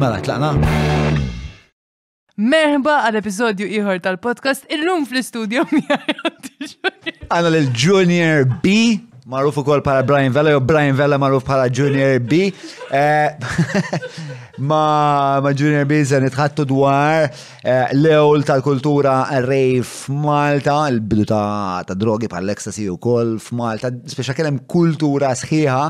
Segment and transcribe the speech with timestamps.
[0.00, 0.52] Mela, tlaqna?
[3.08, 6.76] għal episodju iħor tal-podcast il-lum fl-istudio miegħi.
[7.28, 12.16] Għana l-Junior B Maruf u kol para Brian Vella, jo Brian Vella maruf para Junior
[12.20, 12.46] B.
[12.90, 13.36] Eh,
[14.56, 22.24] ma, ma Junior B se nitħattu dwar eh, l-ewl tal-kultura rave f'Malta, l-bidu ta', drogi
[22.32, 25.82] par l-ekstasi u kol f'Malta, speċa kellem kultura sħiħa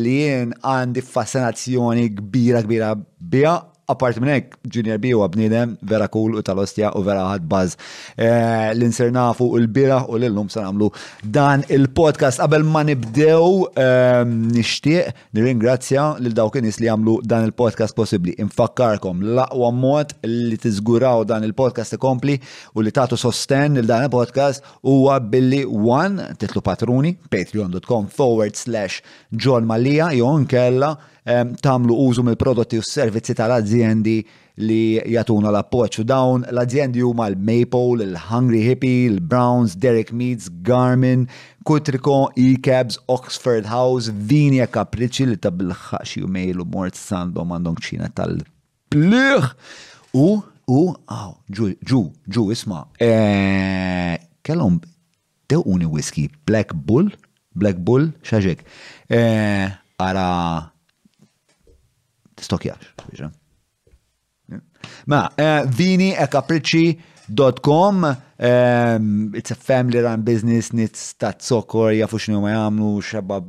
[0.00, 6.08] li jien għandi fascinazzjoni kbira kbira bija apart minn hekk Junior B huwa bniedem vera
[6.14, 7.76] cool u tal-ostja u vera ħad baż.
[8.18, 8.26] Eh,
[8.74, 10.88] l-insir nafu u l-biraħ u l-lum se nagħmlu
[11.36, 13.46] dan il-podcast qabel ma nibdew
[13.84, 18.34] ehm, nixtieq nirringrazzja lil dawk in-nies li jagħmlu dan il-podcast possibbli.
[18.42, 22.38] Infakkarkom l-aqwa mod li tiżguraw dan il-podcast ikompli
[22.74, 29.00] u li tagħtu sosten lil dan il-podcast huwa billi one titlu patruni patreon.com forward slash
[29.36, 30.32] John Malija jew
[31.62, 34.22] tamlu użu mill-prodotti u s-servizzi tal-azzjendi
[34.62, 36.04] li jatuna l-appoċ.
[36.04, 41.26] dawn l-azzjendi huma l-Maple, l-Hungry Hippie, l-Browns, Derek Meats, Garmin,
[41.64, 45.36] Kutriko, E-Cabs, Oxford House, Vinja e Capricci li
[46.22, 49.48] u mejlu mort sandom għandhom ċina tal-pliħ.
[50.14, 50.28] U,
[50.68, 52.86] u, għaw, ġu, ġu, ġu, isma.
[53.00, 54.80] E, Kellom,
[55.66, 57.10] uni whisky, Black Bull,
[57.54, 58.62] Black Bull, xaġek.
[59.10, 59.18] E,
[59.98, 60.70] ara
[62.36, 62.78] tistokjax.
[65.06, 72.20] Ma, eh, vini e capricci.com ehm, it's a family run business, nitz ta' zokor, jafu
[72.20, 73.40] xinu ma jamlu, xabba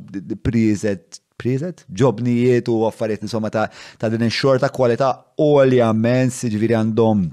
[0.43, 1.83] prizet, prizet?
[1.93, 3.67] Ġobnijiet u għaffariet insomma ta'
[3.99, 5.91] ta' din xorta kwalità olja
[6.31, 7.27] si ġviri għandhom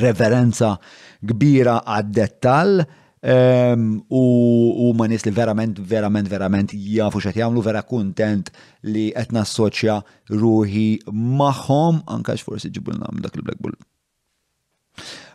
[0.00, 0.74] reverenza
[1.22, 2.80] kbira għad detall
[3.22, 8.48] Ehm, u ma nis li verament, verament, verament jafu xet jamlu vera kontent
[8.82, 9.98] li etna soċja
[10.30, 13.76] ruħi maħom, x'forsi forsi ġibulna dak il-Black Bull.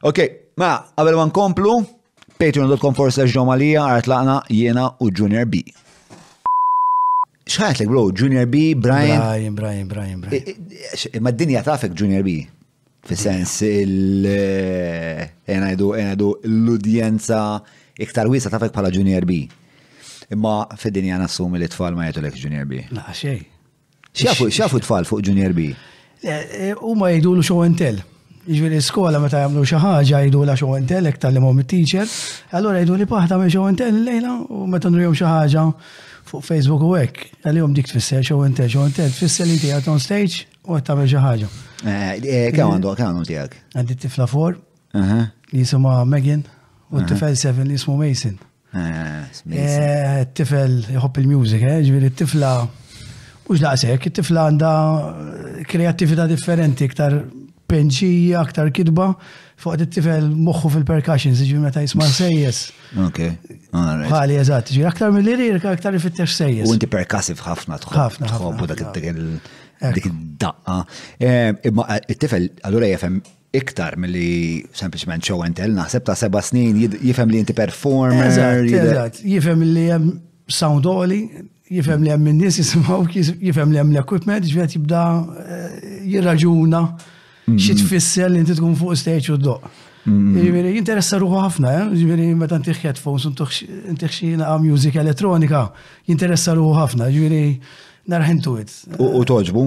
[0.01, 0.25] Ok,
[0.57, 1.75] ma, għabel ma nkomplu,
[2.41, 5.61] patreon.com forse ġomalija, għart laqna jena u Junior B.
[7.45, 9.21] Xħajt li bro, Junior B, Brian.
[9.21, 11.21] Brian, Brian, Brian, Brian.
[11.21, 12.39] Ma d-dinja tafek Junior B.
[13.05, 15.91] Fis-sens il- eh, enajdu
[16.43, 17.61] l-udjenza
[17.95, 19.43] iktar wisa tafek bħala Junior B.
[20.33, 22.81] Imma fid-dinja nassumi li tfal ma jgħetu l Junior B.
[22.91, 23.45] La, xej.
[24.11, 25.71] Xafu tfal fuq Junior B?
[26.21, 30.43] Eh, eh, u ma jgħidu l-show and tell ġviri jiġifieri skola meta jgħamlu xaħġa jidu
[30.43, 32.07] la xo intelek tal-limom il-teacher,
[32.51, 35.67] Allora jgħidu li paħta me xo l lejla u meta nrujom xaħġa
[36.25, 39.99] fuq Facebook u għek, għal-jom dik tfisser xo entel, xo entel, tfisser li inti on
[39.99, 41.64] stage u me xaħġa.
[41.81, 43.55] Kemm għandu kemm għandu tiegħek?
[43.75, 44.55] Għandi tifla for
[45.51, 46.45] jisima Megan
[46.91, 48.37] u t-tifel 7 jismu Mason.
[48.75, 52.51] T-tifel jħobb il-music, ġviri t-tifla
[53.45, 54.71] mux daqsek, t-tifla għanda
[55.69, 57.13] kreativita differenti, iktar
[57.69, 59.07] penċija, iktar kidba,
[59.59, 62.59] fuq t-tifel moħħu fil-percussions, ġviri meta jisma sejjes.
[63.03, 63.19] Ok,
[63.75, 66.65] Għali, eżat, ġviri aktar mill-lirik, aktar fit-tex sejjes.
[66.69, 68.79] U inti percussive ħafna tħobb, ħafna tħobb, dak
[69.11, 69.35] il-
[69.79, 70.83] dik id-daqqa.
[71.19, 73.17] Eh, imma eh, it-tifel allura jefhem
[73.55, 78.31] iktar mill-li sempliciment show and tell, naħseb ta' seba snin jifhem li inti performer.
[79.21, 80.11] Jifhem li hemm
[80.51, 81.21] sound oli,
[81.71, 82.99] jifhem li hemm min nies jisimgħu,
[83.47, 85.01] jifhem li hemm l-equipment, ġifiet jibda
[85.45, 85.79] eh,
[86.13, 87.59] jirraġuna mm-hmm.
[87.63, 89.71] xi tfisser li inti tkun fuq stage u d-doq.
[90.05, 90.41] Mm-hmm.
[90.43, 95.63] Ġifieri jinteressa ruħu ħafna, ġifieri meta ntih headphones u ntih xi elettronika,
[96.11, 97.41] jinteressa ruħu ħafna, ġifieri
[98.09, 98.73] narħin to it.
[98.99, 99.63] U toġbu?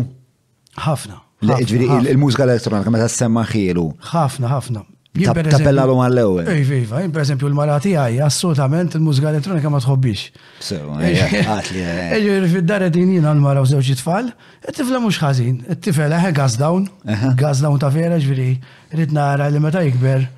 [0.85, 1.23] ħafna.
[1.43, 3.89] il-mużika elektronika meta semma xielu.
[4.13, 4.85] ħafna, ħafna.
[5.19, 6.49] Tappella l-um għall-ewel.
[6.63, 10.35] Iva, iva jim per esempio l-malati għaj, assolutament il-mużika elettronika ma tħobbix.
[10.63, 12.49] Eġviri, eh, eh, eh.
[12.53, 14.31] fid-dar edin jina l-mara u zewċi tfal,
[14.67, 18.51] t-tifla mux ħazin, t-tifla ħe gas down, ta' vera ġviri,
[18.95, 20.29] rritna nara li meta jikber.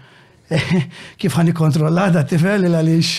[1.21, 1.51] kif ħan
[2.11, 3.11] da tifel il għaliex.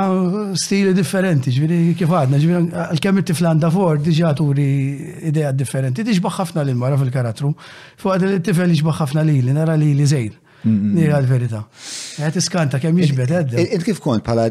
[0.62, 4.70] stili differenti, ġifieri kif għadna, għal għalkemm it-tifla għandha for diġa' turi
[5.34, 6.08] idea differenti.
[6.08, 10.34] Tixbaħ ħafna lil mara fil karatru fuq għad il-tifel jixbaħ ħafna lili, nara lili zejn.
[10.66, 11.62] Nira l-verita.
[12.22, 13.66] Għet iskanta kem jiġbet għedda.
[13.76, 14.48] Int kif kont bħala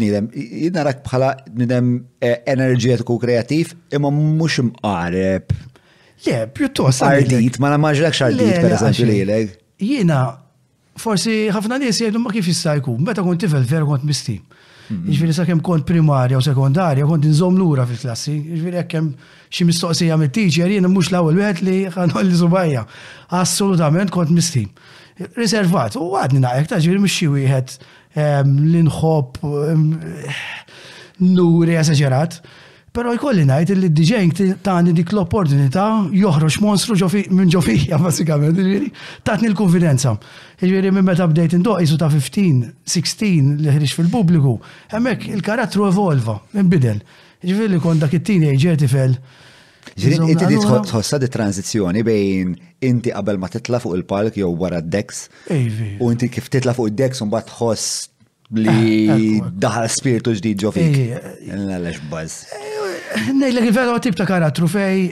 [0.00, 5.50] nidem, jidna rak bħala bnidem eh, enerġetiku kreativ imma mux mqareb.
[6.26, 7.02] Le, pjuttost.
[7.06, 9.56] Ardit, ma namaġlek xardit per eżempju leg.
[9.82, 10.20] Jina,
[11.00, 14.44] forsi ħafna nies jgħidu ma kif jista' jkun, meta kont tifel veru kont mistim.
[14.90, 19.10] Iġviri sa' kem kont primarja u sekundarja, kont nżom lura fil-klassi, ġviri jiġifieri kem
[19.54, 22.82] xi mistoqsija mit-teacher, jena mux l-ewwel wieħed li ħanolli zubajja.
[23.40, 24.66] Assolutament kont mistim
[25.40, 25.96] riservat.
[25.98, 27.76] U għadni naqek, ta' ġivir mxie wieħed
[28.16, 29.38] l-inħob
[31.28, 32.40] nuri esagerat.
[32.90, 34.30] Pero jkolli najt li d-dġeng
[34.66, 36.96] tani dik l opportunita joħroġ monstru
[37.38, 38.88] minn ġofija, basikament, ġviri,
[39.22, 40.16] tatni l-konfidenza.
[40.58, 44.56] Ġviri, minn meta bdejt indoq jisu ta' 15, 16 li ħriġ fil-pubbliku,
[44.96, 46.98] hemmhekk il-karattru evolva, inbidel.
[47.46, 49.14] Ġviri, kon dak it-tini ġertifel.
[49.20, 49.46] tifel
[49.98, 52.52] Ġirin, inti di tħossa di tranzizjoni bejn
[52.86, 55.22] inti qabel ma titla fuq il-palk jew wara d-deks.
[56.04, 57.96] U inti kif titla fuq id-deks un bat tħoss
[58.58, 61.00] li eh, eh, daħal spiritu ġdid ġo fik.
[61.48, 61.88] bazz.
[61.88, 62.38] Eh, baz.
[63.34, 65.10] Nejlek il-vera għatib ta' karattru fej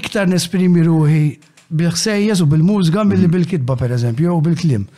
[0.00, 1.22] iktar nesprimi ruħi
[1.66, 3.34] bil-ħsejjes u bil-mużga mill-li mhm.
[3.36, 4.88] bil-kitba per eżempju, u bil-klim.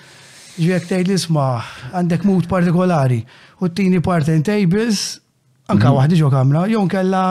[0.59, 1.59] Ġvijak tajlis ma
[1.94, 3.23] għandek mut partikolari
[3.62, 5.03] u t-tini part tajbis tables
[5.69, 5.97] Anka mhm.
[6.00, 7.23] wahdi ġo kamra, jew kella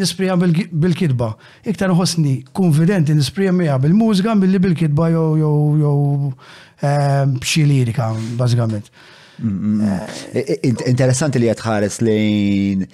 [0.00, 1.32] nisprija bil-kidba.
[1.68, 5.98] Iktar ħosni konfidenti nisprija mija bil-mużika billi bil-kidba jew jow
[6.88, 7.34] ehm,
[7.70, 8.06] lirika,
[8.40, 8.88] bażikament.
[9.42, 9.98] Eh,
[10.32, 12.86] e, e, interessanti li jatħares lejn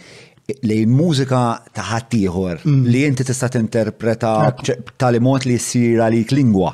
[0.64, 1.42] lejn mużika
[1.76, 2.84] ta' ħaddieħor mm.
[2.88, 4.30] li inti tista' tinterpreta
[4.98, 6.72] tal mod li jsir li lingwa.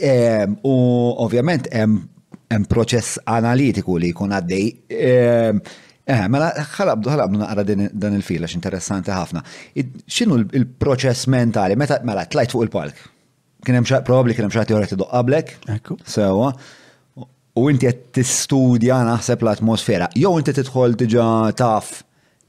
[0.00, 0.76] Ehm, u
[1.24, 4.70] ovvjament hemm proċess analitiku li jkun għaddej.
[4.88, 5.62] Ehm,
[6.04, 9.40] Eh, mela ħalabdu ħalabdu naqra dan il fila għax interessanti ħafna.
[10.04, 12.98] X'inhu il-proċess mentali meta mela tlajt fuq il-palk?
[13.64, 15.54] Kien hemm probabbli kien hemm xi ħadd qablek.
[15.78, 15.96] Ekku.
[16.04, 16.50] Sewwa.
[17.56, 20.10] U inti qed tistudja naħseb l-atmosfera.
[20.18, 22.02] Jew inti tidħol diġà taf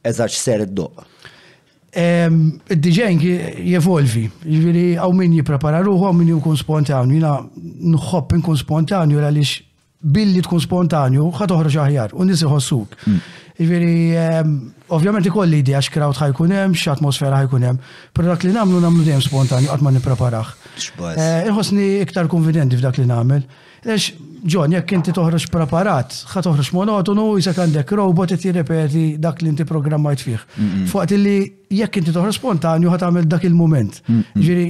[0.04, 1.06] eżax ser iddoq.
[1.96, 3.22] Id-dġen
[3.64, 7.38] jevolvi, ġviri jiġifieri għaw min jiprepara ruħu, għaw min jkun spontanju, jina
[7.96, 9.62] nħobb nkun spontanju għaliex
[10.06, 13.00] billi tkun spontanju, ħat uħra xaħjar, u nisi ħossuk.
[13.08, 13.22] Mm.
[13.64, 14.52] Iveri, ehm,
[14.92, 19.24] ovvjament ikolli idea x'krawt ħajkun hemm, x'atmosfera ħajkun hemm, però dak li nagħmlu nagħmlu dejjem
[19.24, 20.50] spontanju qatt ma nippreparaħ.
[21.14, 23.46] Eh, Inħossni iktar konvidenti f'dak li nagħmel.
[23.86, 24.10] Lex,
[24.52, 29.54] John, jekk inti toħroġ preparat, ħa toħroġ monotonu, jisak għandek robot ti repeti dak li
[29.54, 30.44] inti programmajt fih.
[30.92, 31.38] Fuqat li
[31.80, 34.02] jekk inti toħroġ spontanju ħa tagħmel dak il-mument.
[34.36, 34.68] Ġiri,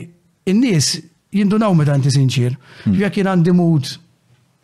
[0.53, 0.91] in-nies
[1.33, 2.53] jindunaw meta inti sinċir.
[2.85, 3.01] Mm.
[3.01, 3.89] Jekk jien għandi mood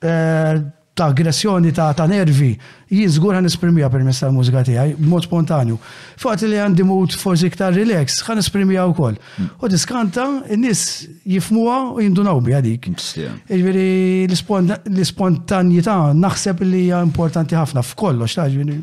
[0.05, 0.61] eh,
[0.93, 2.51] ta' aggressjoni ta', ta nervi,
[2.91, 5.77] żgur għan esprimija permess tal mużika tiegħi b'mod spontanju.
[6.19, 9.15] Fat li għandi mut forsi iktar relax, għan esprimija wkoll.
[9.63, 10.25] U diskanta,
[10.57, 10.85] n-nis
[11.31, 12.91] jifmuha u jindunaw bi għadik.
[12.91, 13.87] Ġviri
[14.23, 18.81] jiġifieri l-spontanjità naħseb li hija importanti ħafna f'kollox, ta' ġviri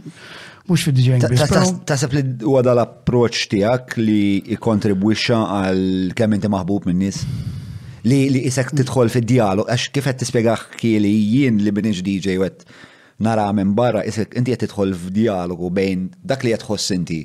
[0.69, 1.29] mux fi DJing.
[1.89, 7.23] Tasab li għada l-approċ tijak li kontribwisċa għal kemm inti maħbub minn nis?
[8.09, 12.49] li li isek tidħol fid-dialog, għax kif qed tispjegaħ kieli jien li binix DJ u
[13.27, 17.21] nara minn barra, isek inti qed tidħol f'dialogu bejn dak li qed tħoss inti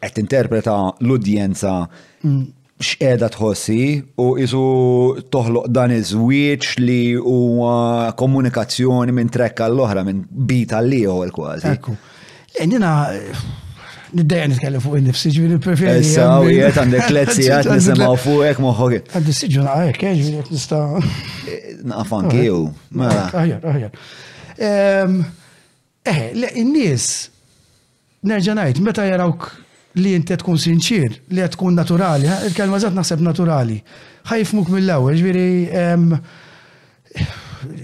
[0.00, 0.76] qed interpreta
[1.06, 1.72] l-udjenza
[2.88, 3.80] xqeda tħossi
[4.24, 4.64] u isu
[5.32, 7.74] toħloq dan iż-żwieġ li huwa
[8.22, 11.74] komunikazzjoni minn trekka l-oħra minn bita l-ieħor kważi.
[11.74, 11.96] Ekku.
[14.12, 16.02] Niddeja nitkellem fuq innifsi, ġviri preferi.
[16.04, 18.16] Issa, u jiet għandek letzi għat nisimaw
[18.48, 19.00] ek moħħok.
[19.14, 20.80] Għandek siġu naqajek, ġviri għat nista.
[21.90, 22.58] Nafan kiju.
[23.06, 24.00] Aħjar, aħjar.
[24.70, 25.18] Eh,
[26.64, 27.10] n-nis,
[28.26, 29.50] nerġanajt, meta jarawk
[30.00, 33.78] li jinti tkun sinċir, li tkun naturali, il-kelma zaħt naħseb naturali.
[34.30, 35.54] ħajfmuk mill-ewel, ġviri,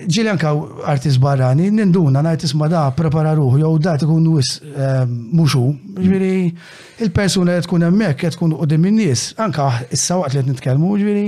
[0.09, 0.53] ġili anka
[0.93, 4.57] artist barrani, ninduna artist ma da prepara ruħu, jow da tkun wis
[5.07, 5.69] muxu,
[5.99, 6.33] ġviri
[7.05, 11.27] il-persuna li tkun emmek, li tkun u nies anka issa waqt li nitkelmu, ġviri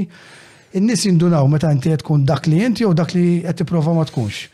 [0.78, 4.46] in-nis jindunaw meta inti tkun dak li jinti, jew dak li qed tipprova ma tkunx.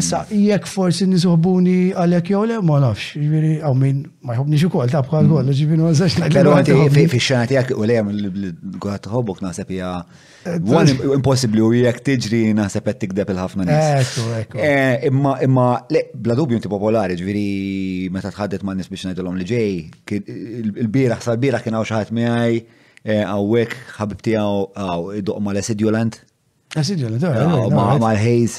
[0.00, 4.92] Issa jekk forsi uħbuni għalhekk jew le ma nafx, jiġifieri hawn min ma jħobniex ukoll
[4.92, 9.76] tabqa l-gol, ġifieri ma nsax Però inti fi xana tiegħek u le għat ħobok naħseb
[10.44, 14.10] Wan impossibli u jek tiġri naħseb qed tikdeb il-ħafna nies.
[14.52, 17.44] Eh, imma imma le bla dubju inti popolari, ġifieri
[18.12, 19.72] meta tħaddet ma' nies biex ngħidilhom li ġej,
[20.84, 25.64] il-bieraħ sa bieraħ kien hawn xi ħadd miegħi eh, hawnhekk ħabib tiegħu għaw idoq l
[25.64, 26.20] Acidulent.
[26.76, 28.54] Acidulent, ma' oh, ah, mal-Hayes.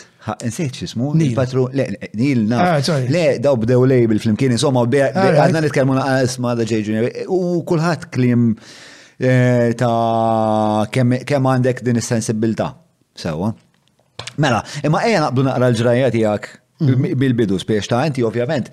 [0.48, 1.10] Nsejt xismu?
[1.20, 1.84] Il-patru, le,
[2.18, 2.80] Nil, na.
[2.80, 7.42] Ah, le, daw b'dew lej bil-flimkien, insomma, ah, għadna nitkellmu naqas ma' da ġej U
[7.68, 8.54] kulħadd klim
[9.16, 12.74] Eh, ta' kemm għandek din is-sensibilità.
[13.16, 13.54] Sewa.
[14.44, 16.50] Mela, imma ejja naqblu naqra l-ġrajja tiegħek
[16.84, 17.18] mm.
[17.22, 18.68] bil-bidu spiex ta' inti ovvjament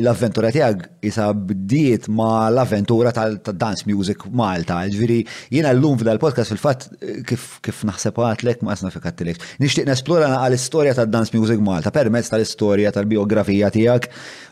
[0.00, 4.80] l-avventura tiegħek isa bdiet ma l-avventura tal-dance music Malta.
[4.88, 5.18] Ġviri,
[5.54, 9.40] jiena l-lum f'dal-podcast fil fatt eh, kif naħseb għatlek ma asna fikattilek.
[9.62, 14.08] Nixtieq nesplora għal istorja tal-dance music Malta permezz tal-istorja tal-biografija tiegħek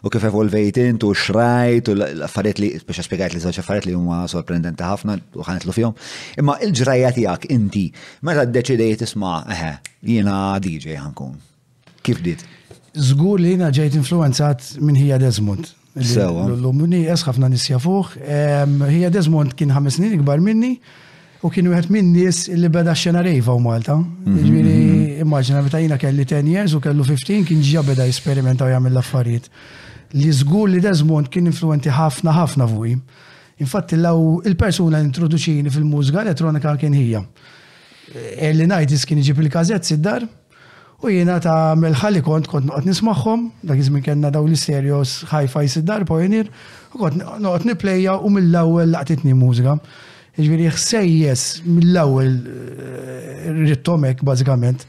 [0.06, 3.97] u kif evolvejt int u xrajt u l-affarijiet li biex spjegajt li żewġ affarijiet li
[3.97, 5.97] huma sorprendenti ħafna u ħanetlu fihom.
[6.42, 7.88] Imma l-ġrajja tiegħek inti
[8.26, 9.73] meta ddeċidejt isma' eħe
[10.06, 11.35] jiena DJ ħankun.
[12.06, 12.45] Kif dit?
[12.97, 15.67] Zgur li jina ġejt influenzat minn hija Desmond.
[16.00, 18.15] L-lumni esħafna nisja fuq.
[18.88, 20.79] Hija Desmond kien ħames snin ikbar minni
[21.45, 23.99] u kien wieħed minn nies li beda xena rejfa u Malta.
[23.99, 25.23] Mhm, Ġviri, jiġifieri mhm.
[25.26, 28.97] immaġina meta jina kelli 10 years u kellu 15 kien ġija beda jesperimenta u jagħmel
[28.97, 29.50] laffariet.
[29.50, 32.97] affarijiet Li żgur li Desmond kien influenti ħafna ħafna fuqi.
[33.61, 37.23] Infatti law il-persuna introduċini fil-mużika elettronika kien hija.
[38.38, 40.25] Elli najtis kien iġib il kazet id-dar,
[41.07, 45.63] U jina ta' melħalli kont kont noqot nismaħħom, dak jizmin kena daw li serios hi-fi
[45.71, 46.49] siddar pojnir,
[46.95, 49.77] u kont noqot nipleja u mill lawel laqtitni mużika.
[50.37, 54.83] Ġviri jiġifieri xsejjes mill lawel eh, rittomek bazikament.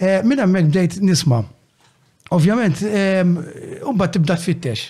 [0.00, 1.42] Eh, Minna mek bdejt nisma.
[2.32, 2.80] Ovvjament,
[3.90, 4.88] umbat ehm, tibda tfittex.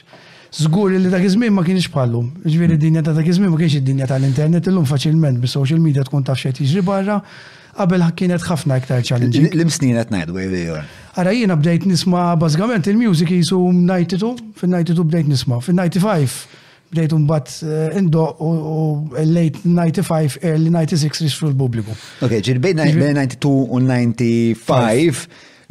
[0.55, 2.31] Zgur li dak jizmin ma kienx bħallum.
[2.49, 6.39] Iġviri, dinja ta' dak jizmin ma kienx id-dinja tal-internet, illum faċilment bis-social media tkun taf
[6.45, 7.21] xejn tiġri barra
[7.81, 9.41] qabel kienet ħafna iktar challenge.
[9.55, 10.89] L-imsnin qed ngħidu wejvejor.
[11.21, 16.41] Ara jiena bdejt nisma' bażikament il-music jisu 92, fin-92 bdejt nisma', fin-95
[16.91, 18.81] bdejt mbagħad eh, indo u
[19.15, 21.95] late 95 early 96 risfru l-pubbliku.
[22.27, 25.25] Ok, ġil-bejt 92 u 95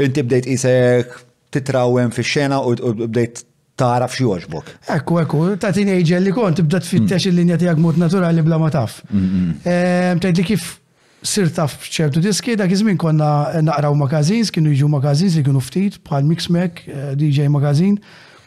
[0.05, 1.15] inti bdejt isek
[1.53, 2.73] titrawem fix-xena u
[3.05, 3.45] bdejt
[3.79, 4.73] taraf xi joġbok.
[4.95, 7.29] Ekku, ekku, ta' teenager li kont tibda tfittex mm.
[7.31, 8.99] il-linja tiegħek mod naturali bla ma taf.
[9.11, 9.57] Mm, mm.
[9.63, 10.67] eh, Tgħid li kif
[11.23, 15.61] sir taf ċertu diski, dak iż-żmien konna eh, naqraw magazins, kienu jiġu magazins li kienu
[15.63, 17.97] ftit bħal Mix Mac, eh, DJ magazin,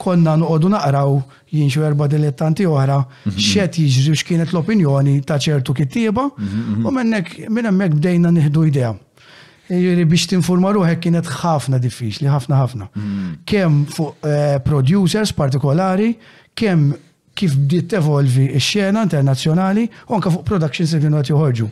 [0.03, 1.19] konna noqogħdu naqraw
[1.53, 3.93] jien erba' dilettanti oħra mhm, x'qed mhm.
[3.97, 8.95] jiġri x'kienet l-opinjoni ta' ċertu kittiba, mhm, u mennek minn hemmhekk bdejna nieħdu idea.
[9.73, 12.89] Jiri biex tinforma ruħek kienet ħafna diffiċli, ħafna ħafna.
[13.49, 16.11] Kemm fuq eh, producers partikolari,
[16.59, 16.91] kemm
[17.33, 21.71] kif bdiet evolvi x-xena internazzjonali u anke fuq productions li kienu joħorġu.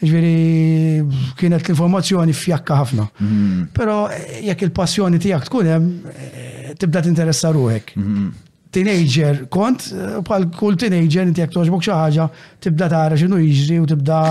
[0.00, 1.02] Ġviri,
[1.38, 3.06] kienet l-informazzjoni fjakka ħafna.
[3.20, 3.60] Mhm.
[3.76, 7.96] Pero eh, jekk il-passjoni tijak tkun hemm, eh, tibda tinteressa ruħek.
[7.98, 9.86] Mhm teenager kont,
[10.24, 12.26] bħal kull teenager inti jek toġbok xaħġa,
[12.64, 14.22] tibda tara xinu jiġri u tibda.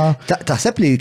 [0.50, 0.92] Taħseb li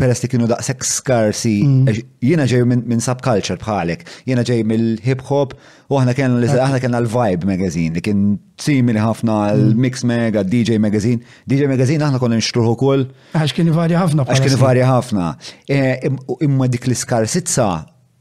[0.00, 2.06] peresti kienu daqsek skarsi, mm.
[2.26, 5.54] jiena ġej minn subculture bħalek, jiena ġej mill-hip hop
[5.90, 10.12] u aħna kena l-vibe magazine li kien simili ħafna l-mix mm.
[10.24, 11.24] mega, DJ magazine.
[11.48, 13.08] DJ magazine aħna konna nxtruħu kull.
[13.32, 14.28] Għax kien varja ħafna.
[14.28, 15.32] Għax kien varja ħafna.
[15.72, 16.10] Eh,
[16.44, 17.70] imma dik l-iskarsizza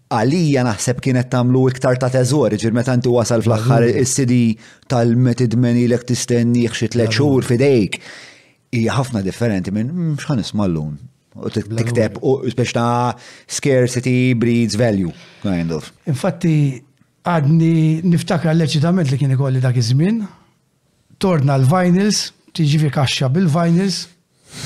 [0.09, 4.39] għalija naħseb kienet tamlu iktar ta' teżor, ġir meta inti wasal fl-axħar is-CD
[4.89, 7.99] tal-metid meni l tistenni xi tliet xhur fidejk.
[8.73, 10.95] Hija ħafna differenti minn mm, x'ħan ismallun.
[11.39, 13.15] U tikteb u speċ ta'
[13.47, 15.13] scarcity breeds value,
[15.43, 15.91] kind of.
[16.09, 16.81] Infatti,
[17.23, 20.23] għadni niftakar l-eċitament li kien ikolli dak iż-żmien,
[21.21, 24.07] torna l-vinyls, tiġi fi kaxxa bil-vinyls,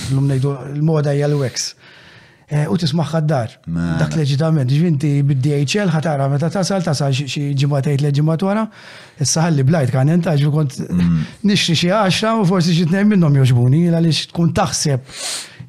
[0.08, 1.36] l-lum l-moda hija l
[2.52, 3.94] Eh, u tismaħħa dar mela.
[4.04, 8.66] Dak leġitament, ġvinti bid-DHL ħatara meta tasal, tasal xi ġimatajt leġimat wara,
[9.24, 11.14] issa ħalli blajt kan entaġ, kont mm.
[11.48, 15.08] nixri xi għaxra u forsi xi tnejn minnhom joġbuni, għaliex tkun taħseb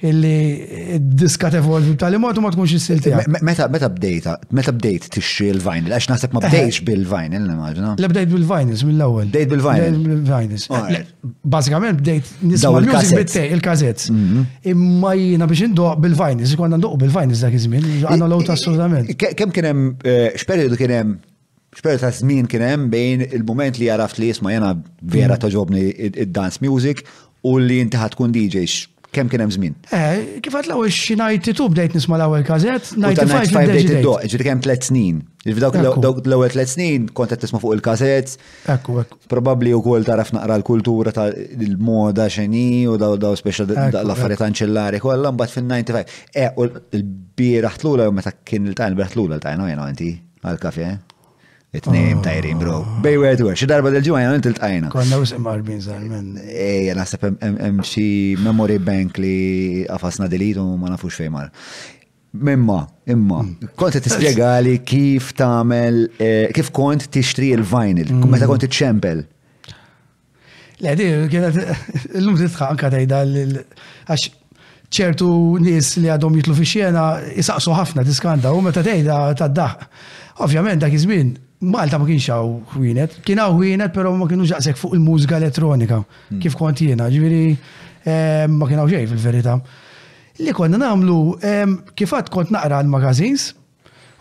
[0.08, 0.66] illi
[0.98, 3.12] diska tevolvi tal mod ma tkunx is-silti.
[3.46, 6.48] Meta meta bdejta, meta bdejt tixxi l-vinyl, għax naħseb ma eh.
[6.52, 7.94] bdejx bil-vinyl nimmaġna.
[8.00, 9.30] Le bdejt bil-vinyls mill-ewwel.
[9.32, 10.68] Date bil-vinyls.
[11.54, 14.06] Bażikament bdejt nisma' music bit il-kazett.
[14.10, 14.72] Mm-hmm.
[14.74, 19.12] Imma jiena biex indoq bil-vinyls, kont ndoq bil-vinyls dak iż-żmien, għandna low ta' assolutament.
[19.24, 21.16] Kemm kien hemm eh, x'perjodu kien hemm
[21.74, 24.74] xperju ta' żmien kien hemm bejn il-moment li jaraft li jisma' jena
[25.10, 25.40] vera mm.
[25.42, 27.00] toġobni id-dance music
[27.50, 28.62] u li inti ħadd tkun DJ
[29.14, 29.74] kem kien hemm żmien.
[29.94, 33.34] Eh, kif għat l-ewwel xi ngħid tu bdejt nisma' l-ewwel każett, ngħid.
[33.54, 35.22] bdejt id kemm tliet snin.
[35.46, 38.34] Dawk l-ewwel tliet snin kont qed tisma' fuq il-każett.
[38.74, 39.18] Ekku, ekku.
[39.32, 45.00] Probabbli wkoll taraf naqra l-kultura ta' il moda xini u daw daw speċjal l-affarijiet anċellari
[45.04, 46.20] kollha mbagħad fin-95.
[46.34, 50.90] Eh, u l-bieraħ tlula meta kien il-tajn, il-bieraħ tlula l-tajn, jena inti għal-kafje.
[50.92, 51.13] Eh?
[51.74, 52.22] it ta' ah.
[52.22, 52.76] tajrin, bro.
[53.02, 54.90] għed tu xi darba del-ġimgħa jgħu intiltqajna.
[54.94, 56.28] Konna wisq marbin żalmen.
[56.44, 58.04] Ejja, eh, naħseb hemm xi
[58.42, 61.48] memory bank li qafasna delitu ma nafux fejn mar.
[62.34, 63.72] Mimma, imma, hmm.
[63.78, 68.24] kont tispjegali kif tagħmel eh, kif kont tixtri il-vinyl, hmm.
[68.32, 69.24] meta kont t-ċempel.
[70.82, 71.60] Le, di, kienet,
[72.20, 73.20] l-lum titħa anka tajda,
[74.10, 74.30] għax
[74.94, 75.28] ċertu
[75.62, 77.04] nis li għadhom jitlu fi xiena,
[77.36, 79.76] jisaqsu ħafna diskanda, u meta tejda taddaħ.
[80.44, 81.30] Ovvjament, dak iż-żmien,
[81.64, 86.00] Malta ma kienx għaw ħwienet, kien għaw ħwienet, pero ma kienu ġaqsek fuq il-mużika elettronika,
[86.04, 86.40] hmm.
[86.42, 89.56] kif kont jiena, ġviri eh, ma kien għaw ġej fil-verita.
[90.44, 93.52] Li konna namlu, eh, kifat kont naqra l-magazins,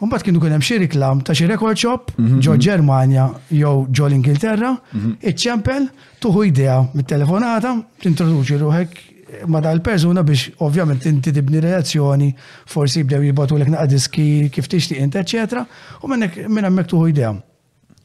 [0.03, 2.43] un bat kienu kunem xie riklam ta' xie record shop, mhm, mhm.
[2.45, 5.17] ġo Ġermania, jew ġo l-Ingilterra, mhm.
[5.21, 9.01] iċ tuħu idea mit-telefonata, t-introduċi ruħek
[9.47, 12.29] ma dal persuna biex ovvjament inti tibni relazzjoni,
[12.73, 15.65] forsi jibdew jibatu l-ek naqadiski kif tixti inti, eccetera,
[16.03, 17.31] u minnek minn hemmhekk tuħu idea.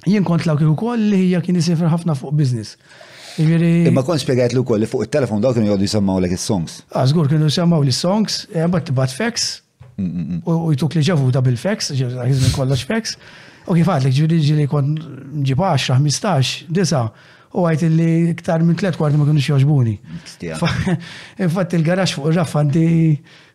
[0.08, 2.76] Jien kont l kif ukoll li hija kien isifra ħafna fuq business.
[3.38, 6.82] Jiġifieri- imma kon spiegħet li fuq il-telefon daw kienu jgħodu jisemmaw lek is-songs.
[6.92, 9.60] Ah, żgur kienu jisemmaw li songs, imma eh, bat fax
[9.98, 13.16] u jtuk li ġevu da bil-fax, ġevu kollox fax.
[13.66, 14.94] U kif għadlek ġiri ġiri kon
[15.44, 17.08] ġib 10, 15, 9,
[17.56, 19.94] u għajt li iktar minn tlet kwarti ma kienu joġbuni.
[21.46, 22.86] Infatti il-garax fuq il-raffa għandi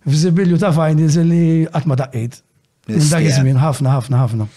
[0.08, 2.40] f'zibilju ta' findings li għatma daqqit.
[2.90, 4.48] Dak iż-żmien ħafna ħafna ħafna.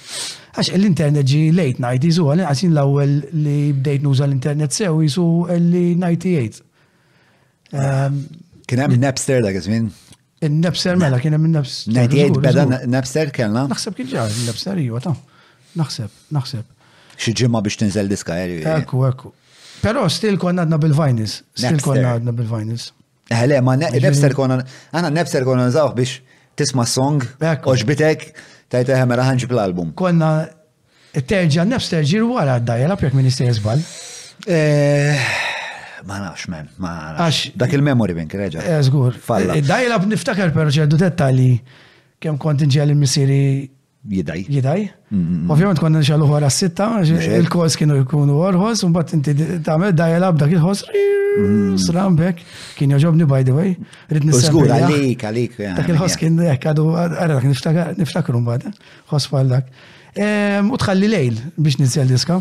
[0.56, 3.12] Għax l-internet ġi late night jizu għalin għasin l-ewwel
[3.44, 5.26] li bdejt nuża l-internet sew jizu
[5.58, 6.62] l-98.
[7.76, 8.20] Ehm,
[8.66, 9.92] kien hemm Napster dak iż-żmien?
[10.46, 13.64] napster mela kien hemm napster 98 beda Napster kellna?
[13.70, 15.14] Naħseb kien ġar il-Napster iwa ta'
[15.80, 16.72] naħseb, naħseb
[17.20, 18.36] xi ġimma biex tinżel diska.
[18.72, 19.32] Ekku, ekku.
[19.84, 21.36] Però still konna għadna bil-vinyls.
[21.54, 22.90] Still konna għadna bil-vinyls.
[23.30, 24.60] Eħle, eh, ma nebster konna,
[24.92, 26.20] għana nefser konna nżawħ biex
[26.56, 27.24] tisma song,
[27.68, 28.24] oġbitek,
[28.72, 30.46] tajta ħemera ħanġi bil album Konna,
[31.12, 33.82] terġa, nebster ġir wara għaddajja, la pjek minister jizbal.
[34.46, 35.16] Eh,
[36.06, 37.50] ma nafx men, ma nafx.
[37.58, 38.62] Dak il-memory bank, reġa.
[38.78, 39.10] Eżgur.
[39.14, 39.54] Eh, Falla.
[39.68, 41.50] Dajja niftakar per ċerdu dettali
[42.22, 43.46] kem kont inġel il-missiri
[44.10, 44.44] jidaj.
[44.48, 44.86] Jidaj?
[45.10, 45.50] Mm, mm, mm.
[45.50, 46.86] Ovvijament konna nxallu għara s-sitta,
[47.40, 49.34] il-kors kienu jkunu għorħos, un bat inti
[49.66, 50.84] tamel dial-up il-ħos,
[51.84, 52.38] srambek,
[52.78, 53.74] kien joġobni by the way,
[54.10, 54.68] rrit nissemmi.
[54.70, 55.58] Ah, għalik, għalik.
[55.78, 58.94] Dak il-ħos kien jek, għadu għara dak niftakru mbad, eh?
[59.12, 59.66] ħos dak.
[60.70, 62.40] U tħalli lejl biex nizzjal diska.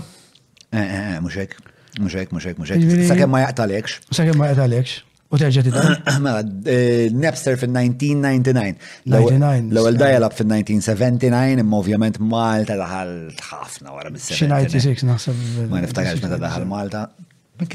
[0.72, 1.58] Eh, eh, muxek,
[2.00, 2.88] muxek, muxek, muxek.
[3.10, 4.00] Sakemm ma jaqtalekx.
[4.12, 5.04] Sakemm ma jaqtalekx.
[5.34, 5.84] U terġa tidha?
[6.24, 8.82] Mela, eh, Napster fin-1999.
[9.10, 14.60] L-ewwel dial-up fin-1979, imma ovvjament Malta daħal ħafna wara mis-sena.
[14.62, 15.40] Xi 96 naħseb.
[15.72, 17.08] Ma niftakarx meta daħal Malta.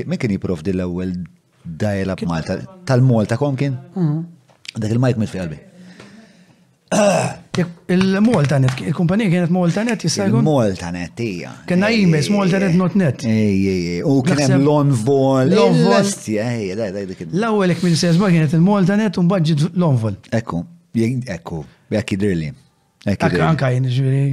[0.04, 1.16] Min kien jiprovdi l-ewwel
[1.82, 2.60] dial-up Malta?
[2.86, 3.74] Tal-Malta kom kien?
[3.98, 4.22] Mm.
[4.78, 5.60] Dak il-majk mit fi qalbi.
[6.90, 10.42] Il-Moltanet, il-kumpanija kienet Moltanet, jissajgun?
[10.42, 11.52] Moltanet, ija.
[11.68, 13.22] Kena imes, Moltanet not net.
[13.22, 15.52] ija, u kienem Lonvol.
[15.54, 16.02] Lonvol.
[17.30, 20.18] L-awel ek minn sezba kienet il-Moltanet un budget Lonvol.
[20.34, 20.64] Ekku,
[21.30, 21.62] ekku,
[21.94, 22.50] jekk idrilli.
[23.46, 24.24] Anka jen, ġviri,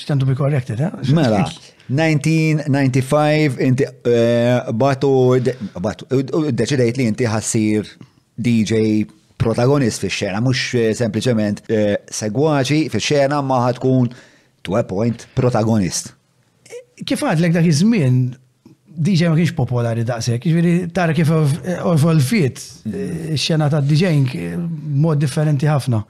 [0.00, 0.96] xtandu bi korrektet, eh?
[1.18, 1.44] Mela,
[1.92, 5.12] 1995 inti eh, batu,
[5.84, 6.08] batu,
[6.56, 7.92] deċidejt li inti ħassir
[8.42, 9.04] DJ
[9.42, 14.10] protagonist fi xena, mux eh, sempliciment eh, segwaċi fi xena ma tkun
[14.64, 16.14] to a point protagonist.
[16.70, 18.20] Eh, kif għad l għek dak iż-żmien
[18.92, 22.60] DJ ma kienx popolari daqshekk, jiġifieri tara kif evolviet
[23.34, 24.14] x-xena ta' DJ
[25.02, 26.02] mod differenti ħafna.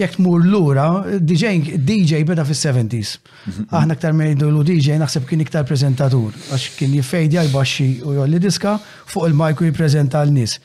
[0.00, 3.18] Jekk tmur lura, ura DJ beda fis-70s.
[3.50, 3.66] Mhm.
[3.76, 8.78] Aħna aktar minn lu DJ naħseb kien iktar prezentatur, għax kien għal-baxi u jolli diska
[9.12, 10.56] fuq il-majku jippreżenta l-nies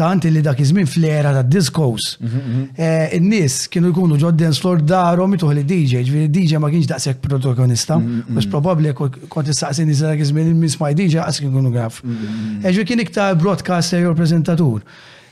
[0.00, 2.14] tant li dak iż-żmien fl-era ta' discos.
[2.20, 2.68] Mhm, mhm.
[2.76, 7.20] Eh, in-nies kienu jkunu ġodden slor darom ituħ li DJ, ġviri DJ ma kienx daqshekk
[7.26, 8.54] protagonista, mhux mhm.
[8.54, 12.00] probabbli kont issaqsi nies dak iż-żmien il-miss ma' DJ għas kien kunu graf.
[12.00, 14.80] Eh, ġviri kien iktar broadcaster jew preżentatur.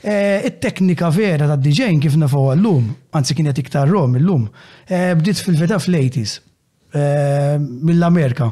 [0.03, 4.45] Eh, it-teknika vera ta' DJ kif nafaw għallum, anzi qed iktar rom illum,
[4.89, 6.37] bdiet fil-veta fl-80s
[6.93, 8.49] mill-Amerika.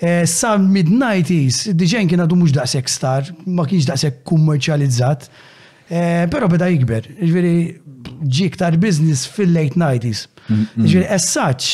[0.00, 5.26] Eh, sa mid-90s, diġen kien għadu mux daqsek star, ma kienx daqseg kummerċalizzat,
[5.88, 7.56] eh, pero beda jikber, ġveri
[8.24, 10.24] ġi iktar business fil-late 90s.
[10.48, 10.86] Mm, mm.
[10.88, 11.66] Ġveri, as such,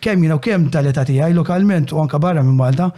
[0.00, 2.92] kem jina u kem tal-età tijaj, lokalment u anka barra minn Malta,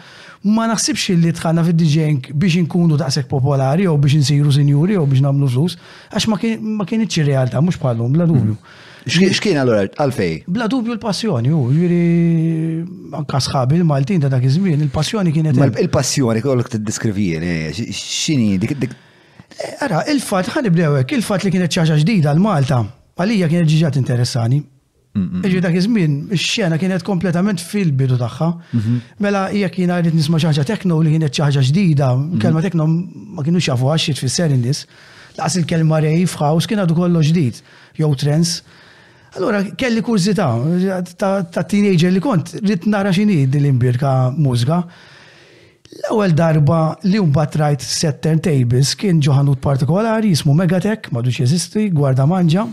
[0.44, 5.06] ma naħsibx li tħanna fid diġen biex nkunu daqsek popolari u biex nsiru sinjuri u
[5.08, 5.78] biex namlu flus,
[6.12, 6.28] għax
[6.74, 8.52] ma kienieċ realta, mux bħallum, bla dubju.
[8.58, 8.86] Mm -hmm.
[9.08, 10.34] X'kien allora għalfej?
[10.52, 12.84] Bla dubju l-passjoni, u jiri
[13.16, 15.56] anka sħabi l-Maltin ta' dak iż-żmien, il-passjoni kienet.
[15.84, 22.34] Il-passjoni t tiddeskrivjeni, x'inhi dik eh, Ara, il-fat ħanibdew hekk, il-fat li kienet ċaġa ġdida
[22.36, 22.82] l-Malta,
[23.18, 24.60] għalija kienet ġiġat interessani.
[25.18, 28.48] Iġi dak iż-żmien, ix-xena kienet kompletament fil-bidu tagħha.
[28.76, 28.98] Mhm.
[29.24, 32.38] Mela hija kien għedit nisma' ċaġa tekno li kienet ċaġa ġdida, mhm.
[32.42, 34.84] kelma tekno ma kienu jafu għax fil-serindis.
[35.38, 37.62] Laqs Laqas il-kelma rejf, house kien għadu kollox ġdid,
[37.98, 38.58] jew trends.
[39.36, 40.56] Allora, kelli kurzita
[41.18, 44.78] ta' teenager li kont, rrit nara xini dil-imbirka mużika.
[45.88, 52.24] L-ewwel darba li un batrajt setter tables kien ġoħanut partikolari jismu Megatech, madux jeżisti, gwarda
[52.28, 52.64] manġa.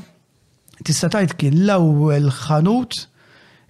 [0.84, 3.02] Tista' tajt kien l-ewwel ħanut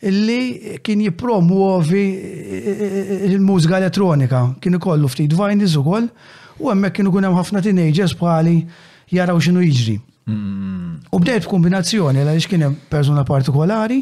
[0.05, 4.43] illi kien jipromuovi eh, eh, il-mużika elettronika.
[4.61, 6.07] Kien ikollu ftit vinyls ukoll
[6.61, 8.59] u hemmhekk kienu kun hemm ħafna teenagers bħali
[9.17, 9.99] jaraw x'inhu jiġri.
[10.25, 10.99] Mm.
[11.15, 13.99] U bdejt f'kombinazzjoni, għaliex kien hemm persuna partikolari,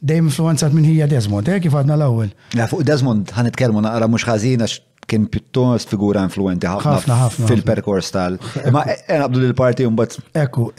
[0.00, 2.30] dejjem influenzat minn hija Desmond, eh, kif għadna l-ewwel.
[2.56, 4.68] Ja, fuq Desmond ħan nitkellmu naqra mhux ħażina
[5.10, 8.38] kien pjuttost figura influenti ħafna fil-perkors tal.
[8.72, 10.20] Ma għabdu e, e, l-parti mbagħad.
[10.46, 10.70] Ekku,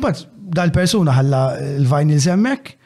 [0.00, 1.42] mbagħad e, dal-persuna ħalla
[1.80, 2.76] l-vinyl hemmhekk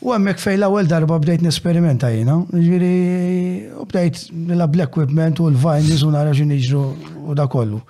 [0.00, 2.94] U għemmek fej l ewwel darba bdejt nesperimenta jina, ġviri,
[3.82, 4.20] u bdejt
[4.56, 6.84] l equipment u l-vines u nara iġru
[7.28, 7.82] u da kollu.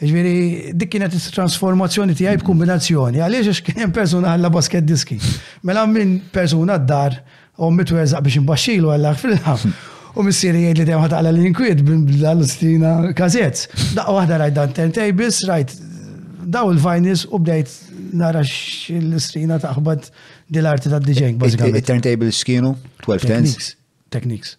[0.00, 5.18] Ġviri, dik kienet trasformazzjoni tijaj b'kombinazzjoni, għaliex għax kien persona għalla basket diski.
[5.68, 7.18] Mela minn persona d-dar,
[7.60, 9.74] u mitu biex imbaxxilu għalla fil-ħam.
[10.18, 13.66] U missieri jgħid li dejjem għalla l-inkwiet bl-Alustina Kazetz.
[13.92, 15.76] u waħda rajt dan turntables, rajt
[16.56, 17.76] daw il-vinyls u bdejt
[18.16, 20.08] nara l-istrina taħbad
[20.48, 21.36] dil-arti ta' d-dġeng.
[21.36, 22.72] Eh, eh, Il-turntables eh, kienu
[23.04, 23.68] 12 tens?
[24.08, 24.56] Techniques.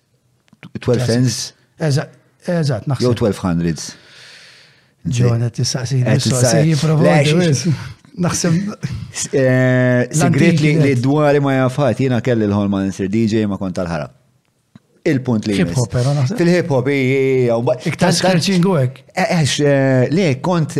[0.70, 1.42] 12 tens?
[1.82, 3.08] Eżat, naħseb.
[3.10, 3.90] Jew 1200s.
[5.10, 7.72] Ġona, t-saqsi, eh, t-saqsi,
[8.22, 8.72] Naħseb.
[9.32, 14.18] Eh, Sigrit li dwari ma jafat, jina kelli l-ħolma nsir DJ ma kont tal-ħarab
[15.04, 15.60] il-punt li.
[15.60, 16.38] Hip hop, era eh, naħseb.
[16.38, 16.90] Fil-hip hop,
[17.90, 19.00] iktar skarċin għek.
[19.12, 19.76] Eħx,
[20.14, 20.76] le, eh, kont,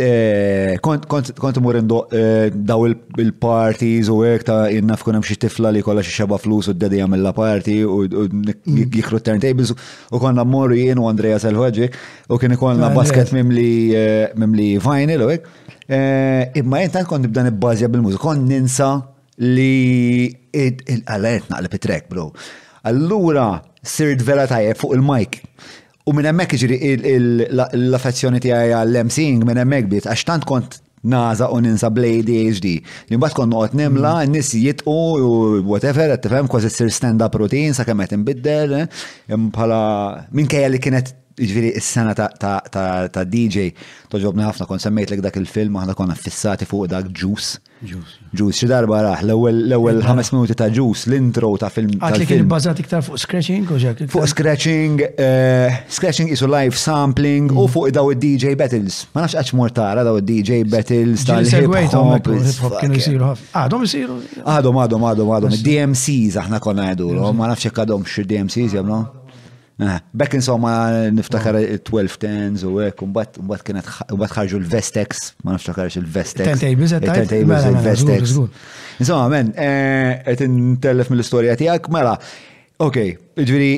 [1.10, 6.04] kont, kont murin eh, daw il-parties u għek ta' innaf kunem xie tifla li kolla
[6.06, 8.84] xie xaba flus u d-dedi għamilla party u mm.
[8.94, 11.90] jikru turntables u konna morru jien u Andrea Selvaġi
[12.30, 15.50] u kien konna ah, basket mimli vinyl u għek.
[16.62, 18.92] Imma jentan kont nibdan ibbazja bil mużu kont ninsa
[19.42, 22.30] li għalert naqleb it-track, bro.
[22.86, 25.42] Allura, sirt vera tajjeb fuq il-mike.
[26.06, 26.76] U minn hemmhekk iġri
[27.14, 30.80] l-affezzjoni tiegħi għall-emsing minn emmek bit għax tant kont
[31.12, 32.76] naza u ninsa blade HD.
[33.10, 34.28] Li mbagħad kont nimla, mm.
[34.28, 34.94] n-nies jitqu
[35.28, 35.32] u
[35.66, 39.82] whatever, qed tifhem kważi sir stand-up routine sa kemmet qed inbiddel, eh, bħala
[40.34, 43.72] kajja li kienet ġviri s-sena ta' DJ,
[44.12, 47.58] toġobna ħafna kon semmejt l dak il-film, ħana konna fissati fuq dak Juice.
[47.82, 51.94] Juice, xi darba raħ, l-ewel ħames minuti ta' Juice, l-intro ta' film.
[51.98, 54.04] Għatli kien bazat iktar fuq scratching u ġek?
[54.12, 57.72] Fuq scratching, eh, scratching isu live sampling u mm.
[57.74, 59.02] fuq daw il-DJ battles.
[59.16, 62.22] Ma nafx għax mortara daw il-DJ battles tal-hip-hop.
[62.76, 64.20] Għadhom isiru.
[64.44, 65.60] Għadhom, għadhom, għadhom, għadhom.
[65.66, 69.02] DMCs aħna konna għedu, ma nafx għadhom xie DMCs jemno.
[69.88, 74.30] اه باك ان ما نفتكر 12 تنز وهيك ومن بعد ومن بعد كانت ومن بعد
[74.30, 78.38] خرجوا الفيستكس ما نفتكرش الفيستكس تان تيبلز تان تيبلز الفيستكس
[79.00, 79.52] نسمع مان
[80.40, 81.62] قed نتلف من الستوريات
[82.80, 82.96] Ok,
[83.36, 83.68] ġviri,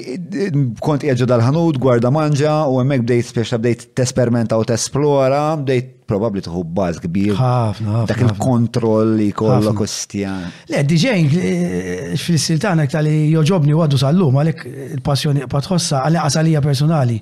[0.82, 6.40] kont jieġu dal-ħanud, gwarda manġa, u emmek bdejt speċa bdejt tesperimenta u tesplora, bdejt probabli
[6.44, 7.34] tuħu baz kbir.
[7.36, 8.04] Ħafna.
[8.08, 10.46] Dak il kontrolli li kollha kostjan.
[10.70, 17.18] Le, DJing, eh, fil-siltana tali joġobni għaddu sal-lum, għalek il-passjoni patħossa għalek għasalija personali.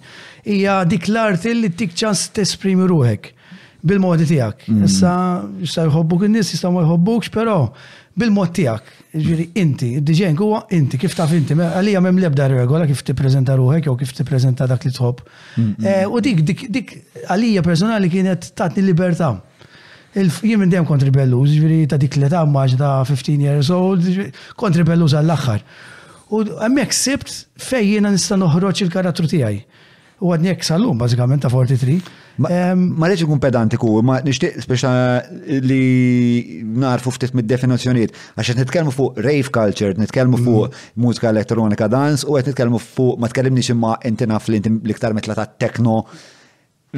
[0.53, 3.33] Ija dik l-art li tik ċans tesprimi ruħek
[3.87, 4.69] bil-modi tijak.
[4.71, 4.85] Mm.
[4.87, 5.15] Issa,
[5.65, 7.59] jista jħobbuk il nis jista ma jħobbukx, pero
[8.19, 12.87] bil-mod tijak ġiri inti, id dġen huwa inti, kif taf inti, għalija mem lebda regola
[12.89, 15.21] kif ti prezenta ruħek jew kif ti prezenta dak li tħob.
[15.85, 16.95] Eh, u dik, dik, dik
[17.29, 19.35] għalija personali kienet tatni libertà.
[20.17, 24.09] Jien minn dem kontri belluż, ġiri ta' dik l-età maġ ta' 15 years old,
[24.61, 25.63] kontri belluż għall-axħar.
[26.33, 29.61] U għemmek sibt fej jena nista noħroċ il-karattru tijaj
[30.23, 31.97] u għad njek salum, bazzikament ta' 43.
[32.43, 34.93] Ma reċi kun pedantiku, ma nishtiq speċa
[35.67, 35.83] li
[36.81, 40.47] narfu ftit mid-definizjoniet, għax qed nitkellmu fuq rave culture, nitkellmu mm.
[40.47, 44.63] fuq mużika elettronika dance u qed nitkellmu fuq ma tkellimniex imma inti naf li
[44.95, 46.01] iktar metla ta' tekno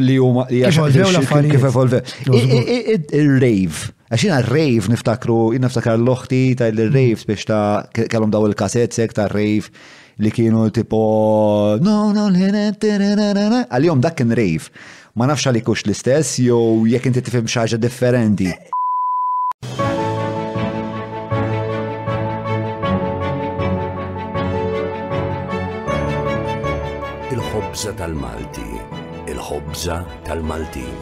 [0.04, 2.00] li huma kif evolve.
[2.34, 3.84] Il-rave.
[4.12, 9.16] Għax jina rave niftakru, jina niftakru l-loħti ta' il-rave biex ta' kellhom daw il-kasset sek
[9.16, 9.70] ta' rave
[10.20, 10.98] li kienu tipo
[11.82, 14.70] no, no, għal-jom dak kien rejf.
[15.14, 18.50] Ma nafx għalik ux l-istess, jew jekk inti tifhem xaġa differenti.
[27.34, 28.66] Il-ħobza tal-Malti,
[29.30, 30.96] il-ħobza tal-Maltin,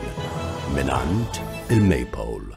[0.77, 1.41] minant
[1.73, 2.49] il-Maypole.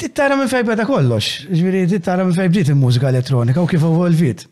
[0.00, 4.48] Tittara minn fejbeta kollox, ġviri tittara minn fejbdiet il-mużika elettronika u kif evolvit.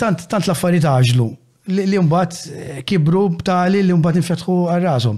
[0.00, 1.28] Tant, tant l-affarijiet għaġlu
[1.66, 5.16] li mbagħad eh, kibru b'tali li mbagħad infetħu għal-rashom.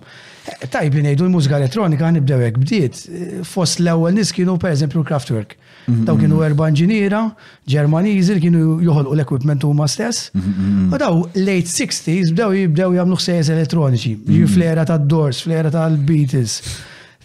[0.48, 3.01] Eh, tajb li ngħidu l-mużika elettronika nibdew hekk bdiet.
[3.05, 5.59] Eh, fost l-ewwel nies kienu pereżempju Kraftwerk.
[5.90, 6.44] Mhm, daw kienu mhm.
[6.48, 7.20] erba' inġiniera,
[7.68, 10.31] Ġermaniżi li kienu joħolqu l-ekwipment huma stess.
[10.40, 14.14] Mhm, U daw late 60s bdew jibdew jagħmlu ħsejjes elettroniċi,
[14.55, 16.57] flera tad-Doors, flera tal-Beatles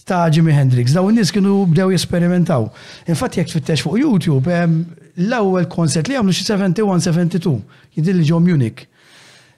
[0.04, 0.91] ta' Jimi Hendrix.
[0.99, 2.67] Daw in-nies kienu bdew jesperimentaw.
[3.08, 4.52] Infatti jekk tfittex fuq YouTube
[5.19, 7.54] l-ewwel konsert li għamlu xi 71-72,
[7.97, 8.86] jidil li ġo Munich.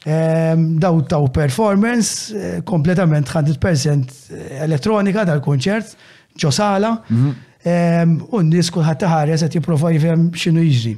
[0.05, 5.95] Ehm, daw taw performance eh, kompletament 100% eh, elettronika tal konċert
[6.37, 7.31] ġo sala, mhm.
[7.65, 10.93] ehm, u n-nies kulħadd taħarja se jipprova jifhem x'inhu jiġri.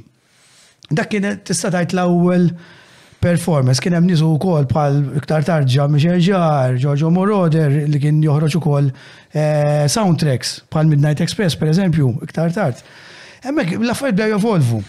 [0.96, 2.50] Dak kien tista' tgħid l-ewwel
[3.22, 8.54] performance kien hemm u kol bħal iktar tarġa Michel Jar, Giorgio Moroder li kien joħroġ
[8.60, 8.90] ukoll
[9.32, 12.84] eh, soundtracks bħal Midnight Express pereżempju iktar tard.
[13.42, 14.80] Emmek, l-affarijiet bdew jovolvu.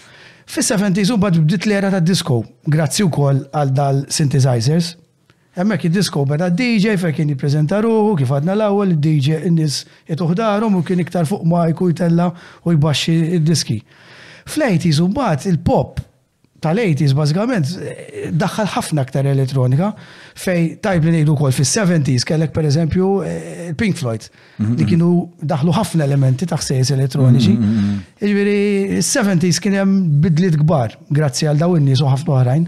[0.50, 4.96] Fis-70s u bad bdiet l-era ta' disco, grazzi wkoll għal dal-synthesizers.
[5.60, 10.84] Emmek id-disco beda DJ fer kien jiprezenta ruħu kif għadna l-ewwel DJ n-nies jituħdarhom u
[10.88, 12.30] kien iktar fuq majku jtella
[12.64, 13.80] u jbaxxi id-diski.
[14.50, 15.10] Flejt jiżu
[15.52, 16.02] il-pop
[16.64, 17.70] tal-80s bażikament
[18.40, 19.90] daħħal ħafna aktar elettronika
[20.40, 24.76] fej tajb li ngħidu wkoll fis-70s kellek pereżempju eh, Pink Floyd mm-hmm.
[24.80, 25.10] li kienu
[25.52, 27.56] daħlu ħafna elementi ta' elektroniċi elettroniċi.
[27.56, 28.06] 70 mm-hmm, mm-hmm.
[28.26, 32.68] jiġifieri, s kien hemm bidlit kbar grazzi għal daw in-nies u ħafna oħrajn.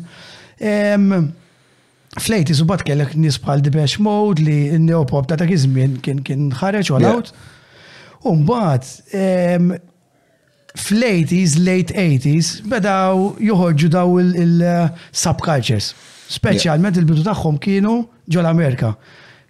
[2.22, 5.68] Flejti subat kellek nis bħal dibeċ Mode li n-neopop ta' ta' iż
[6.04, 7.30] kien ħareġ u għal-out.
[8.28, 8.90] U mbagħad
[10.76, 15.90] fl-80s, late 80s, bedaw joħorġu daw il-subcultures.
[15.92, 17.98] Uh, Speċjalment il-bidu tagħhom kienu
[18.32, 18.94] ġol Amerika.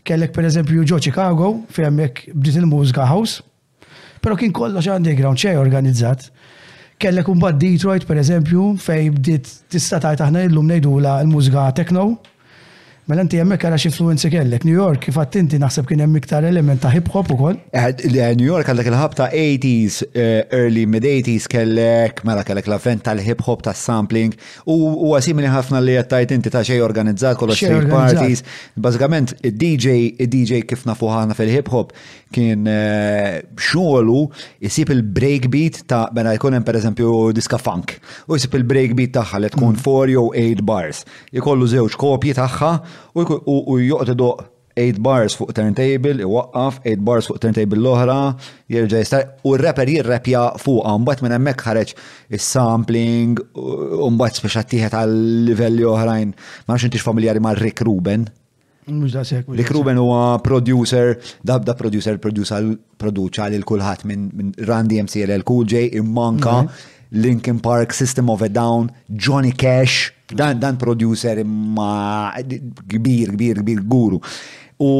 [0.08, 3.44] Kellek per eżempju ġo Chicago, fejmek bdiet il-Mużika House,
[4.22, 6.32] pero kien kollox underground xej organizzat.
[7.02, 12.16] Kellek un bad Detroit per eżempju, fej bdiet tista' tajt aħna illum ngħidula l-mużika techno
[13.10, 14.62] Mela inti hemmhekk għalax influenzi kellek.
[14.68, 17.58] New York kif inti naħseb kien hemm iktar element ta' hip hop ukoll.
[17.74, 22.68] Eh, eh, New York għandek il-ħab ta' 80s, eh, early mid 80s kellek, mela kellek
[22.70, 24.36] l-avvent tal-hip hop ta' sampling
[24.68, 28.44] u huwa simili ħafna li qed tajt inti ta' xej organizzat kollox street parties.
[28.78, 31.98] Bażikament id-DJ, id-DJ kif nafu ħana fil-hip hop
[32.32, 34.22] kien xogħlu
[34.62, 37.98] isib il-breakbeat ta' mela jkun hemm pereżempju diska funk.
[38.30, 41.02] U jisib il-breakbeat tagħha li tkun 4 jew 8 bars.
[41.34, 42.74] Jikollu żewġ kopji tagħha
[43.16, 44.30] u joqtidu
[44.76, 48.20] 8 bars fuq turntable, iwaqqaf, 8 bars fuq turntable l ohra
[48.72, 51.98] jirġa jistar, u r-rapper jirrapja fuq, mbatt minn emmek ħareċ
[52.38, 53.36] il-sampling,
[54.16, 56.32] mbatt speċa tiħet għal-livelli oħrajn.
[56.70, 58.30] Ma nxin tix familjari ma' Rick Ruben.
[59.52, 62.72] Rick Ruben huwa producer, dabda producer, producer,
[63.04, 66.62] produċa li l minn Randy MCL, l-Cool J, immanka.
[66.64, 67.00] Mm -hmm.
[67.14, 72.32] Linkin Park, System of a Down, Johnny Cash, dan, dan producer ma
[72.88, 74.20] kbir, kbir, kbir guru.
[74.82, 74.92] U,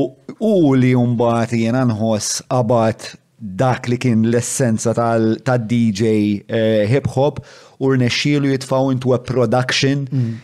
[0.44, 7.40] u li jumbat jena nħoss abat dak li kien l-essenza tal-DJ uh, eh, hip-hop
[7.82, 10.36] u rnexxielu jitfaw into a production mm.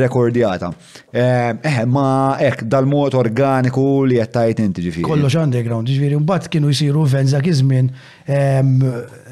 [0.00, 0.70] rekordjata.
[1.10, 2.08] Eh, eh, ma
[2.40, 5.04] ek, dal-mod organiku li jettajt inti ġifiri.
[5.10, 7.90] Kollox underground, ġifiri, mbagħad kienu jisiru venza kizmin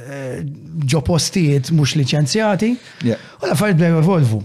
[0.06, 0.42] Eh,
[0.86, 2.68] ġo postijiet mux licenzjati,
[3.42, 4.42] u la fajt bdew evolvu.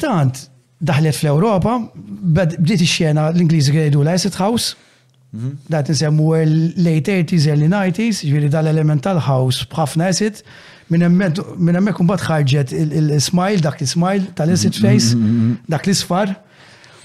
[0.00, 0.36] tant
[0.82, 1.76] daħlet fl-Europa,
[2.58, 4.74] bdiet ix-xena l-Ingliżi għedu la Asset House,
[5.68, 5.92] dat mhm.
[5.94, 10.42] nsemmu l-late 80s, early 90s, ġviri dal-elemental house bħafna acid,
[10.90, 11.06] minn
[11.76, 16.34] emmek bat ħarġet il-smile, dak il-smile tal-acid face, mhm, mhm, dak l-isfar,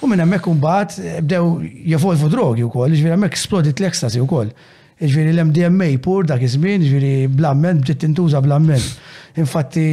[0.02, 4.26] u minn emmek bat eh, bdew jevolvu drogi u koll, ġviri emmek esplodit l-ekstasi u
[4.28, 4.50] koll.
[4.98, 8.86] Ġviri l-MDMA pur dak iż-żmien, ġviri blamment, bdiet tintuża blamment.
[9.38, 9.84] Infatti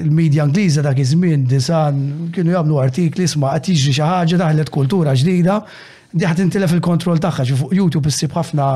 [0.00, 1.98] il-medja Ingliża dak iż-żmien disan
[2.32, 5.58] kienu jagħmlu artikli sma qed jiġri xi ħaġa daħlet kultura ġdida
[6.16, 8.68] diħat intilef il-kontroll taħħa, fuq YouTube issib ħafna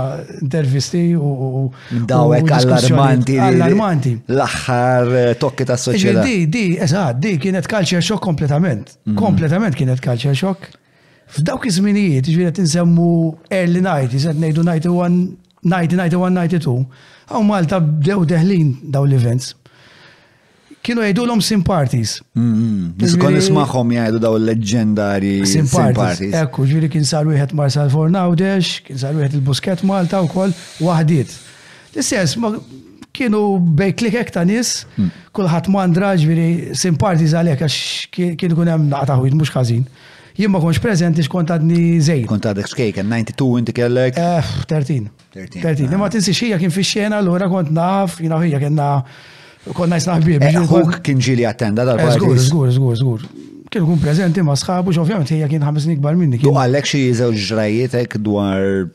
[0.45, 1.65] intervisti u.
[2.13, 3.39] Dawek allarmanti.
[3.43, 4.13] Allarmanti.
[4.31, 6.23] L-axħar eh, tokki ta' soċjetà.
[6.29, 8.93] Di, di, eżad, di kienet culture shock kompletament.
[9.09, 9.17] Mhm.
[9.19, 10.69] Kompletament kienet culture shock.
[11.35, 13.09] F'dawk iż-żminijiet, ġviri tinsemmu
[13.51, 15.25] early night, jizet nejdu 91
[15.65, 16.81] 1991, 92,
[17.33, 19.55] għaw Malta bdew deħlin daw l-events.
[20.85, 22.19] Kienu jgħidu l-om sim parties.
[22.37, 22.91] Mm-hmm.
[23.01, 26.35] Niskon nismaħom jgħidu daw l-leġendari sim parties.
[26.43, 30.53] Ekku, ġviri kien sar wieħed Marsal Fornaudex, kien sar wieħed il-Busket Malta u koll,
[30.85, 31.33] wahdiet.
[31.95, 32.37] L-istess,
[33.17, 33.41] kienu
[33.79, 35.09] bej klik ta' nis, mm.
[35.39, 39.87] kullħat mandra ġviri sim parties għalek, għax kien kun hemm naqtaħwit, mux kazin
[40.35, 42.27] jien ma konx prezenti xkont għadni zejt.
[42.27, 44.17] Kont għadek xkejk, 92 inti kellek?
[44.71, 45.07] 13.
[45.39, 45.87] Eh, 13.
[45.87, 46.15] Imma ah.
[46.15, 48.89] tinsi xija kien fi xena l kont naf, jina ħija kena
[49.77, 50.47] konna jisna ħbib.
[50.71, 52.19] Huk kien ġili attenda dal-parti.
[52.19, 53.29] Eh, zgur, zgur, zgur, zgur.
[53.71, 56.43] Kien kun prezenti ma sħabu, xovjament hija kien ħames ikbar minni.
[56.43, 58.91] Tu għalek xie zewġ ġrajietek dwar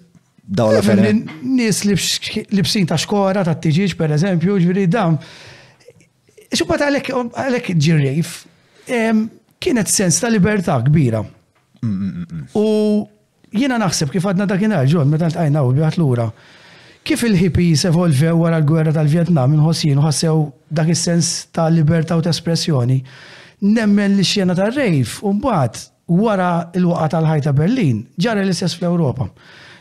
[0.49, 1.23] dawla eh, ferren.
[1.56, 5.15] Nis libsin ta' xkora, ta' t tġiġ per eżempju, ġviri dam.
[6.52, 8.38] Xubbat għalek ġirrejf,
[9.60, 11.22] kienet sens ta' libertà kbira.
[12.56, 12.65] U
[13.56, 16.30] jiena naħseb kif għadna dakinhar ġon meta l-tajna u biħat lura.
[17.04, 20.41] Kif il-hippies evolvew wara l-gwerra tal-Vjetnam inħossin u ħassew
[20.76, 23.00] dak is-sens ta' libertà u ta' espressjoni.
[23.65, 25.80] Nemmen li xjena tar-rejf u mbagħad
[26.19, 29.28] wara l-waqa tal-ħajta Berlin ġara l-istess fl-Ewropa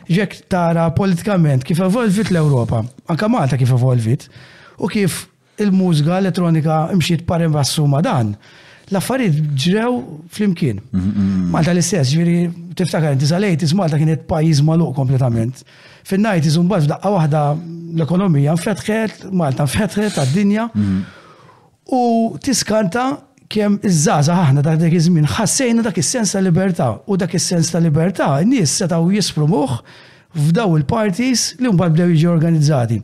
[0.09, 2.79] ġek tara politikament kif evolvit l-Europa,
[3.13, 4.23] anka Malta kif evolvit,
[4.81, 5.27] u kif
[5.61, 8.33] il-mużika elettronika mxiet parem vassuma dan.
[8.89, 10.01] L-affarijiet ġrew
[10.33, 10.79] flimkien.
[11.53, 12.49] Malta l-istess, ġviri,
[12.79, 15.61] tiftakar, t-izalejt, Malta kienet pajjiż magħluq kompletament.
[16.09, 17.43] Fin-najt, iżumbat, f'daqqa waħda
[17.99, 20.69] l-ekonomija nfetħet, Malta nfetħet għad-dinja.
[21.93, 22.03] U
[22.45, 23.07] tiskanta
[23.53, 27.81] kem iż-żaza ħahna dak dak iż-żmien ħassejna dak is-sens ta' libertà u dak is-sens ta'
[27.81, 29.73] libertà n-nies setgħu jisprumuh
[30.37, 33.01] f'daw il-parties li mbagħad bdew jiġi organizzati.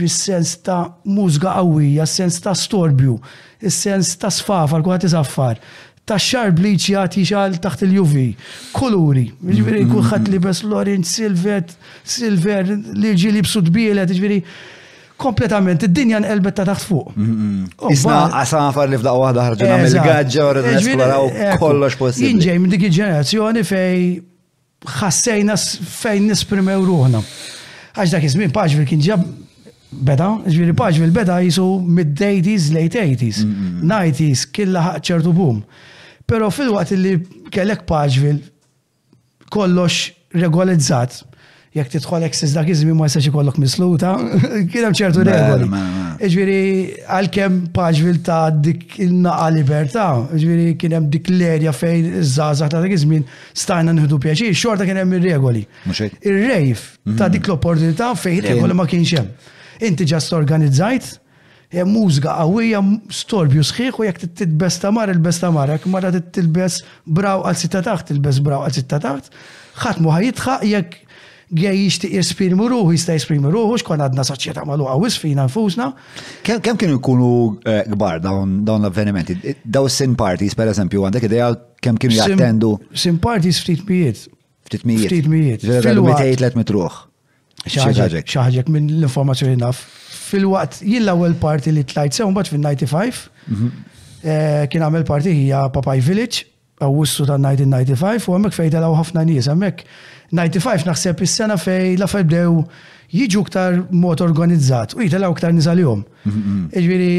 [0.00, 3.18] Fis-sens ta' mużga qawwija, sens ta' storbju,
[3.64, 5.60] is-sens ta' sfafa, l-kuħat iżaffar,
[6.08, 8.16] ta' xar bliċi għati xal taħt il-UV,
[8.76, 10.32] kuluri, ġviri mm, mm, kuħat mm.
[10.34, 11.74] li bes l-orin, silvet,
[12.08, 12.70] silver,
[13.02, 14.40] li li bsud bielet, ġviri,
[15.18, 17.10] kompletament id-dinja elbet ta' taħt fuq.
[17.90, 22.30] Isna għasan għafar li f'daqqa waħda ħarġuna mill gaġġa u rridu nesploraw eh, kollox possibbli.
[22.36, 23.98] Inġej, minn dik il-ġenerazzjoni fej
[25.00, 25.56] ħassejna
[25.90, 27.24] fejn nisprimew ruħna.
[27.98, 29.26] Għax dak iż-żmien kien ġab
[29.88, 33.38] Beda, ġviri paġ bil-beda jisu mid-80s, late 80s,
[33.88, 35.62] 90s, killa ċertu boom.
[36.28, 37.14] Pero fil-waqt li
[37.54, 38.42] kellek paġvil
[39.48, 41.22] kollox regolizzat,
[41.72, 44.12] jekk tidħol eksis dak ma jistax ikollok misluta,
[44.68, 45.70] kien hemm ċertu regoli.
[46.18, 46.60] Iġviri
[47.08, 50.04] għalkemm paġvil ta' dik il-naqa libertà,
[50.36, 53.24] iġviri kien hemm dik l-erja fejn iż-żgħażagħ ta' dak iż-żmien
[53.56, 55.64] stajna nieħdu pjaċir, xorta kien hemm ir-regoli.
[55.88, 57.30] Ir-rejf ta' mm-hmm.
[57.38, 59.32] dik l-opportunità fejn regoli ma kienx hemm.
[59.84, 61.08] Inti ġast organizzajt,
[61.86, 62.78] mużga għawija,
[63.14, 68.08] storbju sħiħ u jek titbesta mar il-besta mar, jek marra tilbes braw għal sitta taħt,
[68.10, 69.28] tilbes braw għal sitta taħt,
[69.84, 70.96] ħatmu ħajitħa jek
[71.58, 75.90] għaj jishti jesprimu ruħu, jista jesprimu ruħu, xkon għadna saċċieta ma għawis fina nfusna.
[76.48, 77.28] Kem kienu jkunu
[77.62, 79.38] eh, gbar dawn l-avvenimenti?
[79.64, 81.52] Daw sin parties, per eżempju, għandek ideja
[81.84, 82.74] kem kienu jattendu?
[82.92, 84.26] Sin parties ftit mijiet.
[84.68, 85.12] Ftit mijiet.
[85.12, 85.68] Ftit mijiet.
[85.84, 87.06] Fil-mijiet let mitruħ
[87.66, 89.80] xaħġek minn l-informazzjoni naf.
[90.28, 93.70] Fil-waqt, jien l-ewwel parti li tlajt sew mbagħad fin-95 mhm.
[94.22, 96.44] eh, kien għamel parti hija Papaj Village
[96.80, 99.80] għawussu ta' 1995 u għamek fej dalaw ħafna nies għamek
[100.36, 102.60] 95 naħseb is-sena fej la febdew
[103.08, 106.04] jiġu ktar mod organizzat u jitalaw ktar nizal-jom.
[106.24, 106.64] Mhm.
[106.76, 107.12] Iġviri,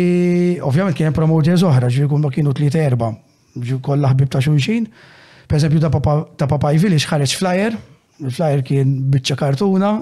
[0.63, 3.11] ovvjament kien promoters oħra, ġviri kun kienu tlieta erba,
[3.57, 4.85] ġviri kollha ħbib ta' xulxin.
[5.49, 7.73] Per eżempju, ta' Papaj Village ħareġ flyer
[8.19, 9.93] il-flyer kien bicċa kartuna,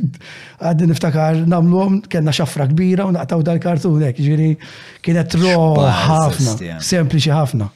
[0.62, 4.52] għaddi niftakar namlu kena xafra kbira u naqtaw dal kartuna, ġiri
[5.04, 7.70] kienet ro ħafna, sempliċi ħafna.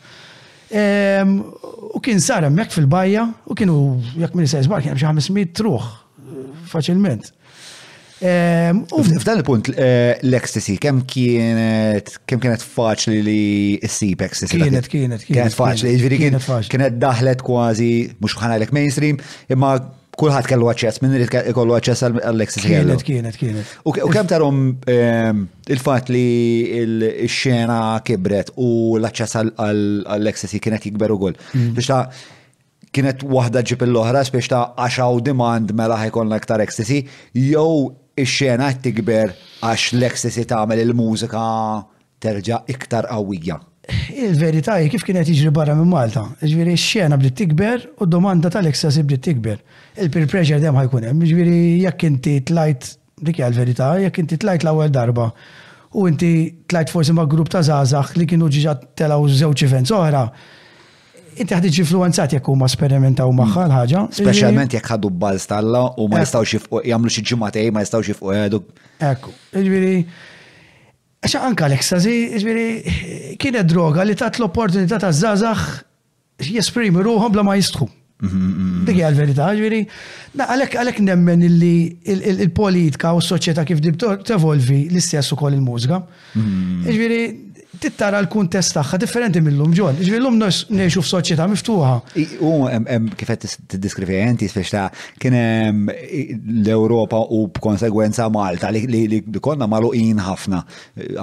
[1.97, 3.77] U kien sar jekk fil-bajja u kienu
[4.19, 5.87] jekk minn se kien hemm xi 500 truħ
[6.73, 7.36] faċilment.
[8.19, 8.81] Ehm,
[9.21, 13.41] f'dan il-punt, eh, l-ecstasy, kem kienet, kem kienet faċli li
[13.85, 14.57] s-sib ecstasy?
[14.57, 15.91] Kienet, kienet, kienet faċli.
[16.01, 16.71] Ġviri kienet faċli.
[16.73, 17.89] Kienet daħlet kważi,
[18.25, 19.19] mux ħana l mainstream,
[19.53, 19.75] imma
[20.17, 22.71] kullħat kellu għacċess, minn rrit kellu għacċess għall-ecstasy.
[22.73, 23.75] Kienet, kienet, kienet.
[23.85, 25.45] U kem tarom ehm,
[25.77, 26.25] il-fat li
[26.87, 31.37] il-xena kibret u l-għacċess għall-ecstasy kienet jikber u għol.
[31.53, 31.75] Mm.
[31.77, 32.01] Biex ta'
[32.97, 37.05] kienet wahda ġib l-oħra, biex ta' għaxaw demand mela ħajkon l-aktar ecstasy,
[37.37, 37.85] jow
[38.17, 39.33] ix-xena tikber
[39.67, 41.41] għax l-eksessi tagħmel il-mużika
[42.25, 43.59] terġa' iktar qawwija.
[44.17, 46.25] Il-verità kif kienet jiġri barra minn Malta.
[46.41, 49.61] Ġviri x-xena bdiet tikber u d-domanda tal-eksessi bdiet tikber.
[50.01, 51.23] Il-peer pressure dem ħajkun hemm.
[51.29, 52.89] Ġviri jekk inti tlajt
[53.25, 55.29] dik hija l-verità, jekk inti tlajt l-ewwel darba
[55.97, 56.33] u inti
[56.71, 60.27] tlajt forsi ma' grupp ta' żgħażagħ li kienu ġiġa telaw żewġ events oħra,
[61.39, 64.05] inti ħad influenzat jekk huma sperimentaw magħha l-ħaġa.
[64.21, 68.33] Speċjalment jekk ħadu bal stalla u ma jistgħux jifqu jagħmlu xi ġimgħatej ma jistgħux jifqu
[68.41, 68.63] għedu.
[69.13, 70.01] Ekku, jiġifieri
[71.27, 77.57] Għaxa anka l-ekstazi, jiġifieri kienet droga li tat l-opportunità ta' żazax jesprimi ruħhom bla ma
[77.59, 77.89] jistħu.
[78.17, 78.85] Mm-hmm.
[78.89, 79.81] Dik hija l-verità, ġifieri.
[80.41, 81.73] Għalhekk għalhekk nemmen illi
[82.39, 86.01] il-politika u s-soċjetà kif dib tevolvi l-istess ukoll il-mużika.
[86.05, 86.87] Mm-hmm.
[86.93, 87.21] Ġifieri
[87.81, 89.99] tittara l-kuntest tagħha differenti millum ġon.
[90.01, 91.91] Ġifieri llum ngħixu f'soċjetà miftuħa.
[92.45, 92.53] U
[93.19, 94.85] kif qed tiddiskrivi inti fiex
[95.23, 100.63] kien hemm l-Ewropa u b'konsegwenza Malta li konna magħluqin ħafna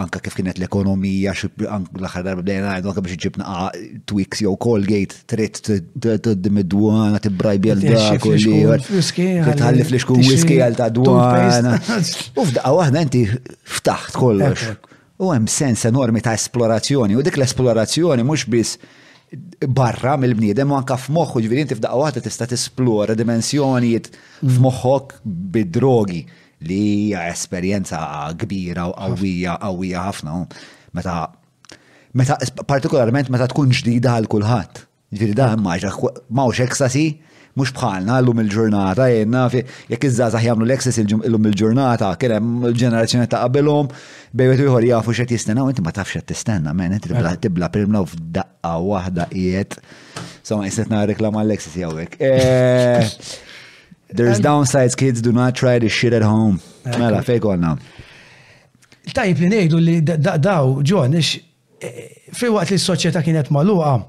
[0.03, 3.57] anka kif kienet l-ekonomija l-aħħar darba bdejna ngħidu anke biex ġibna
[4.13, 10.91] Twix jew Colgate trid tiddim id-dwana tibbrajbi għal dak u li xkun whisky għal ta'
[10.93, 11.77] dwana.
[12.37, 13.25] U f'daqqa waħda inti
[13.79, 14.71] ftaħt kollox
[15.19, 18.77] u hemm sens enormi ta' esplorazzjoni u dik l-esplorazzjoni mhux biss
[19.77, 24.09] barra mill-bniedem u anka f'moħħu ġifieri inti f'daqqa waħda tista' tisplora dimensjonijiet
[24.43, 25.13] f'moħħok
[25.53, 26.23] bid-drogi
[26.69, 28.01] li hija esperjenza
[28.41, 30.37] kbira u qawwija qawwija ħafna
[30.97, 31.15] meta
[32.13, 34.83] meta partikolarment meta tkun ġdida għal kulħadd.
[35.13, 35.95] Ġifieri da maġa
[36.65, 37.07] ekstasi
[37.59, 39.43] mux bħalna l-lum il-ġurnata, jenna,
[39.91, 43.91] jek iż żaza jamlu l-eksis l-lum il-ġurnata, kena l-ġenerazzjoni ta' qabelhom,
[44.33, 47.37] bejwet u jħor jafu xet jistenna, u inti ma tafx xet tistenna, men, inti tibla
[47.43, 47.69] mela.
[47.73, 49.77] primna u f'daqqa wahda jiet.
[50.43, 52.17] Sama, jistetna reklama l-eksis jgħawek.
[52.17, 53.11] Eh,
[54.15, 54.47] there's mela.
[54.49, 56.57] downsides, kids, do not try this shit at home.
[56.87, 57.75] Mela, mela fejk għonna.
[59.13, 63.99] Tajb li nejdu li daw, ġon, eh, fi waqt li s-soċieta kienet maluqa,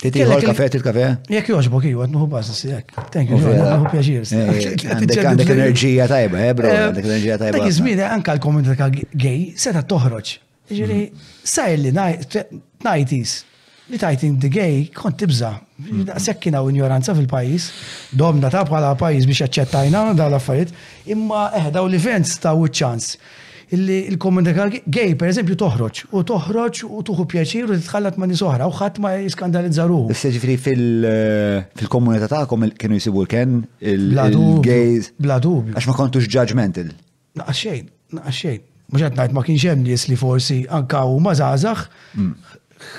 [0.00, 2.92] Titi l-kafe, titi kafe Jek joġbok, ju, għadnuħu bazz, jek.
[3.12, 4.30] Thank you, eh, għadnuħu pjaġir.
[4.32, 4.62] Eh,
[4.96, 7.58] għandek enerġija tajba, eh bro eh, għandek enerġija tajba.
[7.58, 10.38] Għandek izmini, għanka l-komunità ta' gej, seta toħroċ.
[10.70, 11.42] Ġiri, mm-hmm.
[11.52, 11.92] sajli,
[12.86, 13.34] najtis,
[13.92, 15.52] li tajtin di gej, kont tibza.
[15.82, 16.16] Mm-hmm.
[16.30, 17.68] Sekkina u ignoranza fil-pajis,
[18.16, 20.72] domna ta' bħala pajis biex jaċċettajna, da' l-affarijiet,
[21.12, 23.18] imma eħdaw l-events ta' u ċans
[23.72, 28.74] il-komunità gej, per eżempju, toħroġ, u toħroġ u tuħu pjaċir u titħallat ma nisoħra, u
[28.74, 30.00] ħadd ma jiskandalizzaru.
[30.10, 35.12] Ġifri eh, fil-komunità tagħkom kienu jisibu l-ken il-gejz.
[35.22, 36.90] Bla Għax ma kontux ġudgmental.
[36.90, 37.86] xejn, Naqaxxejn,
[38.40, 38.66] xejn.
[38.90, 41.84] Mux għed najt ma kienx hemm jisli forsi anka u mażażax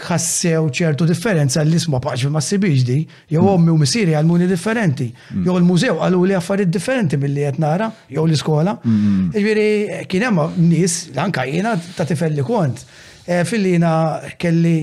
[0.05, 2.99] ħassew ċertu differenza l isma paċ ma s-sibiex di,
[3.33, 5.45] jew ommi u missiri għalmuni differenti, mm.
[5.47, 8.77] jew il-mużew għallu li affarijiet differenti mill-li nara, jew l-iskola.
[8.85, 9.29] Mm.
[9.35, 12.83] Ġviri, kien hemm nies anka jiena ta' tifelli li kont.
[13.25, 13.93] Eh, Fillina
[14.41, 14.77] kelli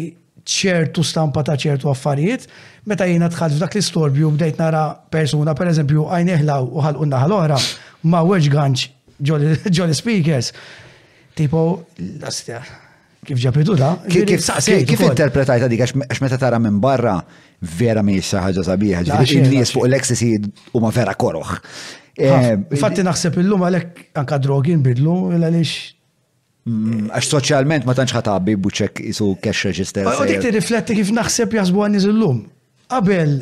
[0.49, 2.47] ċertu stampa ta' ċertu affarijiet,
[2.89, 7.61] meta jiena tħadd f'dak l-istorbju bdejt nara persuna, per eżempju, għajneħlaw u għal-unna għal oħra
[8.09, 10.53] ma' weġganċ ġoli speakers.
[11.39, 11.61] Tipo,
[12.01, 12.63] l-astja,
[13.29, 13.89] Kif ġabritu da?
[14.09, 14.49] Kif
[14.89, 17.19] Kif interpretajta dik għax meta tara minn barra
[17.61, 21.53] vera mi jissa sabiħa, ġifieri n-nies fuq l u ma vera koroħ.
[22.19, 25.75] Eh, Fatti naħseb illum għalhekk anka drogi nbidlu għaliex
[26.67, 30.09] mm, Għax soċjalment ma tantx ħatabbi buċek isu cash register.
[30.09, 32.43] U dik tirrifletti kif naħseb jasbu għan illum.
[32.89, 33.37] Qabel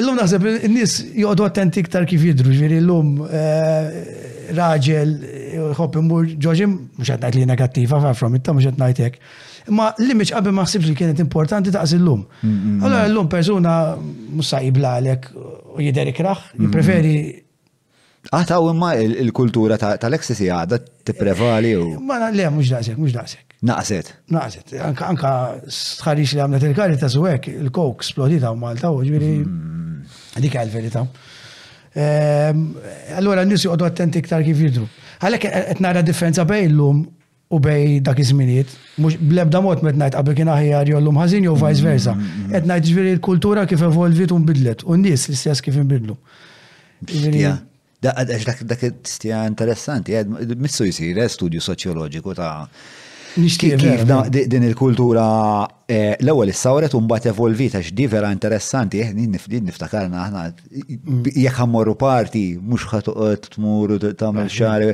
[0.00, 5.10] Illum naħseb in-nies joqgħdu attenti iktar kif jidru, ġifieri llum eh, raġel
[5.76, 9.02] ħobb eh, imur ġoġim mhux qed ngħid li negattiva far from it, mhux qed ngħid
[9.04, 9.20] hekk.
[9.68, 12.24] Imma l-image qabel ma li kienet importanti taqs illum.
[12.80, 15.28] Allora llum persuna mhux jibla għalek
[15.76, 17.14] u jidher ikraħ, jippreferi
[18.30, 21.86] Għataw ah, imma il-kultura tal-eksesi għada t-prevali u.
[21.96, 23.56] Eh, ma le, mux daqsek, mux daqsek.
[23.66, 24.12] Naqset.
[24.34, 24.72] Naqset.
[24.82, 25.32] Anka, anka
[25.70, 29.30] sħarix li għamlet il-kari ta' suwek, il-kok splodita u malta u ġviri.
[29.42, 29.96] Mm.
[30.42, 31.02] Dik għal-verita.
[31.98, 32.60] Ehm,
[33.18, 34.86] allora, n-nisi għodu attenti ktar kif jidru.
[35.22, 37.02] Għalek, e-, nara differenza bej l-lum
[37.52, 38.70] u bej dak iż-żminijiet,
[39.02, 42.14] mhux blebda mot met ngħid qabel kien aħjar l-lum ħażin jew vice versa.
[42.16, 46.16] Mm, mm, qed ngħid ġifieri kultura kif evolvit u bidlet, un n-nies l-istess kif imbidlu.
[48.02, 50.12] Dak tistija interessanti,
[50.58, 52.66] missu jisir studju soċjoloġiku ta'
[53.58, 54.38] kif eh, eh.
[54.50, 55.22] din il-kultura
[55.88, 60.42] eh, l-ewwel issawret u mbagħad evolvita x'di vera interessanti, din niftakarna aħna
[61.30, 64.84] jekk ħammorru parti mhux ħadd tmur tagħmel xar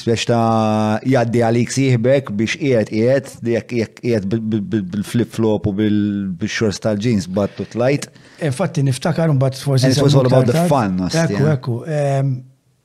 [0.00, 4.42] spex ta' jgħaddi għalik siħbek biex qiegħed qiegħed jekk qiegħed
[4.80, 8.10] bil-flip flop u bil-shorts tal-jeans battu tlajt.
[8.44, 9.86] Infatti niftakar un bat forsi.
[9.86, 10.96] And it was all about the fun.
[11.08, 11.74] Ekku, ekku.
[11.88, 12.34] Ehm,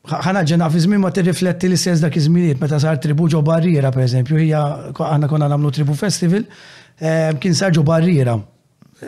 [0.07, 3.89] ħana ġena fi żmien ma tirrifletti li sens dak iż-żminijiet meta sar tribu ġo barriera
[3.95, 6.43] pereżempju hija aħna konna nagħmlu tribu festival
[6.99, 8.37] ehm, kien sar ġo barriera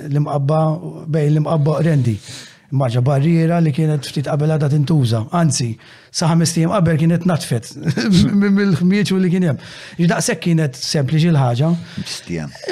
[0.04, 0.62] l-imqabba
[1.08, 2.18] bej l-imqabba rendi
[2.76, 5.22] maġa barriera li kienet ftit qabel għadha tintuża.
[5.39, 5.70] Anzi,
[6.11, 7.70] sa ħames tiem qabel kienet natfet
[8.41, 9.63] mill-ħmieċ u li kien hemm.
[10.01, 11.70] Ġdaqshekk kienet sempliċi l-ħaġa.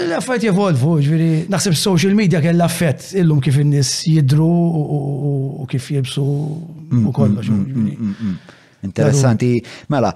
[0.04, 6.26] L-affett jevolvu, ġifieri naħseb social media kellha affett illum kif in-nies jidru u kif jibsu
[6.28, 7.50] mm, u kollox.
[7.52, 9.56] Mm, mm, Interessanti,
[9.92, 10.12] mela,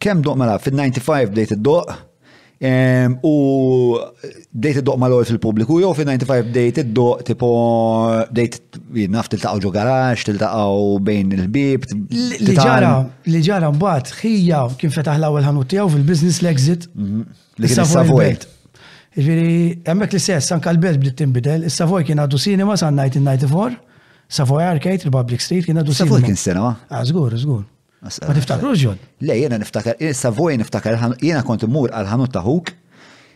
[0.00, 1.94] kemm doq mela, fin 95 bdejt id-doq,
[2.60, 3.96] U
[4.52, 7.48] dejt id-doq mal fil-publiku, jow fi 95 dejt id-doq tipo
[8.36, 8.58] dejt
[9.08, 11.86] naf tiltaqaw ġo garax, tiltaqaw bejn il-bib.
[12.44, 12.92] Li ġara,
[13.32, 16.86] li ġara mbagħad ħija kien fetaħ l-ewwel ħanut tiegħu fil-business l-exit.
[16.92, 17.24] Mhm.
[17.60, 18.44] Li kien is-Savoyt.
[19.16, 19.54] Jiġifieri,
[19.88, 23.80] hemmhekk li sess anke l-belt bdiet tinbidel, is savoj kien għadu cinema san 1994,
[24.30, 26.16] Savoy Arcade, il-Public Street kien għadu sinema.
[26.20, 26.76] Savoj kien sinema.
[26.92, 27.64] Ah, żgur, żgur.
[28.00, 29.00] Ma niftakru ġun?
[29.28, 32.70] Le, jena niftakar, issa voj niftakar, jena kont mur għal-ħanut ta' huk,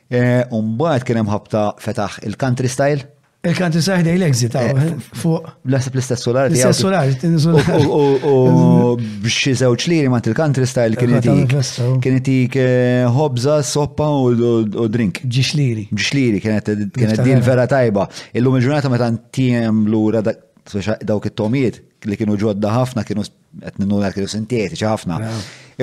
[0.09, 3.03] eh, un-bad kienem ħabta fetaħ il-country style.
[3.45, 5.51] Il-country style dej l-exit, eh, eh, fuq.
[5.69, 6.47] Blasab l-istess solar.
[6.49, 7.55] L-istess solar, U biex
[9.53, 9.61] mm.
[9.61, 11.55] zewċ liri ma' il-country style kienetik.
[12.07, 12.57] Kienetik
[13.19, 15.21] hobza, soppa u drink.
[15.29, 15.91] Ġiċliri.
[15.93, 18.09] Ġiċliri, kienet din vera tajba.
[18.33, 23.25] Illum il-ġurnata ma' tantijem l-ura dawk it-tomijiet, li kienu ġodda ħafna kienu
[23.63, 25.19] qed ninnuna kienu sintetiċi ħafna.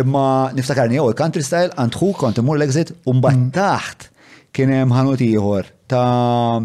[0.01, 0.25] Imma
[0.57, 3.47] niftakarni jew il-country style għandħu kont imur l-exit un mm.
[3.57, 4.07] taħt
[4.55, 6.61] kien hemm ħanut ieħor ta'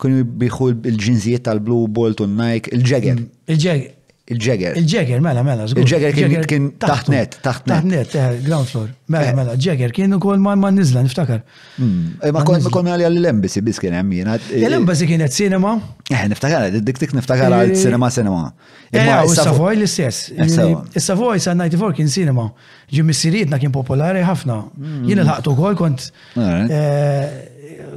[0.00, 3.16] kienu biħu il ġinżiet tal-Blue Bolt un Nike, il-Jagger.
[3.16, 3.54] Mm.
[3.54, 3.96] Il-Jagger.
[4.30, 4.76] Il-ġeger.
[4.78, 5.82] Il-ġeger, mela, mela, zgur.
[5.82, 6.12] Il-ġeger
[6.46, 8.12] kien taħt net, taħt net.
[8.14, 8.86] Eh, ground floor.
[9.10, 9.34] Mela, eh.
[9.34, 11.40] mela, ġeger kien ukoll ma' nizla, niftakar.
[11.82, 12.66] Ma' kont hmm.
[12.68, 14.12] eh, konna għalli l-embassy bis kien hemm
[14.54, 15.72] L-embassy kienet cinema.
[16.06, 18.42] Eh, niftakar, dik tik niftakar għal cinema cinema.
[18.94, 20.18] Is-Savoy l-istess.
[20.38, 22.44] Is-Savoy sa' 94 kien cinema.
[22.94, 24.56] Ġim missirietna kien popolari ħafna.
[24.78, 25.10] Hmm.
[25.10, 25.98] Jien il-ħaqtu ukoll kont.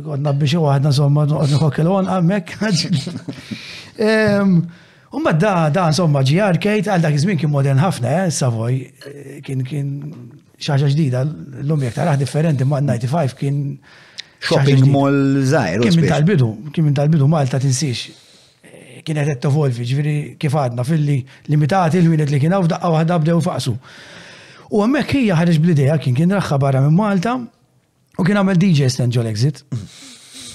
[0.02, 2.58] Għodna biex u għadna somma, għodna kokkelon, għammek.
[5.14, 9.36] Umma da, da, insomma, GR Kate għal dak iż-żmien kien modern ħafna, eh, Savoy, eh,
[9.46, 9.92] kien kien
[10.58, 11.22] xaġa ġdida,
[11.62, 13.60] l-lum jek taraħ differenti ma' 95 kien.
[14.44, 15.86] Shopping mall zaħir.
[15.86, 18.10] Kien minn tal-bidu, kien minn tal-bidu Malta tinsix
[19.08, 21.18] Kien qed evolvi, ġifieri kif għadna filli
[21.52, 23.74] limitati l-ħwienet li kien hawn f'daqqa waħda bdew faqsu.
[24.72, 28.88] U hemmhekk hija ħareġ bl-idea kien kien raħħa barra minn Malta u kien għamel DJ
[28.96, 29.64] stand ġol exit.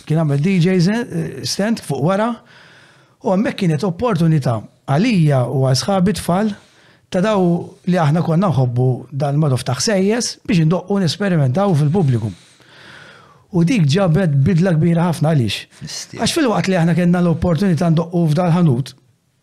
[0.08, 2.30] Kien għamel DJ eh, stand fuq wara.
[3.18, 6.52] U għemmek kienet opportunità għalija u għasħabi tfal
[7.10, 7.48] ta' daw
[7.90, 8.86] li aħna konna nħobbu
[9.22, 12.34] dal-madof taħsejjes biex ndoqqu nesperimentaw fil-publikum.
[13.56, 15.66] U dik ġabet bidla kbira ħafna għalix.
[16.20, 18.92] Għax fil-waqt li aħna kena l-opportunità ndoqqu f'dal-ħanut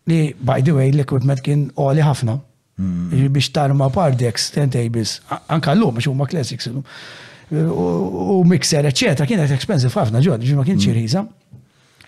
[0.08, 2.38] li, by the way, l-equipment kien għali ħafna.
[2.80, 3.28] Hmm.
[3.32, 5.18] Biex tarma pardex, tables,
[5.52, 6.84] anka l-lum, biex huma classics l-lum.
[7.50, 11.22] Eh, u mixer, eccetera, kienet expensive ħafna ġod, ġimma kien ċirriza.
[11.26, 11.34] Mm.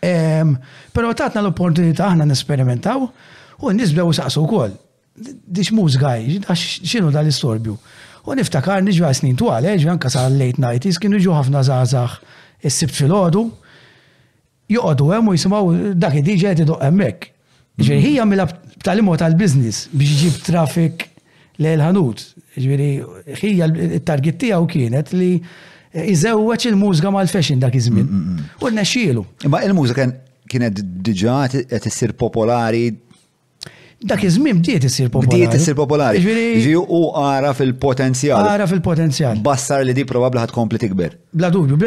[0.00, 4.74] Pero tatna l-opportunità aħna nesperimentaw u n-nies nisbdew saqsu wkoll.
[5.18, 7.74] Dix mużgaj, xinu dal-istorbju.
[8.28, 12.18] U niftakar nġu snin twal, eh, ġu anka sa' late night, kienu ġu ħafna zazax
[12.62, 13.42] s sibt fil-ħodu,
[14.68, 17.30] joqodu hemm u jisimaw dak id-DJ qed idoq hemmhekk.
[17.78, 18.44] hija mela
[18.84, 21.08] tal-imgħu tal biznis biex ġib traffic
[21.58, 22.18] lejl ħanut.
[22.62, 22.90] Ġveri,
[23.42, 25.32] hija il target tiegħu kienet li
[25.94, 28.04] iżewweċ il-mużika mal-fashion dak iż-żmien.
[28.04, 28.62] Mm, mm, mm.
[28.62, 29.24] U rnexxielu.
[29.48, 30.08] Imma il-mużika
[30.48, 32.90] kienet diġà qed issir popolari
[34.10, 35.38] dak iż-żmien bdiet isir popolari.
[35.46, 36.20] Bdiet isir popolari.
[36.62, 38.44] Ġi u ara fil-potenzjal.
[38.52, 39.40] Ara fil-potenzjal.
[39.44, 41.16] Bassar li di probabbli ħad kompli tikber.
[41.32, 41.80] Bla dubju,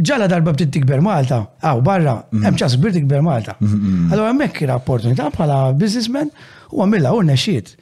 [0.00, 2.42] ġala darba bdiet tikber Malta, aw barra, mm-hmm.
[2.46, 3.58] hemm ċas kbir tikber Malta.
[3.60, 4.12] Mm-hmm, mm-hmm.
[4.16, 6.32] Allora hemmhekk kien opportunità bħala businessman
[6.72, 7.74] u għamilha u nexiet.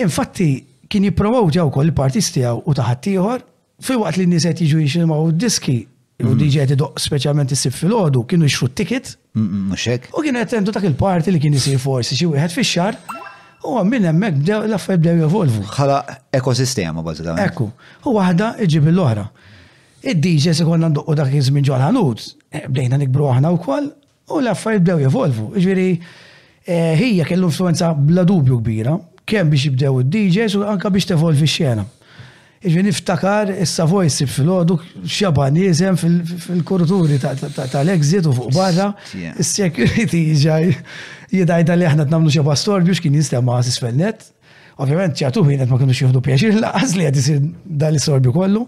[0.00, 0.50] Infatti
[0.88, 3.46] kien jipprovaw ġew ukoll il partisti tiegħu u taħat ieħor
[3.84, 5.78] fi waqt li niset jiġu jiximaw diski,
[6.18, 6.38] u mm.
[6.40, 9.12] diġi għet idoq specialment jisib fil-ħodu, kienu jixru ticket.
[9.38, 10.08] Muxek.
[10.08, 12.98] Mm, mm, u kienu għettendu dak il-parti li kien jisir forsi xie wieħed fi xar,
[13.68, 15.62] u għammin emmek bdew laffa bdew jevolvu.
[15.74, 16.00] Xala
[16.34, 17.36] ekosistema bazza.
[17.44, 17.68] Ekku,
[18.04, 19.28] u għahda iġib l-ohra.
[19.98, 22.24] Id-DJ se konna ndoqqu dak jizmin ġol ħanut,
[22.54, 23.88] eh, bdejna nikbru aħna wkoll,
[24.34, 25.46] u l-affarijiet laffa jevolvu.
[25.58, 25.86] Ġviri,
[26.66, 28.94] eh, hija kellu influenza bla dubju kbira,
[29.28, 31.84] kemm biex jibdew id-DJs u anke biex tevolvi x-xena.
[32.66, 34.74] Iġi niftakar issa voice fil-ħodu
[35.06, 38.88] xabanizem fil-kurturi tal-exit u fuq barra,
[39.38, 40.66] security ġaj
[41.38, 44.26] jidajda li aħna t-namlu xaba storbju xkien jistema s-isfelnet.
[44.82, 47.38] Ovvijament ċatu ħinet ma kienu xieħdu pjaċir laqas li għadisir
[47.84, 48.64] dal-sorbju kollu.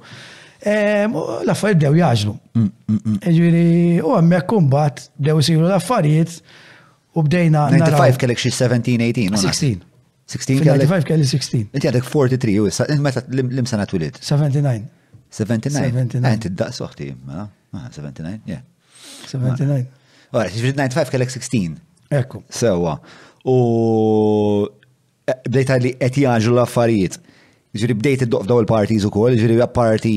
[0.63, 2.37] Ehm, l-affarijiet bdew jaġlu.
[2.55, 3.19] Mm, mm, mm.
[3.27, 3.67] Ġiri,
[4.07, 6.39] u għemmek kumbat bdew siru l-affarijiet
[7.19, 7.67] u bdejna.
[7.75, 9.49] 95 kellek xie 17, 18.
[9.49, 9.87] 16.
[10.31, 10.79] 16 kelli.
[10.87, 11.73] 95 kelli 16.
[11.77, 14.19] Inti għadek 43 u issa, meta l-imsana twilid.
[14.23, 14.85] 79.
[15.37, 15.89] 79.
[15.91, 16.47] 79.
[16.51, 17.09] d-daqs uħti,
[17.73, 18.63] 79, yeah.
[19.33, 19.87] 79.
[20.31, 21.77] Għara, ġifri 95 kellek 16.
[22.21, 22.45] Ekku.
[22.61, 22.95] Sewa.
[23.51, 23.55] U
[25.31, 27.19] eh, bdejta' li qed jaġu l-affarijiet.
[27.75, 30.17] Ġifri bdejt id-doq f'daw il-partiz ukoll, ġifri parti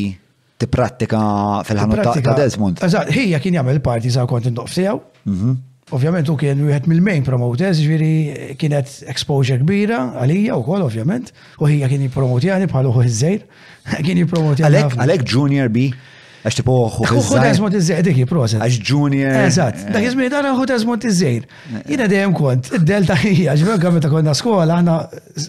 [0.64, 1.22] tipprattika
[1.66, 2.82] fil-ħanut ta' Desmond.
[2.86, 5.02] Eżatt, hija kien jagħmel il-partiz għaw kont indoq ftiegħu.
[5.30, 5.60] Mhm.
[5.92, 11.68] Ovvjament u kien wieħed mill-main promoters, ġviri kienet exposure kbira għalija u kol ovvjament, u
[11.68, 13.42] hija kien jippromotjani bħal uħu iż-żejr,
[14.06, 14.80] kien jippromotjani.
[14.96, 15.90] Għalek Junior B,
[16.48, 17.36] għax tipo uħu iż-żejr.
[17.36, 18.64] Uħu eżmot iż-żejr dik jiproset.
[18.64, 19.40] Għax Junior.
[19.44, 21.50] Eżat, dak jizmin dan uħu iż-żejr.
[21.92, 24.98] Jina dejjem kont, id-delta hija, ġviri għamil ta' konna skola, għana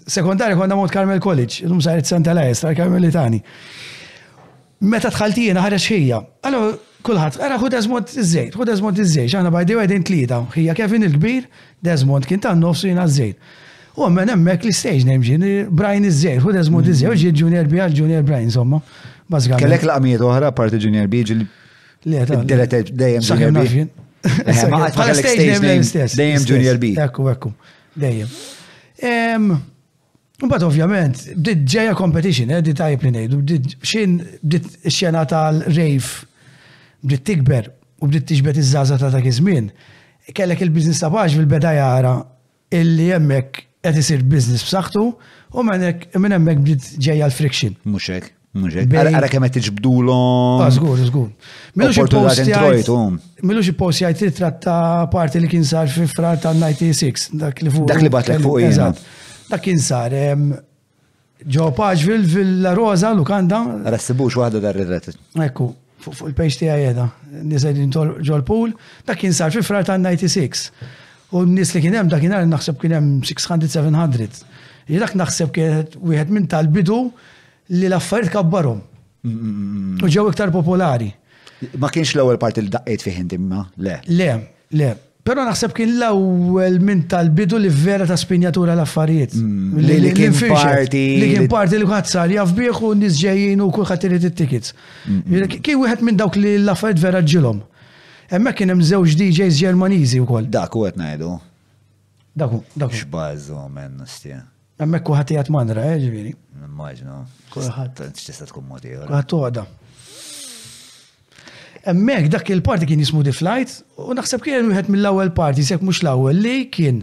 [0.01, 3.39] sekundarja konna mont Carmel College, l-lum saret Santa Lajs, Carmel Litani.
[4.85, 6.19] Meta tħaltijina ħareċ ħija.
[6.45, 6.75] Allora,
[7.05, 11.45] Kulħadd, ara hu Desmond iż-żejt, hu Desmond iż-żejt, ħana bajdew għedin tlieta, hija Kevin il-kbir,
[11.85, 13.43] Desmond kien tan nofsu jina iż-żejt.
[13.95, 15.45] U għammen emmek li stage name ġin,
[15.77, 18.81] Brian iż-żejt, hu Desmond iż-żejt, ġin Junior B għal Junior Brian, insomma.
[19.37, 21.45] Kellek laqmiet oħra parti Junior B ġil.
[22.09, 23.87] Le, ta' dejjem Junior B.
[24.25, 26.17] Bħala eh, stage name stess.
[26.17, 26.95] Dejjem Junior B.
[27.05, 27.53] Ekku, ekku,
[28.01, 28.37] dejjem.
[30.45, 36.33] Mbagħad ovvjament, bdiet ġejja competition, eh, di tajb li ngħidu, bdiet xin bdiet xena tal-rave
[37.05, 37.69] bdiet tikber
[38.03, 39.69] u bdiet tiġbed iż-żaza ta' dak iż-żmien,
[40.37, 42.15] kellek il-biznis ta' paġ fil-beda jara
[42.79, 47.77] illi hemmhekk qed isir biznis b'saħħtu u minn hemmhekk bdiet ġejja l-friction.
[47.85, 48.31] Mhux hekk.
[48.57, 48.97] mhux hekk.
[49.13, 50.63] Għara kemm qed tiġbdulhom.
[50.65, 51.29] Ah, żgur, żgur.
[53.47, 57.61] Milu xi post jgħid titrat ta' parti li kien sar fi frar ta' 96, dak
[57.63, 57.89] li fuq.
[57.93, 58.93] Dak li batlek fuq jiena.
[59.51, 60.11] Dak kien sar
[61.45, 63.65] ġo Paġvil fil-Rosa Lukanda.
[63.91, 65.11] Rassibux waħda dar-rirret.
[65.45, 65.73] Ekku,
[66.13, 67.05] fuq il-page ti għajeda,
[67.49, 68.73] nizedin ġol-pool,
[69.07, 70.69] dak kien sar fi ta' 96.
[71.35, 74.43] U n-nis li hemm dak kienem naħseb kien hemm 600-700.
[75.05, 76.99] Dak naħseb kienet wieħed minn tal-bidu
[77.79, 78.83] li l-affarijiet kabbarhom.
[79.25, 81.09] U ġew iktar popolari.
[81.81, 83.99] Ma kienx l-ewwel parti li daqqiet fih imma, le.
[84.21, 84.29] Le,
[84.77, 84.93] le.
[85.25, 89.33] Pero naħseb kien l-ewwel minn tal-bidu li vera ta' spinjatura l-affarijiet.
[89.41, 89.79] Mm.
[89.81, 91.05] Li kien parti.
[91.23, 93.23] Li kien parti li kuħat sar jaf bieħu nis
[93.65, 94.75] u kull irid it-tickets.
[95.05, 97.63] Kien wieħed minn dawk li l-affarijiet vera ġilhom.
[98.35, 100.51] Hemmhekk kien hemm żewġ DJs Ġermaniżi wkoll.
[100.53, 101.31] Dak u qed ngħidu.
[102.37, 102.93] Dak dak.
[102.93, 104.43] X'bażu men nistija.
[104.83, 106.35] Hemmhekk kulħadd jgħid mandra, eh ġifieri.
[106.67, 107.23] Immaġna.
[107.57, 108.05] Kulħadd.
[108.21, 109.09] Tista' tkun mod ieħor.
[109.09, 109.67] Kulħadd toqgħda.
[111.85, 116.01] Emmek dak il-parti kien jismu The Flight u naħseb kien wieħed mill-ewwel parti sekk mhux
[116.05, 117.03] l-ewwel li kien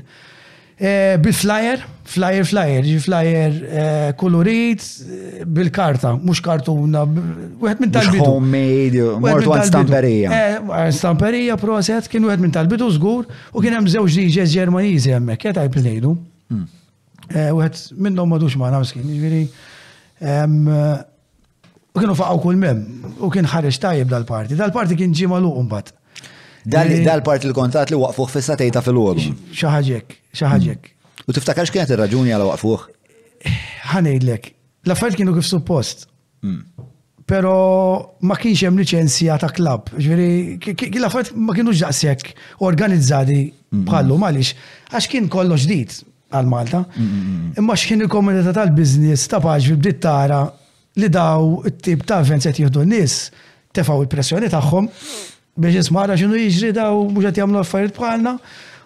[0.79, 7.03] eh, bil-flyer, flyer flyer, ġi flyer eh, kolorit eh, bil-karta, mhux kartuna,
[7.61, 8.25] wieħed minn tal-bidu.
[8.25, 10.39] Homemade, mort għan stamperija.
[10.97, 15.61] Stamperija proset kien wieħed minn tal-bidu żgur u kien hemm żewġ DJs Ġermaniżi hemmhekk, qed
[15.61, 16.15] għajb ngħidu.
[16.55, 16.65] Hmm.
[17.29, 19.43] Wieħed minnhom madux ma' namskin, ġifieri.
[21.91, 22.83] U kienu faqaw kull mem,
[23.19, 24.55] u kien ħareġ tajjeb dal-parti.
[24.59, 25.91] Dal-parti kien ġimma l mbagħad.
[26.71, 29.27] Dal-parti l-kontat li waqfuħ fissa tejta fil-għodu.
[29.59, 30.87] Xaħġek, xaħġek.
[30.87, 31.25] Mm.
[31.27, 32.85] U tiftakarx kienet ir-raġuni għal waqfuħ?
[33.91, 34.47] Ħanejdlek,
[34.87, 36.07] l-affarijiet kienu kif suppost.
[36.45, 36.61] Mm.
[37.31, 37.51] Pero
[38.29, 40.29] ma kienx hemm liċenzja ta' klab, ġveri,
[40.95, 42.31] l-affarijiet ma kienu daqshekk
[42.69, 43.41] organizzati
[43.83, 44.55] bħallu għaliex
[44.95, 45.99] għax kien kollox ġdid
[46.31, 46.85] għal Malta.
[47.59, 50.45] Imma x'kien il-komunità tal biznis ta' paġi bdiet tara
[50.95, 53.15] li daw it-tip ta' events qed jieħdu n-nies
[53.75, 54.89] tefgħu il-pressjoni tagħhom
[55.61, 58.33] biex jismara x'inhu jiġri daw mhux qed jagħmlu affarijiet bħalna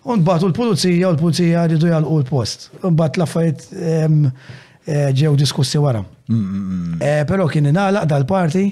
[0.06, 2.68] u nbagħad l-pulizija u l-pulizija jridu jalqu l-post.
[2.84, 6.04] Mbagħad l-affarijiet eh, ġew diskussi wara.
[6.30, 6.62] Mm, mm,
[6.94, 7.00] mm.
[7.02, 8.68] Eh, però kien ingħalaq dal-parti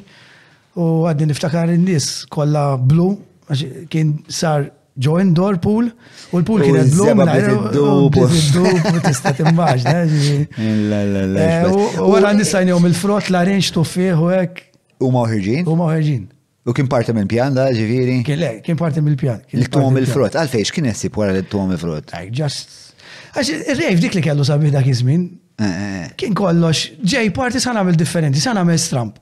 [0.78, 3.12] u għaddi niftakar in-nies kollha blu
[3.90, 4.70] kien sar
[5.02, 5.88] ġo indoor pool
[6.32, 9.94] u l-pool kienet blu id-dub u tista' timmaġna.
[10.06, 14.62] Wara eh, eh, nisajnihom il-frott la rinx tuffieħ u hekk.
[15.02, 15.66] U ma ħirġin?
[15.70, 16.28] U ma ħirġin.
[16.64, 18.20] U kien parti mill pjan da ġifieri?
[18.64, 22.14] Kien parti mill pjan Li tuħom il-frott, għalfejx kien jessib wara li tuħom il-frott.
[22.32, 22.80] Just.
[23.34, 25.26] Għax ir-rejf dik li kellu sabiħ dak iż-żmien.
[25.64, 29.18] Eh, kien kollox, ġej parti sa nagħmel differenti, sa nagħmel stramp.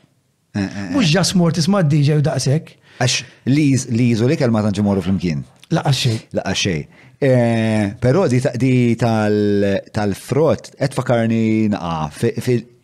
[0.91, 2.75] Mhux ġas mortis ma' DJ u daqshekk.
[3.01, 3.21] Għax
[3.55, 5.45] li jiżu li kelma tanġi morru flimkien.
[5.71, 6.17] Laqa xej.
[6.35, 6.87] Laqa xej.
[7.21, 12.31] Eh, pero di tal-frott, et fakarni naqa,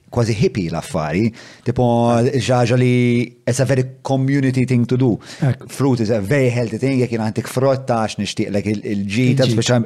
[0.09, 1.25] kważi hippi l-affari,
[1.67, 1.83] tipo
[2.39, 2.91] ġaġa li
[3.45, 5.17] it's a very community thing to do.
[5.67, 8.61] Fruit is a very healthy thing, jek jina għantik frotta għax nishtiq l
[8.93, 9.81] il-ġita, speċa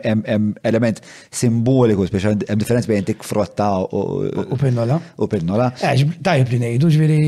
[0.61, 1.01] element
[1.33, 4.99] simboliku, speċa hemm differenz bejn tik frotta u pinnola.
[5.17, 5.71] U pinnola.
[5.81, 7.25] Tajb li nejdu ġviri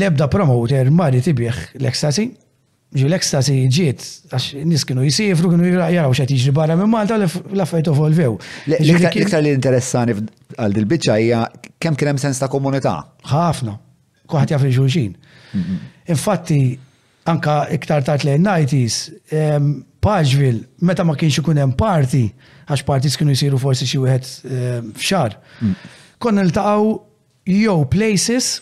[0.00, 2.30] lebda promoter mari tibieħ l-ekstasi,
[2.94, 7.88] Ġi l-ekstasi ġiet, għax nis kienu jisifru, kienu jaraw xa tiġri barra minn Malta, l-affajt
[7.90, 8.36] evolvew.
[8.70, 11.40] L-iktar li interessani għal dil-bicċa hija
[11.82, 12.92] kemm kien hemm sens ta' komunità.
[13.26, 13.74] Ħafna,
[14.30, 15.10] kuħat jaf il-ġulxin.
[16.14, 16.60] Infatti,
[17.32, 18.98] anka iktar ta' lejn najtis,
[19.34, 19.72] ehm,
[20.04, 22.26] Paġvil, meta ma kienx ikun hemm parti,
[22.68, 25.34] għax partis kienu jisiru forsi xi wieħed ehm, f'xar,
[25.64, 25.90] mm.
[26.22, 26.90] konna l-taqaw
[27.48, 28.58] jew places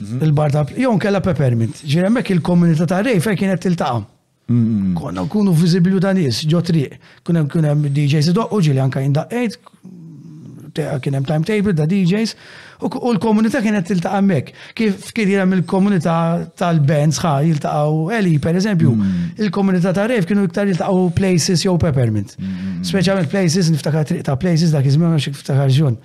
[0.00, 0.22] Mhm.
[0.24, 4.04] il-barda, jon kella peppermint, ġiremmek il-komunità ta' fej kienet tiltaqa.
[4.48, 4.94] Mhm.
[4.96, 9.58] Konna kunu vizibli ta' nis, ġo triq, kunem kunem DJs id u ġili anka jindaqqejt,
[11.04, 12.32] kienem timetable da DJs,
[12.80, 14.54] u l-komunità kienet tiltaqa mek.
[14.74, 19.30] Kif kien jirem il-komunità tal-bands ħa jiltaqaw Eli, per eżempju, mhm.
[19.44, 22.34] il-komunità ta' rej kienu iktar jiltaqaw places jew peppermint.
[22.88, 25.98] Speċjalment places, niftakar triq ta' places dak iżmin għax niftakar ġun.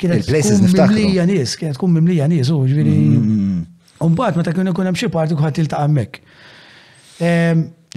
[0.00, 0.94] Kienet places niftakru.
[0.96, 2.94] Mimlija nies, kienet tkun mimlija nis, u ġviri.
[3.02, 3.60] Mm-hmm.
[4.06, 6.18] Umbat, ma ta' kienu kunem xie parti kuħat il-ta' għammek.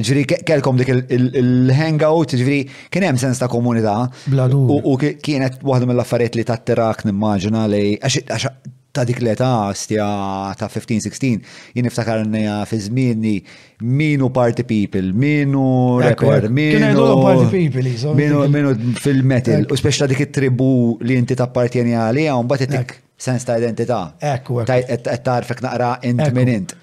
[0.06, 2.60] Ġviri, kelkom dik il-hangout, ġviri,
[2.94, 3.96] kienem sens ta' komunita.
[4.32, 8.50] U kienet waħda mill affariet li ta' t tirak nimmaġina li għax
[8.96, 10.08] ta' dik l-età stja
[10.60, 11.44] ta' 15-16,
[11.76, 13.34] jien iftakarnija fi zmini
[13.84, 15.66] minu party people, minu
[16.04, 17.10] record, minu
[18.22, 18.72] minu minu
[19.04, 20.70] fil-metal, u speċi ta' dik it-tribu
[21.04, 22.96] li inti ta' partjeni għalija, un bat tik
[23.28, 24.00] sens ta' identità.
[24.34, 25.20] Ekku, ekku.
[25.28, 26.76] Tarfek naqra int minn int.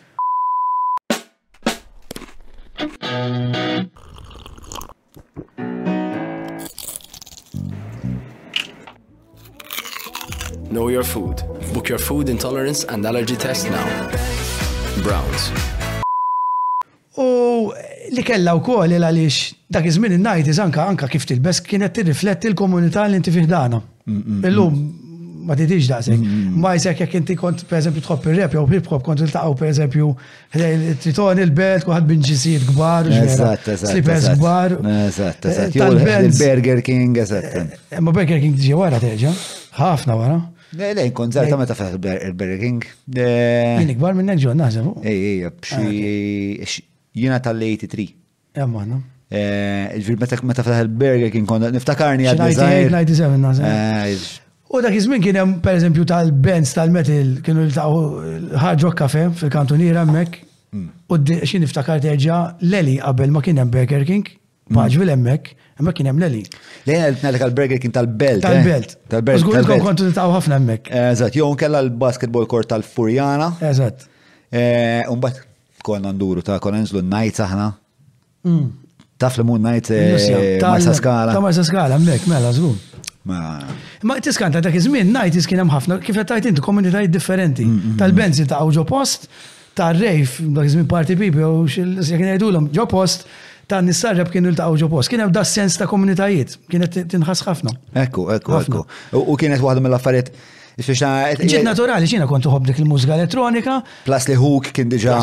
[10.72, 11.36] Know your food.
[11.74, 13.88] Book your food intolerance and allergy test now.
[15.06, 15.42] Browns.
[17.16, 17.24] U
[18.16, 19.40] li kella wkoll il għaliex
[19.76, 23.80] dak iż-żmien in-najtis anka anka kif tilbes kienet tirrifletti l-komunità li inti fiħdana.
[24.48, 24.78] Illum
[25.50, 26.22] ma tidiġ daqsek.
[26.64, 29.58] Ma jisek jek inti kont per eżempju tħobb il-rep jew hip hop kont il taqaw
[29.60, 30.08] per eżempju
[31.04, 33.12] triton il-belt kuħad binġisijiet kbar.
[33.18, 33.90] Eżatt, eżatt.
[33.92, 34.78] Slippers eh, kbar.
[35.10, 36.40] Eżatt, eżatt.
[36.40, 37.52] Burger King, eżatt.
[37.60, 39.36] Eh, eh, ma Burger King tiġi wara teġa.
[39.76, 40.40] Ħafna wara.
[40.72, 42.78] Lej, kon zarta meta fetħ il-Burger King.
[43.12, 44.88] Jien ikbar minnek għanna, naħseb.
[45.04, 45.98] Ej, ej, bxi,
[46.64, 46.76] ah,
[47.24, 48.06] jina tal-83.
[48.56, 48.86] Jamma,
[49.32, 51.46] Ġvir meta meta il-Burger King
[51.76, 52.44] niftakarni għad.
[52.56, 54.38] 97, eh,
[54.72, 60.38] U dak iż-żmien kien hemm pereżempju tal-bands tal-metal kienu l hard rock cafe fil-kantunier hemmhekk.
[60.72, 60.88] Mm.
[61.12, 64.24] U xi niftakar terġa' Leli qabel ma kien hemm Burger King.
[64.74, 65.50] Paġvil emmek,
[65.80, 66.42] emmek kien hemm leli.
[66.88, 68.42] Lejna l-tnelek għal-burger kien tal-belt.
[68.42, 68.44] Eh?
[68.46, 68.94] Tal-belt.
[69.12, 69.42] Tal-belt.
[69.44, 70.90] Zgur eh, kon kontu t-taw ħafna emmek.
[71.02, 73.52] Eżat, jow kella l-basketball kort tal-Furjana.
[73.72, 74.06] Eżat.
[75.12, 75.42] Umbat
[75.86, 77.68] konna nduru ta' konna nżlu najt saħna.
[78.44, 78.66] Mm.
[79.22, 80.12] Taf li mun najt eh,
[80.62, 82.72] Marsa Ta' Marsa Skala, emmek, mela, zgur.
[83.22, 87.62] Ma tiskanta dak iż-żmien najt iskin hemm ħafna kif qed tajt inti komunitajiet differenti.
[87.68, 89.28] Mm, mm, Tal-benzi ta' ġo post,
[89.78, 91.84] tar-rejf dak kizmin żmien party people jew xi
[92.16, 93.28] jekk ngħidulhom ġo post
[93.72, 95.10] ta' nissarġab kienu l-taqaw ġo post.
[95.12, 97.72] Kienem da' sens ta' komunitajiet, kienet tinħas ħafna.
[98.04, 98.84] Ekku, ekku, ekku.
[99.18, 100.32] U kienet waħda mill-affariet.
[100.72, 103.80] Ġiet naturali, ġina kontu ħob dik il-mużika elettronika.
[104.06, 105.18] Plus li hook kien diġa.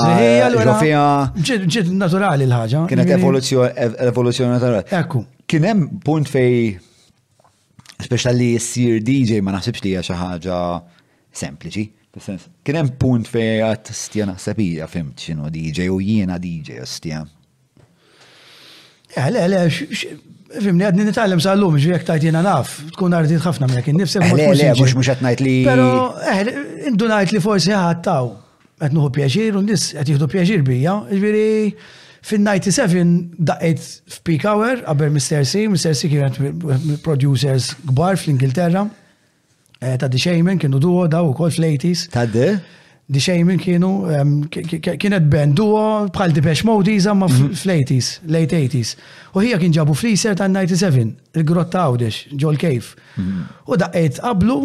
[1.39, 2.83] Ġiet naturali l-ħagġa.
[2.91, 4.83] Kienet evoluzjoni naturali.
[5.01, 5.25] Ekku.
[5.49, 6.77] Kienem punt fej,
[7.99, 10.59] Speċa li jessir DJ ma naħsibx li xi ħaġa
[11.35, 11.81] sempliċi.
[12.63, 17.27] Kienem punt fej għat stjana sabija fimt xinu DJ u jiena DJ stjana.
[19.17, 20.17] Għale, għale,
[20.49, 24.23] Fimni, għadni nitgħallem sa lum ġvijek tajt jena naf, tkun għardi ħafna minn jekin nifsem.
[24.33, 24.47] Le,
[24.79, 25.51] mhux mux qed għatnajt li.
[25.67, 25.83] Pero,
[26.25, 28.09] eħ, eh, indunajt li forsi qed
[28.81, 31.75] għatnuħu pjaġir, un nis jieħdu pjaġir bija, ġviri,
[32.25, 33.13] fin-97
[33.51, 33.85] daqqet
[34.17, 35.45] f'peak hour, għaber Mr.
[35.45, 35.93] C, Mr.
[35.95, 38.87] C kienet producers gbar fl-Ingilterra,
[39.83, 42.09] eh, ta' di Shaman, kienu duħu daw u kol fl-80s.
[42.15, 42.25] Ta'
[43.09, 43.87] Di xej minn kienu,
[45.01, 45.81] kienet band duo
[46.13, 47.55] bħal Depeche Mode ma mhm.
[47.57, 48.91] fl-80s, late 80s.
[49.33, 52.93] U hija kien ġabu freezer ta' 97, il-grotta Għawdex, Joel Cave.
[53.17, 53.41] Mhm.
[53.65, 54.59] U daqqet qablu,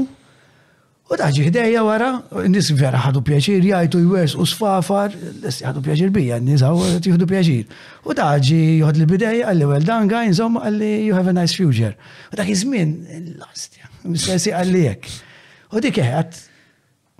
[1.08, 2.10] u daġi ħdejja wara,
[2.52, 7.64] nis vera ħadu pjaċir, jajtu jwers u sfafar, ħadu pjaċir bija, nis għaw pjaċir.
[8.04, 11.56] U daġi juħad li bidejja, għalli well done guy, insomma, għalli you have a nice
[11.56, 11.96] future.
[12.28, 12.92] U dak iżmin,
[13.22, 15.08] l-lastja, mistessi għalli jek.
[15.72, 16.44] U dik għat,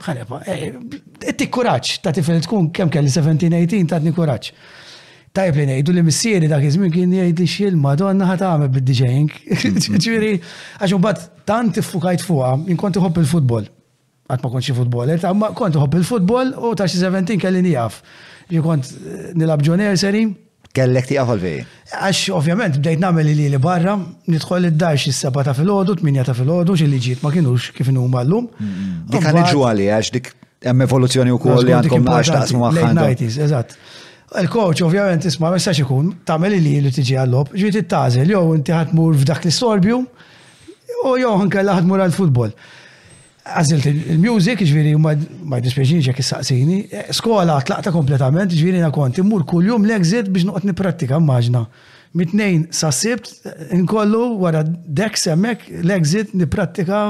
[0.03, 4.51] ħanepa, etti eh, kuraċ, ta' tifel tkun kem kelli 17-18, ta' kuraċ.
[5.35, 9.31] Ta' jibli nejdu li missieri dak kizmin kien jgħid li xil madonna ħat għame bid-DJing.
[9.99, 10.37] Ġviri,
[10.79, 13.67] għaxum bat tant tifukajt fuqa, inkonti hopp il-futbol.
[14.31, 18.01] Għat ma konċi eh, ta' ma konti hopp il-futbol u ta' xi 17 kelli nijaf.
[18.51, 20.27] Jikont eh, nilab John Erseri,
[20.75, 21.59] Kellek ti għafal fej?
[21.95, 23.93] Għax, ovvjament, bdejt namel li li barra,
[24.27, 27.93] nidħol id-dar xis seba ta' fil-ħodu, t minjata ta' fil-ħodu, li liġiet ma kienux kif
[27.93, 28.49] n-għum għallum.
[28.59, 28.97] Mm, mm.
[29.15, 30.33] Dik għan għali għax dik
[30.67, 32.73] hemm evoluzzjoni u koll li għandkom għax ta' smu
[33.47, 33.79] eżatt.
[34.43, 38.43] il koċ ovvjament isma' ma jistax ikun tagħmel li li tiġi għallob, ġiet it-tażel jew
[38.59, 40.01] inti ħadmur f'dak l-istorbju
[41.05, 42.57] u jew ħankella ħadmur għall-futbol
[43.45, 46.79] għazilt il-music, ġviri, ma jdispeġin ġek saqsini
[47.17, 51.67] skola tlaqta kompletament, ġviri na konti, mur kull-jum l-exit biex nuqt niprattika, maġna.
[52.15, 53.27] Mitnejn sassibt,
[53.75, 57.01] nkollu wara dek semmek l-exit niprattika,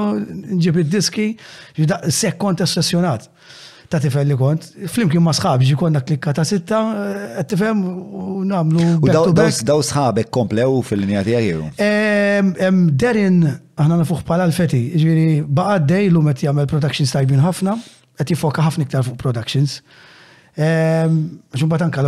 [0.57, 1.27] nġib id-diski,
[1.77, 1.99] ġida
[2.41, 3.29] kont ossessjonat.
[3.85, 5.29] Ta' tifel li kont, flimkien ma
[5.61, 6.79] ġi konna klikka ta' sitta,
[7.37, 8.97] eh, tifem u namlu.
[9.05, 11.69] Daw sħabek komplew fil-linja tijagiru?
[12.97, 13.43] Derin
[13.75, 17.73] aħna nafuħ pala l-feti, ġviri d dej l qed jagħmel productions tajbin ħafna,
[18.15, 19.79] qed jifoka ħafna iktar fuq productions.
[20.55, 22.05] Ġumbat ehm, anka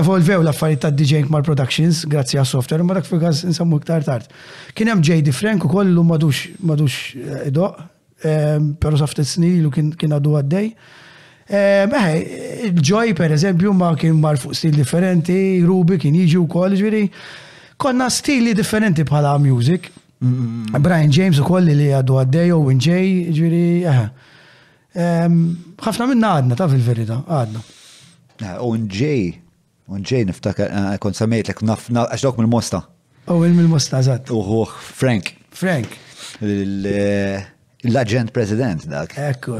[0.00, 4.06] evolvew l-affarijiet ta' DJing mal productions grazzi għas software, ma dak fil għaz insammu iktar
[4.06, 4.30] tard.
[4.72, 7.76] Kien hemm JD Frank ukoll lu madux madux eh, idoq,
[8.24, 10.72] ehm, però sa ftit snin lu kien għadu għaddej.
[11.52, 16.40] Eħe, ehm, eh, il-ġoj per eżempju ma kien mar fuq stil differenti, Rubi kien jiġi
[16.46, 17.04] wkoll, ġviri
[17.82, 19.92] konna stili differenti bħala music.
[20.22, 20.78] Mm-hmm.
[20.80, 24.04] Brian James u kolli li għaddu għaddejo, Win Jay, eħe
[25.82, 27.62] ħafna minna għadna, ta' fil-verita, għadna.
[28.42, 29.32] Eh, Owen Jay,
[29.90, 32.84] Owen Jay niftakar, eh, kon samejt l għax dok mill-mosta.
[33.34, 34.30] Owen mill-mosta, zatt.
[34.34, 35.32] Uħuħ, Frank.
[35.52, 35.98] Frank.
[36.42, 37.42] Eh,
[37.90, 39.16] l-agent president dak.
[39.18, 39.58] Ekku,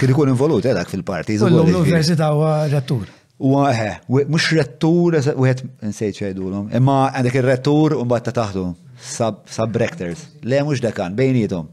[0.00, 1.38] kien ikun involut dak fil-parti.
[1.40, 3.08] L-Università huwa rettur.
[3.44, 3.88] Huwa eħe,
[4.30, 8.68] mhux rettur, wieħed nsejt xejdu imma għandek il rettur u mbagħad ta' taħdu.
[9.04, 10.24] Sub-rectors.
[10.42, 11.68] Le mux dekan, bejnietom.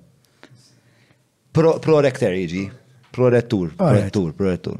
[1.53, 2.65] Pro-rector iġi.
[3.13, 3.73] Pro-rettur.
[3.79, 4.31] Pro-rettur.
[4.35, 4.77] Pro-rettur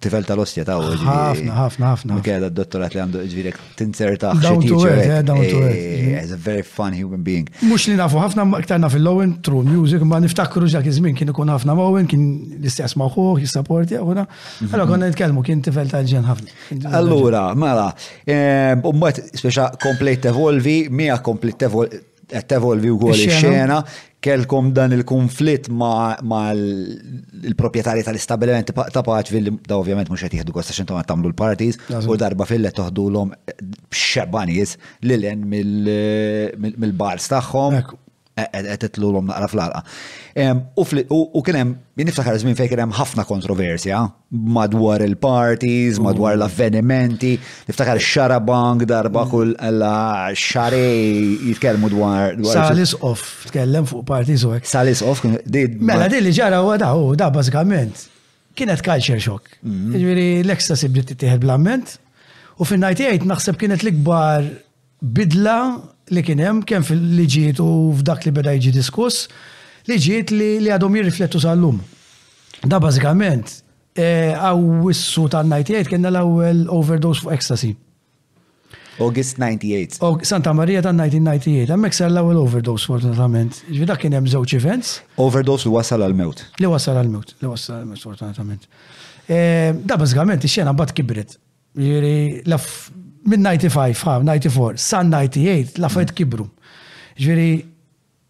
[0.00, 2.16] tifel tal-ostja ta' u ħafna, ħafna, ħafna.
[2.24, 4.32] Kella d-dottorat li għandu ġvirek tinserta.
[4.34, 4.42] Eh?
[4.42, 5.26] Eh, down to eh, earth, yeah, mm.
[5.26, 6.00] down to earth.
[6.06, 7.48] He's a very fun human being.
[7.66, 11.52] Mux li nafu ħafna ktar naf il-Lowen, true music, ma niftakru ġak izmin, kien ikun
[11.54, 12.26] ħafna Mowen, kien
[12.58, 14.26] l-istess maħu, jissaport għuna.
[14.28, 14.72] Mhm.
[14.74, 16.56] Allora konna nitkellmu kien tifel tal-ġen ħafna.
[17.00, 17.88] Allura, mela,
[18.82, 23.80] umbat speċa complete evolvi, mija complete evolvi, qed tevolvi wkoll xena
[24.26, 26.18] kelkom dan il-konflitt ma'
[26.56, 31.78] l proprjetarji tal-istabilimenti ta' Paċville, da' ovvjament mhux qed jieħdu kosta xintom qed tagħmlu l-parties,
[32.02, 33.32] u darba fil-le toħdulhom
[33.92, 34.66] xebba l
[35.10, 35.28] lil
[36.56, 37.78] mill-bars tagħhom
[38.36, 39.80] qed e- e- l-om naqra fl-arqa.
[41.32, 41.70] U kienem,
[42.06, 46.42] niftakar żmien fejn kienem ħafna kontroversja madwar il-parties, madwar mm.
[46.42, 47.32] l-avvenimenti,
[47.70, 49.30] niftakar xarabang darba mm.
[49.32, 49.94] kull alla
[50.46, 52.36] xarej jitkelmu dwar.
[52.50, 54.68] Salis off, tkellem fuq parties u hekk.
[54.68, 55.24] Salis off,
[55.80, 58.04] mela din li ġara u għadaw, da bażikament.
[58.56, 59.48] Kienet culture shock.
[59.62, 59.94] Mm.
[59.96, 61.96] Ġifieri l-ekstasi bdiet bl-amment
[62.60, 64.44] u fin najtijajt naħseb kienet l-ikbar
[65.16, 65.60] bidla
[66.14, 67.66] li kien hemm kemm fil-liġijiet u
[67.98, 69.26] f'dak li beda jiġi diskuss,
[69.88, 71.80] liġijiet li għadhom jirriflettu sal-lum.
[72.66, 73.50] Da bażikament
[73.98, 77.74] e, għawissu tal-98 kien l-ewwel overdose fuq ecstasy.
[78.96, 79.98] August 98.
[80.06, 83.58] Og Santa Maria ta' 1998, għammek sar l-ewwel overdose fortunatament.
[83.68, 84.94] Ġvi dak kien hemm żewġ events.
[85.20, 86.44] Overdose li wasal għal-mewt.
[86.62, 88.70] Li wasal għal-mewt, li wasal għal-mewt fortunatament.
[89.26, 89.40] E,
[89.84, 91.34] da bażikament ix-xena bad kibret.
[92.46, 92.86] laf
[93.26, 96.14] minn 95, 94, san 98, fajt mm.
[96.14, 96.46] kibru.
[97.18, 97.48] Ġveri,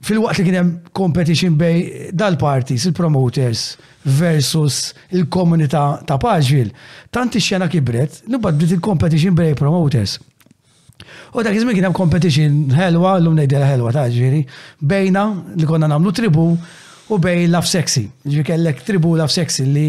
[0.06, 3.64] fil-waqt li kienem competition bej dal-parties, il-promoters
[4.16, 6.70] versus il-komunità ta' Paġvil,
[7.12, 10.16] tanti xena kibret, nubad bdiet il-competition bej promoters.
[11.36, 14.42] U dak iżmin kienem competition helwa, l-lum nejdela helwa ta' ġviri,
[14.80, 15.26] bejna
[15.58, 16.52] li konna namlu tribu
[17.12, 18.06] u bej Love Sexy.
[18.32, 19.88] Ġi kellek tribu Love Sexy li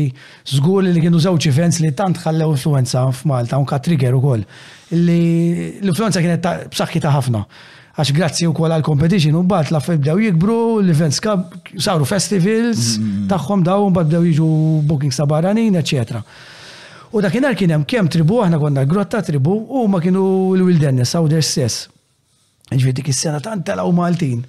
[0.52, 4.44] zgur li kienu zewċ events li tant ħallew influenza f'Malta, un trigger u koll
[4.92, 7.46] li l-influenza kienet ta' ħafna.
[7.98, 11.48] Għax grazzi u kol għal-competition, u bat la bdew jikbru, l-events kab,
[11.82, 13.26] saru festivals, mm-hmm.
[13.32, 14.46] taħħom daw, un bat bdew jiġu
[14.88, 16.14] bookings ta' baranin, ecc.
[17.12, 21.28] U da' kien hemm kemm tribu, aħna konna grotta tribu, u ma kienu l-wilderness, għaw
[21.32, 21.88] der stess.
[21.88, 24.44] sess Ġviti is-sena tant u Maltin.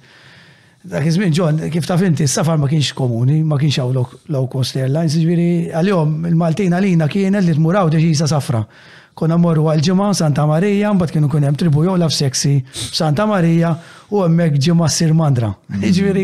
[0.89, 3.95] Dak iż-żmien ġon, kif taf inti, s-safar ma kienx komuni, ma kienx hawn
[4.31, 8.61] low cost airlines, ġviri għal-jom il-Maltin għalina kienet li tmuraw deċisa safra.
[8.63, 13.73] safra konna morru għal-ġimma Santa Marija, mbagħad kienu kunem hemm tribu jola f'seksi Santa Marija
[14.15, 15.49] u hemmhekk ġimma ssir mandra.
[15.67, 15.83] Mhm.
[15.85, 16.23] Jiġifieri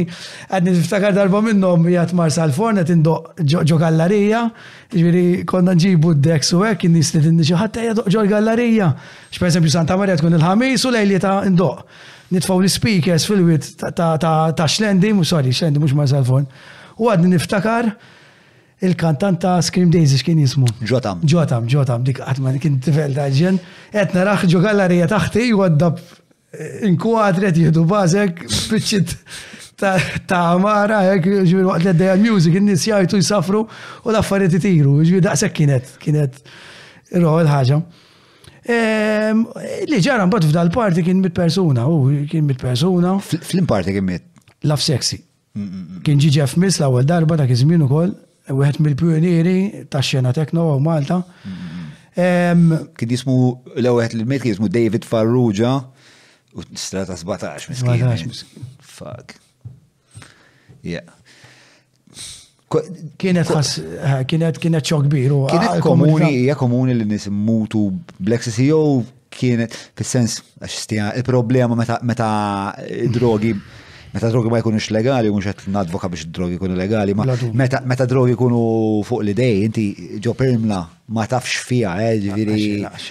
[0.49, 4.45] qed niftakar darba minnhom jgħat mar sal forna qed ġo gallerija,
[4.95, 8.29] iġviri konna nġibu d dek u hekk in-nies li tinni xi ġo gallarija.
[8.35, 8.87] gallerija
[9.35, 11.73] X'pereżempju Santa Marija tkun il-ħamis u ta' indu.
[12.31, 16.47] Nitfgħu l-speakers fil-wit ta' xlendi, mu sorry, xlendi mhux mar sal forna
[16.97, 17.91] U għadni niftakar
[18.81, 20.65] il-kantant ta' Scream Days, kien jismu.
[20.87, 21.21] Ġotam.
[21.27, 23.59] Ġotam, ġotam, dik għatma kien tifel ta' ġen.
[23.95, 25.99] Etna raħ ġo gallerija taħti għaddab
[26.57, 29.15] eh, inkuadret jihdu bazek bieċit
[29.79, 35.55] ta' mara, jek ġviri waqt l-eddeja music, n-nis jajtu jisafru u l-affariet jitiru, ġivir daqsek
[35.61, 36.41] kienet, kienet
[37.15, 37.79] roħ il-ħagġa.
[38.75, 39.41] Ehm,
[39.87, 43.13] li ġaran bat f'dal parti kien mit persuna, u kien mit persuna.
[43.21, 44.25] Flim parti kien mit?
[44.65, 45.19] Love Sexy.
[45.55, 46.05] Mm, mm, mm.
[46.07, 48.15] Kien ġiġef mis l-ewwel darba ta' kizminu ukoll
[48.53, 49.53] għed mill-pionieri
[49.89, 51.21] ta' xena tekno u Malta.
[52.15, 55.79] Kien jismu l għed l mejt kien jismu David Farrugia
[56.55, 57.73] u strata 17
[58.27, 58.67] miskin.
[58.79, 59.37] Fuck.
[60.85, 61.09] Yeah.
[63.21, 63.75] Kienet ħas,
[64.29, 65.33] kienet kienet kbir.
[65.49, 69.03] Kienet komuni, hija komuni li nisimmutu mutu Black jew
[69.35, 71.97] kienet, fis-sens, għax il-problema meta
[73.13, 73.51] drogi
[74.15, 77.25] meta drogi ma jkunux legali, mhux qed nadvoka biex drogi kunu legali, ma
[77.91, 78.61] meta drogi jkunu
[79.03, 79.85] fuq l-idej, inti
[80.23, 80.79] ġo permla
[81.15, 82.61] ma tafx fija, eh, ġviri.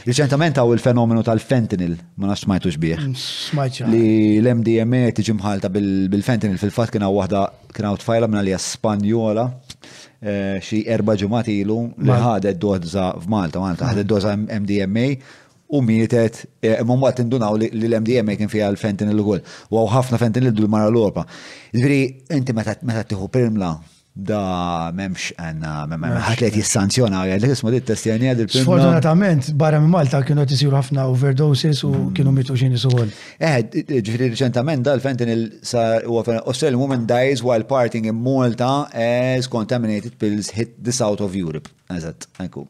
[0.09, 3.05] Riċentament għaw il-fenomenu tal-fentanyl, ma nafx smajtu bieħ.
[3.11, 4.03] Mm, li
[4.41, 7.45] l-MDMA tiġi mħalta bil-fentanyl, fil-fat kena wahda
[7.75, 9.49] kiena tfajla minna li spanjola
[10.23, 15.09] eh, xi erba ġimgħat ilu li ħadet doza f'Malta, Malta ħadet doza MDMA
[15.69, 19.43] u mietet, imman e, e, waqt indunaw li l-MDMA kien fija l-fentin l-għol,
[19.73, 21.25] u għaw ħafna fentin l dul mara l europa
[21.75, 22.01] Ġviri,
[22.37, 23.71] inti meta tiħu permla,
[24.15, 24.45] da
[24.95, 29.91] memx għanna, memx ħatlet jissanzjona, għalli jismu dit testjani għad il permla Sfortunatament, barra minn
[29.95, 32.13] Malta kienu jisiru ħafna overdoses u mm.
[32.21, 33.09] kienu mitu xini suħol.
[33.41, 33.59] Eh,
[33.97, 39.49] ġviri reċentament da l-fentin il-sar u għafna, Australian woman dies while partying in Malta as
[39.49, 41.73] contaminated pills hit the south of Europe.
[41.97, 42.69] Eżat, għanku.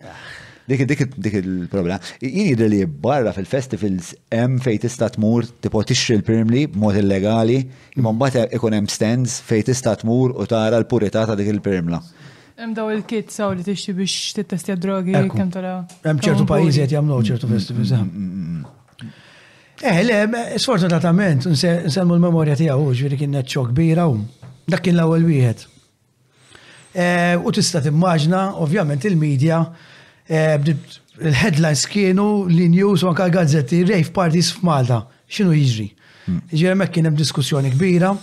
[0.67, 2.01] Dik dik il-problema.
[2.25, 7.59] Jien jidher li barra fil-festivals hemm fejn tista' tmur tipo tixri l-primli b'mod illegali,
[8.01, 12.01] imma mbagħad ikun hemm stands fejn tista' tmur u tara l-purità ta' dik il-primla.
[12.57, 15.75] Hemm daw il-kit saw li tixti biex tittestja drogi kemm tara.
[16.07, 18.67] Hemm ċertu pajjiżi qed jagħmlu ċertu festivals Eh, mm, mm,
[19.05, 20.21] mm, eh le,
[20.57, 24.17] sfortunatament, nsemmu l-memorja tiegħu ġifieri kien neċċo kbira u
[24.65, 25.69] dak kien l-ewwel wieħed.
[26.95, 29.67] Eh, u tista' timmaġna, ovvjament il-medja
[30.27, 30.59] Eh,
[31.21, 35.89] il-headlines kienu li news u anka gazzetti rave parties f'Malta, xinu jiġri.
[36.25, 36.41] Hmm.
[36.49, 38.15] Ġira mek kienem diskussjoni kbira,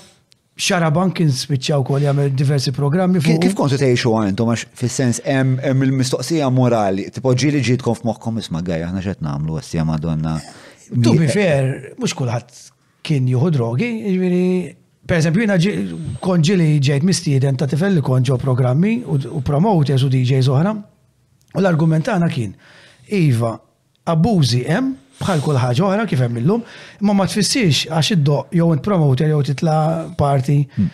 [0.57, 3.37] xaraban kien spiċċaw kol jagħmel diversi programmi fuq.
[3.45, 8.89] Kif kontu tgħixu għandhom Tomax, fis-sens hemm il-mistoqsija morali, tipo ġieli ġietkom f'moħħkom isma' għajja,
[8.89, 10.35] aħna x'qed nagħmlu għastija Madonna.
[10.89, 11.69] Tu bi fair,
[12.01, 12.61] mhux kulħadd
[13.07, 14.43] kien juhu drogi, jiġifieri
[15.11, 15.55] Per eżempju, jina
[16.23, 20.75] konġili ġejt mistieden ta' tifelli konġo programmi u promoters u DJs oħra,
[21.55, 22.53] U l-argument tagħna kien,
[23.17, 23.55] Iva,
[24.11, 24.91] abbużi hemm
[25.21, 26.61] bħal kull ħaġa oħra kif hemm illum,
[27.05, 29.77] ma ma tfissirx għax iddoq jew int promoter jew titla
[30.17, 30.89] parti hmm.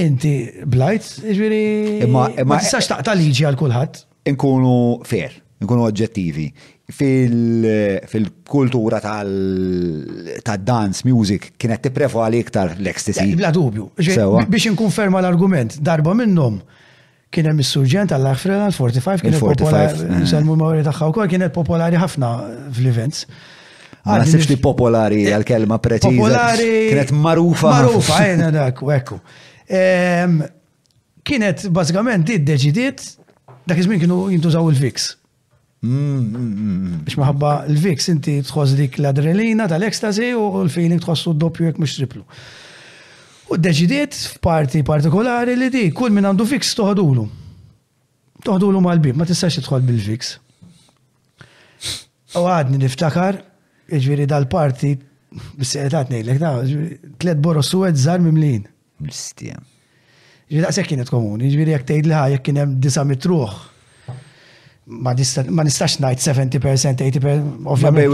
[0.00, 0.34] inti
[0.64, 1.64] blajt, ġifieri
[2.08, 2.24] ma
[2.62, 3.94] tistax taqta' liġi għal kulħadd.
[4.32, 4.74] Inkunu
[5.08, 5.30] fair,
[5.64, 6.46] inkunu oġġettivi.
[6.88, 13.28] Fil-kultura tal-dance music kienet għal iktar l-ecstasy.
[13.36, 13.84] Bla dubju.
[13.98, 16.54] Biex inkunferma l-argument, darba minnhom
[17.34, 20.60] kien hemm is surġent għall lark Freeland 45 kien popolari, nsemmu eh.
[20.62, 22.30] mawri tagħha wkoll kienet popolari ħafna
[22.72, 23.26] fl-events.
[24.08, 26.14] Ma nasibx li popolari għal-kelma preċiża.
[26.16, 26.68] Popolari.
[26.92, 27.74] Kienet marufa.
[27.82, 29.18] Marufa, jena dak, wekku.
[31.28, 33.04] Kienet bazzikament id-deċidiet
[33.68, 35.10] dak iż-żmien kienu jintużaw il-VIX.
[35.84, 41.68] Mm, mm, mm, Biex maħabba il-VIX inti tħoss dik l-adrenalina tal-ekstasi u l-feeling tħossu d-doppju
[41.68, 42.24] jek mux triplu.
[43.48, 47.22] U deċidiet f'parti partikolari li di, kull minn għandu fix toħadulu.
[48.44, 50.36] Toħdulu mal-bib, ma tistax tħol bil-fix.
[52.36, 53.38] U għadni niftakar,
[53.88, 54.92] iġviri dal-parti,
[55.56, 56.60] bis-seqetat nejlek, ta'
[57.24, 58.68] tlet boros suwed zar mimlin.
[59.00, 59.56] Mistija.
[60.48, 63.56] Iġviri daqsek kienet komuni, iġviri jek tejd liħa, jek kienem disa mitruħ
[64.88, 68.06] ma nistax najt 70%, 80%, ovvjament.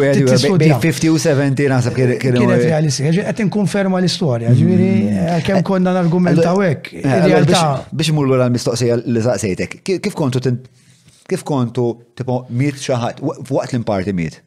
[0.82, 2.14] 50 u 70 nasab kien.
[2.18, 5.20] Kienet realistika, għet nkunferma l-istoria, ġviri, mm.
[5.24, 6.90] eh, kem eh, konna n-argumenta u ek.
[6.98, 9.78] Biex mullu l-mistoqsija li zaqsejtek.
[9.84, 10.40] kif kontu
[11.30, 11.86] kif kontu
[12.18, 14.40] tipo miet xaħat, waqt l-imparti miet?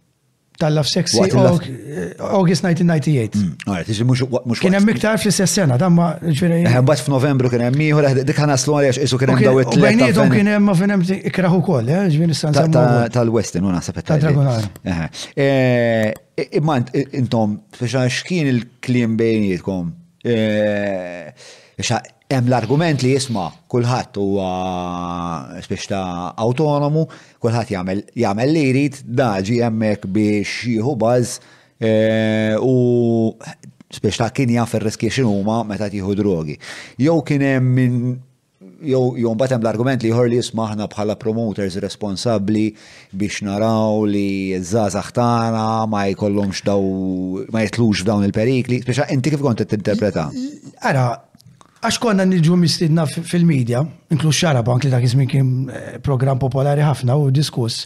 [0.60, 3.68] tal-Love Sexy eh, August 1998.
[3.70, 4.62] Għajt, iġi mux mux.
[4.62, 6.64] Kien hemm iktar fl sena, damma ġveri.
[6.66, 9.46] Hemm eh, bat f'Novembru kien hemm ieħor, eh, dik ħana slu għaliex isu kien hemm
[9.46, 9.86] daw it-tliet.
[9.86, 12.48] Bejnietom kien hemm fin hemm ikraħu kol, ġveri s
[13.18, 14.68] Tal-Westin u naħseb ta' Dragonar.
[16.48, 16.90] Imman,
[17.22, 19.94] intom, fiex kien il-klim bejnietkom
[21.80, 24.50] hemm l-argument li jisma kulħadd huwa
[25.62, 27.06] spiex ta' autonomu,
[27.46, 31.38] kulħadd jagħmel jagħmel li jrid daġi hemmhekk biex jieħu baż
[31.80, 32.76] e, u
[33.94, 36.58] spiex ta' kien jaf ir-riski huma meta tieħu drogi.
[36.98, 37.98] Jew kien hemm min
[38.82, 42.66] jew jew hemm l-argument li jħor li jisma' aħna bħala promoters responsabbli
[43.14, 46.82] biex naraw li żgħażagħ tagħna ma jkollhomx daw
[47.54, 50.28] ma jitlux f'dawn il-perikli, spiex inti kif kont interpreta?
[50.82, 51.08] Ara,
[51.78, 57.18] Għax konna nġu mistidna fil-medja, inklu xarab, anki dak minn kien eh, program popolari ħafna
[57.22, 57.86] u diskuss.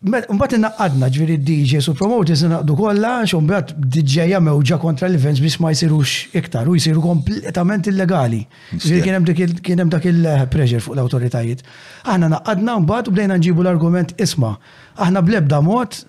[0.00, 5.56] Mbatt innaqadna ġviri DJ su promoters naqdu kolla, xum brat DJ-ja mewġa kontra l-events bis
[5.58, 8.44] ma jisirux iktar, u jisiru kompletament illegali.
[8.76, 11.64] Ġviri kienem dak il-pressure eh, fuq l-autoritajiet.
[12.04, 14.52] Aħna naqadna mbatt u bdejna nġibu l-argument isma.
[15.00, 16.02] Aħna blebda mod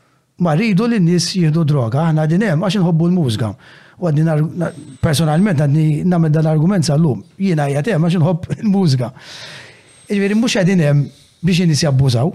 [0.43, 3.55] ma rridu l nies nis jihdu droga, aħna dinem għax nħobbu l-mużga.
[3.99, 7.23] U għadni personalment għadni named dal-argument sal-lum.
[7.39, 9.11] Jina jgħat hemm eh, għax nħobb il-mużika.
[10.09, 11.03] Iġveri, mux għadin hemm
[11.45, 12.31] biex jini jabbużaw.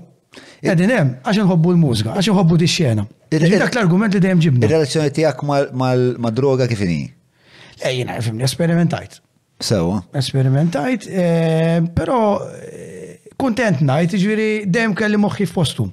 [0.65, 3.07] Għadin hemm għax nħobbu l-mużika, għax nħobbu di xena.
[3.35, 4.65] Dak l-argument li dejjem ġibni.
[4.69, 5.45] Il-relazzjoni tiegħek
[5.81, 7.01] mal-droga kif inhi?
[7.81, 9.21] Le jina fimni esperimentajt.
[9.65, 10.03] Sewa.
[10.21, 12.21] Esperimentajt, eh, però
[12.61, 15.93] eh, kontent najt, ġviri dejjem kelli moħħi f-postum.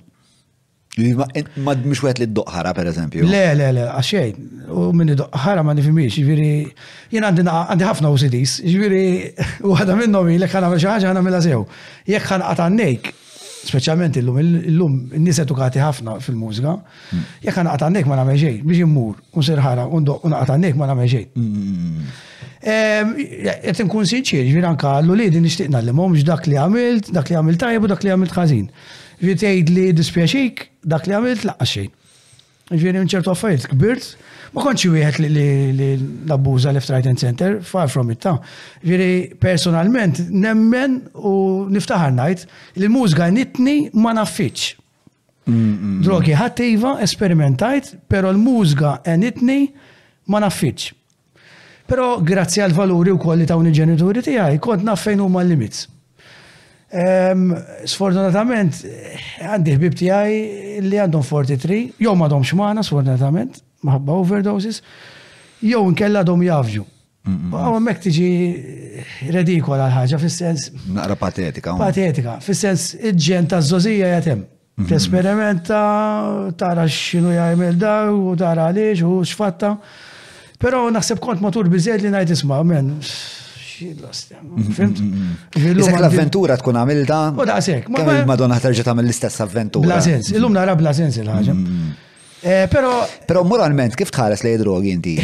[0.98, 1.44] Ma eh,
[1.86, 3.24] mux wet li d-doqqara, per eżempju.
[3.24, 4.34] Le, le, le, għaxej,
[4.76, 6.52] u minni doqqara ma nifimiex, ġviri,
[7.14, 9.06] jien għandi għandi ħafna u OCDs, ġviri,
[9.64, 11.64] u għada minnom il għana għamil xaħġa għana għamil sew.
[12.12, 13.08] Jek għan għatannek,
[13.72, 16.74] specialment illum, illum, n-nis edukati ħafna fil-mużika,
[17.14, 17.24] hmm.
[17.46, 20.89] jek għan għatannek ma nagħmel xejn, biex immur, un serħara, un doq, un għatannek ma
[20.92, 21.54] nagħmel xejn.
[22.66, 23.22] Qed hmm,
[23.64, 27.30] hmm, inkun sinċir, ġviri anka għallu li din nixtieqna li momx dak li għamilt, dak
[27.32, 28.66] li għamilt tajb u dak li għamilt ħażin.
[29.22, 31.89] Ġi tgħid li dispjaċik, dak li għamilt laqqa xejn.
[32.72, 34.07] Ġieri ċertu affarijiet kbirt,
[34.55, 35.89] ma kontx wieħed li
[36.34, 38.38] abbuża left right and center, far from it ta'
[38.88, 41.34] Ġieri personalment nemmen u
[41.74, 42.45] niftaħar ngħid
[42.80, 44.65] li l mużga nitni ma naffiċ.
[45.51, 49.59] Drogi ħattiva, esperimentajt, pero l mużga e nitni
[50.32, 50.89] ma naffiċ.
[51.91, 55.89] Pero grazzi għal valuri u kolli ta' ġenituri tiegħi kont naffejn huma l-limits.
[56.92, 58.76] Sfortunatament,
[59.39, 60.34] għandi bibti għaj
[60.89, 64.82] li għandhom 43, jew m'għadhom xmana, sfortunatament, maħabba overdoses,
[65.64, 66.84] jew nkella għadhom javġu.
[67.24, 68.28] Għaw mek tiġi
[69.30, 70.68] għal-ħagġa, fil-sens.
[70.92, 71.76] Naqra patetika.
[71.80, 74.44] Patetika, fil-sens iġġen ta' zozija jatem.
[74.88, 75.78] Tesperimenta,
[76.58, 79.76] tara xinu jgħamil daw u tara għaliex, u xfatta.
[80.62, 82.89] Pero naħseb kont matur bizzed li najt isma' men,
[83.82, 84.34] xillost.
[84.34, 85.00] Mm-hmm, Fimt?
[85.00, 85.28] Mm-hmm,
[85.58, 85.82] mm-hmm.
[85.90, 87.20] Dik l-avventura tkun għamilta.
[87.42, 89.88] U da' Kemm il-Madonna terġa' tagħmel l-istess avventura.
[89.88, 91.58] Bla sens, illum nara bla sens il-ħaġa.
[92.42, 92.94] Eh, però.
[93.30, 95.16] Però moralment kif tħares li drogi inti?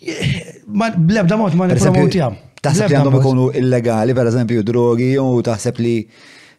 [0.00, 2.36] Eh, blebda mod ma nipromotjam.
[2.60, 5.94] Taħseb li għandhom ikunu illegali, per eżempju, drogi, u taħseb li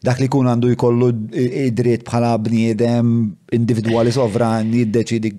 [0.02, 1.08] dak li kun għandu jkollu
[1.38, 3.12] id-dritt bħala bniedem
[3.54, 5.30] individwali sovran jiddeċidi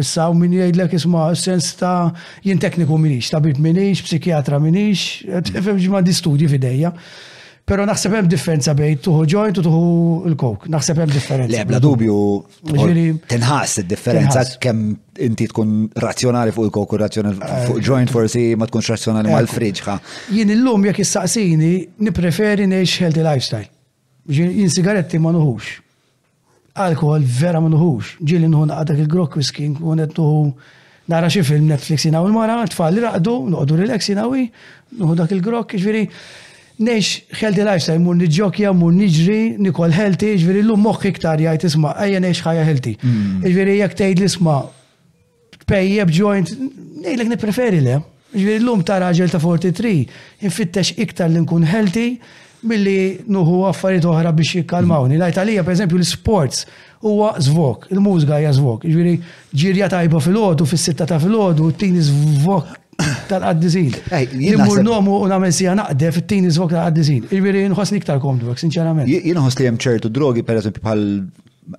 [0.00, 2.10] Issa u min jgħidlek isma sens ta'
[2.44, 6.92] jien tekniku minix, tabib minix, psikiatra minix, tifhem ġma di studji fidejja.
[7.62, 9.82] Pero naħseb hemm differenza bejn tuħu joint u tuħu
[10.32, 10.64] l-kok.
[10.74, 11.52] Naħseb hemm differenza.
[11.54, 12.16] L'ebla dubju.
[13.30, 14.90] Tinħass id-differenza kemm
[15.28, 17.38] inti tkun razzjonali fuq il-kok u razzjonali
[17.68, 19.96] fuq eh, joint forsi ma tkunx razzjonali mal-friġħa.
[20.34, 21.72] Jien illum jekk issaqsini
[22.08, 23.70] nippreferi ngħix healthy lifestyle.
[24.42, 25.78] Jien sigaretti ma nuħux.
[26.82, 28.16] Alkohol vera ma nuħux.
[28.26, 30.26] Ġieli nħu naqdak il-grok whisky, nkun qed
[31.12, 34.46] nara xi film Netflix jinaw il-mara, li raqdu, noqdu relax jinawi,
[34.98, 36.08] nuħu dak il-grok, ġviri
[36.82, 37.08] nex
[37.38, 42.22] healthy lifestyle, mur nġokja, mur nġri, nikol healthy, ġveri l-lum moħk iktar jgħajt isma, għajja
[42.24, 42.94] nex ħajja healthy.
[42.98, 43.34] Mm.
[43.46, 44.56] Ġveri jgħak tgħid l-isma,
[45.72, 46.54] pejjeb joint,
[47.06, 48.00] nejlek preferi le.
[48.34, 49.96] Ġveri l-lum ta' raġel ta' 43,
[50.48, 52.06] infittex iktar li nkun healthy,
[52.68, 52.98] milli
[53.34, 55.18] nuhu affarijiet oħra biex jikkalmawni.
[55.20, 56.64] Lajt għalija, per eżempju, l-sports
[57.02, 58.86] huwa zvok, il mużga hija zvok.
[58.86, 59.16] Ġviri
[59.64, 62.78] ġirja tajba fil-ħodu, fis-sitta ta' fil-ħodu, t-tini zvok
[63.30, 64.12] tal għaddizin
[64.52, 69.08] Immur nomu u namen sija naqde fit-tini zvok tal għaddizin Iġbiri nħosni iktar komdu, sinċerament.
[69.10, 71.04] Jina ħosli jem ċertu drogi, per eżempju, bħal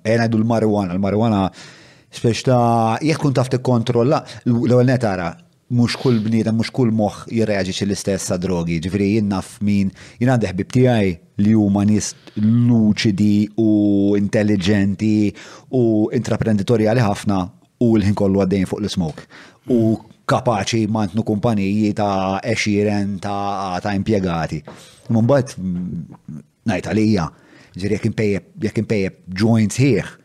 [0.04, 0.96] jenajdu l-marijuana.
[0.98, 1.42] L-marijuana
[2.14, 5.32] spiex ta' jekkun taf kontrolla l-ewel netara,
[5.74, 8.80] mux kull bnida, mux kull moħ jirreġi l-istess sa' drogi.
[8.84, 11.12] Ġifiri jinnaf min, jina ħbib tijaj
[11.44, 13.68] li huma nis luċidi u
[14.20, 15.30] intelligenti
[15.74, 17.44] u intraprenditoriali ħafna
[17.84, 19.24] u l-ħin kollu għaddejn fuq l-smok.
[19.74, 19.80] U
[20.30, 24.60] kapaċi mantnu kumpaniji ta' eċiren ta', ta impiegati.
[25.12, 26.20] Mumbat, mm,
[26.70, 27.26] najt għalija,
[27.76, 27.98] ġiri
[28.64, 30.20] jek impejjeb joints hieħ,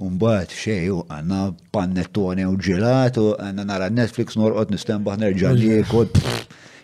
[0.00, 1.38] Umbat, xej, u għanna
[1.76, 6.16] pannettone u ġilat, u għanna nara Netflix, norqot nistembaħ nerġa li kod,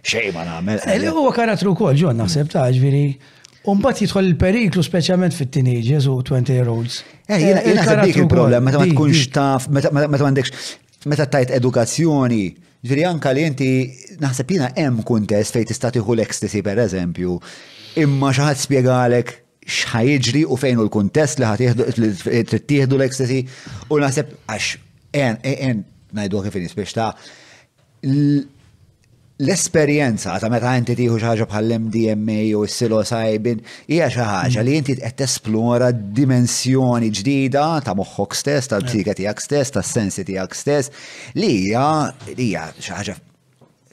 [0.04, 0.82] xej ma namel.
[0.92, 3.06] Eli eh, huwa karatru kol, ġon, naħseb ta' ġviri,
[3.66, 7.00] Umbat jitħol il-periklu speċjalment fit-teenagers u 20 year olds.
[7.26, 10.76] Eh, jena eh, jena dik il-problem, meta ma tkunx taf, meta ma għandekx
[11.06, 12.44] meta tajt edukazzjoni,
[12.86, 13.68] ġiri anka li inti
[14.22, 17.38] naħseb jina hemm kuntest fejn tista' tieħu l-ekstasi pereżempju,
[18.04, 19.34] imma xi ħadd
[19.66, 23.40] x'ħajġri u fejn u l-kuntest li ħad l-ekstasi
[23.90, 24.68] u naħseb għax
[25.22, 25.80] en en
[26.14, 26.94] ngħidu kif biex
[29.38, 33.58] l-esperienza ta' meta inti tieħu xi ħaġa bħall-MDMA u s silosajbin
[33.92, 39.18] hija xi ħaġa li inti qed tesplora dimensjoni ġdida ta' moħħok stess, tal-psika eh.
[39.20, 41.84] tiegħek stess, tas-sensi tiegħek stess, li hija
[42.32, 43.18] hija xi ħaġa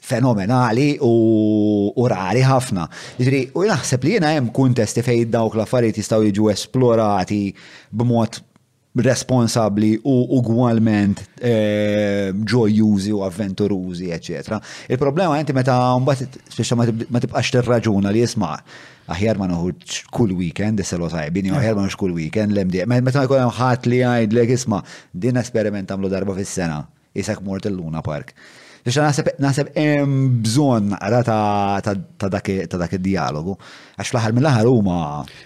[0.04, 2.88] fenomenali u rari ħafna.
[3.24, 7.42] Ġri, u naħseb li jena hemm kuntesti fejn dawk l-affarijiet jistgħu jiġu esplorati
[7.92, 8.40] b'mod
[9.02, 11.20] responsabli u ugwalment
[12.46, 14.60] ġojjużi eh, u avventurużi, eccetera.
[14.88, 16.78] Il-problema jenti meta mbagħad speċa
[17.10, 18.54] ma tibqax tirraġuna li jisma'
[19.10, 22.84] aħjar ma noħuġ kull weekend, lo selo sajbini, aħjar ma noħuġ kull weekend, l-MD.
[22.86, 26.84] Meta ma jkun hemm ħadd li jgħidlek isma' din esperiment tagħmlu darba fis-sena,
[27.14, 28.32] Isek mort il-Luna Park.
[28.84, 32.50] Biex naħseb nasib hemm bżonn ara ta' dak
[32.98, 33.56] id-dialogu.
[33.96, 34.96] Għax l-aħħar mill-aħħar huma.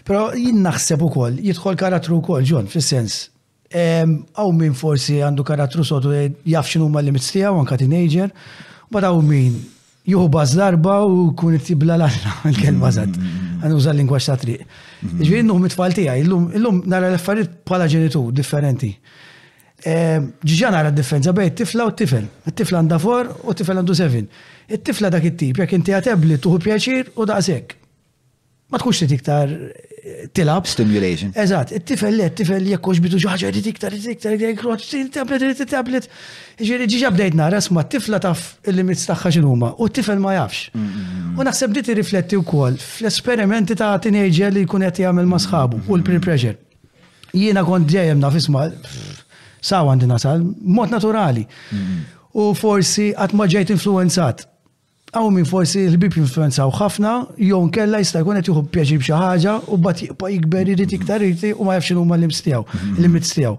[0.04, 3.28] Però jien naħseb ukoll jidħol karattru wkoll ġon fis-sens
[3.68, 8.30] Għaw min forsi għandu karattru sotu eh, jafxin u ma limits tijaw, anka teenager,
[8.92, 9.58] bada għaw min
[10.08, 12.94] juhu baż darba u kun tibla l-għanna l-kelma mm-hmm.
[12.96, 13.34] zat.
[13.58, 14.62] Għan użal lingwax ta' triq.
[15.02, 15.24] Mm-hmm.
[15.26, 16.12] Ġviri mit it-tfal l
[16.56, 18.92] illum nara l-affarijiet bħala ġenitu differenti.
[19.84, 22.24] Ġiġan għara differenza bej tifla u tifel.
[22.50, 24.24] Tifla għanda for u tifel għandu sevin.
[24.68, 27.76] It-tifla dak it-tip, jek inti għatebli tuħu pjaċir u daqsek.
[28.74, 29.52] Ma tkunx iktar
[30.34, 30.66] tilab.
[30.66, 31.30] Stimulation.
[31.42, 36.08] Eżat, it-tifel le, it-tifel jekk hux bidu ġaħġa li tiktar, tiktar, tiktar, tablet, li tablet.
[36.62, 40.70] Ġiri ġiġa bdejt nara sma t-tifla taf il-limits tagħha x'inhuma u t-tifel ma jafx.
[41.38, 45.96] U naħseb li tirrifletti wkoll fl-esperimenti ta' teenager li jkun qed jagħmel ma' sħabu u
[45.98, 46.56] l-peer pressure.
[47.36, 48.68] Jiena kont dejjem naf isma'
[49.60, 51.44] saw għandi nasal, mod naturali.
[52.38, 54.44] U forsi qatt ma ġejt influenzat
[55.16, 59.54] għaw minn forsi l-bib influenzaw ħafna, jon kella jista' jkun qed jieħu pjaċi b'xi ħaġa
[59.72, 62.94] u bat jibqa' jikber irid iktar irti u ma jafx huma l-limits tiegħu, mhm.
[62.98, 63.54] l-limits tiegħu.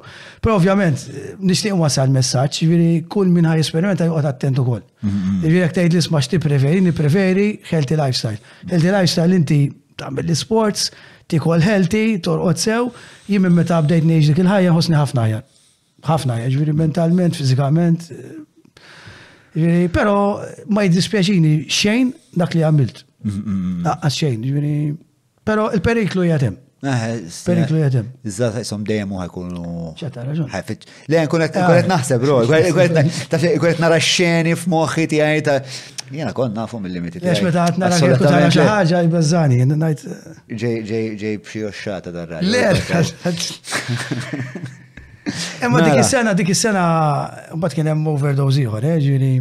[0.46, 1.06] Però ovvjament
[1.42, 4.84] nixtieq wasal messaġġ, jiġifieri kull minn ħaj esperimenta joqgħod attent ukoll.
[5.02, 5.40] Mhm.
[5.42, 8.52] Jiġifieri jekk tgħid l-isma' x'ti preferi, nippreferi healthy lifestyle.
[8.70, 9.62] Healthy lifestyle inti
[10.00, 10.92] tagħmel l-sports,
[11.30, 12.92] tikol healthy, torqod sew,
[13.30, 15.42] jien meta bdejt ngħix dik il-ħajja ħosni ħafna ħajja.
[16.06, 18.06] Ħafna ħajja, ġifieri mentalment, fiżikament,
[19.94, 20.16] Pero
[20.74, 22.98] ma jiddispjaċini xejn dak li għamilt.
[23.28, 24.74] Għas xejn, ġveni.
[25.48, 26.56] Pero il-periklu jgħatem.
[26.80, 28.06] Eh, Periklu jgħatem.
[28.24, 30.00] Iżat, jisom dejjem u ħajkunu.
[30.00, 30.48] ċata raġun.
[30.48, 31.26] Le, ah.
[31.32, 31.54] kunet
[31.92, 32.36] naħseb, bro.
[32.48, 35.58] Kunet nara xejni xeni f'moħħi tiegħi ta'
[36.10, 37.18] jena kon nafu mill-limiti.
[37.20, 40.00] Għax meta għatna raġel tara xi ħaġa jbeżani, ngħid.
[40.56, 42.52] Ġej b'xi oxxata dar-raġel.
[42.54, 42.62] Le,
[45.64, 46.00] Imma dik mela.
[46.04, 46.86] is-sena, dik is-sena,
[47.58, 49.32] mbagħad kien hemm overdose ieħor, eh, ġieli.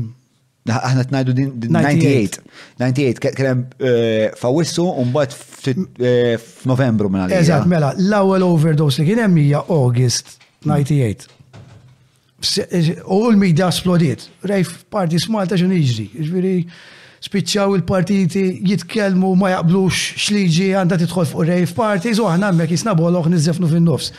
[0.69, 2.43] Aħna tnajdu din 98.
[2.77, 7.41] 98 kien hemm eh, fawissu u mbagħad eh, f'Novembru minn għalija.
[7.47, 10.37] Eżatt, mela, l-ewwel overdose li kien hemm hija August
[10.67, 11.33] 98.
[13.11, 14.29] U l-midja splodiet.
[14.47, 16.05] Rejf parti smalta x'in jiġri.
[16.21, 16.55] Ġifieri
[17.27, 22.95] spiċċaw il-partiti jitkellmu ma jaqblux xliġi għandha tidħol fuq rejf parti, u aħna hemmhekk jisna
[22.99, 24.13] bolok niżefnu fin-nofs.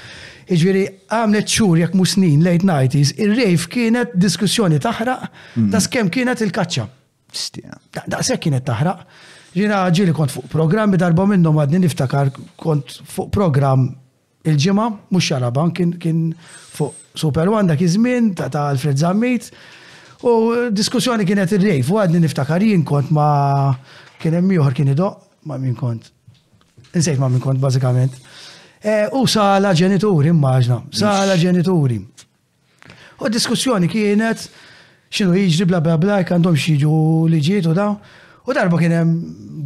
[0.49, 5.26] Iġviri, għamlet xur jek musnin late 90s, il-rejf kienet diskussjoni taħraq,
[5.59, 5.67] mm.
[5.69, 6.85] ta' skem kienet il-kaċċa.
[8.09, 9.03] Da' se kienet taħraq.
[9.53, 12.31] Ġina ġili kont fuq programmi darba minnom għadni niftakar
[12.61, 13.85] kont fuq program
[14.45, 19.51] il ġima mux xaraban, kien fuq Super One dak iż-żmien ta' Alfred Zammit.
[20.26, 23.30] U diskussjoni kienet il-rejf, u għadni niftakar jien kont ma
[24.21, 26.09] kien hemm ieħor kien idoq ma' min kont.
[26.95, 28.17] Insejt ma' min kont bażikament.
[28.80, 31.97] Eh, u sala ġenituri, immaġna, sala ġenituri.
[33.19, 34.45] U diskussjoni kienet
[35.11, 37.91] xinu jiġri bla bla bla, kandom xieġu li ġietu u
[38.49, 39.11] U darba kienem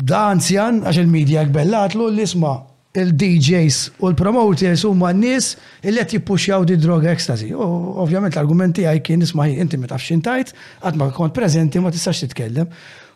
[0.04, 2.56] danzjan, għax il-medja għbellatlu l isma
[2.94, 5.54] il-DJs u l-promoters u ma n-nis
[5.86, 7.54] il qed jippuxjaw di droga ekstasi.
[7.54, 7.64] U
[8.04, 12.26] ovvjament l-argumenti għaj kien isma' inti ma tafx intajt, għad ma kont prezenti ma tistax
[12.26, 12.68] titkellem.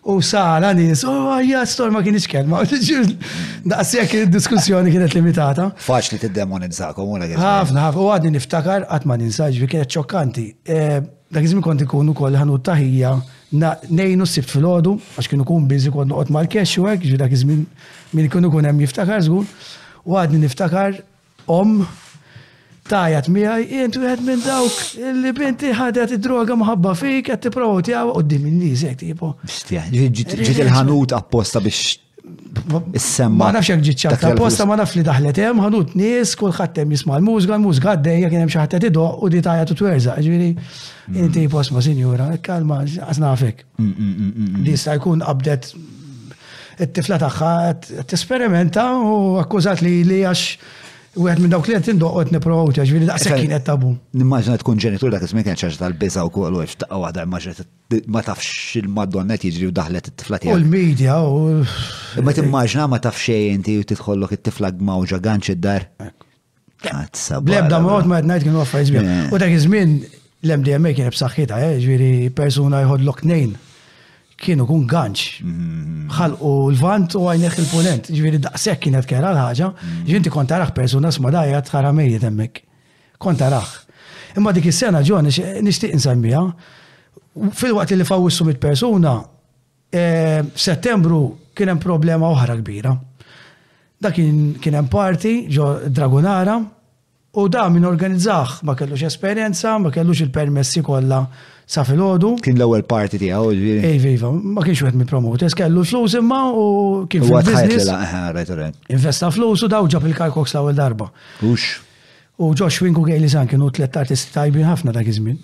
[0.08, 2.62] U sala nis, oh ja, stor ma kienx kelma.
[3.72, 5.66] Daqsijak il-diskussjoni kienet limitata.
[5.84, 7.36] Faċli t-demonizzakom, u għagħi.
[7.36, 10.46] Għafna, għafna, u għadni niftakar, għatma ninsaġ, bi kienet ċokkanti.
[10.78, 13.12] Eh, dak konti kunu koll ħanu taħija,
[13.92, 17.58] nejnu s sift fil-ħodu, għax kienu kun bizi kon noqot mal-kesh u għek, ġi dakizmi
[17.58, 17.68] minn
[18.16, 19.44] min kienu kun hemm jiftakar zgur,
[20.08, 21.02] u għadni niftakar,
[21.52, 21.82] om,
[22.88, 24.78] tajat miħaj, jent u għed minn dawk,
[25.22, 29.34] li binti ħadet id-droga maħabba fik, għed t-provaw tijaw, u d-dim il-nizek, tipo.
[29.48, 32.04] ġit il-ħanut apposta biex
[32.68, 36.96] Ma nafx jgħak ġit ta' apposta, ma naf li daħlet hemm ħanut nies kulħadd hemm
[36.98, 40.16] jisma' l-mużga, l-mużga għaddej, kien hemm xi ħadd do u di tajja twerza.
[40.24, 41.20] Ġifieri mm.
[41.24, 43.64] inti posma sinjura, kalma qas nafek.
[43.78, 45.70] Li mm, mm, jista' jkun qabdet
[46.88, 47.54] it-tifla tagħha
[48.12, 50.84] tesperimenta u akkużat li li għax
[51.18, 53.94] U għed minn dawk li għed tindoqot niprofaw ċaġvili daqseg kien għed tabu.
[54.18, 57.66] Nimmaġna tkun ġenitur dak ismin kien ċaġ tal-biza u kollu iftaqqa għadha immaġna
[58.14, 60.54] ma tafx il-madonna tiġri u daħlet it-tifla tiegħek.
[60.54, 61.42] U l-medja u.
[62.22, 65.88] Ma timmaġna ma tafx xejn inti u tidħollok it-tifla gmawġa ganċ id-dar.
[66.86, 67.06] Ah,
[67.42, 69.08] Blebda mod ma għednajt kien waffa iżmin.
[69.08, 69.30] Eh.
[69.34, 69.98] U dak iżmin
[70.46, 73.58] l-MDMA kien b'saħħitha, eh, ġviri persuna jħodlok nejn
[74.38, 75.42] kienu kun ganċ.
[75.44, 76.06] Mhm.
[76.14, 78.10] ħalqu l-vant u għajneħ il-punent.
[78.14, 79.70] Ġviri daqsek kienet kera l-ħagġa.
[79.74, 80.04] Mhm.
[80.12, 82.62] Ġinti kont tarax persuna smadajja tħaramejja temmek.
[83.20, 83.88] Kont tarax.
[84.38, 85.28] Imma dik is-sena ġon
[85.66, 86.44] nixtieq insemmija.
[87.52, 89.16] Fil-waqt li faw mit summit persuna,
[89.92, 90.06] e,
[90.56, 91.20] settembru
[91.58, 92.96] kien hemm problema oħra kbira.
[94.00, 96.60] Da kien hemm parti ġo Dragonara
[97.38, 101.26] u da min organizzaħ ma kellux esperjenza, ma kellux il-permessi kollha
[101.68, 102.30] sa fil-ħodu.
[102.46, 103.50] Kien l-ewel parti tiegħu.
[103.52, 106.66] Ej, viva, eh, iva, ma kienx wieħed mill-promoters, kellu flus imma u
[107.12, 107.92] kien fil-business.
[108.96, 111.10] Investa flus u daw ġab il kalkoks l-ewwel darba.
[111.44, 111.66] Ux.
[112.40, 115.38] U Josh Wink u Gailey Zan kienu tliet artisti tajbin ħafna dak iż-żmien.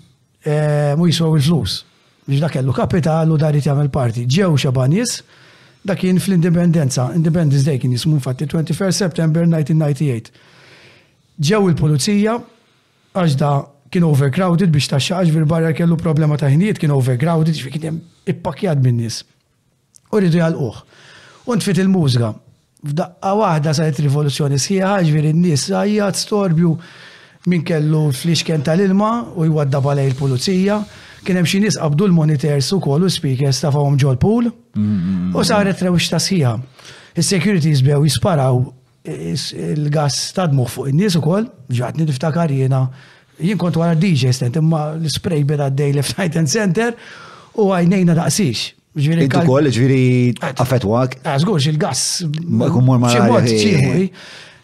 [0.46, 1.82] Eh, mu jiswa il-flus.
[2.26, 4.24] Biex dak kellu kapital u darit jagħmel parti.
[4.24, 5.18] Ġew xabanis,
[5.84, 10.32] dak kien fl-indipendenza, Independence Day kien jismu fatti 21 September 1998.
[11.36, 12.38] Ġew il-pulizija,
[13.12, 13.54] għax da'
[13.90, 17.98] kien overcrowded biex ta' xaħġ bil-barra kellu problema ta' ħinijiet kien overcrowded ġifi kien
[18.30, 19.22] ippakjad minnis.
[20.12, 20.78] U rridu jgħal-uħ.
[21.50, 22.30] Unt fit il-mużga.
[22.84, 26.74] F'daqqa waħda sajt rivoluzzjoni sħiħa ġviri in nis għajjat storbju
[27.50, 30.78] minn kellu fl tal-ilma u jwadda balej il-pulizija.
[31.24, 36.10] Kien hemm xi nies qabdu l-monitors ukoll u speakers tafhom ġol pool u saret rewix
[36.12, 36.56] ta' sħiħa.
[37.20, 38.62] Is-securities bew jisparaw
[39.06, 42.86] il-gas ta' dmuħ fuq in-nies ukoll, ġatni niftakar jiena
[43.40, 46.94] jien kont wara DJ stent, imma l-spray bera d dej li night and center
[47.58, 48.72] u għajnejna daqsix.
[48.94, 49.46] Ġviri kal.
[49.48, 50.02] Kol, ġviri
[50.42, 51.16] ah, affetwak.
[51.26, 52.02] Għazgur, ah, il-gas.
[52.46, 53.24] Ma kum mor marra.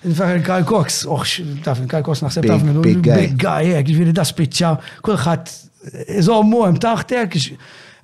[0.01, 2.81] Nfaħar Karl Cox, uħx, taf, Karl Cox naħseb taf minnu.
[2.87, 3.03] Big
[3.43, 4.71] guy, jek, ġviri da spiċċa,
[5.05, 5.51] kullħat,
[6.23, 7.37] iżommu hemm taħtek,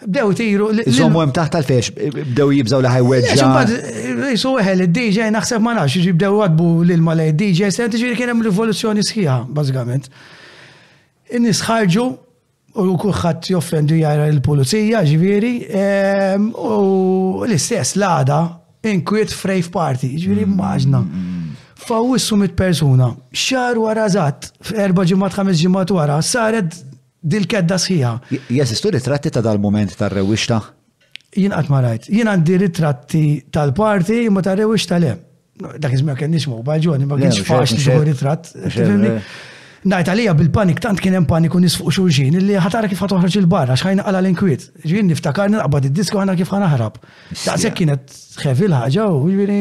[0.04, 0.66] bdew tiru.
[0.82, 1.88] Iżommu hemm taħt tal-fex,
[2.34, 3.48] bdew jibżaw laħaj wedġa.
[4.34, 9.40] jisu il-DJ naħseb ma nafx, ġibdew għadbu l-ilma lej, DJ, senti ġviri kienem rivoluzjoni sħiħa,
[9.56, 10.12] bazzgament
[11.32, 12.04] in ħarġu
[12.76, 18.38] u kullħat joffendu jajra l-pulizija ġviri ehm, u l-istess l-għada
[18.86, 20.56] inkwiet frejf party ġviri mm.
[20.58, 21.00] maġna.
[21.86, 26.74] Fawissu mit persuna, xar wara zat, erba ġimmat ħames ġimmat wara, saret
[27.22, 28.12] dil-kedda sħiħa.
[28.54, 30.60] Jesistu ritratti ta' dal-moment tar rewishta?
[31.36, 35.12] Jien għat marajt, jien għandi ritratti tal-parti, ma ta' rewishta le.
[35.56, 38.50] Dak izmija kenni xmu, bħalġuni, ma kienx faċ li ritratt.
[39.86, 44.02] Najt għalija bil-panik, tant kien hemm paniku nisfuq xulxin, illi ħatara kif ħatoħroġ il-barra, xħajna
[44.08, 44.64] għala l-inkwiet.
[44.82, 46.96] Ġvien niftakar naqbad id-disko ħana kif ħanaħrab.
[47.44, 49.60] Daqsek kienet xevi l-ħagġa u ġvini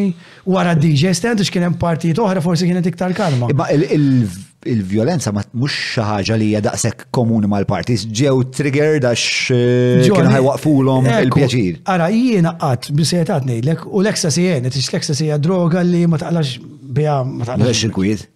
[0.50, 3.52] wara DJ stand kien hemm partijiet oħra forsi kienet iktar karma.
[3.54, 10.06] Imma il-violenza ma mhux xi ħaġa li hija daqshekk komuni mal-partis ġew trigger għax eh,
[10.10, 11.84] kien ħajwaqfulhom il-pjaċir.
[11.94, 17.54] Ara jiena qatt bisejtat ngħidlek u l-ekstasija qed l-ekstasija droga li ma taqlax biha ma
[17.54, 18.32] taqlax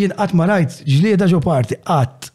[0.00, 2.30] jien qatt ma rajt ġlieda ġo parti, qatt.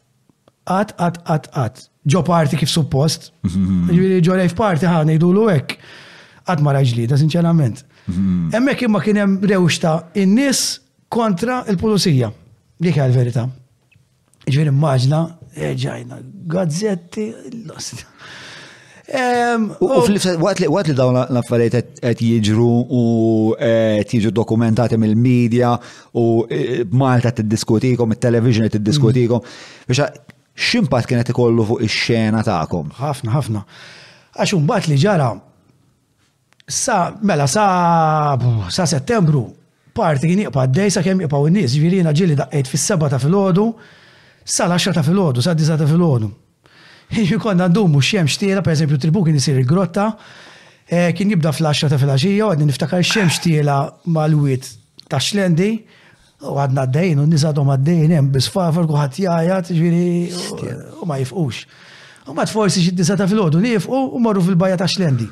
[0.68, 1.82] Qatt, qatt, qatt, qatt.
[2.08, 3.30] Ġo parti kif suppost.
[3.46, 3.90] Mhm.
[3.96, 5.78] Ġviri ġo rejf parti ħa ngħidu l hekk.
[6.48, 7.84] Qatt ma rajt ġlieda, sinċerament.
[8.08, 8.52] Mhm.
[8.52, 10.66] Hemmhekk imma kien hemm rewxta in-nies
[11.10, 12.34] kontra il-pulizija.
[12.84, 13.46] li kħal l-verità.
[14.46, 15.20] Ġviri maġna,
[15.56, 16.16] ġajna,
[16.52, 17.24] gazzetti,
[17.66, 18.02] l-ost.
[19.80, 20.04] U oh.
[20.08, 23.02] fil-waqt li dawn l-affarijiet qed jiġru u
[23.54, 25.76] e, qed jiġu dokumentati mill-medja
[26.18, 29.92] u e, Malta tiddiskutikom, it-television tiddiskutikom, mm-hmm.
[29.92, 32.92] biex ximpat kienet ikollu fuq ix-xena tagħkom?
[32.98, 33.62] Ħafna, ħafna.
[34.38, 35.30] Għax imbagħad li ġara
[36.70, 37.68] sa mela sa
[38.74, 39.46] sa settembru
[39.94, 43.68] parti kien jiqpa' d-dej sa kemm jiqpaw in-nies, ġifieri jiena ġieli daqqejt fis-seba ta' filgħodu
[44.56, 46.30] sal-10 ta' filgħodu, sa' disa ta' filgħodu
[47.16, 50.16] għandu mux xiem xtiela, per eżempju, tribu kien jisir il-grotta,
[50.88, 54.66] e, kien jibda fl-10 ta' fil-ħaxija, għadni niftakar xiem xtiela mal-wit
[55.08, 55.84] ta' xlendi,
[56.44, 60.66] u għadna d-dajn, u nizadhom għaddejn, hemm bisfavor, kuħat jajat, ġviri,
[61.02, 61.62] u ma jifqux.
[62.28, 65.28] U ma forsi xid disa ta' fil-ħodu nifqu u marru fil-bajja ta' xlendi.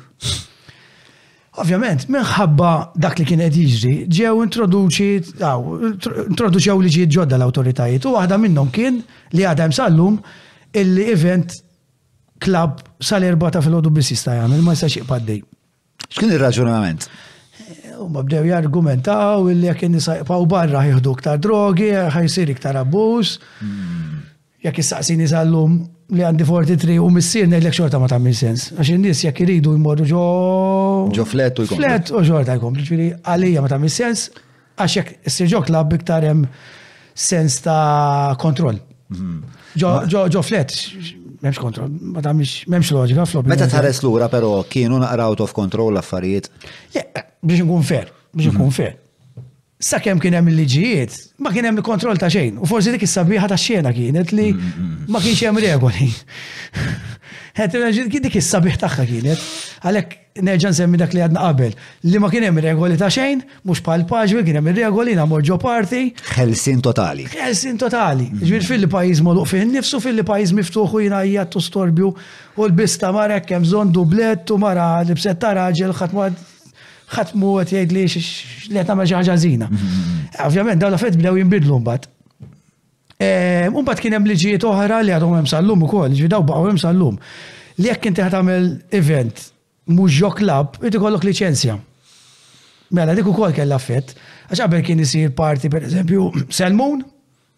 [1.60, 5.08] Ovvjament, minħabba dak li kien qed jiġri, ġew introduċi,
[6.32, 9.02] li liġijiet ġodda l-awtoritajiet u waħda minnhom kien
[9.36, 10.16] li għadha msallum
[10.72, 11.52] il-event
[12.42, 15.40] klab sal-erbata fil-ħodu bis jista' jagħmel ma jistax iqpaddej.
[16.12, 17.06] X'kien ir-raġunament?
[17.62, 20.16] Eh, huma bdew jargumentaw illi jekk in-nisa
[20.50, 23.36] barra jieħdu ktar drogi, ħajsir iktar abbuż.
[23.60, 24.20] Hmm.
[24.64, 25.78] Jekk issaqsini sal-lum
[26.12, 28.66] li għandi 43 u missir nejlek xorta ma tagħmel sens.
[28.76, 30.26] Għax in-nies jekk iridu jmorru ġo.
[31.14, 31.82] Ġo flet u jkomplu.
[31.84, 32.86] Flet u xorta jkompli.
[32.88, 34.26] Ġifieri għalija ma tagħmel sens
[34.82, 36.46] għax jekk s-sirġo klab iktar hemm
[37.14, 38.80] sens ta' kontroll.
[39.12, 39.40] Hmm.
[39.76, 40.72] Ġo flet,
[41.42, 43.46] memx kontrol, ma ta' memx loġika flop.
[43.50, 46.48] Meta tħares l-ura, pero kienu naqra out of control l-affarijiet.
[47.42, 48.56] biex nkun fer, biex mhm.
[48.58, 48.94] nkun fer.
[49.82, 52.60] Sa' kem kien hemm il-liġijiet, ma kien hemm kontrol ta' xejn.
[52.62, 54.94] U forsi dik is-sabiħa ta' xena kienet li mhm.
[55.10, 56.12] ma kienx hemm regoli.
[57.56, 59.46] Għet imagine kien dik is-sabiħ tagħha kienet.
[59.86, 61.74] Għalhekk nerġa' nsemmi dak li għadna qabel.
[62.08, 65.58] Li ma kien hemm regoli ta' xejn, mhux pal paġwi kien hemm regoli na morġo
[65.62, 66.06] parti.
[66.36, 67.26] Ħelsin totali.
[67.32, 68.30] Ħelsin totali.
[68.44, 72.12] Ġbir fil-li pajjiż magħluq fih innifsu fil-li pajjiż miftuħ u jiena hija tostorbju
[72.56, 76.32] u l-bista mara kemm bżonn dublet u mara li ta' raġel ħatma
[77.12, 79.66] ħatmu għet jgħid li xlet għamil xaħġa zina.
[79.68, 80.30] Mhm.
[80.46, 82.06] Ovvjament, daw la fett bdew jimbidlu mbat.
[83.72, 86.80] Umbat eh, kien hemm liġijiet oħra li għadhom hemm sal-lum ukoll, ġifi daw baqgħu hemm
[86.82, 87.16] sal-lum.
[87.78, 88.66] Li jekk inti tagħmel
[88.98, 89.44] event
[89.92, 91.76] mhux jo klab, id ikollok liċenzja.
[92.96, 94.14] Mela dik ukoll kellha fett,
[94.50, 96.26] għax qabel kien isir parti pereżempju
[96.56, 97.04] Selmun,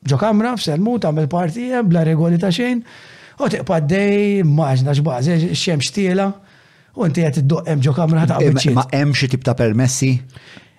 [0.05, 2.83] ġo kamra f'Selmun tagħmel parti eh, bla regoli ta' xejn,
[3.43, 6.29] u tiqpa' dej maġna x'bażi xemx tiela.
[6.95, 10.13] U inti għet id hemm ġo kamra ta' eh, Ma' hemm xi tip ta' permessi?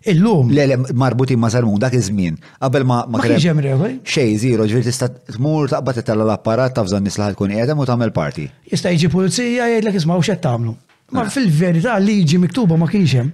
[0.05, 0.51] Illum.
[0.51, 2.35] Le, le, marbutin ma' sarmun dak iż-żmien.
[2.61, 3.93] Qabel ma' ma' kien hemm regoli.
[4.11, 8.11] Xej zero, ġifier tista' tmur taqbad titella l-apparat taf żan nisla tkun qiegħda u tagħmel
[8.13, 8.45] parti.
[8.69, 10.73] Jista' jiġi pulizija jgħidlek isma' x'qed tagħmlu.
[11.17, 11.31] Ma eh.
[11.33, 13.33] fil-verità liġi miktuba ma kienx hemm.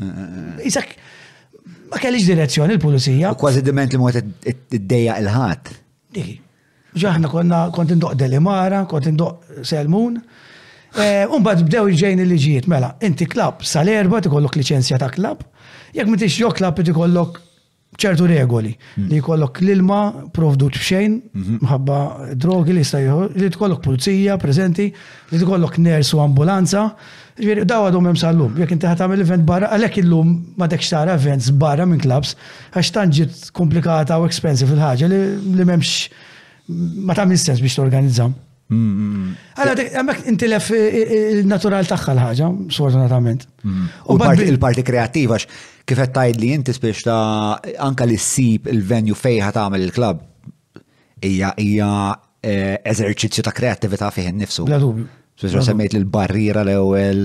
[0.00, 0.94] Eh, eh, Isak
[1.92, 3.34] ma kellix direzzjoni l-pulizija.
[3.44, 4.22] Kważi diment li mwet
[4.54, 5.74] id-dejja il ħadd
[6.16, 6.38] Diki.
[7.00, 10.16] Ġaħna konna kont indoq Delimara, kont indoq Selmun.
[11.36, 15.44] Umbad bdew ġejn il-liġijiet, mela, inti klab sal-erba tikollok licenzja ta' klab.
[15.94, 17.40] Jekk m'intix jokla pit ikollok
[18.00, 19.08] ċertu regoli hmm.
[19.10, 19.96] li jkollok l-ilma
[20.32, 21.56] provdut b'xejn, hmm.
[21.66, 21.96] mħabba
[22.38, 24.86] drogi li stajħu, li tkollok pulizija prezenti,
[25.34, 26.84] li tkollok ners u ambulanza.
[27.40, 30.30] Ġviri, daw għadhom hemm sal-lum, jekk inti ħatamil event barra, għalhekk illum
[30.60, 32.36] ma dekx tara events barra minn klabs,
[32.72, 35.18] għax tanġit komplikata u expensive il-ħaġa li,
[35.58, 36.30] li m'hemmx
[37.10, 38.36] ma tagħmel sens biex t-organizzam.
[38.70, 43.48] Hmm, Għalla, għamek lef il-natural taħħa l-ħagġa, sfortunatament.
[44.06, 45.40] U il-parti kreativa,
[45.90, 50.20] kifet tajd li jinti spiex ta' anka li s-sib il-venju fejħa ta' għamil il-klab.
[51.26, 51.88] Ija, ija
[52.42, 54.68] eh, eżerċizzju ta' kreativita fiħin nifsu.
[55.40, 57.24] Spiex semmejt l-barriera l-ewel.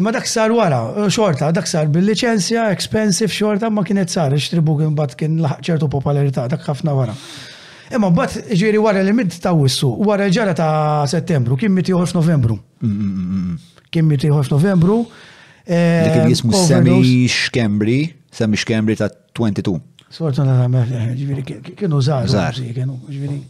[0.00, 4.78] Imma dak sar wara, eh, xorta, dak sar bil-licenzja, expensive xorta, ma kienet sar, ixtribu
[4.80, 7.14] kien bat kien ċertu popolarità, dak ħafna wara.
[7.94, 10.74] Imma bat ġiri wara li mid ta' wissu, wara ġara ta'
[11.10, 12.58] settembru, kien mitiħor f'novembru.
[12.86, 15.29] Mm, mm, mm, kien mitiħor f'novembru, novembru
[15.64, 19.80] Eh, Dik il-jismu Semi Kembri, Semi Xkembri ta' 22.
[20.08, 21.44] Sfortuna ta' meħle, eh, ġviri,
[21.76, 23.40] kienu zaħar, zaħar, kienu, ġviri.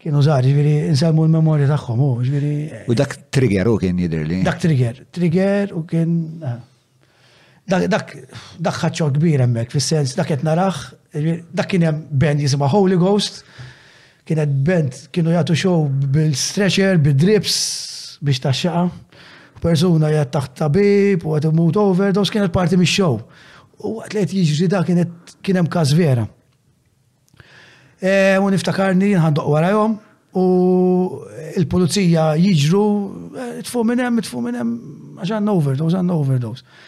[0.00, 2.52] Kienu zaħar, ġviri, nsalmu l-memoria taħħom, oh, ġviri.
[2.70, 2.84] Eh.
[2.88, 4.42] U dak trigger u oh, kien jidirli.
[4.46, 6.14] Dak trigger, trigger u kien.
[7.70, 8.14] Dak, dak,
[8.58, 10.90] dak ħacċo kbir emmek, fil-sens, dak jett narax,
[11.54, 13.42] dak kien jem band jisima Holy Ghost,
[14.28, 15.76] kienet band, kienu jgħatu show
[16.10, 17.54] bil-stretcher, bil-drips,
[18.24, 18.88] biex taċċaqa
[19.60, 23.20] persuna jgħat taħt tabib u għat over, overdose kienet parti mi show
[23.80, 26.26] U għat li jiġri da kienet kienem każ vera.
[28.00, 29.94] E, u niftakarni għara jom
[30.40, 30.44] u
[31.56, 32.82] il-pulizija jiġru
[33.40, 36.78] e, tfu minn hemm, tfu minn hemm għaxan overdose, għan overdose.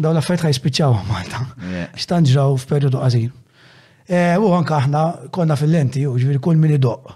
[0.00, 1.44] daw l-affarijiet ħajspiċċaw Malta.
[1.94, 3.30] X'tan ġraw f'perjodu qasir.
[4.10, 5.00] Eh, u anka aħna
[5.30, 7.10] konna fil-lenti, u ġviri kull min idoq,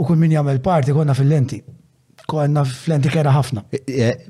[0.00, 1.58] u kull min jagħmel parti konna fil-lenti.
[2.32, 3.66] Konna fil-lenti kera ħafna.
[3.68, 4.22] Eh, eh,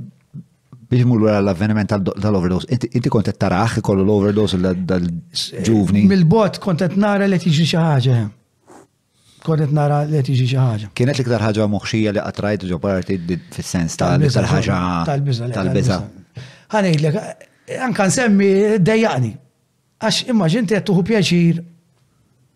[0.90, 6.02] biex mullu l-avveniment tal-overdose, inti kontet taraħ kollu l-overdose dal-ġuvni?
[6.10, 8.18] Mil-bot kontet nara li tiġi xi ħaġa.
[9.46, 10.90] Kontet nara li tiġi xi ħaġa.
[10.98, 13.20] Kienet l-iktar ħaġa moħxija li qatrajt ġo parti
[13.54, 14.80] fis-sens tal-iktar ħaġa.
[15.12, 15.52] Tal-biża.
[15.54, 16.00] Tal-biża.
[16.74, 17.22] Ħanejdlek,
[17.92, 18.50] anka nsemmi
[18.82, 19.32] dejjaqni.
[20.02, 21.66] Għax immaġin qed tuħu pjaċir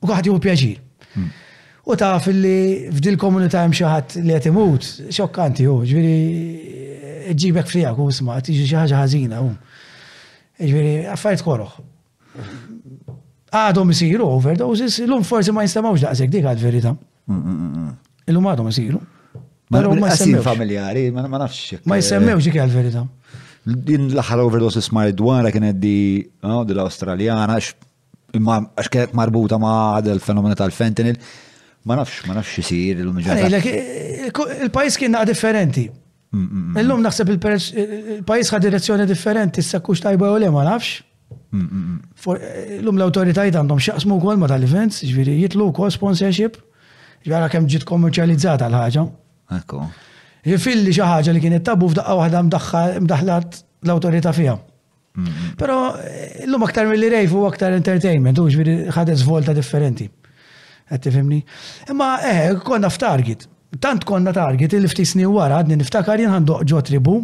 [0.04, 0.80] U kħad jgħu pjaġir.
[1.16, 1.28] Hmm.
[1.84, 4.86] U ta' fil-li f'dil komunità hemm xi ħadd li qed imut,
[5.16, 9.50] xokkanti hu, ġifieri eh, ġibek frijak u sma' tiġi xi ħaġa ħażina hu.
[10.60, 11.78] Ġifieri affarijiet koroħ.
[13.54, 16.92] Għadhom isiru overdoses, illum forsi ma jinstamawx daqshekk dik għad verità.
[17.30, 17.96] Hmm, hmm,
[18.32, 19.00] illum għadhom isiru.
[19.72, 20.12] Ma
[20.44, 21.78] familjari, ma nafx.
[21.88, 23.06] Ma eh, jisemmewx dik għal verità.
[23.64, 25.96] Din l-aħħar overdoses marijuana kienet di
[26.44, 27.56] l-Awstraljana,
[28.38, 31.18] imma għax kienet marbuta ma' il-fenomenu tal-fentanyl,
[31.88, 35.86] ma nafx, ma nafx jisir Il-pajis kien naqa differenti.
[36.80, 41.02] Illum naħseb il-pajis għad direzzjoni differenti, issa kux tajba u ma nafx.
[42.80, 46.56] Illum l-autoritajt għandhom xaqsmu kol ma tal-events, ġviri jitlu kol sponsorship,
[47.26, 49.06] ġviri kem ġit kommerċializzata l-ħagġa.
[49.60, 49.84] Ekku.
[50.44, 54.58] Jifilli xaħġa li kienet tabu f'daqqa waħda mdaħlat l-autorita fija.
[55.14, 55.54] Mm-hmm.
[55.56, 60.08] Pero eh, l-lum aktar mill-li rejf u aktar entertainment, u ġviri ħadet zvolta differenti.
[61.04, 61.38] tifimni.
[61.90, 63.46] Imma eh, konna f'target.
[63.80, 67.14] Tant konna target il-ftit snin wara għadni niftakar jien ġo tribu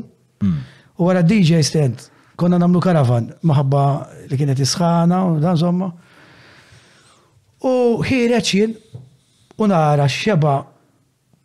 [0.43, 0.57] mm.
[0.99, 2.07] u għara DJ stand.
[2.37, 3.83] Konna namlu karavan maħabba
[4.31, 5.91] li kienet isħana u dan zomma.
[7.67, 7.73] U
[8.07, 10.57] ħireċin, jien u nara xeba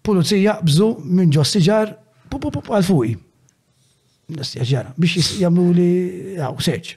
[0.05, 1.97] pulizija bżu minn ġo siġar
[2.35, 3.15] għal fuqi
[4.27, 6.93] l biex jamlu li għaw seċ.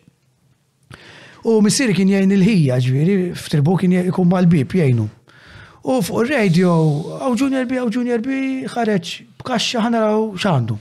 [1.48, 5.05] U missiri kien jgħin il-ħija ġviri, f'tribu kien jkun mal-bib jgħinu.
[5.88, 6.72] U fuq il-radio,
[7.20, 10.78] għaw junior bi, għaw junior bi, ħareċ, b'kaxxa ħana għaw xandu.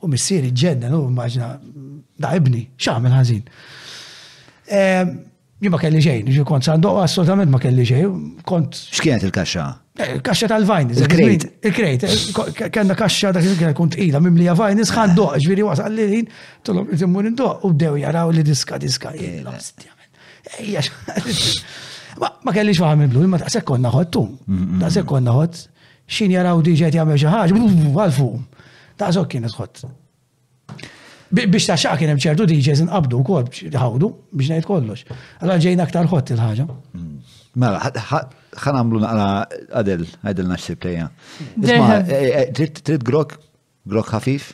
[0.00, 1.52] U missiri ġenna, u maġna,
[2.18, 3.42] da' ibni, xamil ħazin.
[4.68, 5.14] Ehm,
[5.60, 8.12] Jumma ma kelli ġejn, kont sandoq, assolutament ma kelli ġejn,
[8.46, 8.76] kont.
[8.94, 9.64] X'kienet il-kaxxa?
[9.98, 11.44] Eh, kaxxa tal vajn Il-krejt.
[11.66, 12.02] Il-krejt.
[12.94, 16.28] kaxxa dak il-krejt ila, mimli mimlija vajnis ħan doq, ġviri għas, għallirin,
[16.62, 19.10] tolom il indoq u bdew jaraw li diska diska.
[22.18, 24.36] Ma kellix faħam il-blu, imma ta' sekkonna tum,
[24.80, 25.56] Ta' sekkonna ħott,
[26.06, 28.64] xin jaraw diġet jgħamil xaħġ, għalfu, fuq
[28.98, 29.54] Ta' zok kienet
[31.28, 35.04] Biex ta' xaħ kienem ċertu diġet nqabdu u kol, ħawdu, biex najt kollox.
[35.42, 36.64] Għalla ġejna aktar ħott il-ħagġa.
[36.96, 37.17] Mm.
[37.58, 37.80] Mela,
[38.58, 39.26] ħan għamlu naqra
[39.80, 41.08] għadil, għadil naxsib lejja.
[41.08, 41.64] Hmm.
[41.66, 43.34] Isma, eh, eh, trid grok?
[43.88, 44.52] Grok ħafif?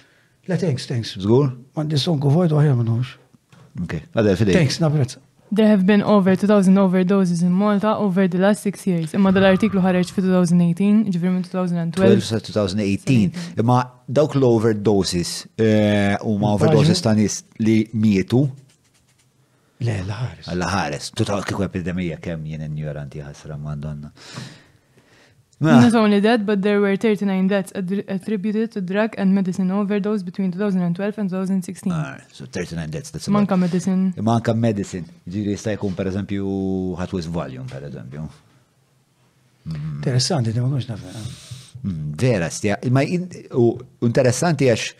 [0.48, 1.12] Le, thanks, thanks.
[1.20, 1.52] Zgur?
[1.76, 3.12] Mandi disson kufajt u għajem nħux.
[3.85, 4.56] Ok, għadil fidej.
[4.60, 5.14] Thanks, nabret.
[5.55, 9.12] There have been over 2,000 overdoses in Malta over the last six years.
[9.14, 12.24] Imma dal-artiklu ħareġ fi 2018, ġifir minn 2012.
[12.48, 13.60] 2018.
[13.60, 18.47] Imma dawk l-overdoses eh, u ma overdoses tanis li mietu,
[19.85, 20.48] Le, l-ħares.
[20.55, 21.09] L-ħares.
[21.19, 24.11] Tu ta' kiku epidemija kem jien ignoranti ħasra ma' donna.
[25.65, 30.51] Not only that, but there were 39 deaths attributed to drug and medicine overdose between
[30.52, 31.93] 2012 and 2016.
[31.94, 33.39] Ah, so 39 deaths, that's about...
[33.39, 34.12] Manka medicine.
[34.20, 35.06] Manka medicine.
[35.28, 36.48] Ġiri jista' jkun per eżempju
[37.01, 38.27] ħatwis volume per eżempju.
[39.70, 39.93] Mm.
[40.01, 42.09] Interessanti, mm, ma konx nafna.
[42.27, 42.77] Vera, stja.
[42.93, 43.05] Ma
[44.05, 44.90] interessanti għax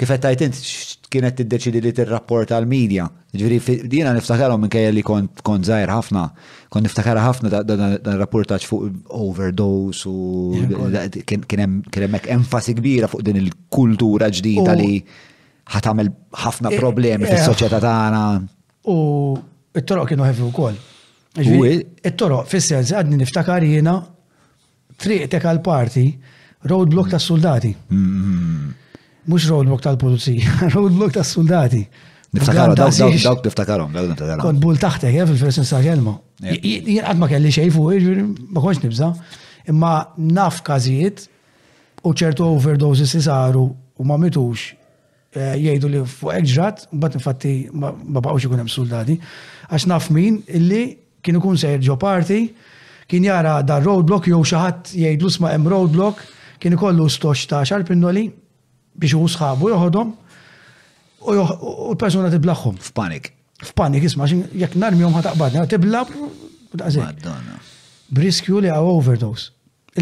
[0.00, 5.38] kif qed kienet tiddeċidi li tirrapporta għal media Ġviri, dina niftakarom minn kajja li kont
[5.46, 6.22] kont zaħir ħafna,
[6.72, 10.88] kont niftakar ħafna dan rapportaċ fuq overdose u
[11.24, 14.98] kien hemm enfasi kbira fuq din il-kultura ġdida li
[15.70, 16.10] ħatamel
[16.42, 18.24] ħafna problemi fis-soċjetà tagħna.
[18.90, 18.96] U
[19.78, 20.82] it-toroq kienu ħevi wkoll.
[22.02, 23.94] It-toroq fis-sens għadni niftakar jiena
[25.06, 26.08] triqtek għal parti
[26.66, 27.70] roadblock tas-soldati.
[27.94, 28.79] Mm-hmm
[29.24, 31.82] mux roadblock tal-pulizija, roadblock tal soldati
[32.30, 32.92] Niftakarom, dawk
[33.44, 34.38] niftakarom, dawk niftakarom.
[34.44, 36.12] Kont bull taħtek, eh, fil il fersin saġelma.
[36.46, 37.82] Jien għad ma kelli xejfu,
[38.54, 39.08] ma konx nibza,
[39.66, 39.90] imma
[40.36, 41.24] naf kazijiet
[42.06, 44.68] u ċertu overdoses li u ma mitux
[45.34, 47.90] eh, jgħidu li fuq ekġrat, bat infatti ma
[48.22, 49.18] bawx ikun hemm soldati,
[49.66, 50.84] għax naf min illi
[51.20, 52.44] kien ikun sejr ġo parti,
[53.10, 56.22] kien jara dar roadblock jew xi ħadd sma' hemm roadblock,
[56.62, 58.28] kien ikollu stoċ ta' xarpinnoli
[59.00, 60.10] biex u sħabu joħodhom
[61.32, 62.78] u l-persuna tiblaħħom.
[62.90, 63.30] F'panik.
[63.72, 66.04] F'panik, isma' xin jekk narmjom ħataqbadna, tibla
[68.10, 69.52] Briskju li għaw overdose.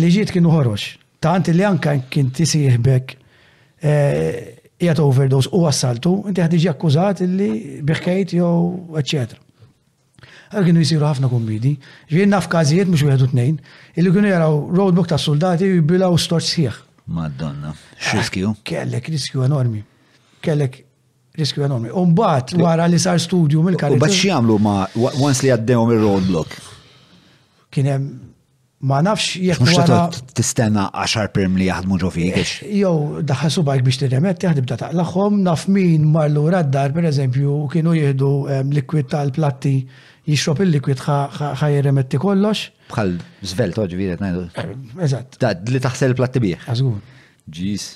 [0.00, 0.86] Li ġiet kienu ħorox.
[1.28, 3.02] għanti li anka kien tisih eh,
[4.82, 7.50] jgħat overdose u assaltu, inti ħad iġi akkużat li
[7.86, 8.54] biħkejt jew
[9.00, 9.42] eccetera.
[10.48, 11.74] Għal kienu jisiru ħafna kumbidi,
[12.08, 13.60] ġvien naf kazijiet mux u t-nejn,
[14.00, 16.80] illi kienu jaraw roadbook ta' soldati u jibbilaw storċ sħiħ.
[17.08, 18.54] Madonna, ah, x'riskju?
[18.62, 19.82] Kellek riskju enormi.
[20.40, 20.80] Kellek
[21.34, 21.90] riskju enormi.
[21.94, 24.82] Umbat, wara li sar studju mill kalli U bat x'jagħmlu ma'
[25.24, 26.58] once li għaddew ir-roadblock?
[27.72, 28.08] Kien hemm
[28.80, 30.08] ma nafx jekk wara.
[30.34, 32.36] Tistenna 10 prim li jaħdmu ġo fik.
[32.38, 37.56] Eh, jow, daħħasu bajk biex t-remet, jaħdib ta' laħħom, naf min marlu raddar, per eżempju,
[37.72, 39.76] kienu jihdu eh, likwid l platti
[40.28, 42.68] jixrop il-likwid ħaj jirremetti kollox.
[42.92, 44.46] Bħal zvelt, oġi videt, najdu.
[45.08, 45.34] Eżat.
[45.34, 46.68] Eh, da, li taħsel platti bieħ.
[46.70, 47.00] Għazgur.
[47.48, 47.90] Ġis,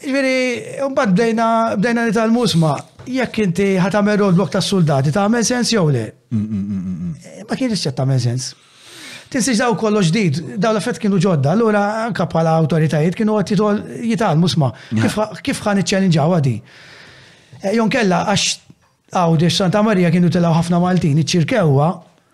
[0.00, 1.46] Ġveri, un-bad bdejna
[1.76, 2.70] nitalmu sma,
[3.04, 6.06] jekk inti ħatamer roadblock tas soldati ta' għamel sens jow le?
[6.32, 8.48] Mm, mm, mm, ma kienx ċet ta' sens
[9.30, 13.52] tinsiġ daw kollox ġdid, daw l-affett kienu ġodda, allura anka bħala autoritajiet kienu għat
[14.10, 14.72] jital musma,
[15.46, 16.54] kif ħan iċċelinġaw għadi.
[17.62, 18.46] Eh, Jon kella, għax
[19.20, 21.90] għawdi Santa Marija kienu telaw ħafna Maltin, iċċirkewa,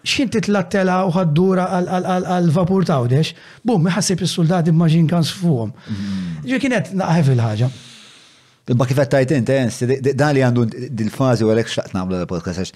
[0.07, 3.35] xin titlat tela u ħaddura għal-vapur tawdex,
[3.67, 5.75] bum, miħassib il-soldati maġin kan sfuhom.
[5.91, 6.35] Mm.
[6.53, 7.71] Ġi kienet naħef il-ħagġa.
[8.69, 12.73] il kifet tajt intens, eh, dan li għandu dil-fazi u għalek xaqt namlu l-podcast,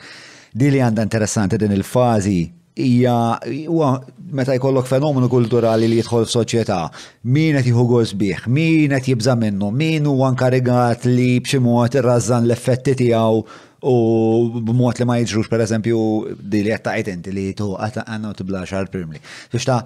[0.53, 2.41] dil li għanda interessanti din il-fazi
[2.77, 6.79] hija huwa meta jkollok fenomenu kulturali li jidħol f'soċjetà,
[7.27, 8.15] min qed jieħu goż
[8.47, 13.43] min qed jibża minnu, min huwa nkarigat li b'xi mod irrażżan l-effetti tiegħu
[13.83, 13.95] u
[14.63, 15.99] b'mod li ma jiġrux pereżempju
[16.39, 19.19] di li qed taqgħid inti li tuqgħet għandna u tibla xar primli.
[19.51, 19.81] Biex ta'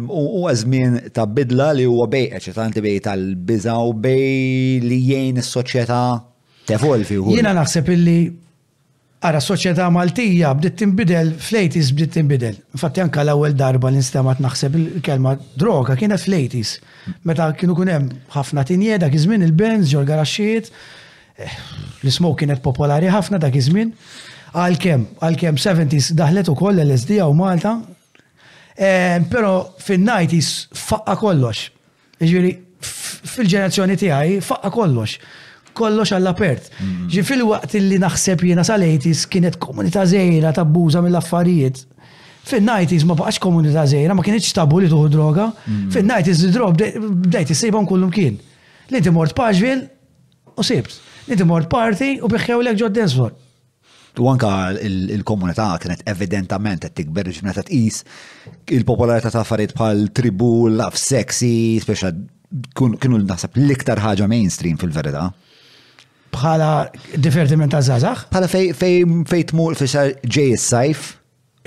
[0.00, 5.42] huwa ehm, żmien ta' bidla li huwa bej eċitanti bej tal-biża u bej li jgħin
[5.42, 6.00] is-soċjetà
[6.70, 7.20] tevolvi.
[7.34, 8.18] Jiena naħseb illi
[9.20, 12.54] Ara soċjetà Maltija bdiet tinbidel, flejtis bdiet tinbidel.
[12.72, 16.78] Infatti anka l-ewwel darba li instemat naħseb il-kelma droga kienet flejtis.
[17.28, 20.70] Meta kienu kunem hemm ħafna tinjed dak iż-żmien il-Benz ġol garaxxiet,
[21.36, 21.52] eh,
[22.02, 23.92] l-smoke kienet popolari ħafna dak iż-żmien.
[24.56, 27.74] Għalkemm, għalkemm 70s daħlet ukoll l-SD u Malta,
[28.74, 31.68] eh, però fin-90s faqqa kollox.
[32.24, 35.18] Ġiri fil-ġenerazzjoni tiegħi faqqa kollox
[35.78, 36.70] kollox għall-apert.
[37.12, 41.84] Ġi fil-waqt li naħseb jiena sal-80s kienet komunità żejra tabbuża mill-affarijiet.
[42.50, 45.50] Fin-90s ma baqax komunità żejra, ma kienx tabu li tuħu droga.
[45.68, 48.38] Fin-90s drog bdejt issejbhom kullum kien.
[48.90, 49.84] L-inti mort Paġvil
[50.58, 50.96] u sibt.
[51.28, 53.38] L-inti mort party u biħħew lek ġod Densford.
[54.18, 54.48] U anka
[54.82, 58.00] il-komunità kienet evidentament qed tikber ġimna ta' tqis
[58.74, 62.10] il-popolarità ta' affarijiet bħal tribul, laf sexy, speċa
[62.74, 65.28] kienu naħseb l-iktar ħaġa mainstream fil-verità
[66.34, 66.68] bħala
[67.20, 68.26] divertiment ta' zazax.
[68.32, 71.04] Bħala fej, fej, fej tmur fi ġej s-sajf,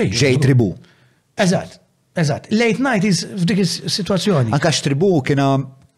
[0.01, 0.71] ġej tribu.
[1.39, 1.79] Eżat,
[2.23, 2.49] eżat.
[2.53, 4.53] Late night is f'dik is-situazzjoni.
[4.55, 5.53] Anka x-tribu kiena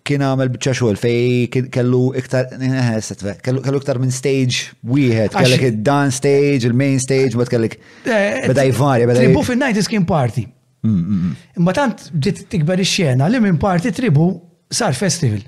[0.05, 5.63] kien għamel bċa xogħol fej kellu iktar eh, eh, kellu iktar minn stage wieħed, kellek
[5.71, 9.23] id-dan stage, il-main stage, bat kellek eh, beda jvarja, beda.
[9.25, 10.45] Tribu fin night is kien party.
[10.85, 11.31] Mm, mm, mm.
[11.57, 14.27] Imma tant bdiet tikber ix-xena li minn party tribu
[14.69, 15.41] sar festival.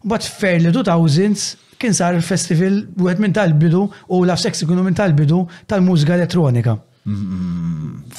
[0.00, 3.80] M'bagħad fair li 2000s kien sar festival u għed minn tal-bidu
[4.12, 6.76] u la sex ikunu minn tal-bidu tal-mużika elettronika.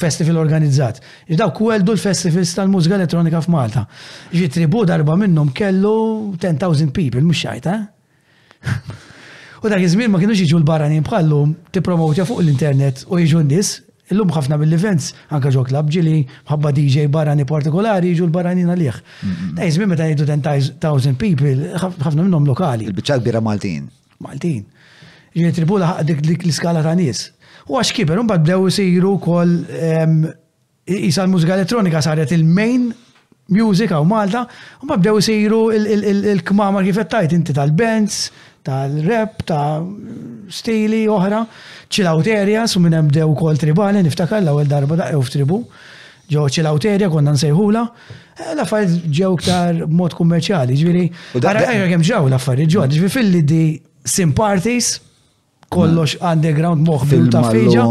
[0.01, 0.99] Festival organizzat.
[1.37, 3.85] Daw kweldu l-festivals tal-mużika elettronika f'Malta.
[4.33, 7.75] Ġi tribu darba minnom kellu 10,000 people, mux xajta.
[7.77, 8.99] Eh?
[9.61, 11.43] U dak iż-żmien ma kienux jiġu l-barranin bħallu
[11.75, 13.75] tippromotja fuq l-internet u jiġu n-nies
[14.11, 16.13] Illum ħafna mill-events, anka ġok klab ġili,
[16.51, 18.97] ħabba DJ barani partikolari, ġu l-baranina liħ.
[19.65, 22.89] Eżmi meta jgħidu 10,000 people, ħafna minnom lokali.
[22.91, 23.87] Il-bicċa kbira Maltin.
[24.25, 24.65] Maltin.
[25.35, 27.29] Ġini tribula dik l-iskala ta' nis.
[27.71, 29.53] U għax kiber, un bad bdew siru kol
[30.91, 32.89] isa l-mużika elettronika saret il-main
[33.51, 34.43] music u Malta,
[34.81, 38.25] un bad bdew siru il-kmamar kifettajt inti tal-bands,
[38.67, 39.85] tal-rap, tal
[40.51, 41.41] stili oħra,
[41.91, 45.61] ċilawterja, su minn bdew kol tribali, niftakar l-ewwel darba daqew f'tribu,
[46.31, 47.85] ġew ċilawterja konna nsejħula,
[48.37, 51.05] eh, l-affarijiet ġew iktar mod kummerċjali, ġifieri.
[51.41, 53.63] Ara kemm ġew l-affarijiet ġo ġviri fil di
[54.07, 54.99] sim parties,
[55.71, 57.83] kollox underground fil ta' fiġa,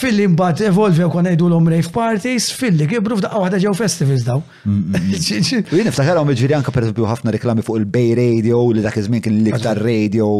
[0.00, 4.22] fil-li mbat evolvi u kon għajdu l-om rave parties, fil-li kibru f'daqqa għada ġew festivals
[4.24, 4.40] daw.
[4.64, 9.12] U jien iftaħar għom ġviri anka per ħafna reklami fuq il-Bay Radio, li dak iż
[9.20, 10.30] kien l-iktar radio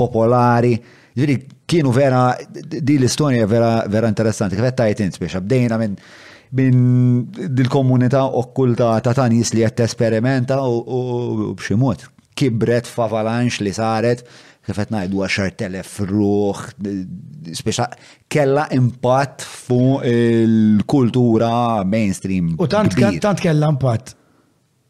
[0.00, 0.78] popolari.
[1.18, 1.36] Ġiri,
[1.70, 5.96] kienu vera, di l-istoria vera, vera interessanti, kif tajt int biex abdejna minn
[6.50, 6.80] min
[7.54, 14.24] dil-komunità okkulta ta' tanis li jett esperimenta u bximot kibret f'avalanx li saret
[14.66, 15.28] kif qed ngħidu
[15.62, 17.86] telefruħ, ruħ, speċa
[18.30, 21.52] kella impatt fuq il-kultura
[21.86, 22.56] mainstream.
[22.58, 24.16] U tant tant kella impatt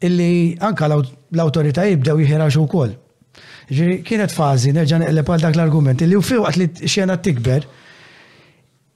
[0.01, 2.97] illi anka l autorita bdew jħiraxu kol.
[3.71, 7.63] Ġiri, kienet fazi, nerġan l għal dak l-argument, li u fiħu għat li xena tikber,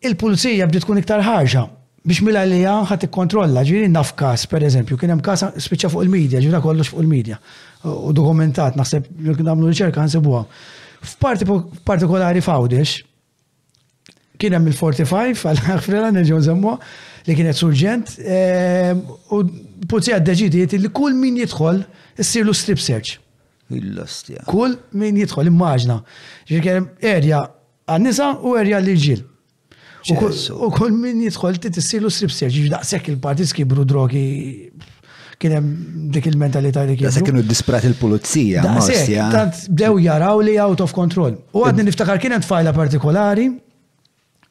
[0.09, 1.61] il-pulizija bdiet tkun iktar ħarġa
[2.05, 4.11] biex mila li ħat ikkontrolla, ġiri naf
[4.51, 7.39] per eżempju, kien hemm kas spiċċa fuq il-medja, ġiri kollox fuq il-medja,
[7.87, 10.43] u dokumentat, naħseb, jek namlu riċerka, nsibuha.
[11.07, 11.47] F'parti
[11.87, 12.99] partikolari fawdex,
[14.37, 16.75] kien hemm il-45 għal ħafrela nerġgħu zemmu,
[17.25, 19.01] li kienet surġent ehm,
[19.33, 19.41] u
[19.89, 21.81] pulizija deġidiet li kull min jidħol
[22.21, 23.17] sirlu strip search
[23.73, 25.97] il lastja Kull min jidħol immaġna.
[26.49, 27.39] Ġirkemm erja
[27.89, 29.23] għan-nisa u erja l-ġil.
[30.13, 34.69] U kull min jidħol titissilu sripsir, search, daqshekk il-partis kibru drogi
[35.41, 35.71] kienem
[36.13, 37.07] dik il-mentalità li kien.
[37.09, 38.61] Daqshekk kienu disprat il-pulizija.
[39.33, 41.33] tant bdew jaraw li out of control.
[41.55, 43.49] U għadni niftakar kienet fajla partikolari,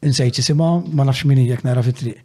[0.03, 2.19] insejċi sima, ma nafx minni jek nara fit-triq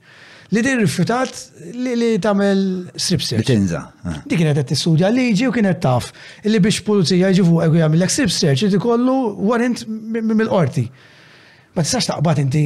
[0.53, 1.51] li din rifjutat
[1.83, 2.61] li li tagħmel
[2.97, 3.47] strip search.
[3.49, 3.81] Tinza.
[4.03, 4.15] Ah.
[4.25, 6.09] Di kienet qed tistudja liġi u kienet taf
[6.47, 9.17] li biex pulizija jiġi fuq u jagħmel strip search li ikollu
[9.49, 9.83] warrant
[10.19, 10.85] mill-qorti.
[11.75, 12.63] Ma tistax taqbad inti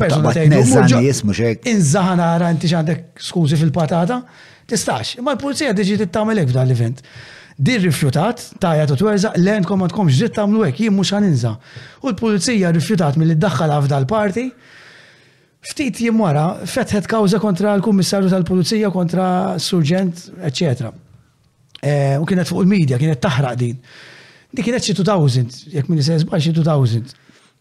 [0.00, 1.68] persuna tgħid.
[1.70, 4.18] Inżaħana ara inti x'għandek skużi fil-patata,
[4.70, 5.20] tistax.
[5.22, 7.04] Ma l-pulizija tit tagħmel hekk f'dan l-event
[7.60, 11.50] din rifjutat, tajja tu twerza, l-en kom ma tkomx dritt tamlu għek, jim mux għaninza.
[12.02, 14.46] U l-pulizija rifjutat mill ddaħħal għafda l-parti,
[15.60, 19.24] Ftit jim wara, fetħet kawza kontra l-kummissarju tal-Pulizija, kontra
[19.60, 20.86] surġent, ecc.
[21.84, 23.76] Eh, u kienet fuq il-medja, kienet taħraq din.
[24.50, 27.12] Di kienet xi 2000, jekk min se 2000.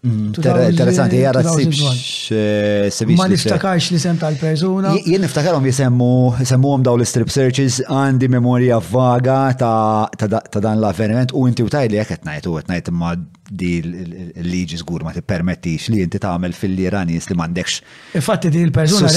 [0.07, 0.31] Mm.
[0.69, 3.15] Interessanti, jara eh, s-sibx.
[3.19, 4.93] Ma niftakarx li sem tal-persuna.
[5.03, 6.07] Jien niftakarom jisemmu,
[6.39, 12.13] għom daw l-strip searches, għandi memoria vaga ta' dan l-avveniment u inti u tajli jek
[12.21, 13.11] etnajt u etnajt ma
[13.51, 17.77] di l-liġi zgur ma t li inti tagħmel fil-lirani li mandekx.
[18.15, 19.11] Infatti di l-persuna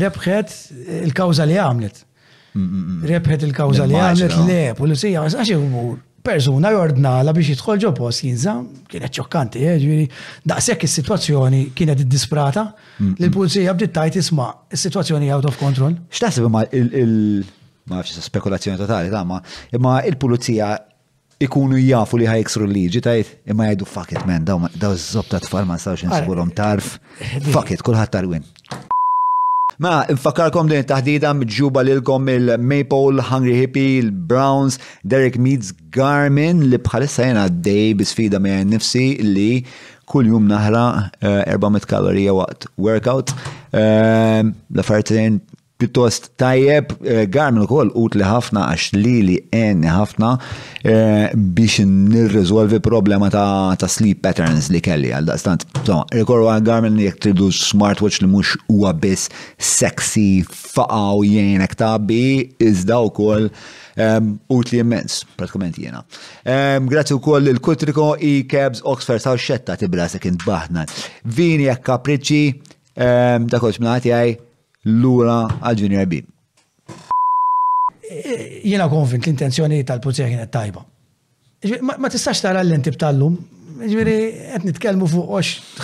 [0.00, 0.56] rebħet
[1.12, 2.02] il-kawza li għamlet.
[2.56, 7.90] Mm, mm, rebħet il-kawza li għamlet le, pulizija, għax għax persuna jordnala biex jidħol ġo
[7.98, 10.04] post jinżam, kienet ċokkanti, eh, ġviri,
[10.48, 12.64] daqsek il-situazzjoni kienet disprata,
[12.98, 13.18] mm, mm.
[13.26, 15.92] l-pulizija bdiet tajt isma, il-situazzjoni out of control.
[16.14, 17.44] X'taħseb ma il-
[17.90, 19.38] ma nafx spekulazzjoni totali, ta' ma
[19.72, 20.78] imma il-pulizija
[21.40, 25.76] ikunu jafu li ħajksru l-liġi, tajt, imma jgħidu fuck it, man, daw zobta tfal ma
[25.76, 28.42] stawx nsiburom tarf, eh, fuck it, kullħat tarwin.
[29.82, 37.26] Ma, infakarkom din taħdida mġuba lilkom il-Maple, Hungry Hippie, il-Browns, Derek Meads, Garmin li bħalissa
[37.26, 39.64] jena dej bisfida me nifsi li
[40.10, 40.84] kull jum naħra
[41.24, 43.34] 400 eh, kalorija waqt workout.
[43.74, 44.82] Eh, La
[45.84, 50.30] pjuttost tajjeb, eh, Garmin ukoll utli ħafna għax lili en ħafna
[50.82, 55.64] eh, biex nirriżolvi problema ta' sleep patterns li kelli għal daqstant.
[56.14, 59.28] Rikorru għal Garmin jek tridu smartwatch li mux huwa biss
[59.58, 64.16] sexy faqa u jenek tabi, iżda ukoll eh,
[64.50, 66.00] utli immens, pratikament jena.
[66.88, 70.84] Grazzi koll il-Kutriko, e-cabs, Oxford, saw xetta tibra sekin baħna.
[71.24, 72.42] Vini jekk kapriċi,
[73.52, 74.36] dakolx mnaħti għaj,
[74.84, 76.20] l-ura għal-Junior B.
[78.64, 80.82] Jena konvint l-intenzjoni tal-Pulizija kienet tajba.
[81.96, 83.38] Ma tistax tara l-intib tal-lum,
[83.88, 84.18] ġviri,
[84.54, 85.32] għet nitkelmu fuq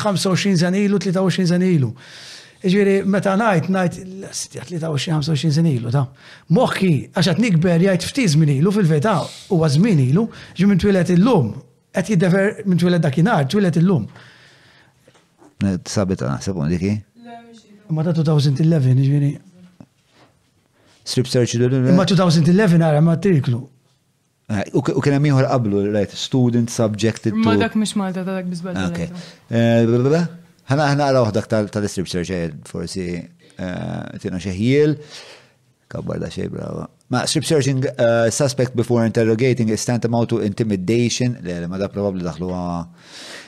[0.02, 1.94] 25 zanilu, 23 zanilu.
[2.60, 3.94] Ġviri, meta najt, najt,
[4.52, 6.04] 23-25 zanilu, ta'
[6.52, 9.16] moħki, għaxat nikber jajt ftiz minilu fil-veta,
[9.56, 11.54] u għaz minilu, ġviri minn twilet il-lum,
[11.96, 14.04] għet jiddefer minn twilet dakinar, twilet il-lum.
[15.88, 16.94] Sabita, sabon, diki?
[17.90, 19.30] Imma ta' 2011, ġviri.
[21.02, 23.60] Strip search l Imma 2011 għara ma' tiriklu.
[24.50, 27.46] Eh, u kien hemm ieħor qablu right student subjected to.
[27.46, 28.78] Ma dak mhux Malta ta' dak biżbal.
[28.90, 29.10] Okay.
[29.50, 30.22] Eh,
[30.70, 33.08] ħana għara waħdak tal-strip search eh, forsi
[33.60, 34.94] tina xeħjiel.
[35.90, 36.84] Kabbar da xej brava.
[37.10, 37.82] Ma strip searching
[38.30, 41.34] suspect before interrogating is tantamount to intimidation.
[41.42, 42.52] Le, ma da probabli daħlu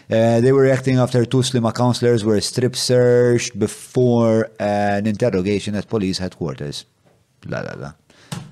[0.08, 5.74] Uh, they were reacting after two Slima counselors were strip searched before uh, an interrogation
[5.74, 6.84] at police headquarters.
[7.46, 7.92] La la la.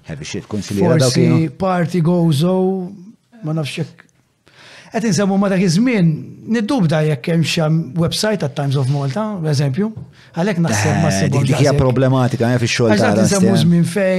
[0.03, 1.13] Heavy shit, konsilira dawk.
[1.13, 2.89] Forsi party goes oh,
[3.43, 4.05] ma nafxek.
[4.93, 6.09] Et insemmu ma dak iż-żmien,
[6.51, 7.61] niddubda jekk hemm xi
[7.99, 9.91] website at Times of Malta, per eżempju,
[10.35, 11.31] għalhekk naħseb eh, ma sib.
[11.51, 13.13] Dik hija problematika hija eh, fix-xogħol tagħna.
[13.19, 14.19] ma nsemmu żmien fej.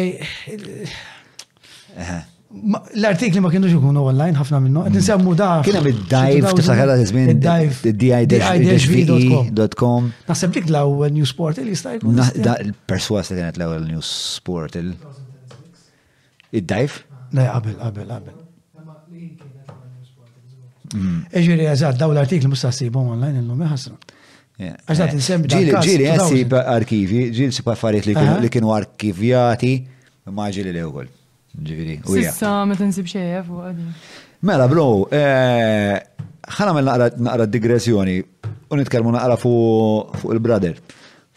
[2.93, 5.47] L-artikli ma kienux ikunu online ħafna minnu, għed nsemmu da.
[5.63, 7.41] Kiena mid-dive, tisaħħala t-izmin.
[9.09, 10.09] Dive.com.
[10.27, 11.67] Naħseb dik law New Sport il
[12.43, 12.51] Da
[12.89, 14.01] perswas li kienet law New
[16.51, 16.93] Id-dive?
[17.31, 18.35] Ne, għabel, għabel, għabel.
[21.31, 23.95] Eġiri, għazad, daw l-artikli mustassibom online l lum jħasra.
[24.61, 25.45] Għazad, nsemmi.
[25.55, 28.05] Ġili, ġili, għasib arkivi, ġili sib affarijiet
[28.43, 29.73] li kienu arkivjati,
[30.27, 30.91] maġili li u
[31.59, 31.97] Ġiviri.
[32.07, 33.83] Sissa, ma tinsib xejja fuq
[34.47, 35.99] Mela, bro, eh,
[36.55, 36.87] ħana mel
[37.27, 38.15] naqra digressjoni,
[38.71, 40.79] u nitkellmu naqra fuq il-brother,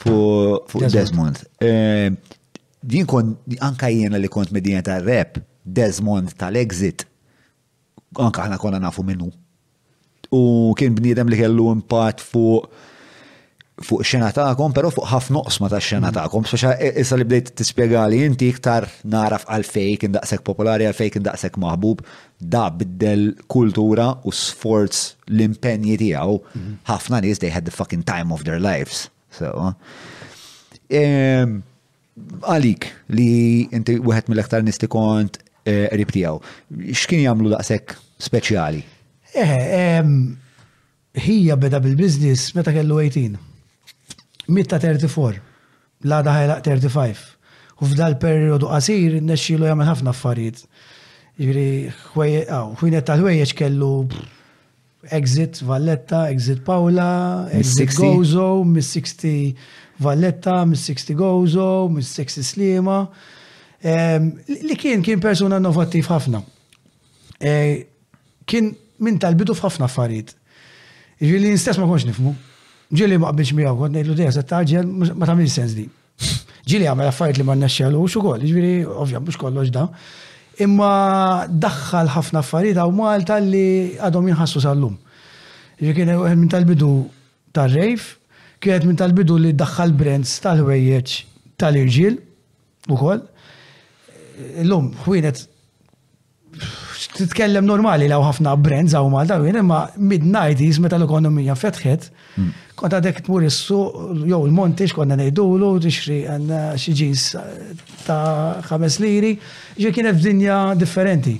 [0.04, 1.42] fuq Desmond.
[1.60, 2.10] Eh,
[2.82, 7.04] din kon, anka jiena li kont medina ta' rap, Desmond tal-exit,
[8.16, 9.28] anka ħana konna nafu minnu.
[10.32, 12.70] U kien bniedem li kellu impatt fuq
[13.82, 16.14] fuq xena ta'kom, pero fuq ħafna noqsma ta' xena mm.
[16.14, 16.44] ta'kom.
[16.46, 22.04] Speċa issa li bdejt tispjegali inti iktar naraf għal-fejk, indaqsek popolari għal-fejk, indaqsek maħbub,
[22.38, 26.38] da biddel kultura u sforz l-impenji tijaw.
[26.54, 26.76] Mhm.
[26.90, 29.08] ħafna nies they had the fucking time of their lives.
[29.34, 29.72] So,
[30.90, 31.46] eh.
[32.46, 38.84] għalik li inti wieħed mill-aktar nisti kont eh, rib X'kien jagħmlu daqshekk speċjali?
[39.34, 40.06] Eh,
[41.26, 43.34] hija beda bil-biznis meta kellu 18.
[44.48, 45.40] Mitta 34,
[46.04, 47.22] la għada 35.
[47.80, 50.62] U f'dal periodu qasir, n-nexxilu jagħmel ħafna affarijiet.
[51.40, 51.68] Ġiri,
[52.12, 53.90] ħwienet tal ħwejjeċ kellu
[55.16, 57.08] exit Valletta, exit Paula,
[57.56, 59.56] exit Gozo, Miss 60
[60.04, 63.00] Valletta, Miss 60 Gozo, Miss 60 Slima.
[63.84, 66.44] Li kien kien persuna innovattiv ħafna.
[67.40, 67.88] Eh,
[68.48, 68.70] kien
[69.02, 70.36] minn tal-bidu f'ħafna affarijiet.
[71.24, 72.34] Ġiri, nistess ma konx nifmu
[72.92, 75.86] ġili ma qbilx miegħu kont ngħidlu dejja se taġġel ma ta' sens di.
[76.64, 79.88] Ġili għamela affarijiet li ma u ukoll, ġifieri ovvja mhux kollox da.
[80.62, 84.94] Imma daħħal ħafna affarijiet hawn Malta li għadhom jinħassu sal-lum.
[85.80, 86.90] Ġifieri kien minn tal-bidu
[87.52, 88.04] tar-rejf,
[88.62, 91.18] kienet minn tal-bidu li daħħal brands tal wejjeċ
[91.58, 92.18] tal-irġiel
[92.94, 93.24] ukoll.
[94.62, 95.44] L-lum xwinet,
[97.18, 102.50] titkellem normali law ħafna brands għaw Malta, imma mid-90s meta l-ekonomija fetħet, Mm.
[102.76, 103.76] Konta dek tmur issu,
[104.26, 107.28] jow il-montix konna nejdulu, tixri għanna xieġins
[108.06, 109.32] ta' ħames liri,
[109.78, 111.34] ġi kiena f'dinja differenti.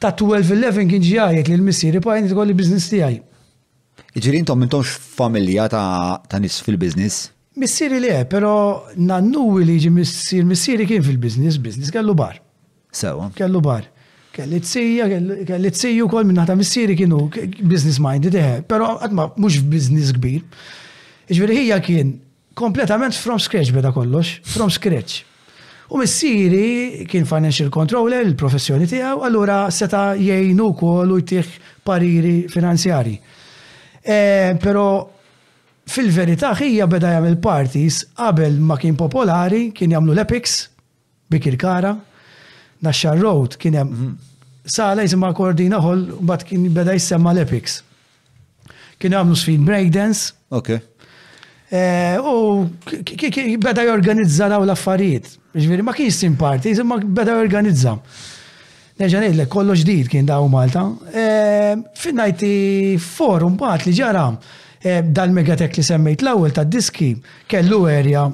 [0.00, 3.18] Ta' 12-11 kien ġijajek li l-missiri, pa' jenni għolli biznis tijaj.
[4.14, 7.24] Iġiri intom mintomx familja ta' nis fil-biznis?
[7.58, 12.38] Missiri li pero nannu li ġi missiri kien fil-biznis, biznis kellu bar.
[12.94, 13.28] Sewa.
[13.36, 13.88] Kellu bar
[14.34, 15.06] kelli tsija,
[15.46, 17.28] kelli tsija u koll minna ta' missieri kienu
[17.62, 20.40] business minded, eh, pero għatma mux business kbir.
[21.30, 22.14] Iġveri hija kien
[22.54, 25.22] kompletament from scratch beda kollox, from scratch.
[25.90, 33.18] U missieri kien financial controller, il-professjoni tijaw, allura seta jajnu koll u jtiħ pariri finanzjari.
[34.02, 35.10] Eh, pero
[35.86, 40.66] fil-verità hija beda jagħmel parties qabel ma kien popolari, kien jagħmlu l-epics,
[41.30, 41.94] bikir kara,
[42.84, 44.14] Naxxar Road kien hemm mhm.
[44.76, 47.78] sala jisimha koordina ħol mbagħad kien beda jissemma l-Epics.
[49.00, 50.32] Kien għamlu sfin breakdance.
[50.62, 50.82] Okay.
[51.74, 52.66] Eh, u
[53.64, 55.32] beda jorganizza daw l-affarijiet.
[55.54, 57.96] Ġviri, ma kien sim party, ma beda jorganizza.
[58.98, 60.84] Neġan idlek, kollox ġdid kien daw Malta.
[61.10, 62.52] Eh, Finnajti
[63.02, 64.28] forum bat li ġara
[64.84, 67.10] eh, dal-megatek li semmejt l ewwel ta' diski
[67.50, 68.28] kellu erja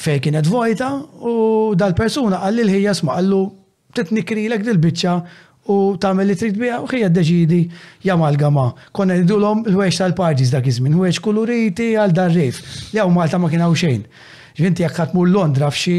[0.00, 0.88] fej kienet vojta
[1.28, 3.40] u dal-persuna għalli l-ħija sma għallu
[3.96, 5.14] titnikri l dil-bicċa
[5.72, 7.58] u tamel li trid bija u ħija d-deċidi
[8.06, 8.70] jamalgama.
[8.96, 13.66] Konna nidulom l-weċ tal-parties dak iżmin, weċ kuluriti għal darrif rejf Jew Malta ma kien
[13.82, 14.04] xejn.
[14.56, 15.96] Ġvinti jekk ħatmur Londra f'xi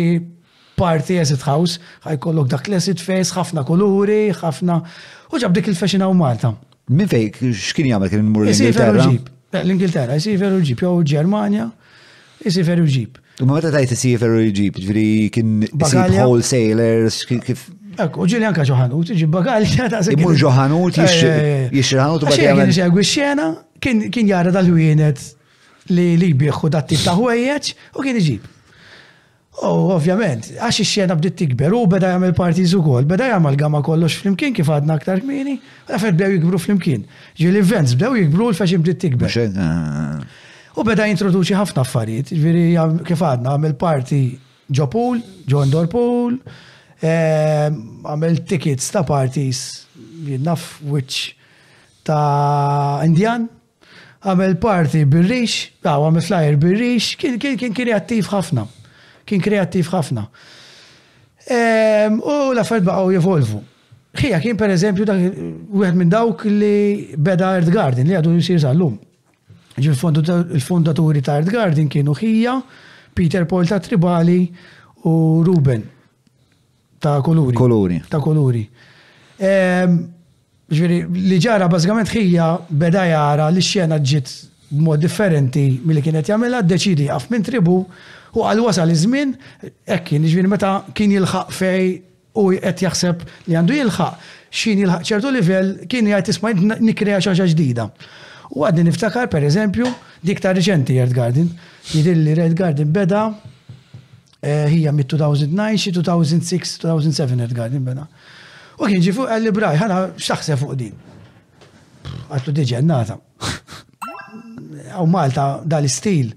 [0.82, 4.80] parti acid house, ħajkollok dak l-acid face, ħafna kuluri, ħafna.
[5.32, 6.56] U ġab dik il-fexina u Malta.
[6.92, 9.06] Min fejk, x'kien jagħmel kien mur l-Ingilterra?
[9.62, 11.70] L-Ingilterra, jisir veru ġib, jew Ġermanja,
[12.46, 13.21] jisir veru ġib.
[13.40, 17.64] U ma meta tajt isifer u jġib, ġviri kien isib wholesalers, kif.
[18.02, 20.20] Ek, u ġili anka ġoħanut, ġib bagalja ta' sekk.
[20.20, 21.00] Imur ġoħanut,
[21.76, 23.06] jixirħanut u Kien ġegwi eh, eh, eh.
[23.10, 23.46] xena,
[23.84, 25.22] kien jara dal-wienet
[25.96, 28.50] li li bieħu dat-tip ta' ħwejjeġ u kien iġib.
[29.62, 34.22] U ovvjament, għax ix-xena bdiet tikber u beda jagħmel partiż ukoll, beda jagħmel gama kollox
[34.22, 35.58] flimkien kif għadna aktar kmini,
[35.92, 37.04] għafet bdew jikbru flimkien.
[37.40, 39.34] Ġili events bdew jikbru l-faxin bdiet tikber.
[40.80, 42.62] U beda jintroduċi ħafna affarijiet, ġviri
[43.08, 44.20] kif għadna, għamil parti
[44.72, 45.18] Joe Pool,
[45.50, 46.38] John Dorpool,
[47.04, 49.66] ehm, għamil tickets ta' parties,
[50.28, 51.34] jinnaf which
[52.08, 53.50] ta' Indian,
[54.24, 58.64] għamil parti birrix, għaw ah, għamil flyer birrix, kien kreattiv ħafna,
[59.28, 60.24] kien kreattiv ħafna.
[61.52, 63.62] Ehm, u l-affarijiet baqgħu jevolvu.
[64.22, 68.60] Xija kien per eżempju u wieħed minn dawk li beda Erd Garden li għadu jisir
[68.66, 68.96] sal-lum.
[69.86, 72.62] Il-fondaturi ta' Art Garden kienu Hija,
[73.14, 74.54] Peter Paul ta' Tribali
[75.06, 75.84] u Ruben
[77.00, 77.54] ta' Koluri.
[77.56, 78.02] Koluri.
[78.08, 78.68] Ta' Koluri.
[79.38, 79.98] Ehm,
[80.70, 84.30] ġveri, li ġara bazzikament ħija beda jara li xena ġit
[84.78, 89.34] mod differenti mill-li kienet jagħmilha, deċidi għaf minn tribu u għal wasal iż-żmien
[89.90, 91.90] hekk kien meta kien jilħaq fej
[92.40, 94.30] u qed jaħseb li għandu jilħaq
[94.62, 97.90] xin jilħaq ċertu livell kien jgħid isma' nikkrea xaġa ġdida.
[98.52, 99.88] U għaddi niftakar, per eżempju,
[100.28, 101.48] dik ta' reċenti Red Garden,
[101.94, 103.22] jidilli Red Garden beda
[104.44, 108.10] eh, hija mit-2009, xi 2006, 2007 Red Garden beda.
[108.78, 110.98] U kien ġifu għalli braj, ħana xaħse fuq din.
[112.28, 113.16] Għattu diġennata.
[114.98, 116.34] Għaw Malta dal-istil.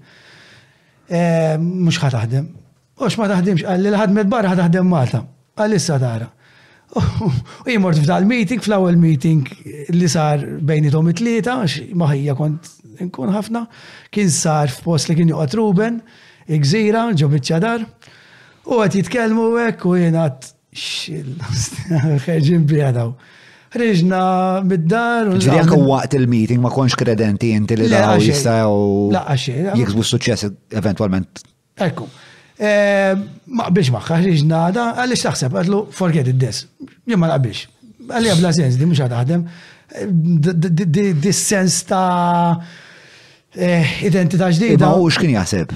[1.09, 2.47] Eh, mux ħataħdem.
[3.03, 5.25] Ux ma taħdimx, għalli l-ħadmet barra ħataħdem Malta.
[5.59, 6.31] Għalli s-sadara.
[6.95, 9.43] U jimort f'dal-meeting, fl-ewwel meeting
[9.91, 10.43] li sar
[10.93, 11.57] tom it-tlieta,
[12.01, 12.69] maħija kont
[13.07, 13.63] nkun ħafna,
[14.15, 15.97] kien sar f'post li kien joqgħod Ruben,
[16.47, 17.83] gżira, ġo biċċadar,
[18.71, 20.47] u qed jitkellmu hekk u jien għad
[20.85, 23.11] xil-ħeġin bjadaw.
[23.75, 24.21] Reġna
[24.63, 28.71] mid dar Ġvijak u waqt il-meeting ma konx kredenti inti li daw jistaw
[29.75, 31.43] jiksbu suċċess eventualment.
[31.75, 32.07] Ekku.
[32.55, 33.11] Eh,
[33.55, 36.61] ma biex maħħa, ħriġ nada, għalli taħseb, għadlu forget it this.
[37.11, 37.65] ma biex.
[38.07, 39.43] Għalli għabla sens, di mux għadaħdem.
[39.95, 42.55] Eh, di sens ta'
[43.53, 44.93] eh, identità ġdida.
[44.95, 45.75] U xkien jaħseb?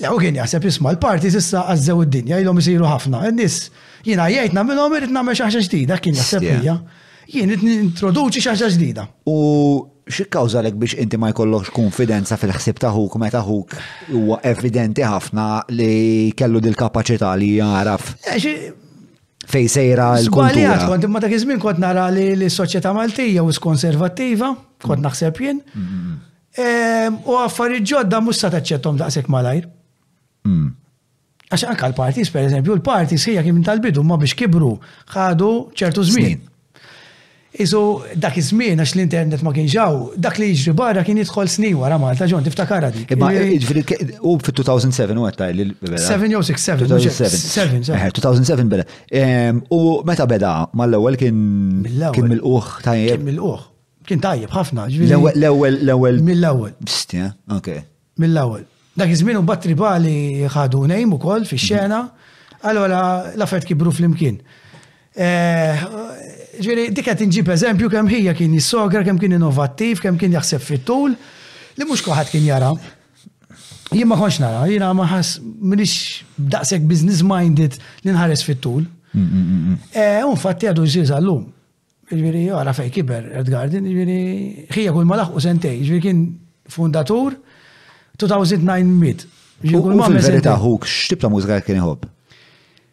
[0.00, 3.26] Ja, u kien jaħseb jisma' l-parti issa għazzew id-dinja, ilhom isiru ħafna.
[3.34, 3.60] N-nis
[4.06, 6.78] jina jajtna nagħmilhom irid nagħmel xi ħaġa ġdida, kien jaħseb hija
[7.32, 9.04] jien introduċi xaġa ġdida.
[9.28, 9.34] U
[10.08, 13.74] xikkawza lek biex inti ma jkollokx konfidenza fil-ħsib taħuk meta Huk
[14.14, 18.14] huwa evidenti ħafna li kellu dil-kapaċità li jaraf.
[18.24, 18.72] Eh,
[19.48, 20.52] Fej sejra l-kultura.
[20.52, 24.50] Għalijat, kont imma ta' kizmin kont nara li l-soċjetà Maltija u s-konservativa,
[24.84, 25.04] kont mm.
[25.06, 25.62] naħseb jien.
[25.72, 26.18] Mm,
[26.58, 29.70] mm, u affarijiet ġodda mhux sa da' daqshekk malajr.
[31.48, 34.74] Għax anka l-partis, per eżempju, l-partis hija kien tal-bidu ma biex kibru
[35.16, 36.42] ħadu ċertu żmien.
[37.56, 37.80] Iżu
[38.16, 41.96] dak iż-żmien għax l-internet ma kienx ġaw, dak li jiġri barra kien jidħol snin wara
[41.98, 43.06] Malta ġon tiftakara di.
[43.08, 45.64] U fit-2007 u għetta li.
[45.96, 46.84] 7 jew 6,
[47.88, 48.84] 2007 bela.
[49.72, 51.40] U meta beda mal-ewwel kien
[52.12, 53.16] kien mill-uħ tajjeb.
[53.16, 53.64] Kien mill-uħ.
[54.12, 54.86] Kien tajjeb ħafna.
[55.32, 56.20] L-ewwel l-ewwel.
[56.28, 56.76] Mill-ewwel.
[56.84, 57.74] Bistja, ok.
[58.20, 58.68] Mill-ewwel.
[59.00, 62.04] Dak iż-żmien u bat tribali ħadu nejm ukoll fix-xena.
[62.68, 64.42] Allora l-affert kibru fl-imkien
[66.62, 71.14] ġiri, diket inġib eżempju kem hija kien jissogra, kem kien innovattiv, kem kien jaħseb fit-tul,
[71.78, 72.72] li mux koħat kien jara.
[73.94, 75.94] Jien ma konx nara, jina maħas, minix
[76.36, 78.84] daqsek business minded li nħares fit-tul.
[79.16, 81.46] Mm, mm, mm, e, Unfatti għadu jżiż għallum.
[82.08, 84.18] Ġviri, għara fej kiber, Edgardin, ġviri,
[84.72, 86.22] ħija kull malax u sentej, ġviri kien
[86.72, 87.36] fundatur
[88.20, 89.24] 2009 mid.
[89.64, 92.06] Ġviri, fil-verita huk, xtib ta' mużika kien iħob?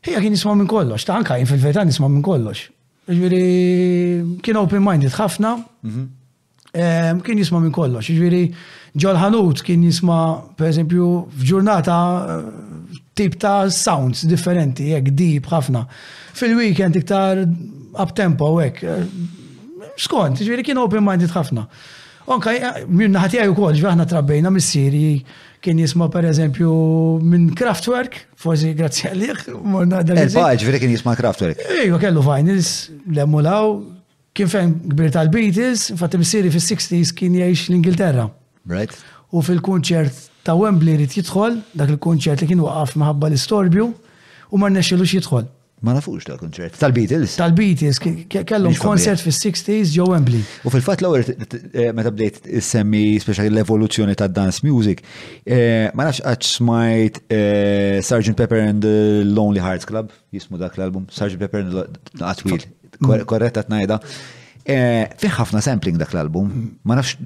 [0.06, 2.70] Hija kien nisma minn kollox, ta' anka jien fil-verita nisma minn kollox.
[3.06, 5.50] Ġviri, kien open-minded ħafna,
[5.86, 7.20] mhm.
[7.22, 8.08] kien jisma minn kollox.
[8.18, 8.40] Ġviri,
[8.98, 10.16] ġol ħanut kien jisma,
[10.58, 11.98] per esempio, f'ġurnata
[12.34, 12.48] eh,
[13.16, 15.86] tip ta' sounds differenti, jek deep ħafna.
[16.36, 18.82] Fil-weekend iktar up-tempo, jek.
[20.02, 21.68] Skont, ġviri, kien open-minded ħafna.
[22.34, 25.06] Onka, eh, minn naħatijaj u kol, ġviri, ħna trabbejna mis-siri
[25.66, 26.72] kien jisma per eżempju
[27.26, 31.64] minn Kraftwerk, forsi grazzi għalliħ, morna dal eh, Il-paġ, veri kien jisma Kraftwerk.
[31.82, 32.70] Ejwa, kellu vinyls,
[33.10, 33.72] l-emmulaw,
[34.38, 38.28] kien fejn gbir tal-Beatles, fatim siri fil-60s kien jgħix l-Ingilterra.
[38.70, 38.94] Right.
[39.34, 43.90] U fil-kunċert ta' Wembley rrit jidħol, dak il-kunċert li kien waqaf maħabba l-istorbju,
[44.54, 45.50] u marna xilux jidħol.
[45.86, 46.78] Ma nafux tal-konċert.
[46.82, 47.36] Tal-Beatles.
[47.38, 48.00] Tal-Beatles,
[48.50, 50.42] kellhom konċert fis-60s Jo Wembley.
[50.66, 51.26] U fil-fatt l-ewwel
[51.78, 55.04] eh, meta bdejt semmi speċjali l-evoluzzjoni ta' dance music,
[55.46, 58.34] eh, ma nafx għax smajt eh, Sgt.
[58.40, 61.38] Pepper and the Lonely Hearts Club, jismu dak l-album, Sgt.
[61.44, 62.66] Pepper and the Atwil,
[62.98, 63.22] mm.
[63.30, 64.00] korretta t-najda.
[64.66, 66.50] ħafna sampling dak l-album,
[66.90, 67.20] ma nafx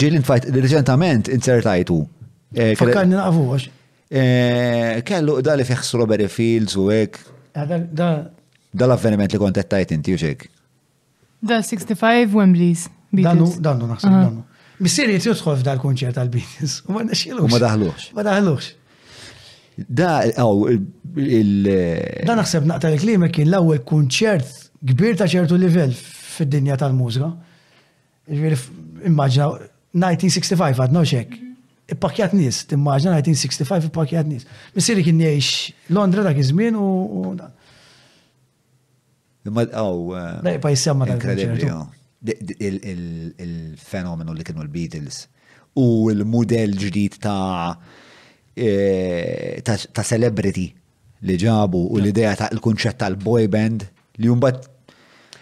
[0.00, 2.00] ġilin fajt, reġentament insertajtu.
[2.80, 3.68] Fakkarni nafu għax.
[5.04, 7.24] Kellu dali fiħs Robert Fields u ek,
[7.56, 7.64] Ah,
[8.84, 10.44] l avveniment li kont tajt inti u xek?
[11.40, 12.84] Da 65 Wembley's.
[13.16, 14.42] Danu, danu naħseb danu.
[14.84, 16.74] Missieri jitjusħol f'dal kunċert għal-Beatles.
[16.90, 17.46] U ma daħlux.
[17.54, 18.02] Ma daħlux.
[18.18, 18.68] Ma daħlux.
[19.78, 20.10] Da,
[20.42, 20.66] għaw,
[21.40, 21.70] il-
[22.28, 24.52] Da naħseb naqta li klima kien l-ewwel kunċert
[24.84, 27.30] kbir ta' ċertu livell fid-dinja tal-mużika.
[29.08, 29.48] Immaġna,
[29.96, 31.40] 1965 għadna xek.
[31.86, 34.42] Il-pakjat nis, timmaġna 1965 il-pakjat nis.
[34.74, 36.86] Missiri kien jgħix Londra dak iż-żmien u.
[39.46, 39.98] Imma għaw.
[40.02, 41.86] Oh, eh, Lejpa jissemma oh.
[42.26, 45.18] Il-fenomenu li kienu l-Beatles
[45.78, 50.72] u l-modell ġdid eh, ta' ta' celebrity
[51.28, 53.86] li ġabu u l-idea ta' l-kunċett tal-boy band
[54.18, 54.72] li jumbat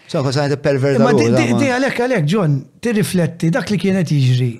[0.05, 1.01] So, kosa perverda.
[1.01, 1.25] Ma di
[1.65, 4.51] għalek, għalek, John, tirrifletti dak li kienet jiġri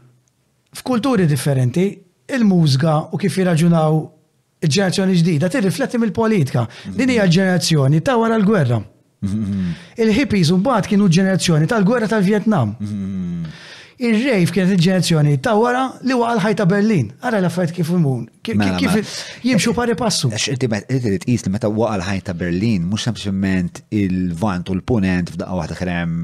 [0.81, 1.84] f'kulturi differenti,
[2.35, 3.99] il-mużga u kif jirraġunaw
[4.65, 6.65] ġenerazzjoni ġdida tirrifletti mill-politika.
[6.97, 8.81] Din hija ġenerazzjoni ta' wara l-gwerra.
[9.26, 9.69] Mhm.
[10.03, 12.76] Il-hippies u mbagħad kienu ġenerazzjoni tal-gwerra tal-Vjetnam.
[12.80, 13.45] Mhm.
[14.06, 17.14] Ir-rejf kienet il-ġenerazzjoni ta' wara li waqal ħajta Berlin.
[17.23, 18.26] Ara l fajt kif imun.
[18.60, 19.06] Mela, kif mela.
[19.49, 20.27] jimxu pari passu.
[20.30, 20.60] Trid
[21.23, 26.19] tqis li meta waqa l-ħajta Berlin mhux semplicement il-vant u l-punent f'daqqa waħda ħrem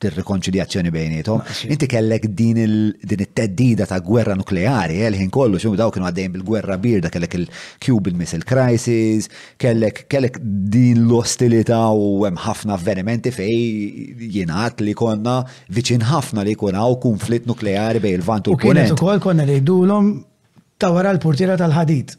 [0.00, 1.40] dir-rekonċiljazzjoni bejnietom.
[1.72, 6.76] Inti kellek din it-teddida ta' gwerra nukleari, eh, l-ħin kollu, xum daw kienu għaddejn bil-gwerra
[6.78, 9.28] birda, kellek il-Cuban Missile Crisis,
[9.58, 10.38] kellek kellek
[10.70, 15.42] din l-ostilita u hemm ħafna avvenimenti fej jingħat li konna
[15.72, 19.60] viċin ħafna li jkun hawn konflitt nukleari bej il-vant u kienet U konna li
[20.76, 22.12] ta' wara l-portiera tal-ħadid.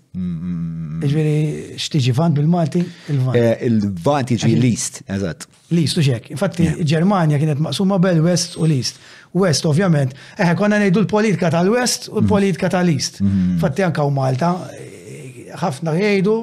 [1.06, 2.82] Iġveri, xtiġi vant bil-Malti?
[3.14, 3.38] Il-vant.
[3.38, 5.46] Eh, vant iġi l-East, eżat.
[5.76, 6.32] L-East, u xek.
[6.34, 8.98] Infatti, Ġermania kienet maqsuma bel West u l-East.
[9.38, 10.16] West, ovvjament.
[10.40, 12.24] Eħe, konna nejdu l-politika tal-West u mm.
[12.24, 13.22] l-politika tal-East.
[13.22, 13.58] Mm.
[13.60, 14.56] Infatti, anka u Malta,
[15.62, 16.38] ħafna jgħidu,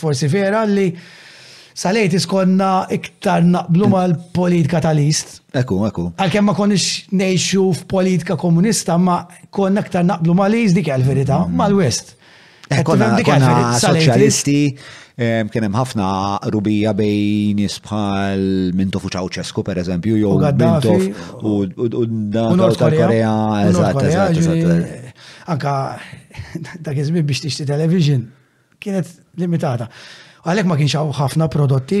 [0.00, 0.90] forsi vera, li
[1.72, 3.92] Salejtis konna iktar naqblu mm.
[3.92, 5.38] ma l-politika tal-ist.
[5.56, 6.08] Eku, eku.
[6.20, 11.56] Għalkemm ma konniex nejxu f'politika komunista, ma konna iktar naqblu ma l-ist dik għal-verita, mm.
[11.60, 12.18] ma l-west.
[12.72, 13.14] Eh, konna
[13.80, 14.58] soċjalisti,
[15.16, 16.08] eh, kienem ħafna
[16.52, 18.44] rubija bejn isbħal
[18.76, 22.04] Mintof u Ċawċesku, per eżempju, jow Mintof u
[22.58, 23.32] Nord Korea.
[23.70, 24.52] Eżatt, eżat.
[24.52, 25.76] Eh, anka,
[26.84, 28.26] dak iżmin biex tixti television,
[28.80, 29.08] kienet
[29.40, 29.88] limitata.
[30.46, 32.00] Għalek ma kienx ħafna prodotti,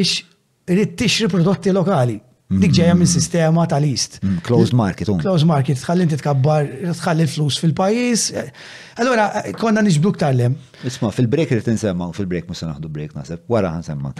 [0.66, 2.18] irrid tixri prodotti lokali.
[2.52, 3.08] Dik ġeja minn mm.
[3.08, 4.18] sistema tal-ist.
[4.20, 5.08] Mm, closed market.
[5.22, 6.66] Closed market, tħallin titkabbar,
[6.98, 8.26] tħallin flus fil-pajis.
[9.00, 10.58] Allora, konna nixbuk tal-lem.
[10.84, 14.12] Isma, fil-break rrit nsemma, fil-break musa naħdu break nasib, wara nsemma.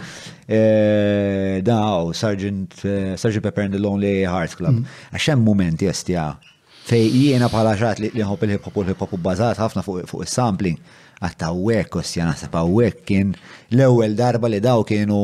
[0.49, 4.79] Eh, Daw, oh, Sergeant, eh, Sergeant Pepper and the Lonely Hearts Club.
[4.79, 5.05] Mm.
[5.13, 6.31] Għaxem moment jestja
[6.89, 10.25] fej jiena bħala xat li nħob il-hip hop u l-hip hop u bazat ħafna fuq
[10.25, 10.81] il-sampling
[11.23, 13.31] għatta għawek, ossia nasab għawek kien
[13.73, 15.19] l-ewel darba li daw kienu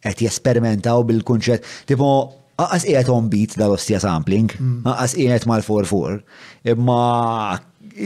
[0.00, 1.66] għet jesperimentaw bil-kunċet.
[1.90, 2.10] Tipo,
[2.60, 4.86] għas ijet on beat dal-ossia sampling, mm.
[4.92, 6.20] għas ijet mal-4-4,
[6.74, 7.00] imma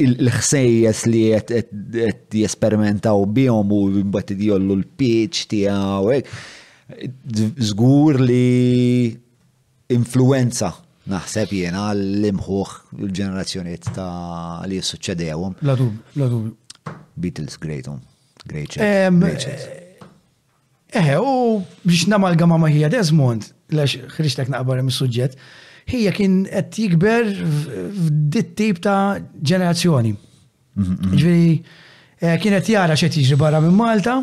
[0.04, 6.08] l-ħsejjes li għet jesperimentaw bihom u mbatt jollu l-pitch tijaw,
[7.68, 9.12] zgur li
[9.92, 10.70] influenza
[11.12, 15.59] naħseb jena l-imħuħ il-ġenerazzjoniet ta' li suċċedewhom.
[15.68, 16.52] Ladub, ladub.
[17.16, 18.01] Beatles, great um,
[18.48, 19.68] Great eh,
[20.90, 25.36] eh, u biex namalgama ma hija Desmond, lex xriċtek naqbar mis-suġġett,
[25.94, 30.14] hija kien qed jikber f'dit tip ta' ġenerazzjoni.
[30.76, 31.18] Mhm, mhm.
[31.20, 31.51] Ġviri,
[32.20, 34.18] eh, kien qed jara xed jiġri barra minn Malta,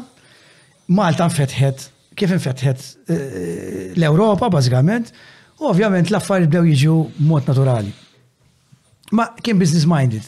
[0.92, 1.86] Malta nfetħet,
[2.20, 2.86] kif nfetħet
[3.16, 5.14] l-Ewropa bażikament,
[5.62, 6.94] Ovvjament l-affarijiet bdew jiġu
[7.30, 7.92] mod naturali.
[9.14, 10.24] Ma kien business minded.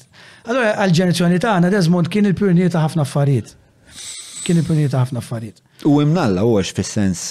[0.45, 3.53] Allora għal-ġenerazzjoni tagħna Desmond kien il-pionier ta' ħafna affarijiet.
[4.45, 5.63] Kien il-pionier ta' ħafna affarijiet.
[5.89, 7.23] U imnalla u għax fis-sens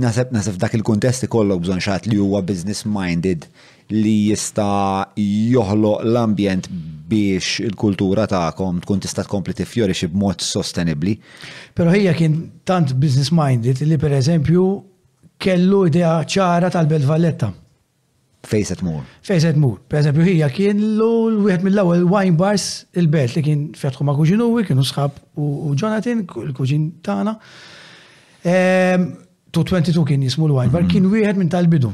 [0.00, 3.44] naseb nasab dak il-kontesti kollok bżon xat li huwa business minded
[3.92, 4.64] li jista
[5.18, 6.70] joħloq l-ambjent
[7.10, 11.14] biex il-kultura ta'kom tkun tista' tkompli tiffjorixi b'mod sostenibli.
[11.76, 14.66] Però hija kien tant business minded li per eżempju
[15.40, 17.48] kellu idea ċara tal-Belt Valletta.
[18.50, 19.02] Fejset Mur.
[19.24, 19.78] Fejset Mur.
[19.88, 22.68] Per eżempju, hija kien l-wieħed mill-ewwel wine bars
[22.98, 27.34] il-Belt li kien fetħu ma' kuġin uwi, kienu sħab u Jonathan, il-kuġin tagħna.
[28.42, 29.58] 222
[30.00, 31.90] ehm, kien jismu l-wine bar, kien wieħed minn tal-bidu.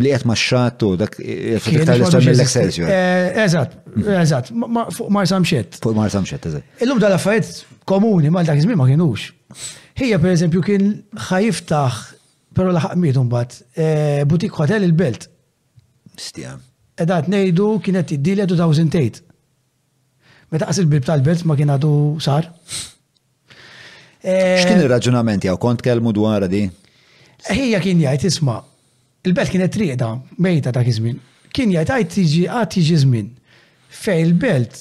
[0.00, 2.88] Li qed maxxatu dak eh, tal mill-Excelsior.
[2.88, 4.08] Eh, eżatt, mm.
[4.24, 4.48] eżatt,
[4.96, 5.76] fuq Mar Samxet.
[5.84, 6.80] Fuq Mar Samxet, eżatt.
[6.82, 9.28] Illum dal-affarijiet komuni mal dak iż-żmien ma kienux.
[10.00, 10.88] Hija per eżempju kien
[11.28, 12.02] ħajiftaħ
[12.54, 13.60] Pero laħaq mitu mbagħad.
[13.74, 13.88] E,
[14.30, 15.26] butik Hotel il-Belt.
[16.14, 16.54] Mistija.
[17.02, 19.22] Edat nejdu kienet id-dilja 2008.
[20.54, 21.90] Meta qas il-bib tal-belt ma kien għadu
[22.22, 22.46] sar.
[24.22, 26.64] E, X'kien ir-raġunament jew kont kelmu dwar di?
[27.50, 28.60] Ejja kien jgħid isma'
[29.26, 30.12] il-belt kienet triqda
[30.46, 31.18] mejta ta' kizmin.
[31.54, 33.30] Kien jgħid għajt tiġi għad tiġi żmien.
[34.04, 34.78] Fej il-belt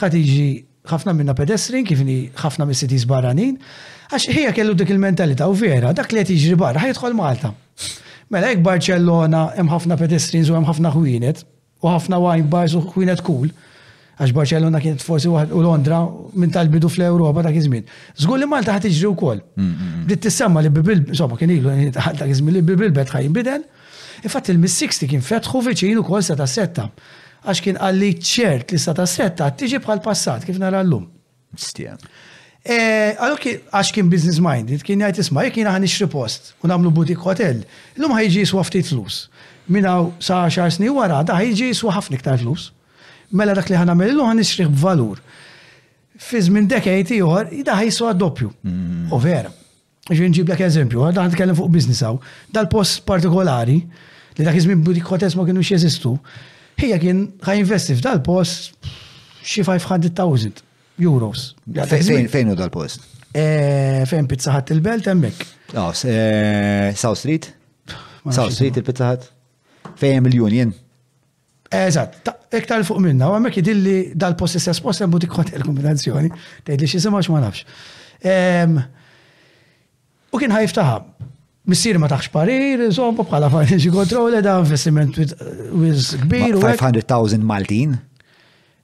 [0.00, 0.48] ħad tiġi
[0.88, 2.00] ħafna minna pedestrin kif
[2.40, 3.58] ħafna mis-sitis barranin
[4.12, 7.48] Għax hija kellu dik il-mentalità u vera, dak li qed jiġri barra ħajtħol Malta.
[8.32, 11.40] Mela hekk Barcellona hemm ħafna pedestrians u hemm ħafna ħwienet
[11.80, 13.48] u ħafna wine bars u ħwienet kull
[14.20, 16.02] Għax Barcellona kienet forsi u Londra
[16.36, 17.86] minn tal-bidu fl-Ewropa dak iż-żmien.
[18.20, 19.40] Żgur li Malta ħad tiġri wkoll.
[20.12, 23.64] Dit tissemma li bibil, insomma kien ilu dak iż-żmien li bibil bet ħajinbidel.
[24.28, 26.84] Infatti il-mis-60 kien fetħu viċin ukoll seta' setta'
[27.48, 31.08] għax kien għalli ċert li sata setta tiġi bħal passat kif nara l-lum.
[32.62, 36.92] Eh, Għalok għax kien business minded, kien jgħajt isma, jek jina għan post, u namlu
[36.94, 37.64] butik hotel,
[37.98, 39.24] l-lum ħajġi jiswa ftit flus.
[39.66, 42.70] Minnaw sa' xar snin wara, da ħajġi jiswa ħafna iktar flus.
[43.32, 45.18] Mela dak li ħan għamil l-lum għan ixriħ b'valur.
[46.22, 48.52] Fiz minn dekajt iħor, da ħajiswa doppju.
[48.62, 49.10] Mm.
[49.10, 49.50] U vera.
[50.10, 52.20] Ġin ġib lek eżempju, da ħan t-kellem fuq business għaw.
[52.54, 53.80] Dal-post partikolari,
[54.38, 56.14] li dak izmin butik hotel ma kienu xieżistu,
[56.78, 58.76] hija kien ħajinvesti dal post
[59.42, 60.68] xie 500,000
[61.04, 61.48] euros.
[61.72, 63.00] Fejn u dal-post?
[63.32, 65.44] Eh, fejn pizza ħat il-belt emmek?
[65.72, 67.48] Eh, South Street?
[68.30, 69.26] South Street il-pizza ħat?
[69.98, 70.74] Fejn miljoni jen?
[71.72, 72.18] Eżat,
[72.52, 76.28] iktar fuq minna, u għamek jidilli dal-post istess post jembu dik hotel kombinazzjoni,
[76.66, 77.64] tgħidli xi sema ma nafx.
[78.20, 78.76] Ehm,
[80.30, 80.98] u kien ħajftaħa.
[81.64, 86.58] Missir ma taħx parir, zomba bħala financial control, da investiment with kbir.
[86.58, 87.96] 500,000 Maltin?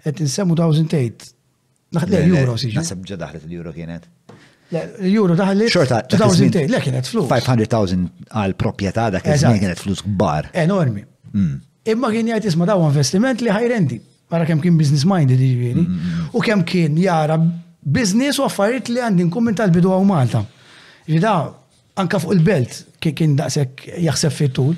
[0.07, 1.35] Et nsemmu 2008
[1.97, 2.77] Naħt l-euro siġi.
[2.77, 4.09] Nasib ġa daħlet l-euro kienet.
[4.73, 5.71] L-euro daħlet.
[5.73, 7.29] Xorta, le kienet flus.
[7.31, 10.51] 500,000 għal propieta dak kienet flus kbar.
[10.65, 11.07] Enormi.
[11.33, 11.55] Mm.
[11.89, 14.03] Imma kien jgħid isma' daw investiment li ħajrendi.
[14.29, 15.81] Mara kemm kien business minded jiġifieri.
[15.81, 17.39] Mm, mm, u kemm kien jara
[17.81, 20.43] business u affarijiet li għandi nkun tal-bidu għaw Malta.
[21.09, 21.33] Ġida,
[21.97, 24.75] anka fuq il-belt kien daqshekk jaħseb fit-tul.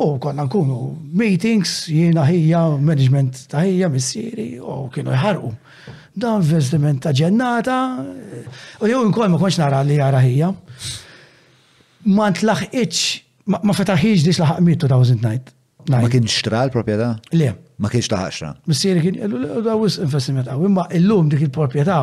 [0.00, 0.76] U konna nkunu
[1.18, 5.50] meetings, jiena ħija, management ta' ħija, missieri, u kienu jħarqu
[6.12, 7.78] dan vestiment ta' ġennata,
[8.82, 10.50] u jew nkoll ma konx nara li jara hija.
[12.10, 13.04] Ma tlaħħiċ,
[13.64, 15.54] ma fetaħiġ dis laħaq mid 2009.
[15.90, 17.12] Ma kienx tra l-propieta?
[17.36, 17.52] Le.
[17.80, 18.54] Ma kienx taħaxra.
[18.68, 22.00] Missieri kien, da wis investiment għaw, imma illum dik il-propieta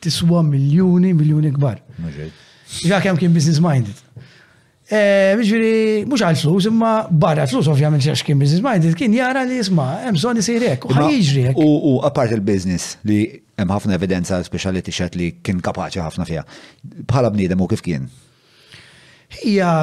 [0.00, 1.82] tiswa miljoni, miljoni kbar.
[2.80, 3.98] Ġa kem kien business minded.
[4.90, 9.44] Eh, Ġviri, mux għal flus, imma barra flus, ovvjament, xax kien ma minded, kien jara
[9.46, 13.20] li jisma, hemm bżon jisir u ħajġri U apart il biznis li
[13.60, 16.42] hemm ħafna evidenza speċjali tixet li kien kapaċi ħafna fiha.
[17.06, 18.08] Bħala bniedem u kif kien?
[19.44, 19.76] Hija,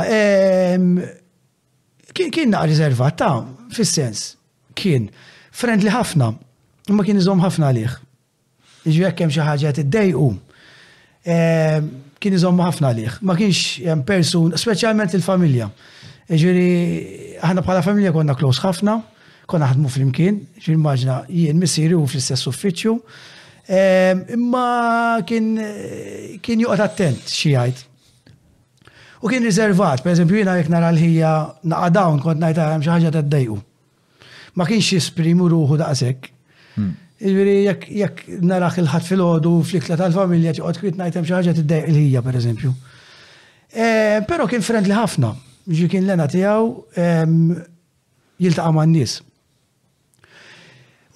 [2.12, 3.32] kien naqra rizervat ta'
[3.78, 4.34] fis-sens,
[4.76, 5.08] kien
[5.56, 6.34] friendly ħafna,
[6.92, 7.96] imma kien iżom ħafna għalih.
[8.90, 10.34] Ġviri, kemm xi ħaġa dejqu
[12.22, 13.18] kien iżommu ħafna liħ.
[13.28, 15.70] Ma kienx jem person, specialment il-familja.
[16.28, 16.72] Ġiri,
[17.40, 18.98] aħna bħala familja konna klos ħafna,
[19.48, 22.96] konna ħadmu fl-imkien, ġiri maġna jien missiri u fl-istess uffiċju.
[24.38, 24.66] Imma
[25.28, 25.54] kien
[26.44, 27.86] kien juqat attent xijajt.
[29.18, 31.32] U kien rizervat, per eżempju, jina jek nara l-ħija
[31.74, 33.48] naqa dawn kont najta xaħġa t d
[34.58, 36.32] Ma kienx jisprimu ruħu daqsek.
[36.78, 36.96] Hmm.
[37.18, 37.56] Ġviri,
[37.98, 42.74] jekk narax il-ħat fil-ħodu fl-ikla tal-familja ti kwit najtem xaħġa t-dajq il-ħija, per eżempju.
[43.74, 43.88] E,
[44.28, 45.32] Pero kien friendly ħafna,
[45.66, 46.68] ġi kien l-ena tijaw
[48.38, 49.18] jiltaqa man nis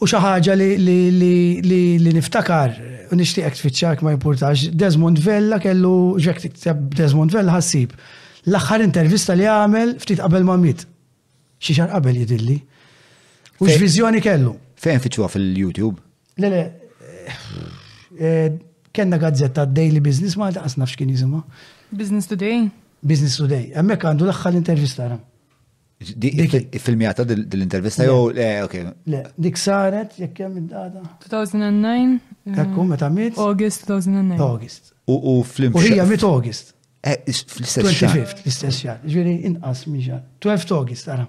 [0.01, 2.73] U xaħġa li niftakar,
[3.13, 6.41] u nishtiqek tfittxak ma' jimportax: Desmond Vella kellu, ġek
[6.97, 7.93] Desmond Vella ħassib,
[8.49, 10.81] l-axħar intervista li għamel ftit qabel ma' mit.
[11.61, 12.57] Xiexar qabel jidilli.
[13.61, 14.57] U x-vizjoni kellu.
[14.81, 15.99] Fejn fitxuwa fil-YouTube?
[16.41, 16.59] Le, le,
[17.07, 17.33] eh,
[18.45, 18.49] eh,
[18.93, 21.41] kena gazzetta Daily Business, ma għadda għasnaf kien jisima.
[21.93, 22.63] Business Today?
[23.11, 23.67] Business Today.
[23.77, 25.19] Emmek għandu l-axħal intervista ram.
[26.81, 28.75] Fil-mjata dil-intervista jow, le, ok.
[29.13, 31.03] Le, dik saret, jek kem id-data?
[31.29, 32.15] 2009.
[32.55, 33.37] Ekku, eh, meta mit?
[33.37, 34.41] August 2009.
[34.49, 34.95] August.
[35.05, 36.73] U fl U hija mit August.
[37.05, 38.97] Eh, 25th, l-istess xar.
[39.05, 41.27] Ġviri, inqas minn 12 August, għara.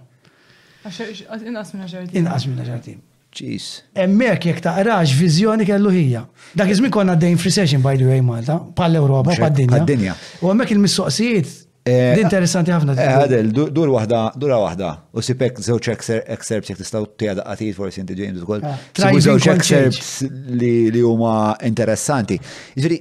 [0.88, 3.00] Inqas minn Inqas minn
[3.32, 3.66] Ġis.
[3.96, 6.20] Emmek jek taqrax vizjoni kellu ħija.
[6.58, 9.86] Dak iżmin konna dejn free session by the way Malta, pal europa pal dinja Pal
[9.88, 11.52] dinja U emmek il-missoqsijiet.
[11.82, 12.92] Eh, interessanti ħafna.
[12.94, 14.90] Għadel, eh, dur wahda, dura wahda.
[15.16, 15.96] U sipek zewċ
[16.30, 18.62] excerpts jek tistaw tija daqqatijiet forsi inti ġejn dukol.
[19.00, 20.12] Zewċ excerpts
[20.52, 21.32] li huma
[21.66, 22.36] interessanti.
[22.76, 23.00] Ġviri,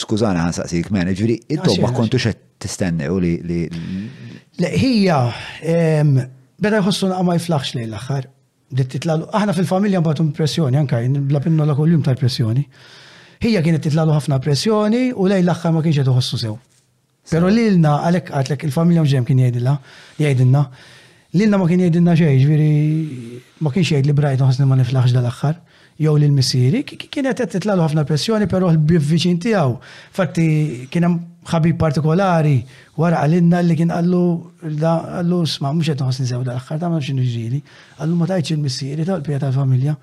[0.00, 3.36] skużana għan saqsik, men, ġviri, id-dobba kontu t-istenni u li.
[4.60, 5.20] Le, hija,
[6.58, 8.26] beda jħossu naqma jflaħx li l-axar
[8.78, 12.64] li titlalu, aħna fil-familja mbagħad pressjoni anka bla pinnola jum tal-pressjoni.
[13.40, 16.56] Hija kienet titlalu ħafna pressjoni u lej l-aħħar ma kienx qed iħossu sew.
[17.30, 19.74] Però lilna għalhekk għatlek il-familja mġem kien jgħidilha,
[20.20, 20.62] jgħidilna.
[21.38, 22.70] Lilna ma kien jgħidilna xejn, ġifieri
[23.64, 25.60] ma kienx jgħid li brajt ħosni ma niflaħx dal-aħħar
[26.00, 29.74] jew lil missieri kienet qed titlalu ħafna pressjoni però l-bivviċin tiegħu.
[30.16, 30.48] Fatti
[30.92, 31.10] kien
[31.48, 32.60] ħabib partikolari
[33.00, 34.20] wara għalinna li kien għallu
[34.84, 37.62] għallu sma mux għed għasni sew dal-axħar ta' ma xinu ġili
[37.96, 39.94] għallu ma tajċ il-missieri ta' l-pija tal-familja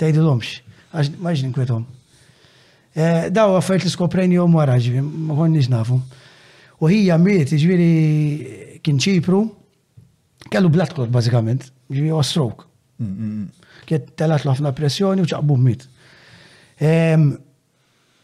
[0.00, 0.54] tajdu l-omx
[0.96, 1.84] għax ma ġin kwetom.
[2.96, 5.98] Eh, daw għaffajt li skoprejni jom wara ġivi, ma konniġ nafu.
[6.80, 9.42] U hija miet, ġviri kien ċipru,
[10.52, 12.64] kellu blood clot bazikament, ġviri u stroke.
[13.02, 13.68] Mm, mm, mm.
[13.90, 15.84] Kiet telat ħafna pressjoni u ċaqbu miet.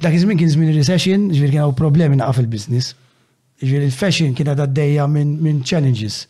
[0.03, 2.89] Dak iż-żmien kien żmien recession, ġifieri kien problemi naqaf il-business.
[3.63, 6.23] Ġifieri il-fashion kienet għaddejja minn challenges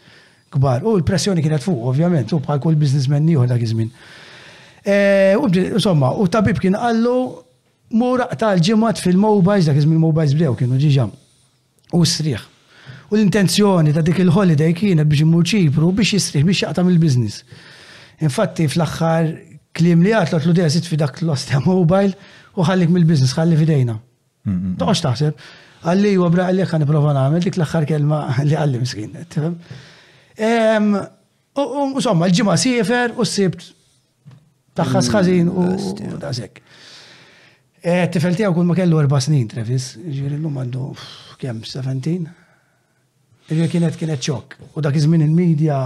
[0.53, 0.85] kbar.
[0.85, 3.89] U l-pressjoni kienet fuq, ovvjament, u bħal kull businessman nieħu dak iż-żmien.
[4.85, 4.97] E,
[5.63, 7.15] insomma, u tabib kien qallu
[7.97, 11.15] mura tal-ġimgħat fil-mobiles, dak iż-żmien mobiles blew kienu ġiġam.
[11.97, 12.45] U sriħ.
[13.09, 17.41] U l-intenzjoni ta' dik il-holiday kienet biex imur ċipru biex jisriħ biex jaqta' mill-business.
[18.25, 19.33] Infatti fl-aħħar
[19.73, 22.13] klim li għatlu għatlu dejja fi dak l ostja mobile
[22.57, 23.95] u ħallik mill-biznis, ħalli fidejna.
[23.97, 24.77] Mm, mm, mm.
[24.81, 25.45] Toqgħodx taħseb.
[25.93, 29.17] Għalli u bra għalli għan prova nagħmel dik l-aħħar kelma li għalli miskin.
[31.57, 33.71] U somma, l-ġimgħa siefer u s-sibt
[34.79, 35.67] taħħas ħażin u
[36.23, 36.63] dażek.
[37.83, 40.93] Eh, Tifel tiegħu kull ma kellu erba' snin, Travis, ġieri llum għandu
[41.43, 42.29] kemm 17.
[43.51, 44.55] Irja kienet kienet ċok.
[44.79, 45.81] U dak iż-żmien il-medja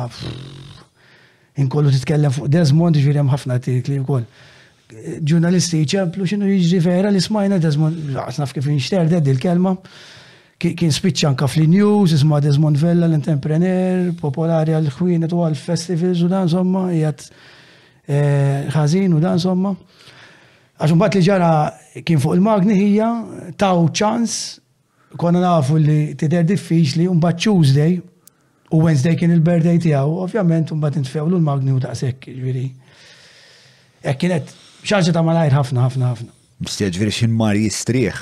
[1.64, 4.28] inkollu titkellem fuq Desmond ġieri hemm ħafna tikli li wkoll
[5.26, 9.72] ġurnalisti ċemplu xinu jiġri vera li smajna Desmond, għasnaf kif nxter ded il-kelma,
[10.62, 16.84] kien spiċċa anka news isma Desmond Vella l-entrepreneur, popolari għal-ħwienet u għal-festivals u dan somma,
[16.92, 17.26] jgħat
[18.06, 19.74] eh, ħazin u dan somma.
[20.78, 21.50] Għaxum bat li ġara
[22.04, 23.08] kien fuq il-magni hija,
[23.58, 24.38] taw ċans,
[25.18, 27.98] konna nafu li tider diffiċli, un bat Tuesday,
[28.70, 32.68] u Wednesday kien il-birthday tijaw, ovvjament un bat intfewlu l-magni u taqsek, ġviri.
[34.06, 34.54] Ekkinet, kienet
[34.86, 36.32] xaġa ta' malajr ħafna, ħafna, ħafna.
[36.66, 38.20] Mstieġ veri xin mar jistriħ.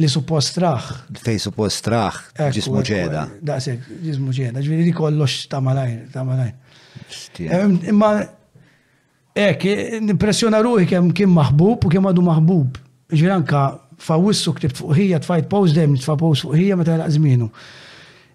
[0.00, 0.86] Li suppost traħ.
[1.20, 2.20] Fej suppost traħ,
[2.56, 3.26] ġismu ġeda.
[3.62, 3.74] se,
[4.04, 6.56] ġismu ġeda, Ġveri li kollox ta' malajr, ta' malajr.
[7.92, 8.10] Imma,
[9.36, 9.68] ek,
[10.00, 12.80] impressjona ruħi kem kim maħbub u kem għadu maħbub.
[13.12, 13.66] Ġveri anka
[14.02, 17.50] fawissu ktibt fuq hija, tfajt post dem, tfa post fuq hija, meta laqzminu.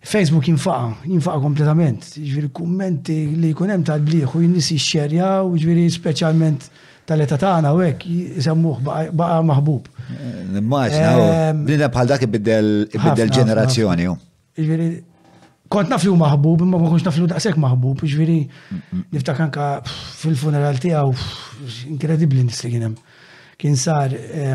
[0.08, 2.06] Facebook jinfaqa, jinfaqa kompletament.
[2.22, 6.70] Ġveri kummenti li kunem tal-bliħu, jinnissi xerja u ġveri specialment
[7.08, 9.86] tal-età tagħna u hekk jisemmuh baqa' maħbub.
[10.60, 11.12] Immaġna,
[11.62, 14.08] bnida bħal dak ibiddel ġenerazzjoni.
[14.60, 14.88] Ġifieri,
[15.72, 18.38] kont naflu maħbub, imma ma konx naflu daqshekk maħbub, ġifieri
[19.16, 19.70] niftak anke
[20.20, 22.98] fil-funeral tiegħu inkredibbli nis li kien
[23.58, 24.12] Kien sar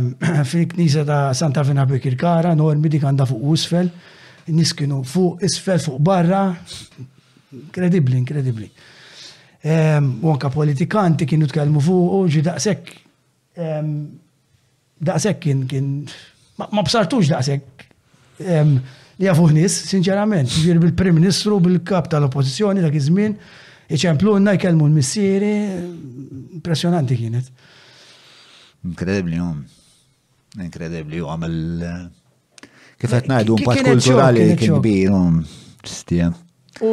[0.51, 3.89] fil-Knisa ta' Santa Fina Kirkara, normi dik għandha fuq usfel,
[4.55, 6.45] nis kienu fuq isfel fuq barra,
[7.59, 8.69] inkredibbli, inkredibbli
[10.23, 13.61] u anka politikanti kienu tkellmu fuq u ġi daqshekk
[15.07, 15.89] daqshekk kien kien
[16.59, 17.85] ma bsartux daqshekk
[19.19, 23.37] li jafu nis, sinċerament, ġir bil-Prim Ministru, bil-kap tal-oppozizjoni dak iż-żmien,
[23.95, 25.51] iċempluna jkellmu l-missieri,
[26.57, 27.53] impressionanti kienet.
[28.91, 29.61] Inkredibli jom.
[30.59, 31.61] Inkredibli jom għamil.
[33.03, 36.33] Kif qed ngħidu impatt kulturali kien kbir.
[36.81, 36.93] U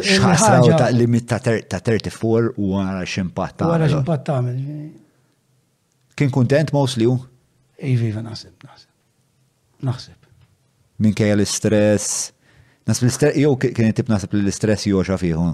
[0.00, 1.42] xħasra ta' limit ta'
[1.84, 4.62] 34 u għara ximpat ta' għara ximpat ta' għamil.
[6.16, 7.18] Kien kontent mostly u?
[7.84, 8.88] Iviva naħseb, naħseb.
[9.88, 10.16] Naħseb.
[11.00, 12.20] Minn kaj l-istress.
[12.88, 15.48] Nas l-istress, jow kien tip naħseb l-istress jow xafiħu?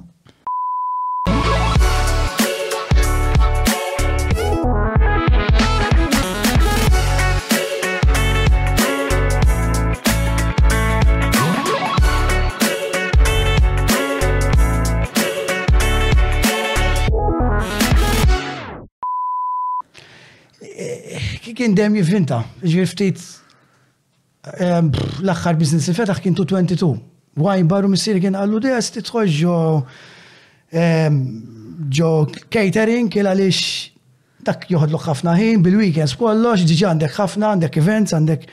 [21.66, 23.22] kien dem jivvinta, ġifir ftit
[24.62, 24.92] ehm,
[25.24, 26.90] l-axħar biznis il-fetax kien 22.
[27.42, 29.38] Waj barru missir kien għallu des titħoġ
[30.70, 31.16] ehm,
[31.98, 32.10] ġo
[32.54, 33.90] catering kiela għalix
[34.46, 38.46] dak joħodlu ħafna ħin bil-weekends kollox, ġiġi għandek ħafna, għandek events, għandek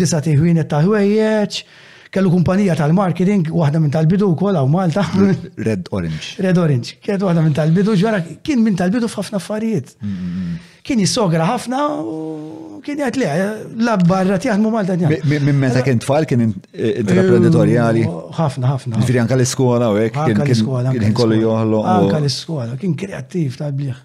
[0.00, 1.58] disa tiħwienet ta' ħwejjeċ,
[2.14, 5.04] kellu kumpanija tal-marketing, waħda minn tal-bidu kolla u Malta.
[5.60, 6.38] Red Orange.
[6.40, 9.98] Red Orange, kienet waħda minn tal-bidu, ġara kien minn tal-bidu f'ħafna affarijiet.
[10.00, 13.26] Mm, mm, mm kien jissogra ħafna u kien jgħat li
[13.82, 15.16] l-abbarra tiħdmu Malta tiħdmu.
[15.42, 18.04] Minn meta kien tfal kien eh, eh, intraprenditoriali?
[18.38, 19.00] ħafna, ħafna.
[19.02, 20.20] Ġifiri anka l-iskola u għek,
[20.94, 21.82] kien kollu joħlo.
[21.96, 24.04] Anka l-iskola, kien kreattiv tal-bliħ.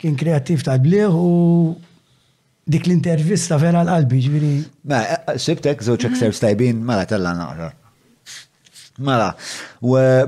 [0.00, 1.32] Kien kreattiv tal-bliħ u
[2.70, 4.52] dik l-intervista vera l-qalbi ġifiri.
[4.90, 7.76] Ma, eh, sibtek zoċek servs tajbin, mela tella naqra.
[9.00, 9.28] Mela,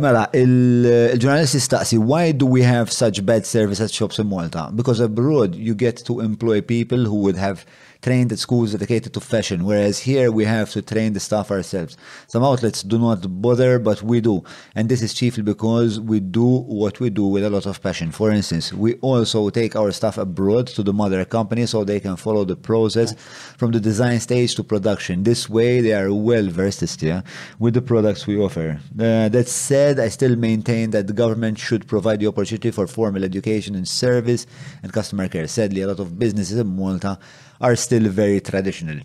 [0.01, 4.71] mela, il-ġurnalist istaqsi, why do we have such bad service at shops in Malta?
[4.75, 7.67] Because abroad you get to employ people who would have
[8.03, 11.97] trained at schools dedicated to fashion, whereas here we have to train the staff ourselves.
[12.27, 14.43] Some outlets do not bother, but we do.
[14.75, 16.45] And this is chiefly because we do
[16.81, 18.11] what we do with a lot of passion.
[18.11, 22.17] For instance, we also take our staff abroad to the mother company so they can
[22.17, 23.15] follow the process
[23.59, 25.23] from the design stage to production.
[25.23, 27.21] This way they are well versed yeah,
[27.61, 28.81] with the products we offer.
[28.99, 33.23] Uh, that said, I still maintain that the government should provide the opportunity for formal
[33.23, 34.45] education and service
[34.83, 35.47] and customer care.
[35.47, 37.17] Sadly, a lot of businesses in Malta
[37.63, 39.01] are still very traditional.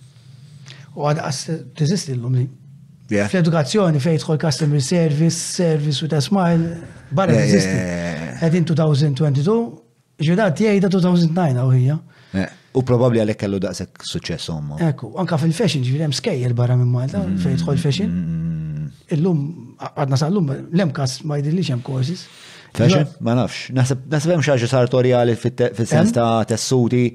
[0.97, 1.43] U għad għas
[1.79, 2.45] tiżisti l-lum
[3.09, 3.29] Yeah.
[3.31, 6.65] Fl-edukazzjoni fejt xoj customer service, service with a smile,
[7.15, 8.41] barra tiżisti.
[8.41, 9.63] Għed in 2022,
[10.27, 11.95] ġudat da 2009 għu hija.
[12.75, 14.75] U probabli għalek kellu daqsek suċessu omma.
[14.89, 17.37] Ekku, anka fil-fashion ġvirem skajer barra minn Malta, mm.
[17.45, 18.11] fej tħol fashion.
[18.11, 18.91] Mm.
[19.15, 19.41] Illum,
[19.93, 22.27] għadna sal-lum, l kas ma jidillix hemm courses.
[22.75, 23.07] Fashion?
[23.23, 23.69] Ma nafx.
[23.71, 27.07] Nasib hemm xi ħaġa sartorjali sens ta' tessuti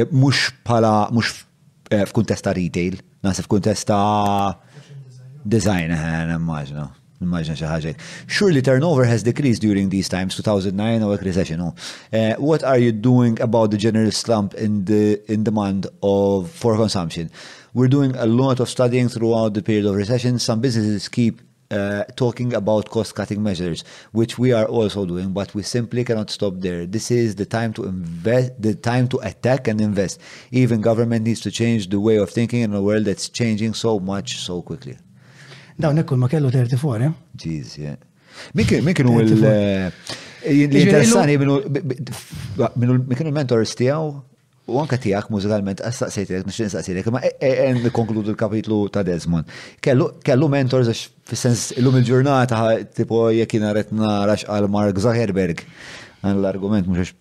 [0.00, 1.28] Eh, mux pala, mux
[1.90, 3.98] eh, f'kuntesta retail, nasib f'kuntesta
[5.44, 6.86] design, eh, immaġna.
[7.20, 7.90] Immaġna xi ħaġa.
[8.32, 11.60] Surely turnover has decreased during these times, 2009 or recession.
[11.66, 16.76] Uh, what are you doing about the general slump in the in demand of for
[16.78, 17.28] consumption?
[17.74, 20.38] We're doing a lot of studying throughout the period of recession.
[20.38, 25.54] Some businesses keep uh, talking about cost cutting measures, which we are also doing, but
[25.54, 26.86] we simply cannot stop there.
[26.86, 30.20] This is the time to invest, the time to attack and invest.
[30.50, 34.00] Even government needs to change the way of thinking in a world that's changing so
[34.00, 34.96] much so quickly.
[35.78, 37.12] Now ekkul ma kellu 34, eh?
[37.44, 37.96] Jeez, yeah.
[38.54, 39.92] Min kienu il-
[40.42, 44.29] L-interessani minu l-mentors tijaw?
[44.70, 49.50] U anka tijak mużikalment għastaqsejtek, nix nistaqsejtek, ma għen e, e, konkludu l-kapitlu ta' Desmond.
[49.82, 52.62] Kellu mentors għax fil-sens illum il-ġurnata,
[52.94, 55.64] tipo jekina retna narax għal Mark Zuckerberg.
[56.22, 57.16] Għan l-argument mux għax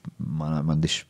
[0.69, 1.05] mandiċ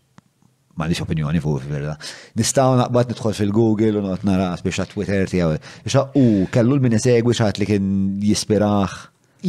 [0.80, 1.98] mandiċ opinjoni fuq fil-verda.
[2.40, 5.58] Nistaw naqbad nidħol fil-Google u not nara biex għat Twitter tijaw.
[5.84, 7.90] Ixa u kellu l minni segwi xaħat li kien
[8.24, 8.96] jispiraħ.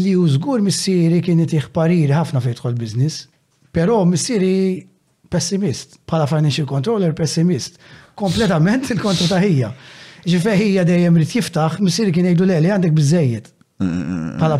[0.02, 3.28] Li użgur missieri kien jtiħ parir ħafna fejtħol biznis,
[3.74, 4.89] pero missieri
[5.30, 7.78] pessimist, pala financial controller pessimist,
[8.18, 9.72] kompletament il-kontra taħija.
[10.26, 13.46] Ġifeħija dejjem rrit jiftaħ, missir kien jgħidu leli għandek bizzejiet.
[14.42, 14.58] Pala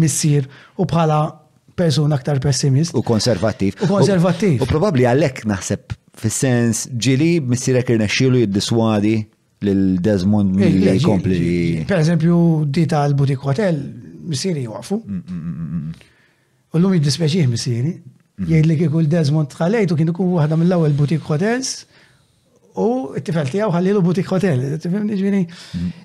[0.00, 0.46] missir
[0.80, 1.18] u bħala
[1.78, 2.94] persuna aktar pessimist.
[2.96, 3.74] U konservativ.
[3.84, 4.62] U konservativ.
[4.64, 9.16] U probabli għalek naħseb fis-sens ġili missirek irnexxielu jiddiswadi
[9.66, 11.42] lil Desmond eh, eh, mill jkompli.
[11.90, 12.38] Per eżempju,
[12.78, 13.82] dita l-Butik Hotel,
[14.30, 15.00] missieri jwafu.
[15.02, 16.06] Mm, mm, mm,
[16.72, 17.96] u l-lum jiddispeċih missieri.
[18.38, 18.46] Mhm.
[18.50, 21.70] jgħid li kikul Desmond tħalejtu kien ikun waħda mill-ewwel butik hotels
[22.78, 22.84] u
[23.16, 24.60] t-tifel tiegħu ħallilu butik hotel.
[24.78, 25.42] Mhm.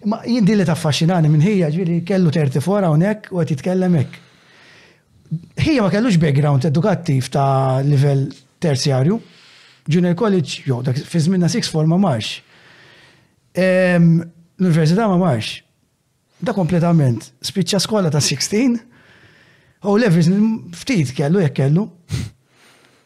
[0.10, 4.22] ma jien li taffaxinani minn hija, ġviri kellu 34 hawnhekk u qed jitkellem hekk.
[5.60, 8.26] Hija ma kellux background edukattiv ta' livell
[8.62, 9.20] terzjarju.
[9.86, 12.38] Junior College, jo, dak fi żminna six form ma marx.
[13.54, 15.60] L-Università ma marx.
[16.44, 17.30] Da kompletament.
[17.46, 18.80] Spiċċa skola ta' 16
[19.84, 20.28] U Levis
[20.80, 21.88] ftit kellu jekk kellu.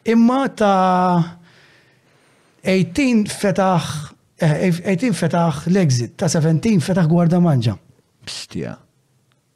[0.08, 1.34] Imma ta'
[2.62, 3.88] 18 fetaħ
[4.38, 7.74] 18 eh, fetaħ l-exit, ta' 17 fetaħ gwarda manġa.
[8.28, 8.76] Bstija.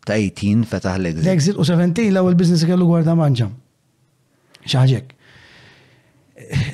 [0.03, 1.25] Ta' 18 fetaħ l-exit.
[1.29, 3.47] L-exit u 17 l-ewwel business kellu gwarda manġa.
[4.67, 5.15] Xaġek.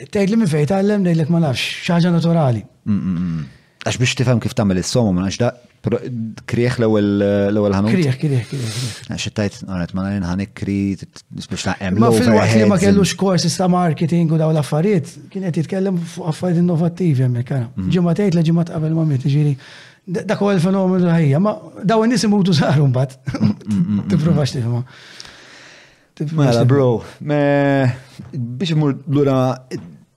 [0.08, 2.62] Tejt li minn fejn tgħallem ngħidlek ma nafx, x'aġa naturali.
[2.88, 3.48] Mm, mm, mm.
[3.84, 7.92] Għax biex tifhem kif tagħmel is-soma ma nafx Krieħ l-ewel ħanut?
[7.94, 9.18] Krieħ, krieħ, krieħ.
[9.22, 10.78] Xittajt, għanet, ma narin ħanik kri,
[11.30, 12.00] biex naqem.
[12.02, 16.64] Ma fil li ma kellux korsis ta' marketing u daw l-affarijiet, kienet jitkellem fuq affarijiet
[16.64, 17.68] innovativi hemmhekk ara.
[17.78, 18.40] Ġimgħatejt mhm.
[18.40, 19.52] la ġimgħat qabel ma miet, ġiri.
[20.16, 21.52] Dak huwa l-fenomenu ħajja, ma
[21.92, 23.14] daw in-nies imutu saru mbagħad.
[23.36, 24.80] Mm, mm, mm, Tipprovax tifhimha.
[26.34, 26.88] Mela, bro,
[28.32, 29.36] biex imur lura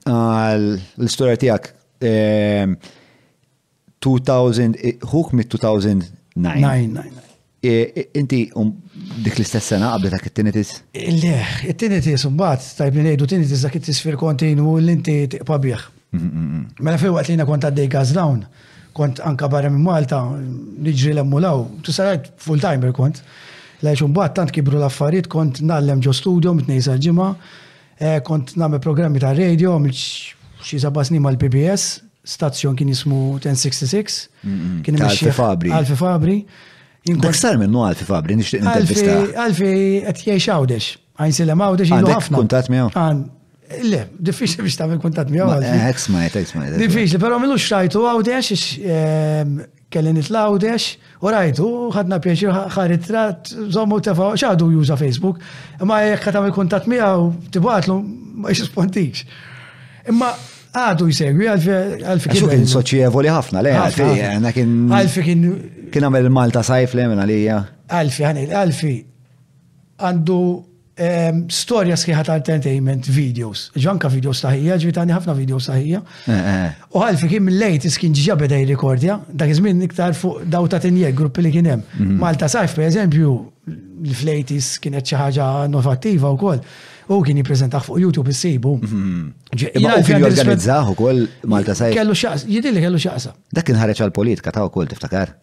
[0.09, 1.69] l-istorja tiegħek
[2.01, 2.73] ehm,
[4.01, 7.01] 2000, eh, hook mit 2009.
[7.59, 7.87] Eh, eh,
[8.17, 8.71] inti um,
[9.21, 10.71] dik l-istess sena qablet ta' it
[11.21, 11.35] Le,
[11.69, 15.83] it-tinitis mbagħad tajb li ngħidu tinitis dak it fil-kontinu li inti tiqpa bih.
[16.17, 16.63] Mm, mm, mm.
[16.81, 18.41] Mela fejn waqt li kont għaddej gas down,
[18.97, 23.21] kont anka barra minn Malta, niġri l-emmulaw, tu sarajt full-timer kont.
[23.85, 27.29] Lajx mbagħad tant kibru l-affarijiet kont nallem ġo studio mitnejsa ġimgħa,
[28.25, 34.19] kont nagħmel programmi ta' radio, xi sabasni mal-PBS, stazzjon kien jismu 1066,
[34.85, 35.71] kien imexxi Fabri.
[35.73, 36.39] Alfi Fabri.
[37.19, 39.15] Dak sar minnu Alfi Fabri, nixtieq nintervista.
[39.43, 39.71] Alfi
[40.11, 42.41] qed jgħix għawdex, għajn sillem għawdex jilu ħafna.
[42.43, 43.23] Kuntat Għan.
[43.87, 45.61] Le, diffiċli biex tagħmel kuntat miegħu.
[45.63, 46.77] Hekk smajt, hekk smajt.
[46.83, 49.55] Diffiċli, però minnu rajtu għawdex ehm,
[49.91, 50.87] kelli l-Għawdex,
[51.25, 52.77] u rajtu, ħadna pjaċir
[53.15, 55.39] rat, zommu tefa, xadu juża Facebook,
[55.87, 57.97] ma jekk għatam il-kuntat miegħu, tibatlu,
[58.43, 59.23] ma jispontix.
[60.09, 60.33] Imma
[60.71, 62.49] għadu jsegwi għalfi kien.
[62.53, 65.45] kien soċievoli ħafna, le, għalfi Għalfi kien.
[65.91, 67.57] Kien għamil Malta sajf le minna lija.
[67.91, 68.91] Għalfi għanil, għalfi
[70.01, 70.37] għandu
[70.95, 76.01] ehm, storja sħiħa ta' entertainment videos, ġanka videos taħija, ġivit għandi ħafna videos taħija.
[76.23, 76.79] Eh, eh.
[76.95, 81.17] U għalfi kien mill-lejt iskin ġiġa beda jirrikordja, dak iżmin iktar fuq daw ta' tinjeg
[81.19, 81.83] gruppi li kien hemm.
[81.99, 82.15] Mhm.
[82.23, 83.35] Malta sajf, per eżempju,
[84.07, 86.63] l-flejtis kienet xi ħaġa innovattiva wkoll.
[86.63, 88.75] koll U kien jippreżentaħ fuq YouTube issibu.
[88.77, 89.21] Mhm.
[89.83, 91.95] Ma' u kien jorganizzaħ ukoll Malta sajf.
[91.97, 93.33] Kellu xaqsa, jidilli kellu xaqsa.
[93.53, 95.33] Dak kien ħareġ għal-politika ta' ukoll tiftakar.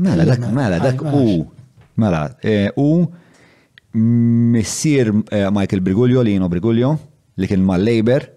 [0.00, 1.22] Mela, dak, mela, dak u.
[2.00, 3.08] Mela, e, u
[4.60, 6.92] missier e, Michael Briguglio, Lino Briguglio,
[7.40, 8.28] li kien mal-Labor,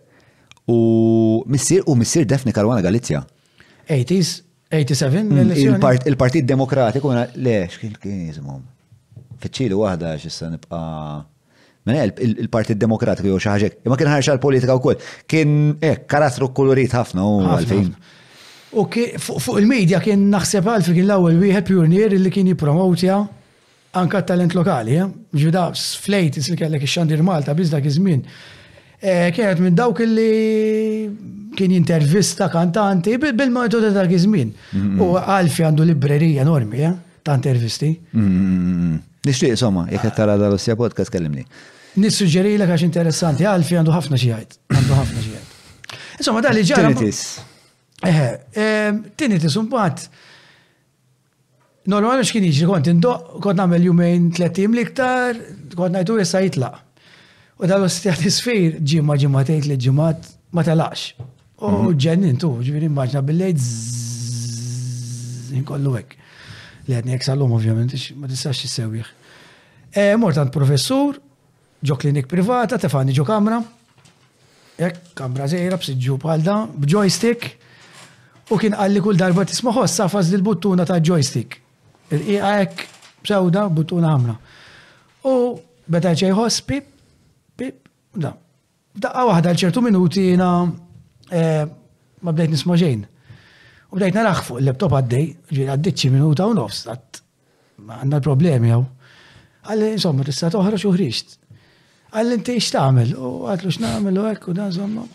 [0.73, 0.77] u
[1.51, 3.21] missier u missier Defni Karwana Galizja.
[3.87, 4.39] 80s,
[4.71, 8.63] 87 Il-Partit Demokratiku, mela, le, xkien kien jizmum.
[9.43, 11.32] Fiċċilu wahda xissa nibqa'
[11.83, 14.99] Mela il-Partit Demokratiku jew xi ħaġa imma kien ħarxa l-politika wkoll.
[15.27, 17.89] Kien eh karastru kolorit ħafna u għalfejn.
[18.79, 23.17] U fuq il-medja kien naħseb għalfi kien l-ewwel wieħed pionier li kien jippromowtja
[23.99, 25.09] anka talent lokali, eh?
[25.35, 25.65] ġvida
[26.01, 28.23] flejt li kellek ix-xandir Malta biss dak iż-żmien.
[29.03, 31.03] Eh, kienet minn dawk li
[31.59, 34.55] kien jintervista kantanti bil-metoda dak iż-żmien.
[34.71, 35.03] Mm-hmm.
[35.03, 36.95] U għalfi għandu librerija enormi eh,
[37.27, 37.91] ta' intervisti.
[38.15, 39.09] Mm-hmm.
[39.25, 41.45] Nishtiq, somma, jekk qed tara dal-Ossija podcast kellimni.
[42.03, 44.55] Nissuġġeri l għax interessanti, għalfi, għandu ħafna xijajt.
[44.73, 45.51] Għandu ħafna xijajt.
[46.17, 46.89] Insomma, dan li ġara.
[46.91, 47.23] Tinitis.
[48.05, 49.59] Ehm, Tinitis
[51.93, 55.35] Normal għax x'kien jiġri kont indoq, kont namel jumejn tletim liktar,
[55.75, 56.77] kont ngħidu issa jitlaq.
[57.59, 61.07] U dal-Ossija tisfir ġimma ġimma tgħid li ġimgħat ma telaqx.
[61.63, 61.95] U mhm.
[62.07, 63.69] ġennin tu, ġifieri immaġna billejt,
[65.55, 66.19] lejt hekk
[66.87, 69.11] li għedni għal-lum ovvjament, ma tistax jissewjiħ.
[69.93, 71.17] Eh, Mortant professur,
[71.83, 73.59] ġo klinik privata, tefani ġo kamra,
[74.79, 77.51] jek kamra zejra b'sidġu bħalda, b'joystick,
[78.51, 81.61] u kien għalli kull darba tismaħos safas l buttuna ta' joystick.
[82.13, 82.83] il iqa jek
[83.23, 84.33] b'sawda buttuna għamra.
[85.31, 85.33] U
[85.87, 86.89] beta ċejħos pip,
[87.57, 88.33] pip, da.
[88.93, 90.49] Da' wahda l-ċertu minuti jina
[91.31, 91.65] eh,
[92.21, 92.75] ma bdejt nisma
[93.93, 96.79] U bdejt narax fuq il-laptop għaddej, ġiri għaddit xi minuta u nofs,
[97.77, 98.85] għandna problemi għaw.
[99.69, 101.35] Għalli, insomma, tista' toħroġ u ħriġt.
[102.17, 105.05] Għalli inti x'tagħmel, u għatlu x'nagħmel u hekk u dan insomma.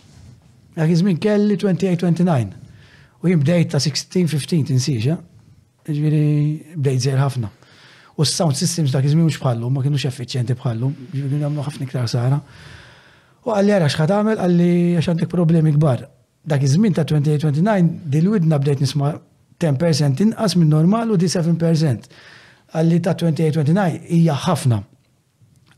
[0.79, 2.85] Dak iż-żmien kelli 28-29.
[3.19, 5.17] U jien bdejt ta' 16-15 tinsiex,
[5.91, 6.23] ġiri
[6.79, 7.51] bdejt żejr ħafna.
[8.15, 12.39] U s-sound systems dak iż-żmien mhux ma kienux effiċjenti bħallum, ġiri nagħmlu ħafna iktar sara.
[13.43, 14.71] U għalli għara x'ħad għamel, għalli
[15.03, 16.07] għax għandek problemi kbar
[16.49, 19.12] dak iż-żmien ta' 28-29 dil-widna bdejt nisma'
[19.61, 22.09] 10% inqas minn normal u 17%.
[22.77, 24.79] Għalli ta' 28-29 hija ħafna.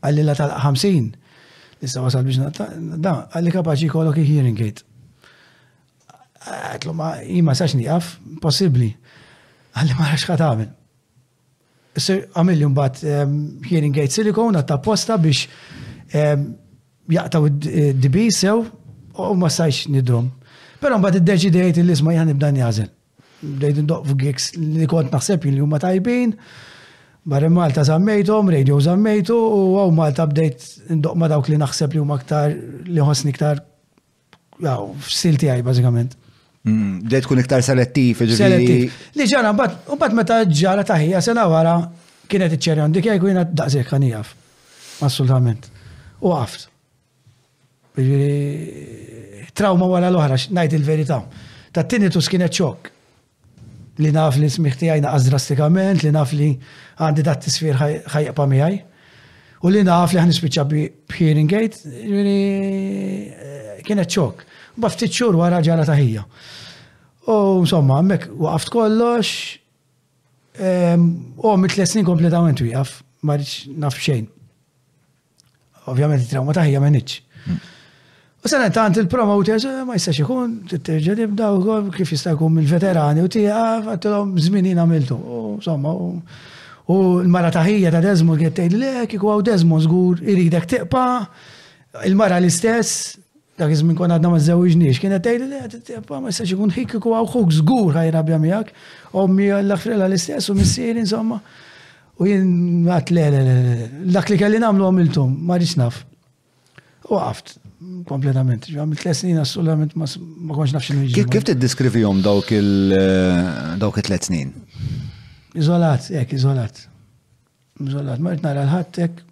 [0.05, 1.17] Għalli la tal-50
[1.87, 2.39] issa wasal biex
[3.03, 4.83] da, għalli kapaċi kollok hearing aid.
[6.41, 8.11] Għatlu ma jima sax niqaf,
[8.41, 8.91] possibli.
[9.77, 10.71] Għalli ma rax għamil.
[11.99, 13.35] Sir għamilli mbat ehm,
[13.67, 15.45] hearing aid silikon għatta posta biex
[16.17, 16.45] ehm,
[17.11, 18.61] jaqtaw d-dibi eh, sew
[19.31, 20.29] u ma sajx nidrom.
[20.81, 22.87] Pero mbagħad iddeċidejt li isma' jgħan nibda jażel.
[23.41, 26.33] Bdejt indoq f'gigs li kont naħseb li huma tajbin,
[27.25, 32.01] barem Malta zammejtom, radio zammejtu, u għaw Malta bdejt indoq ma dawk li naħseb li
[32.01, 33.61] huma aktar li ħossni iktar
[34.61, 36.17] għaw f'silti għaj bażikament.
[36.65, 38.97] Mm, bdejt kun iktar selettiv, Selettiv.
[39.17, 41.75] Li ġara, mbagħad meta ġara taħija sena wara
[42.29, 44.35] kienet iċċerjon dik jgħajku jgħajku daqsek għanijaf.
[45.05, 45.69] Assolutament.
[46.25, 46.70] U għaft.
[48.01, 51.17] Eh, trauma wara l-oħra, najt il verita
[51.71, 52.89] Ta' t-tini tinnitus skinet xok.
[54.03, 56.49] Li naf li smiħti għajna għaz drastikament, li naf li
[56.97, 58.75] għandi dat t tisfir ħajqpa miħaj.
[59.63, 60.81] U li naf li għan bi
[61.15, 64.43] hearing gate, aid, eh, kienet ċok.
[64.83, 66.25] Baftit xur wara ġara taħija.
[67.31, 69.31] U somma, mek waqaft kollox,
[71.37, 74.27] u mitlet snin kompletament u wieqaf, marriċ naf xejn.
[75.87, 76.91] Ovvjament, trauma taħija ma'
[78.43, 83.29] U sena tant il-promoters, ma jistax ikun, t-terġa nibda u kif jista' jkun mill-veterani u
[83.29, 85.17] tiegħek għattilhom żminin għamiltu.
[85.59, 91.03] Insomma, u l-mara taħija ta' Desmond qed tgħid le kieku għaw Desmond żgur iridek tiqpa,
[92.09, 93.13] il-mara l-istess,
[93.61, 97.13] dak iż-żmien kon għadna ma żewġniex, kienet tgħid le tiqpa ma jistax ikun ħik kieku
[97.13, 98.73] għaw ħuk żgur ħajrabja miegħek,
[99.21, 101.43] ommi l-aħfrela l-istess u missier insomma.
[102.17, 102.49] U jien
[102.89, 106.07] għat le, le, le, dak li kelli namlu għamiltu, ma rridx naf.
[107.11, 107.60] U għaft,
[108.09, 108.67] kompletament.
[108.69, 110.07] Għamil tlet snin assolutament ma
[110.53, 111.25] konx nafx nħiġi.
[111.33, 114.53] Kif t-diskrivi jom dawk il-tlet eh, snin?
[115.57, 116.83] Izolat, jek, izolat.
[117.81, 119.23] Izolat, ma nara l-ħattek.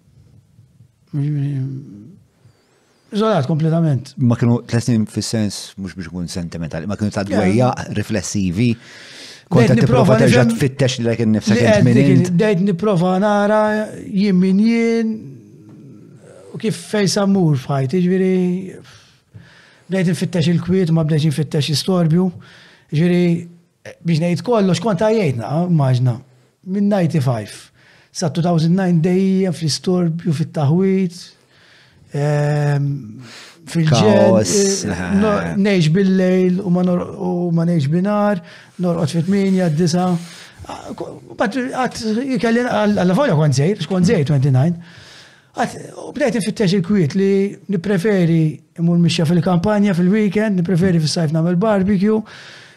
[3.14, 4.12] Izolat kompletament.
[4.18, 8.72] Ma kienu tlet snin fis-sens mux biex kun sentimentali, ma kienu ta' dwejja riflessivi.
[9.50, 10.16] Konta t-prova
[10.58, 12.30] fit t li l-għek n-nifsa kent minn.
[12.38, 13.62] Dejt niprofa nara
[14.00, 14.62] jimmin
[16.60, 18.36] kif fej sammur fħajt, ġviri,
[19.90, 21.28] bdejt nfittex il-kwiet, ma bdejt
[21.72, 22.26] il-storbju,
[22.92, 23.24] ġviri,
[24.06, 26.16] biex nejt kollox kont jajtna, maġna,
[26.70, 27.58] minn 95.
[28.12, 31.20] Sa 2009 dejja fl-istorbju, fit-taħwit,
[33.70, 38.42] fil ġen neġ bil-lejl u ma neġ binar,
[38.82, 40.30] norqot fit-8, d-9.
[41.38, 42.02] Bat, għat,
[42.36, 44.74] għat, għat, kont għat, xkont zejr 29.
[46.08, 48.44] U bdejt nfittex il-kwiet li nipreferi
[48.78, 52.18] imur mixja fil-kampanja fil-weekend, nipreferi fil-sajf namel barbecue,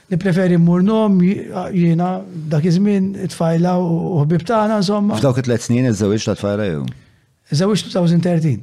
[0.09, 2.09] nipreferi mmur nom, jina
[2.51, 4.47] dak iż-żmien it-tfajla u ħbib
[4.79, 5.19] insomma.
[5.19, 6.83] F'dawk it let snin iż-żewġ ta' tfajla jew?
[7.53, 8.57] Iż-żewġ 2013.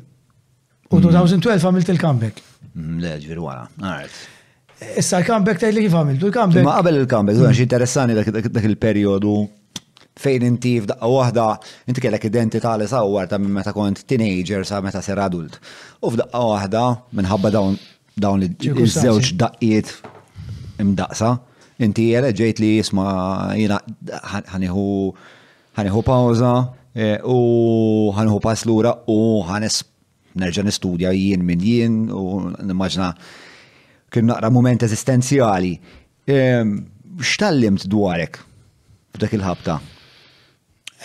[0.91, 1.67] U 2012 mm.
[1.69, 2.43] għamilt il-comeback.
[2.75, 3.69] Mm, le, ġviru wara.
[4.99, 6.67] Issa l-comeback tajli kif għamiltu l-comeback.
[6.67, 9.39] Ma qabel il-comeback, xi interessani dak il-perjodu
[10.23, 11.45] fejn inti f'daqqa waħda
[11.91, 15.57] inti kellek identità li sawwar ta' minn meta kont teenager sa' meta ser adult.
[16.05, 16.83] U f'daqqa waħda
[17.21, 17.79] minħabba dawn
[18.21, 19.95] dawn iż-żewġ daqqiet
[20.83, 21.33] imdaqsa,
[21.85, 22.09] inti
[22.43, 23.05] ġejt li jisma
[23.57, 23.79] jina
[24.27, 24.91] ħaniħu
[25.81, 26.53] ħaniħu pawza
[26.95, 27.39] e, u
[28.17, 29.19] ħaniħu pass lura u
[29.49, 29.83] ħanes
[30.41, 32.27] nerġa' nistudja jien minn jien u
[32.61, 33.15] nimmaġna
[34.11, 35.75] kien naqra moment eżistenzjali.
[36.31, 38.39] X'tallimt dwarek
[39.17, 39.81] f'dak il-ħabta?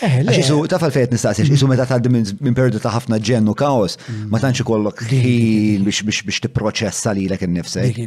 [0.04, 4.26] Eh, isu, taf għalfejt nistaqsi, isu meta tgħaddi minn periodu ta' ħafna ġennu kaos, mm.
[4.32, 8.02] ma tantx ikollok ħin biex tipproċessa lilek innifsek.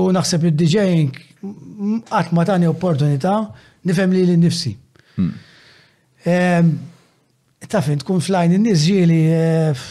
[0.00, 1.12] U naħseb id-DJing
[2.08, 3.34] qatt ma tani opportunità
[3.84, 4.72] nifhem li l-nifsi.
[5.14, 6.72] Hmm.
[7.70, 9.84] Taf tkun flajn in-nies ġieli eh,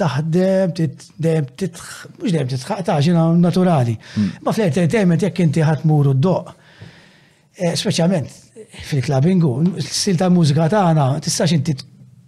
[0.00, 1.84] taħdem, titdem, titħ,
[2.16, 3.94] mux dem titħaq, taħġina naturali.
[4.16, 4.32] Hmm.
[4.40, 6.56] Ma fl-entertainment jekk inti ħatmuru d-doq,
[7.54, 8.40] eh, Speċjalment
[8.88, 11.74] fil-klabingu, s sil ta' mużika tagħna, tistax inti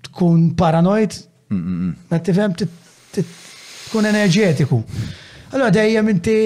[0.08, 1.16] tkun paranoid,
[1.50, 4.78] ma tifem tkun enerġetiku.
[5.52, 6.36] Allora dejjem inti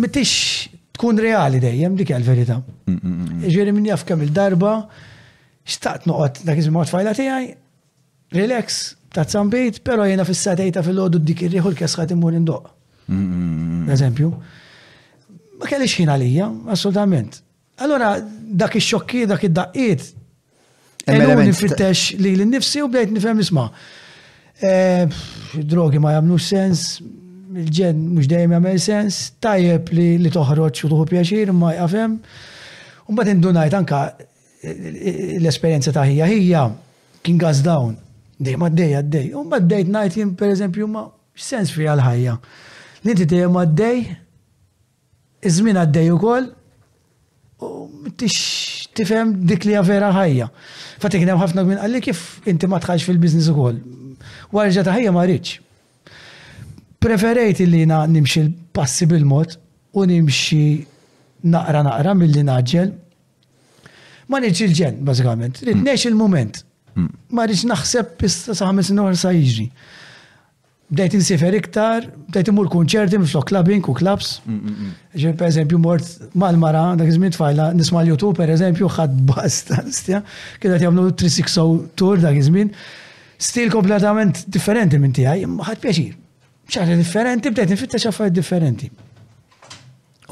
[0.00, 0.34] mittix
[0.96, 2.58] tkun reali dejjem dik għal-verita.
[3.46, 4.74] Ġeri minn jaf il-darba,
[5.66, 7.50] xtaqt noqgħod dak iż-żmien fajla tijaj,
[8.34, 12.68] relax, ta' sambit, pero jena fissatejta fil-ħodu dik il-riħu l-kesħat imur indoq.
[13.92, 14.32] Eżempju.
[15.60, 17.42] Ma kellix ħin għalija, assolutament.
[17.76, 18.18] Allora,
[18.50, 20.12] dak ix-xokki, dak id-daqqiet,
[21.12, 23.64] Ellu nifittex li l-nifsi u bdejt nifhem nisma.
[24.60, 25.08] Eh,
[25.72, 27.00] drogi ma jamlu sens,
[27.62, 32.14] il-ġen mux dejjem jagħmel sens, tajjeb li li toħroġ u tuħu pjaċir ma jafhem.
[33.10, 34.22] U bat indunajt anka eh,
[34.68, 36.68] eh, l-esperjenza ta' hija hija
[37.22, 37.96] kien gas dawn
[38.42, 39.26] Dej ma dej għaddej.
[39.38, 41.02] U mbagħad dejt ngħid per pereżempju ma
[41.36, 42.32] sens fi għal-ħajja.
[43.04, 44.00] L-inti dejjem għaddej,
[45.46, 46.48] iż-żmien u ukoll,
[48.18, 48.32] tix
[48.96, 50.46] tifhem dik li vera ħajja.
[51.02, 53.78] Fatik hemm ħafna minn għalli kif inti ma tħax fil-biznis ukoll.
[54.54, 55.58] Warġa ta' ħajja ma rridx.
[57.02, 59.56] Preferejt li na nimxi passi bil-mod
[59.98, 60.62] u nimxi
[61.54, 62.92] naqra naqra mill-li naġġel.
[64.30, 65.62] Ma nirġ il-ġen, bażikament.
[65.66, 65.88] Rid mm.
[66.10, 66.62] il-moment.
[66.94, 67.08] Mm.
[67.36, 69.68] Ma rridx naħseb issa sa' ħames sa jiġri
[70.92, 74.34] bdejt insifer iktar, bdejt imur kunċerti flok clubbing u clubs.
[75.16, 76.08] Ġir per eżempju mort
[76.38, 80.20] mal-mara, dak iż-żmien tfajla, nisma l-YouTube per eżempju ħadd stja,
[80.60, 82.74] kien t jagħmlu 360 tour dak iż-żmien.
[83.42, 86.18] Stil kompletament differenti minn tiegħi, ħad pjaċir.
[86.72, 88.86] ċarri differenti, bdejt nfittex affarijiet differenti.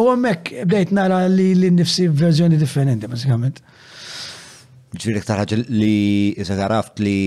[0.00, 3.58] U hemmhekk bdejt nara li l-nifsi verżjoni differenti, basikament.
[4.94, 6.68] Ġiri iktar ħaġa li iżda
[7.04, 7.18] li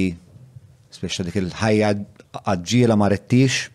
[0.93, 1.91] speċa dik il-ħajja
[2.41, 3.69] għadġila ma rettix,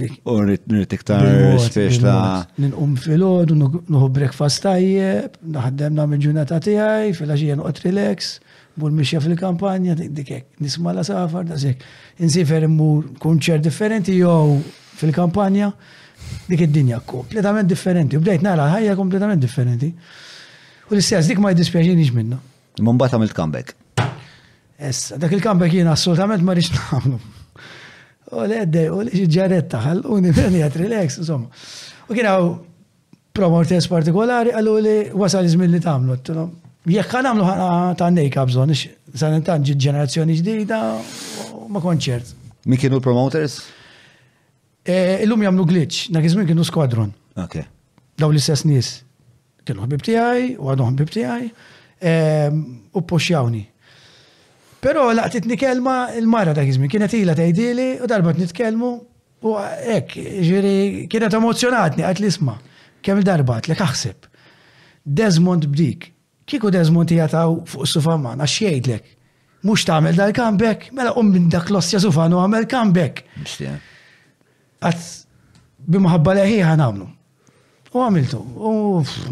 [0.00, 1.24] u rrit iktar
[1.64, 2.14] speċla.
[2.62, 3.56] Ninqum fil-ħodu,
[3.90, 8.28] nuħu breakfast tajjeb, naħdem namil ġunata tijaj, fil ħagġija nuqot relax,
[8.78, 11.82] bur mixja fil-kampanja, dikek, nisma la safar, dazek.
[12.22, 14.60] Insifer immur kunċer differenti jew
[15.00, 15.72] fil-kampanja,
[16.46, 18.18] dik id-dinja kompletament differenti.
[18.18, 19.90] U bdejt nara ħajja kompletament differenti.
[20.90, 22.38] U l-istess dik ma jiddispjaġinix minna.
[22.80, 23.74] Mumbat għamil comeback.
[24.80, 27.18] Essa, dak il-comeback jiena assolutament ma rix namlu
[28.30, 31.48] u l-eddej, u li ġaretta għal unibeni għat relax, insomma.
[32.08, 32.14] U
[33.30, 36.16] u promoters partikolari għallu li wasal izmin li tamlu,
[36.82, 37.44] jekk għan għamlu
[37.98, 38.72] ta' nejka bżon,
[39.14, 40.80] sanin ta' ġenerazzjoni ġdida
[41.70, 42.34] ma' konċert.
[42.66, 43.60] Mi kienu promoters?
[44.84, 47.12] E, illum jamlu glitch, dak izmin kienu squadron.
[47.38, 47.60] Ok.
[48.20, 48.98] Daw li sess nis.
[49.64, 51.46] Kienu ħbib tijaj, u għadu ħbib tijaj,
[52.02, 52.14] e,
[52.96, 53.62] u poxjawni.
[54.80, 58.88] Pero laqtitni kelma il-mara ta' kizmi, kienet ila tajdili u darbat nitkelmu
[59.44, 59.52] u
[59.96, 60.14] ek,
[60.46, 60.76] ġiri,
[61.12, 62.56] kienet emozjonatni, għat l-isma.
[63.02, 64.14] kemm darba għat li
[65.04, 66.10] Desmond bdik,
[66.46, 69.06] kiku Desmond jgħataw fuq sufamman, għax jgħidlek,
[69.64, 73.22] mux ta' għamil dal comeback, mela um minn dak l-ossja sufanu għamil comeback.
[74.84, 75.06] Għat
[75.88, 77.06] bimħabba leħi għanamlu.
[77.90, 78.38] U għamiltu,
[78.68, 78.72] u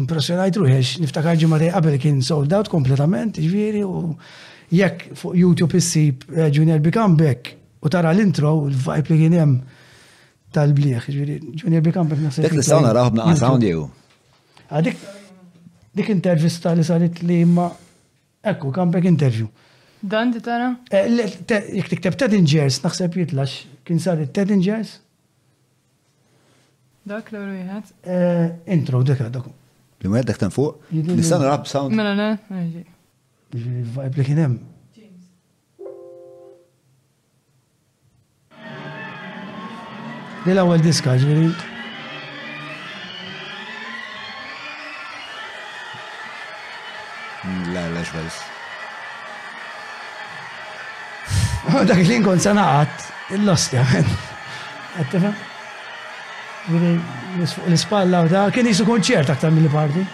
[0.01, 4.17] impressionajt ruħiex, niftakar ġimma qabel kien sold out kompletament, ġviri, u
[4.73, 6.23] jekk fuq YouTube issib
[6.53, 9.59] Junior Bikambek u tara l-intro, il-vibe li kien hemm
[10.55, 12.41] tal-bliħ, ġviri, Junior Bikambek nasa.
[12.47, 13.83] Dik li sawna raħbna għasawn jew.
[14.73, 15.01] Għadik,
[15.97, 17.67] dik intervista li saret li ma
[18.51, 19.45] ekku, Kambek interview.
[19.99, 20.71] Dan ti tara?
[20.93, 23.55] Jek tikteb Ted Ingers, naħseb jitlax,
[23.87, 24.97] kien saret Ted Ingers?
[27.09, 29.47] Dak l Intro, dik dak.
[30.03, 30.81] Li ma dak tan fuq?
[31.25, 31.93] sawna rab sawn.
[31.95, 32.63] Mela, ne,
[33.53, 34.59] il-vibe li kienem.
[40.49, 41.49] ewwel diska ġifieri.
[47.43, 48.39] La, mm, la, xbels.
[51.69, 54.15] Oh, dak li nkun sanaqat, il-lost jgħamil.
[55.03, 55.33] Għattifa?
[57.69, 60.05] L-spalla u da, kien jisu konċert aktar mill-parti.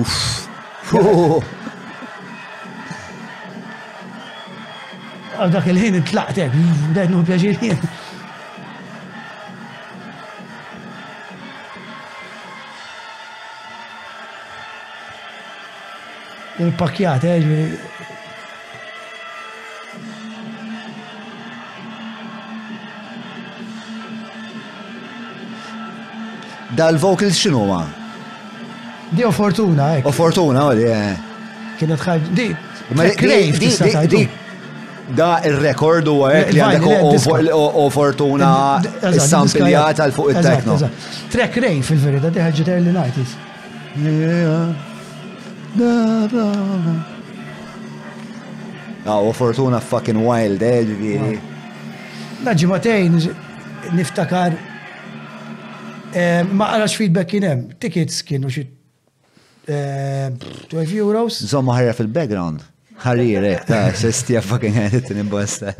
[0.00, 0.48] Uff.
[0.94, 1.42] Oh.
[5.42, 6.52] ذاك الحين طلعت هيك
[6.90, 7.76] بدات نوبياجي الحين
[16.60, 17.68] الباكيات هاي
[26.80, 27.80] Da l-vocals xinu ma?
[29.16, 30.04] Di o fortuna, ek.
[30.10, 30.88] O fortuna, għalli,
[31.78, 32.48] Kienet ħagġ, di.
[32.98, 33.68] Ma di, di,
[34.16, 34.22] di,
[35.12, 37.52] da il-rekord u li għandek
[37.84, 38.52] u fortuna
[39.20, 40.78] sampiljat għal fuq il-tekno.
[41.32, 43.40] Trek rejn fil-verita di ta' l 90s.
[49.06, 51.38] Ah, u fortuna fucking wild, eh, ġviri.
[52.44, 53.18] Naġimatejn
[53.92, 54.56] niftakar
[56.14, 58.70] eh, ma għarax feedback kienem, tickets kienu xie
[59.68, 60.30] eh,
[60.72, 61.42] 12 euros.
[61.44, 62.70] Zomma ħarja fil-background.
[63.02, 65.74] Ħarire, eh, ta' s-sestija fucking għedet nimbosta.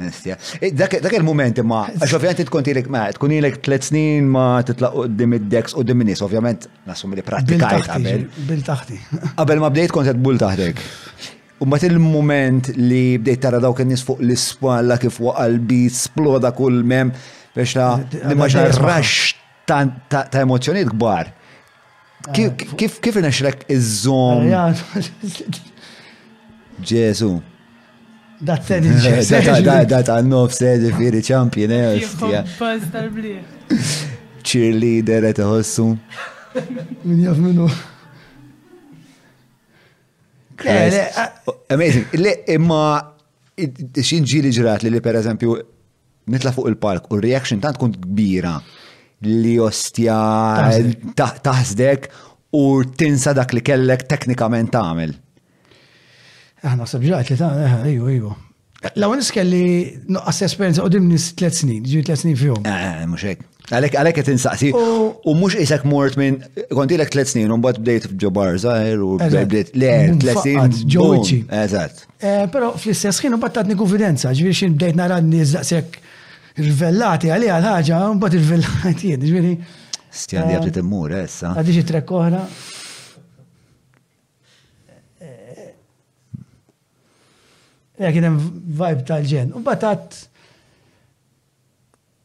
[0.00, 0.38] nistija.
[0.58, 5.06] Eh, dak il-moment imma, għax ovvjament tkun ilek ma, tkun ilek tliet snin ma titlaq
[5.14, 8.26] dim id-dex u dim nis, ovvijament nasum li pratikajt għabel.
[8.50, 9.00] Bil taħti.
[9.36, 10.82] Għabel ma bdejt kont qed bull taħdek.
[11.60, 17.10] U Umbat il-moment li bdejt tara dawk in-nies fuq l-ispalla kif waqalbi sploda kull mem
[17.56, 19.32] biex ta' nimmaġna rax
[19.66, 21.32] ta' emozjoniet kbar.
[22.28, 22.38] Ah,
[22.78, 24.46] kif kif inaxrek iż-żom?
[26.92, 27.32] Ġesu.
[27.42, 27.44] Ah,
[28.48, 31.98] Dat said in Dat għannof said firri champion eh,
[34.46, 35.88] Cheerleader għet eh, ħossu.
[37.02, 37.66] Min jaf minnu.
[41.44, 42.06] Oh, amazing.
[42.18, 43.14] Le, imma
[44.02, 45.54] xinġi li ġrat li li per eżempju
[46.30, 48.56] nitla fuq il-park u reaction tant kunt kbira
[49.26, 50.16] li ostja
[51.20, 52.08] taħsdek
[52.58, 52.64] u
[53.00, 55.14] tinsa dak li kellek teknikament tagħmel.
[56.66, 58.30] Aħna sabġajt li ta' eħ, eh, eju,
[58.78, 59.60] L-għon iskelli
[60.14, 62.60] nuqqas esperienza u dimni tlet snin, ġi tlet snin fjom.
[62.66, 63.40] Eh, eh Muxek.
[63.68, 64.68] Għalek, għalek għet insaqsi.
[65.24, 66.38] U mux isak mort minn,
[66.72, 69.90] konti l tlet snin, un bat bdejt ġo barżajr u bdejt le,
[70.22, 70.70] tlet snin.
[70.94, 71.40] Ġoċi.
[71.64, 72.06] Eżat.
[72.54, 75.98] Pero fl-istess xin, un bat tatni konfidenza, ġi xin bdejt naran nizdaqsek
[76.62, 79.56] rivellati għalija għal ħagġa, un bat rivellati jed, ġi
[80.18, 81.50] Stjan di għabdi eh, t-mur, essa.
[81.52, 82.08] Għaddi xie trek
[87.98, 89.50] Ja, kienem vibe tal-ġen.
[89.58, 90.14] U batat.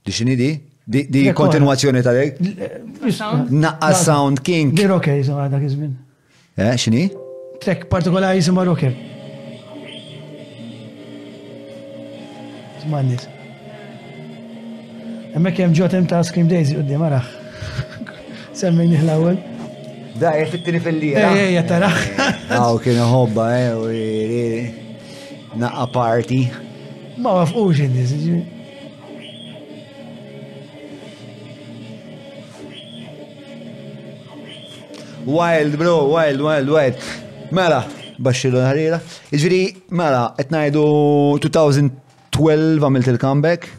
[0.05, 0.49] Dixini di?
[0.85, 2.37] Di kontinuazzjoni tal-ek?
[2.37, 2.75] Eh,
[3.49, 4.73] Naqqa Sound King.
[4.77, 5.93] Di rocker jisim dak kizmin.
[6.57, 7.07] Eh, xini?
[7.63, 8.93] Trek partikolari jisima rocker.
[12.83, 13.25] Zmannis.
[15.33, 17.25] Emmek jem ġotem ta' Scream Daisy u d maraħ.
[18.59, 19.39] Semmini l-awel.
[20.21, 21.25] Da, jgħet t-tini fil-lija.
[21.25, 21.99] Ej, eh, eh, jgħet taraħ.
[22.21, 24.79] Aw, ah, kienu hobba, eh, u
[25.55, 26.49] Naqa party.
[27.17, 28.13] Ma mafqux in-nies.
[35.25, 36.97] Wild, bro, wild, wild, wild.
[37.51, 37.83] Mela,
[38.17, 38.97] Barcelona ħarira.
[39.33, 39.59] Iġviri,
[39.93, 40.83] mela, etnajdu
[41.45, 43.69] 2012 għamilt il-comeback.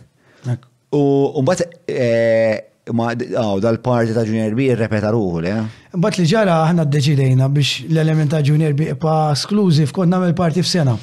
[0.95, 5.53] U mbatt, eh, ma għaw dal-parti ta' Junior B irrepeta ruħu le.
[5.59, 5.65] Eh?
[5.99, 10.63] Mbagħad li ġara aħna ddeċidejna biex l-element ta' Junior B pa' esklużiv kont nagħmel parti
[10.63, 10.95] f'sena.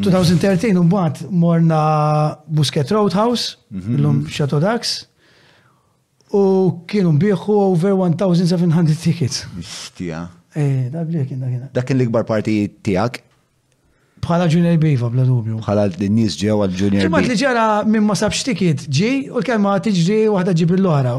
[0.00, 3.56] 2013 un bat morna Busket Roadhouse,
[3.96, 4.94] l-lum Chateau Dax,
[6.34, 9.44] u kienu bieħu over 1,700 tickets.
[9.60, 10.24] Istija.
[10.54, 11.68] Eh, da bli kien da kien.
[11.74, 13.20] Da kien l-ikbar parti tijak?
[14.24, 15.58] Bħala Junior Biva, bla dubju.
[15.60, 17.08] Bħala d-nis ġew għal Junior Biva.
[17.10, 21.14] Kimat li ġara minn ma sabx tikit, ġi, u l-kelma tiġri waħda ġibri l-ohra.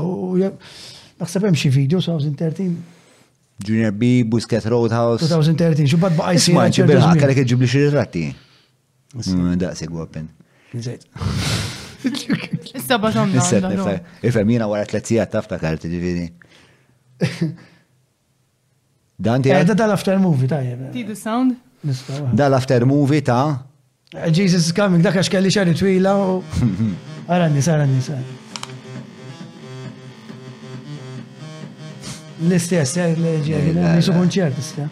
[1.22, 2.95] Naħseb xie video 2013
[3.64, 5.26] Junior B, Busquets Roadhouse.
[5.26, 6.56] 2013, xubbat baqa jisir.
[6.58, 8.24] Ma ċi bilħa, kellek iġib li xirrati.
[9.62, 10.26] Daqsi għuppen.
[10.76, 11.06] Zejt.
[12.76, 13.32] Issa batom.
[13.32, 13.96] Mm, Issa,
[14.28, 16.26] ifem jina t-letzijat tafta karti ġivini.
[19.16, 20.90] Dan ti għedda dal-after movie ta' jibba.
[20.92, 21.56] Tidu sound?
[22.36, 23.64] Dal-after movie ta'
[24.36, 26.36] Jesus is coming, dak għax kelli xarri twila u.
[27.30, 28.02] Għarani, sarani,
[32.36, 32.98] L-istess,
[33.48, 34.90] ġeri, nisu konċert issa.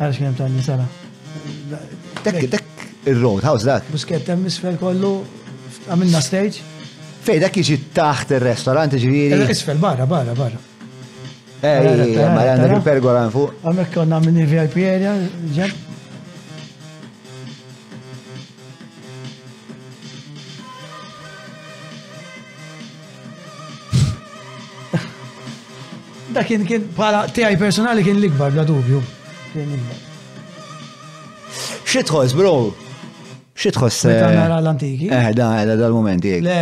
[0.00, 0.84] Għalix ta' nisala.
[2.24, 2.68] Tek, tek,
[3.08, 3.88] il-roadhouse dak.
[3.92, 5.20] Busket tem isfel kollu,
[5.88, 6.60] għamilna stage.
[7.24, 9.40] Fej, dak iġi taħt il-restorant ġviri.
[9.40, 10.60] Eh, isfel, barra, barra, barra.
[11.64, 13.62] Ej, ma għandek il-pergola fuq.
[13.64, 15.16] Għamek konna minni VIP area,
[15.56, 15.88] ġem.
[26.34, 29.00] Da kien kien bħala tiegħi personali kien l-ikbar bla dubju.
[31.82, 32.38] Xi tħoss bro?
[32.38, 32.86] Xi bro.
[33.60, 33.96] Xitħos.
[34.08, 35.08] Meta eh, nara l-antiki.
[35.12, 36.44] Eh, da, da, dal-moment jek.
[36.46, 36.58] Le.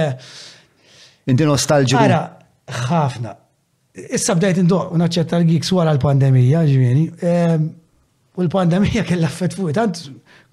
[1.30, 2.00] Inti nostalġiku.
[2.00, 2.16] Ara,
[2.88, 3.34] ħafna.
[4.18, 7.04] Issa bdejt indoq u naċċetta l-geeks wara l-pandemija, ġieni.
[8.38, 10.00] U l-pandemija kellha affett fuq, tant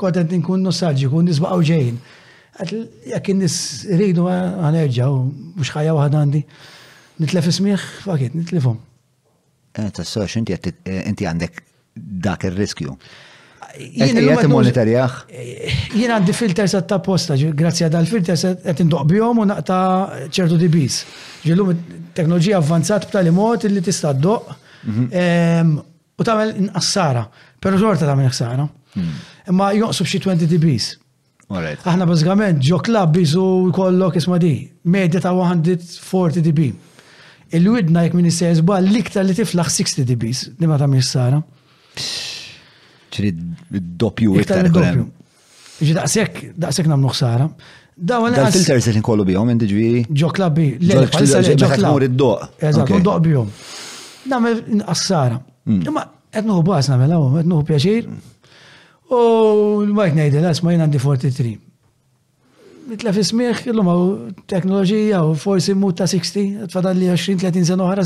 [0.02, 2.00] kontent inkun nostalġiku, nisbaqgħu ġejjin.
[3.16, 3.56] Jekk in nis
[3.96, 5.22] rridu eh, ħanerġa' u
[5.62, 6.44] mhux ħajja waħda għandi.
[7.24, 8.78] Nitlef ismiħ, fakit, nitlefom.
[9.76, 11.58] Eh, tassax eh, inti għandek
[12.24, 12.94] dak il-riskju.
[14.00, 15.16] Jien monitorjaħ?
[15.36, 19.80] Jien għandi filters għat ta' posta, grazzi għad għal-filters għat indoq bjom u naqta
[20.32, 21.02] ċertu dibis.
[21.44, 21.74] Ġillum
[22.16, 24.56] teknoloġija avvanzat b'tali mod li tista' ddoq
[24.88, 25.76] mhm.
[26.22, 27.26] u tagħmel nqassara,
[27.60, 28.70] però xorta tagħmel ħsara.
[28.96, 29.16] Hmm.
[29.52, 30.92] Imma jonqsub xi 20 dBs.
[31.84, 34.54] Aħna bażgament ġo klab biżu jkollok isma' di,
[34.88, 36.70] medja ta' 140 dB.
[37.54, 41.38] Il-widna jek minn jisser l-iktar li tiflaħ 60 dBs li ma tamil sara.
[43.16, 43.30] ċiri
[44.02, 45.06] doppju iktar doppju.
[45.86, 47.46] Ġi daqsek, daqsek namlu ħsara.
[47.96, 50.02] Dawn għal filters li nkollu bihom inti ġviri.
[50.10, 50.66] Ġo klab bi.
[50.82, 52.50] Ġo klab id-doq.
[52.62, 53.48] Eżatt, doq bihom.
[54.28, 55.38] Namel ħsara.
[55.70, 55.86] Mm.
[55.88, 58.10] Imma etnuħu bas namel għawom, etnuħu pjaċir.
[59.16, 59.22] U
[59.86, 61.56] l-majk nejde, l-asma jien għandi 43
[62.90, 64.04] mitlef ismiħ, illum għaw
[64.52, 68.04] teknoloġija u forsi mut ta' 60, tfadal li 20-30 sena oħra,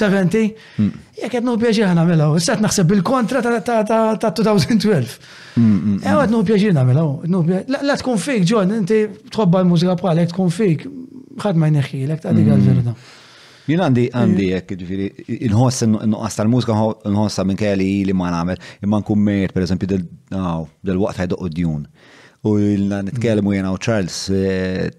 [0.00, 0.48] 70,
[1.22, 5.18] jek għednu bieġi ħana mela, s-sat naħseb bil-kontra ta' 2012.
[5.56, 6.00] Mm, mm, mm.
[6.12, 7.06] Ewa għednu bieġi ħana mela,
[7.82, 10.88] la tkun fik, John, inti tħobba l-mużika bħalek, tkun fik,
[11.44, 12.96] ħad ma jneħħilek, ta' dik għal-verda.
[13.68, 14.14] Jien għandi eh.
[14.16, 15.08] għandi jekk ġifiri,
[15.52, 16.76] nħoss n-nuqqas tal-mużika
[17.12, 20.00] nħossa minn kelli li ma nagħmel, imma nkun mer, per eżempju,
[20.32, 21.84] del-waqt ħajdoq djun.
[22.42, 24.90] U jilna nitkellmu jena u Charles, e,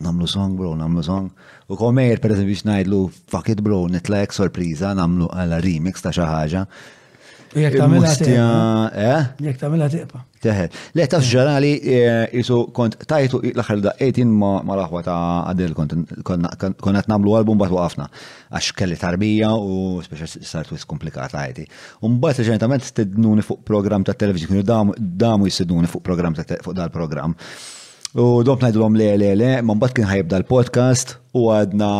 [0.00, 1.30] namlu song bro, namlu song.
[1.70, 2.98] U komer per eżempju xnajdlu,
[3.34, 6.64] fuck it bro, nitlek sorpriza, namlu għala remix ta' xaħġa.
[7.52, 8.88] Jek tamela tiqpa.
[8.96, 9.26] Eh?
[9.44, 10.22] Jek tamela tiqpa.
[10.42, 10.76] Teħed.
[10.96, 11.72] Le, taf ġerali,
[12.34, 15.18] jisu eh, kont tajtu l-axar da 18 ma laħwa ta'
[15.52, 15.74] għadil
[16.24, 18.08] konna t-namlu album bat waqafna.
[18.56, 21.66] Għax kelli tarbija u speċa sart wis komplikat għajti.
[22.08, 27.36] Umbat reġentament stednuni fuq program ta' televizjoni, damu jistednuni fuq program ta' fuq dal-program.
[28.16, 31.92] U dom najdlom le, le, le, ma' mbat kien ħajibda l-podcast u għadna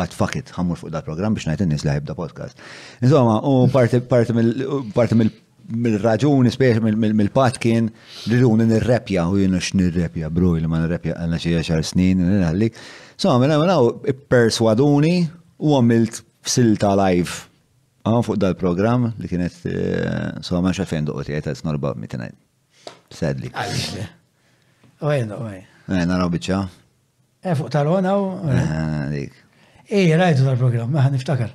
[0.00, 2.60] għat fuck it, fuq dal program biex najtin nis laħib da podcast.
[3.04, 5.18] Insomma, u parti
[5.72, 7.90] mill-raġuni, spiex mill-pat kien
[8.30, 12.80] li l-un nir-repja, u jenu x-nir-repja, bro, li ma nir-repja għanna xie xar snin, għallik.
[13.18, 15.12] Insomma, minna mela, minna mela, perswaduni
[15.62, 16.18] u għamilt
[16.54, 17.36] silta live
[18.08, 22.34] għan fuq dal-program li kienet, eh, insomma, fejn duqot jgħet għet me tonight.
[23.12, 23.52] Sadly.
[23.54, 24.08] Għalix.
[25.00, 25.66] Għajna, għajna.
[25.92, 26.62] Għajna, eh, rabiċa.
[27.44, 28.26] E eh, fuq tal-għona u.
[29.14, 29.32] Dik.
[29.92, 31.50] Ej, rajtu tal-programm, maħan niftakar.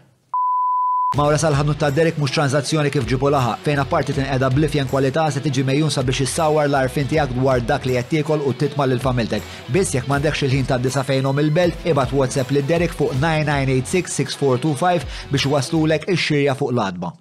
[1.17, 5.39] Mawra salħadnu ta' Derek mux tranzazzjoni kif ġibu laħa, fejn apparti edha blifjen kwalità se
[5.41, 9.41] tiġi mejjun sabiex jissawar l-arfin tiegħek dwar dak li qed u titma' l familtek.
[9.73, 15.45] Biss jekk mandek il-ħin ta' disa fejnhom il-belt, ibad WhatsApp li Derek fuq 9986-6425 biex
[15.55, 17.15] waslulek ix-xirja fuq l-adba.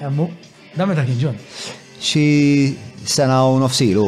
[0.00, 0.30] Jammu,
[0.78, 1.36] da meta kien
[2.00, 2.24] Xi
[3.04, 4.06] sena u nofsilu.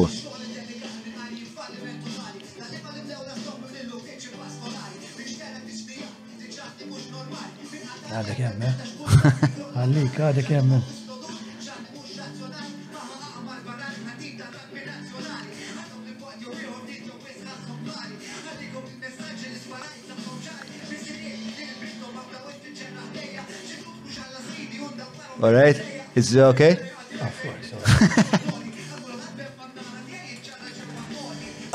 [8.19, 8.79] Għadek jemmen.
[9.79, 10.81] Għallik, għadek jemmen.
[25.41, 25.79] All right,
[26.17, 26.73] is it okay?
[27.23, 28.35] Of course.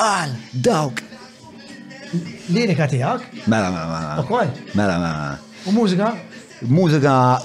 [0.04, 0.34] Għal,
[0.68, 1.00] dawk.
[2.52, 3.24] Lirika tijak?
[3.48, 4.14] Mela, mela, mela.
[4.20, 4.62] mela.
[4.76, 5.34] Mela, mela.
[5.72, 6.12] U mużika?
[6.70, 7.42] Mużika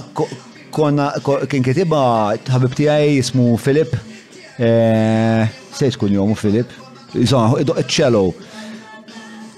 [0.70, 1.12] konna
[1.48, 3.97] kien kitiba ħabib tiegħi jismu Filip.
[4.58, 6.70] Eh, Sejt kun jomu Filip.
[7.14, 8.28] Insomma, ċello.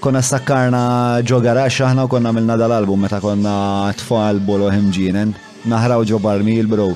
[0.01, 5.35] Konna stakkarna ġo garax aħna u konna milna dal-album meta konna tfal bolo ħimġinen.
[5.69, 6.89] Naħraw ġo barmil, bro.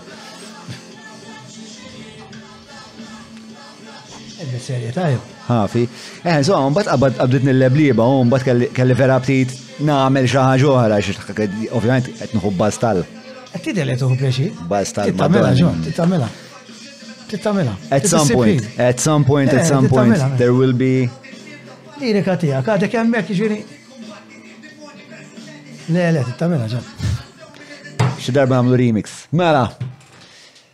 [4.66, 5.22] Serje tajb.
[5.46, 5.82] Ħafi.
[6.24, 10.98] Eh, so, un bat qabditni nil-lebliba, un bat kelli vera b'tit nagħmel xi ħaġa oħra
[10.98, 13.04] ovvijament, ovvjament nħu bastal.
[13.52, 14.48] Qed tidher li tuħu preċi?
[14.72, 15.10] Bastal.
[15.12, 16.28] Tittamela ġon, tittamela.
[17.28, 17.76] Tittamela.
[17.92, 21.10] At some point, at eh, some point, at some point, there will be.
[22.24, 22.62] katija,
[25.88, 26.68] Le, le, tittamela
[28.78, 29.28] remix.
[29.32, 29.72] Mela.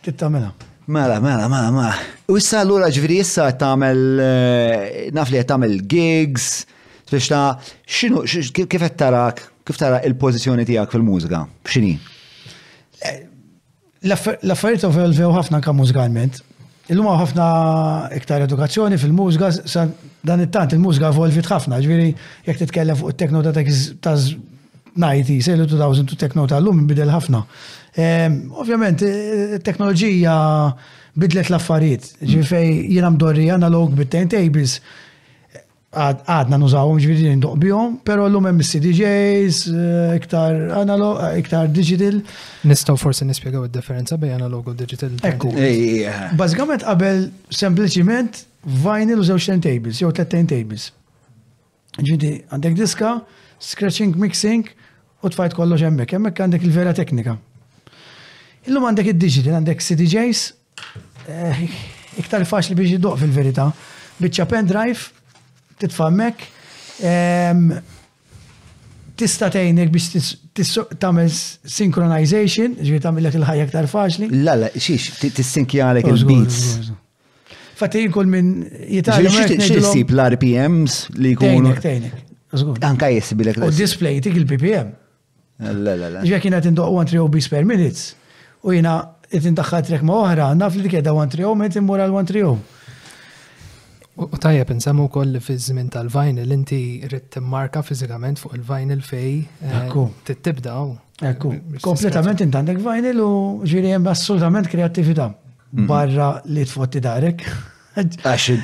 [0.02, 0.52] Tittamela.
[0.86, 1.92] Mela, mela, mela, mela.
[2.28, 6.64] U issa ura ġviri issa tagħmel eh, naf nafli qed gigs.
[7.12, 7.40] Fiexna,
[7.86, 8.22] xinu,
[8.72, 11.42] kif tarak, kif tara il-pozizjoni tijak fil-mużika?
[11.68, 11.90] Xini?
[13.10, 13.18] Eh,
[14.08, 16.40] l-affarijiet evolvew ħafna ka' mużikalment.
[16.88, 17.48] Illum ħafna
[18.16, 19.50] iktar edukazzjoni fil-mużika,
[20.24, 22.08] dan it-tant il-mużika evolvit ħafna, ġviri,
[22.48, 24.16] jek titkellem fuq il-tekno ta'
[24.96, 27.44] 90, sejlu 2000 tu tekno ta' l-lum bidel ħafna.
[28.06, 30.34] Ehm, ovvjament, eh, teknoloġija
[31.20, 34.80] bidlet l-affarijiet, ġifej jina mdorri analog bit-turntables, tables
[35.92, 42.22] għadna nużawhom ġviri ndoq bihom, pero l-lum hemm CDJs, eh, iktar analog, eh, iktar digital.
[42.64, 45.10] Nistgħu forsi nispjegaw id-differenza bejn analog u digital.
[45.22, 45.52] Ekku.
[46.36, 50.92] Bażikament qabel sempliċement vinyl u żewġ tables, jew tlet tables.
[51.98, 53.20] Ġidi għandek diska,
[53.60, 54.64] scratching, mixing
[55.22, 57.36] u tfajt kollox hemmhekk, hemmhekk għandek il-vera teknika.
[58.66, 60.52] Illum għandek id-digital, għandek CDJs,
[61.28, 61.68] eh,
[62.16, 63.72] iktar faċli biex jidoq fil-verità.
[64.22, 64.98] Biċċa pendrive,
[65.82, 66.44] titfammek,
[69.18, 74.28] tista tgħinek biex tagħmel synchronization, ġifieri tagħmellek il-ħajja aktar faċli.
[74.46, 76.92] La la, xiex, għalek il-beats.
[77.82, 78.50] Fatti jkun minn
[78.92, 79.32] jitalja.
[79.48, 81.72] Xiex l-RPMs li jkunu.
[81.72, 82.82] Tgħinek, tgħinek.
[82.86, 83.58] Anka jessibilek.
[83.64, 84.92] U display tik il ppm
[85.62, 86.20] La la la.
[86.24, 88.08] Ġifieri kien qed 1 3 beats per minutes.
[88.66, 88.96] U jiena
[89.30, 92.28] qed indaħħal trek ma' oħra, naf li dik qiegħda 1 3 minutes immur għal 1
[92.30, 92.46] 3
[94.12, 99.46] U tajjeb insemmu koll fi żmien tal-vinyl inti rrid timmarka fiżikament fuq il-vinyl fej
[100.28, 100.72] tittibda.
[100.76, 100.80] Eh,
[101.30, 103.26] Ekku, eh, kompletament int għandek vinyl u
[103.64, 105.86] ġiri hemm assolutament kreattività mhm.
[105.88, 107.38] barra li t-fotti darek.
[107.96, 108.60] Għax basket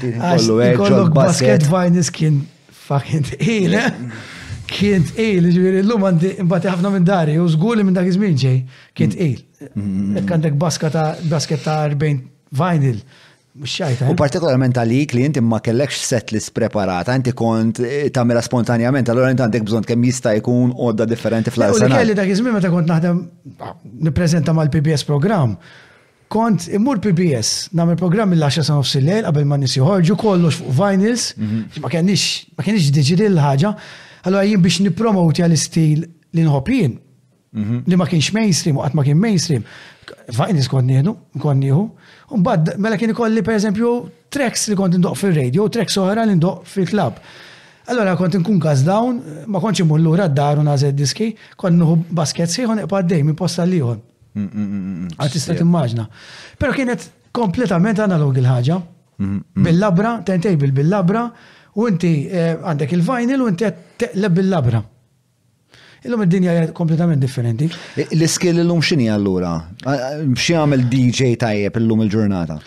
[1.68, 1.96] vinyl
[3.78, 3.88] eh?
[4.76, 5.16] kien fucking ile.
[5.16, 8.58] il, ġiri l-lum għandi imbati ħafna minn dari u żguli minn dak iż-żmien ġej,
[9.00, 9.24] Kint mhm.
[9.24, 9.36] il.
[9.56, 12.20] Kandek għandek basket ta' 40
[12.58, 13.00] vinyl.
[13.56, 14.08] Eh?
[14.08, 19.08] U partikolarment għalik li inti ma kellekx set list preparata, inti kont eh, tamela spontanjament,
[19.10, 21.96] allora inti għandek bżon kemm jista' jkun odda differenti fl-arsenal.
[21.96, 23.22] U kelli dak iżmin meta kont naħdem
[23.64, 23.74] ah,
[24.08, 25.56] nippreżenta mal-PBS program.
[26.28, 30.74] Kont immur PBS, nagħmel programm il-10 sanof nofs il-lejl qabel ma nies joħorġu kollox fuq
[30.78, 31.62] vinyls, mhm.
[31.82, 32.26] ma kenniex
[32.58, 33.70] ma kenniex diġidil ħaġa,
[34.28, 36.98] allora jien biex nipromoti għal-istil li nħob jien.
[37.56, 37.80] Mhm.
[37.88, 39.64] Li ma kienx mainstream u qatt ma kien mainstream
[40.34, 41.82] fajn skonnienu, nkonniħu.
[42.36, 43.92] Umbad, mela kien ikolli per eżempju
[44.34, 47.20] treks li kont indoq fil-radio, treks oħra li indoq fil-klab.
[47.88, 52.82] Allora kont nkun gaz dawn, ma konċi lura d-daru nażed diski, kont nuhu basket siħon
[52.84, 54.00] iqpa dej minn posta liħon.
[54.34, 56.04] Mm, mm, mm, Artista tista' timmaġna.
[56.58, 58.80] Pero kienet kompletament analog il ħagġa
[59.18, 61.24] Bil-labra, tentej bil-labra,
[61.74, 63.66] u inti eh, għandek il vajnil u inti
[63.98, 64.82] teqleb bil-labra.
[66.04, 67.66] Illum id-dinja kompletament differenti.
[67.96, 69.56] L-iskill illum x'inhi allura?
[70.38, 72.60] Xi għamel DJ tajjeb illum il-ġurnata?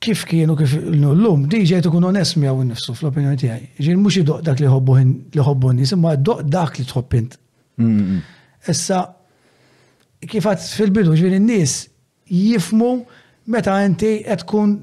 [0.00, 3.66] Kif kienu kif l-lum, DJ tkun onest miegħu nifsu fl-opinjoni tiegħi.
[3.84, 7.34] Ġien mhux idoq dak li ħobbu nies, imma doq dak li tħobb int.
[8.72, 9.02] Issa
[10.32, 10.48] kif
[10.80, 11.76] fil-bidu ġvien n nies
[12.30, 12.94] jifmu
[13.52, 14.74] meta inti qed tkun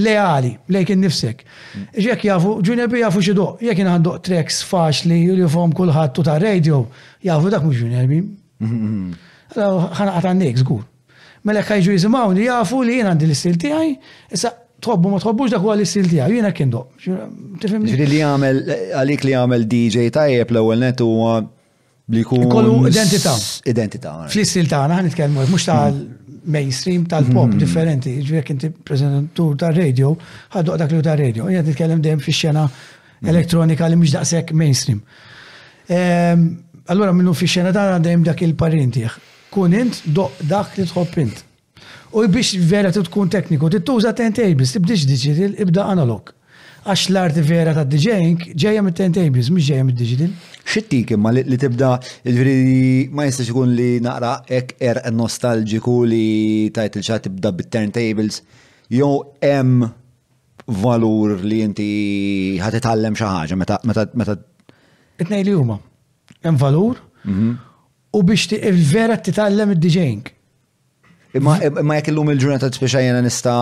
[0.00, 1.42] leali lejk innifsek.
[2.04, 6.84] Jekk jafu, Junior jafu xi doq, jekk għandu treks faċli li fom kulħadd tuta radio,
[7.26, 8.22] jafu dak mhux Junior B.
[9.52, 10.82] Ħanaqat għandek żgur.
[11.48, 11.94] Mela ħajġu
[12.36, 13.94] li jafu li jien għandi l-istil tiegħi,
[14.36, 16.92] issa tħobbu ma tħobbux dak huwa l-istil tiegħu, jiena kien doq.
[17.04, 18.62] li jagħmel
[19.00, 21.40] għalik li jagħmel DJ tajjeb l-ewwel net huwa
[22.10, 22.48] li jkun.
[22.50, 23.36] Kollu identità.
[23.68, 24.16] Identita.
[24.30, 25.82] Fl-istil tagħna ħanitkellmu mhux ta'
[26.46, 27.58] mainstream tal-pop hmm.
[27.60, 30.12] differenti, ġvek inti prezentatur ta' radio
[30.54, 33.28] ħaddoq dak li ta' radio jgħad nitkellem dejjem fi xena hmm.
[33.32, 35.02] elektronika li mhux daqshekk mainstream.
[35.90, 36.48] Ehm,
[36.90, 39.18] allora minnu fi xena dan għandem dak il-parintieħ.
[39.52, 41.44] Kun int doq dak li tħobb int.
[42.14, 46.32] U biex vera tkun tekniku, tittuża turntables, tibdix digital, ibda analog
[46.84, 50.30] għax l-art vera ta' DJing ġeja mit tables, mux ġeja mit digital.
[50.64, 56.96] Xittik imma li tibda il-veri ma jistax ikun li naqra ek er nostalġiku li tajt
[57.00, 58.40] il-ċat tibda bit turntables
[58.92, 59.10] jew
[59.44, 59.84] hemm
[60.80, 61.90] valur li inti
[62.62, 64.38] ħat itallem xi ħaġa meta meta meta
[65.20, 65.76] Itnej li huma.
[66.40, 66.96] Hemm valur
[67.28, 67.54] mhm.
[68.16, 68.48] u biex
[68.88, 70.22] vera titallem id-DJing.
[71.36, 73.58] Imma jekk illum il-ġurnata speċajna nista'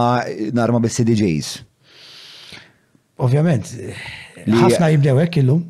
[0.54, 1.50] narma bis-CDJs
[3.18, 3.66] Ovvjament,
[4.46, 5.62] ħafna jibdew hekk illum.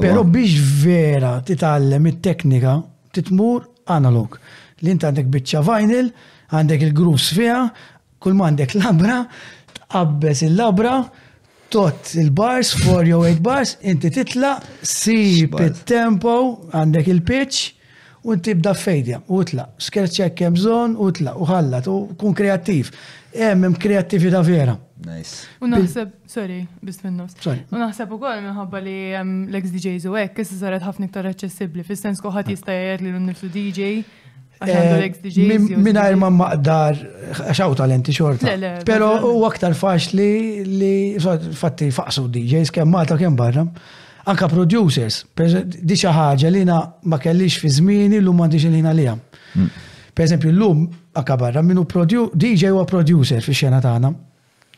[0.00, 2.76] Però biex vera titgħallem it-teknika
[3.12, 4.38] titmur analog.
[4.80, 6.08] Li int għandek biċċa vinyl,
[6.56, 7.58] għandek il grus fiha,
[8.20, 9.18] kull ma għandek labra,
[9.76, 10.94] tqabbes il-labra,
[11.68, 16.32] tot il-bars, 4 8 bars, inti titla, sib it tempo
[16.72, 17.72] għandek il-pitch,
[18.26, 22.88] u tibda fejdja, u tla, skerċek kemżon, u tla, u ħallat, u kun kreativ.
[23.50, 24.78] Emmem da vera.
[25.04, 25.44] Nice.
[25.60, 30.14] U naħseb, sorry, bist minn U naħseb u koll minħabba li um, l-ex DJs u
[30.16, 34.04] ek, kessa saret ħafna iktar accessibli, fil-sens kuħat jistajer li l-nifsu DJ,
[34.56, 36.96] Minna ma maqdar,
[37.52, 38.54] xaw talenti xorta.
[38.88, 40.30] Pero u aktar faċ li,
[40.64, 40.92] li
[41.60, 43.66] fatti faqsu DJs kem Malta kem barra.
[44.32, 49.20] Anka producers, diċa ħaġa li ma kellix fi zmini l-lum għandix li li għam.
[49.60, 49.68] Mm.
[50.16, 50.86] Per esempio, l-lum
[51.36, 51.84] barra, minnu
[52.32, 54.14] DJ u producer fi xena taħna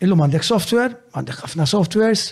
[0.05, 2.29] Illum għandek software, għandek ħafna softwares,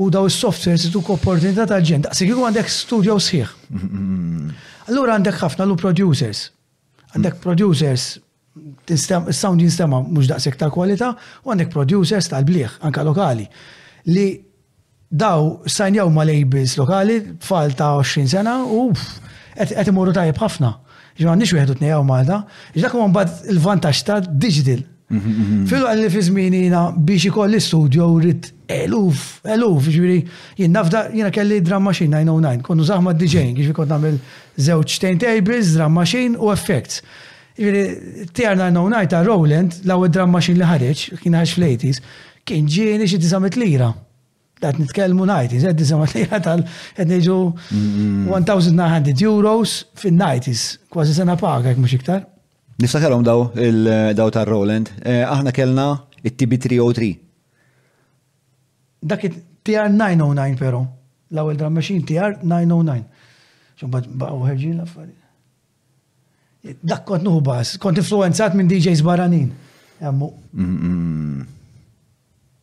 [0.00, 2.04] u daw is-softwares ituk opportunità ta' ġen.
[2.06, 3.54] Da' sigiru għandek studio sħiħ.
[4.90, 6.46] Allura għandek ħafna lu producers.
[7.10, 7.40] Għandek mm.
[7.44, 8.06] producers
[9.36, 11.10] sound jinstema mux da' sekta kwalità
[11.42, 13.46] u għandek producers tal-bliħ, anka lokali,
[14.14, 14.28] li
[15.10, 18.92] daw sajnjaw ma' labels lokali, fal ta' 20 sena u
[19.58, 20.72] għet imorru tajib ħafna.
[21.20, 22.44] Ġman nix wieħed u tnejaw Malta,
[22.78, 24.86] ġdak u mbagħad il-vantaġġ ta' digital.
[25.10, 25.62] Mhm, mhm.
[25.66, 30.18] Fil-għan li fi zminina biex ikolli studio rrit eluf, eluf, ġviri,
[30.60, 33.56] jien nafda, jina kelli drum machine 909, konnu zaħma DJing, mhm.
[33.58, 34.20] ġviri kont namil
[34.62, 37.02] zewċ tables, drum machine u effects.
[37.58, 37.82] Ġviri,
[38.36, 42.04] tijar 909 ta' Rowland, law drum machine li ħareċ, kien ħax fl-80s,
[42.46, 43.90] kien ġieni xie 900 lira.
[44.60, 46.60] Dat nitkellmu najtis, għed lira tal
[46.94, 47.36] għed neġu
[48.30, 52.28] 1900 euros fin najtis, kważi sena paga, mux iktar.
[52.80, 54.88] Niftakarom daw il-daw ta' Roland.
[55.04, 55.86] Eh, aħna kellna
[56.24, 57.10] it-TB303.
[59.10, 59.24] Dak
[59.66, 60.80] TR909 però.
[61.30, 63.02] L-ewwel drum machine TR909.
[63.82, 65.28] Xumbat baqgħu ħerġin l-affarijiet.
[66.92, 69.52] Dak kont bas, kont influenzat minn DJs baranin.
[70.00, 70.30] Jammu.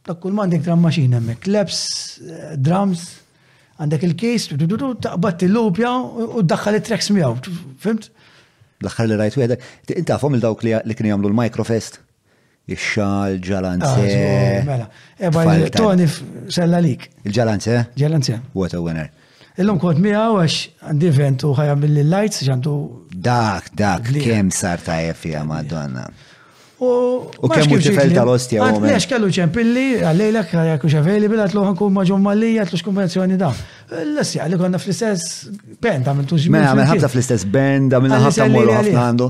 [0.09, 1.45] Dak kull mandek drum machine hemmhekk.
[1.47, 1.79] Claps,
[2.25, 3.05] eh, drums,
[3.81, 5.93] għandek il-case, taqbad il-lupja
[6.41, 7.53] u ddaħħal it-tracks miegħu.
[7.85, 8.09] Fimt?
[8.83, 9.56] l-axħar li rajt wieħed,
[9.97, 12.01] inti għafom il-dawk li kien jagħmlu l-Microfest.
[12.67, 13.89] Ix-xal, ġalanze.
[13.89, 14.89] Ah, mela,
[15.23, 16.03] eba eh, Tony
[16.51, 17.06] sella lik.
[17.23, 17.77] Il-ġalanze?
[17.97, 18.41] Ġalanze.
[18.59, 19.07] What a winner.
[19.57, 20.57] Illum kont miegħu għax
[20.91, 22.75] għandi event u ħajja mill-lights ġandu.
[23.27, 26.06] Dak, dak, kemm sar tajjeb fiha Madonna.
[26.80, 28.67] U kemm kif ġifel tal-ostja.
[28.69, 33.49] Għax kellu ċempilli, għallejlek jekk hux available għatlu ħankun ma' ġommalija għatlu konvenzjoni da.
[34.03, 35.47] L-istess li għanna fl-istess
[35.81, 36.51] band għamil xi.
[36.53, 39.30] Mela għamil ħafna fl-istess band, għamil ħafna mmorru ħafna għandu.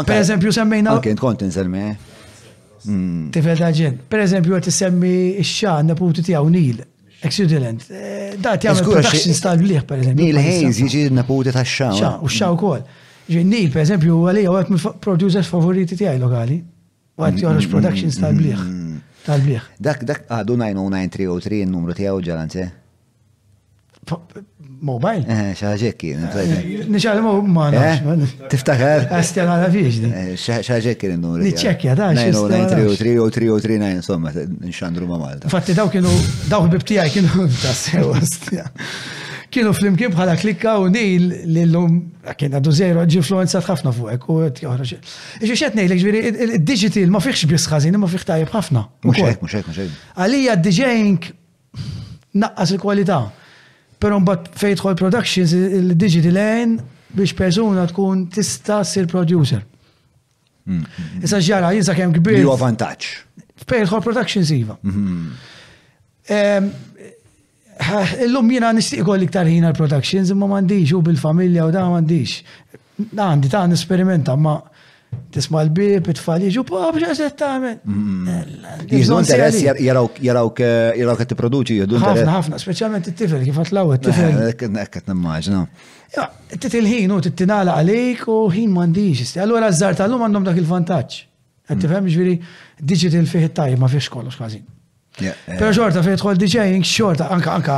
[0.00, 0.96] Per eżempju semmejna.
[0.98, 1.84] Anke kont insemmi.
[3.38, 4.00] Tifel ta' ġen.
[4.10, 6.82] Per eżempju għet semmi x-xan ti tiegħu Nil.
[7.24, 7.86] Excellent.
[7.86, 10.24] ti għaw production style liħ per eżempju.
[10.24, 12.18] Nil Hayes jiġi neputi ta' x-xan.
[12.18, 12.82] U x u kol.
[13.32, 16.58] Ġennil, per eżempju, għalija għat mill-producers favoriti tijaj lokali.
[17.16, 18.64] Għat joħroġ mm, mm, productions tal-bliħ.
[18.68, 19.68] Mm, tal-bliħ.
[19.86, 22.66] Dak, dak, għadu ah, 909-303 n-numru tijaw ġalanze?
[22.66, 24.42] Eh?
[24.84, 25.22] Mobile?
[25.24, 26.10] Eh, xaġekki.
[26.18, 26.92] kien.
[26.92, 28.34] Nixħal ma nafx.
[28.52, 29.06] Tiftakar?
[29.16, 30.12] Għastjan għala fiex.
[30.36, 31.46] Xaġekki kien n-numru.
[31.48, 32.10] Niċċekja, da.
[32.20, 34.34] 909-303-309, insomma,
[34.68, 35.48] nxandru ma Malta.
[35.54, 36.12] Fatti daw kienu,
[36.52, 38.68] daw bibtijaj kienu tassew għastjan
[39.54, 41.94] kienu fl-imkien bħala klikka u nil l-lum,
[42.38, 44.56] kien għadu zero ġifluenza ħafna fuq, u t
[45.44, 48.80] Iġi xe t nejlek ġviri, il-digital ma fiħx bisħazin, ma fiħ tajib ħafna.
[49.08, 49.88] Muxek, muxek, muxek.
[50.22, 51.22] Għalija d dġejnk
[52.42, 53.18] naqqas il-kwalità.
[54.02, 56.72] Pero mbatt fejtħol productions il-digital għen
[57.14, 59.60] biex persuna tkun tista sir producer.
[60.64, 60.82] Mm.
[61.22, 62.40] Issa ġara, jinsa kem kbir.
[62.42, 63.02] Ju vantaċ.
[63.68, 64.76] Fejtħol productions iva.
[64.82, 65.28] Mhm.
[68.26, 72.34] Illum jina nishtiq kolli iktar ħina l-productions, imma mandiġ u bil-familja u da mandiġ.
[73.12, 74.56] Għandi ta' n-esperimenta, ma'
[75.34, 77.82] tisma l-bib, t-falliġ u pop, ġaset tamen.
[78.88, 80.62] Jizdu interess jarawk jarawk
[81.32, 84.80] t-produċi, jiddu Ħafna, ħafna, specialment t-tifel, kif għatlaw eh, eh, t-tifel.
[84.86, 85.62] Ekket n-immaġna.
[86.56, 89.26] T-tilħin u t-tinala għalik u ħin mandiġ.
[89.44, 91.22] Allora, zzar tal-lum għandhom dak il-vantaċ.
[91.74, 92.38] Għattifem ġviri,
[92.92, 94.70] digital fiħ tajma fiex kollox kważin.
[95.18, 97.76] Pero xorta fejn tħol DJing, xorta anka anka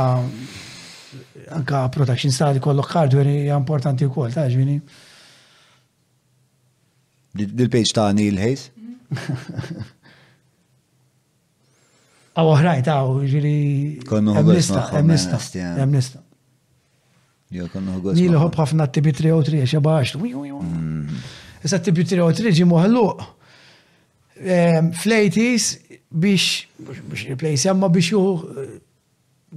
[1.57, 4.77] anka protection style kollok hardware importanti wkoll, ta' ġvini.
[7.37, 8.65] Dil-page ta' Neil Hayes?
[12.33, 12.97] Għaw oħrajn ta'
[13.29, 13.53] ġiri.
[14.09, 14.87] Konnu ħobista.
[14.99, 15.39] Emnista.
[15.85, 16.23] Emnista.
[17.55, 18.19] Jo, konnu ħobista.
[18.19, 20.17] Neil ħob ħafna t-tibi 3 u 3, xabax.
[21.63, 23.27] Issa t-tibi 3 u 3 ġi moħalluq
[26.11, 26.65] biex
[27.09, 28.67] biex replace jamma biex juhu eh,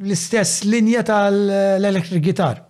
[0.07, 2.62] l-istess linja tal-electric guitar.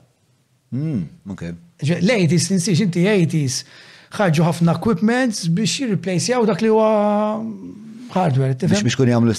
[0.73, 1.03] Mm,
[1.33, 1.43] ok.
[1.81, 3.61] L-80s, ninsiex inti 80s,
[4.17, 6.89] ħarġu ħafna equipments biex jirreplace jaw dak li huwa
[7.41, 7.79] mm,
[8.15, 8.57] hardware.
[8.67, 9.37] Biex biex kun jagħmlu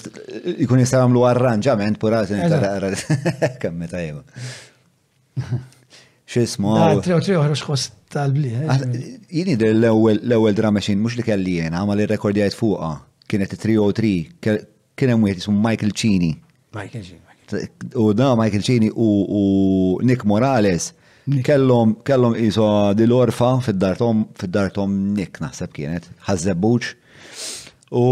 [0.66, 2.34] jkun jistgħu jagħmlu arranġament purat
[3.62, 4.26] kemm meta jgħu.
[6.32, 6.74] X'ismu?
[7.04, 8.52] Tre tre oħra x'ħoss tal-bli.
[8.58, 8.84] Eh, ah,
[9.32, 12.94] Jien l-ewwel l-ewwel drum mhux li kelli jiena, ma li rekordjajt fuqha
[13.32, 14.18] kienet 303,
[14.96, 16.34] kien hemm wieħed jismu Michael Cini.
[16.76, 17.20] Michael Cini.
[18.00, 19.08] U da Michael Cini u
[20.08, 20.92] Nick Morales
[21.46, 22.66] kellhom kellhom iso
[22.98, 26.92] dil-orfa fid-dartom fid-dartom Nick naħseb kienet, ħażebbuċ.
[28.02, 28.06] U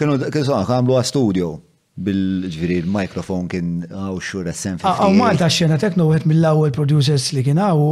[0.00, 1.50] kienu kienu għamlu studio
[2.02, 7.42] bil-ġviri l mikrofon kien għaw xur s-sen Għaw Malta xena tekno għet mill-ewel producers li
[7.44, 7.82] kien għaw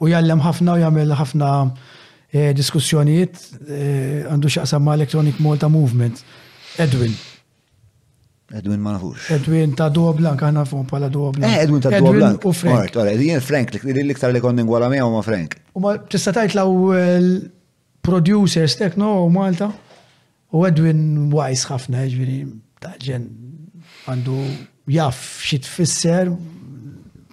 [0.00, 1.48] u jallem ħafna u jgħamil ħafna
[2.30, 6.20] Eh, diskussjonijiet eh, għandu xaqsam ma' Electronic Malta Movement.
[6.78, 7.16] Edwin.
[8.54, 9.24] Edwin ma nafux.
[9.34, 11.48] Edwin ta' duo Blank, għanna fuq pala Dua Blank.
[11.50, 12.46] Eh, Edwin ta' duo Blank.
[12.46, 12.94] U Frank.
[13.18, 15.58] Jien Frank, l-iktar li kondin għala mija u ma Frank.
[15.74, 17.28] U ma tista' tajt l eh,
[18.06, 19.72] producers tek no Malta.
[20.54, 22.38] U Edwin wise ħafna, ġviri,
[22.82, 23.26] ta' ġen
[24.10, 24.38] għandu
[24.90, 26.30] jaff xit fisser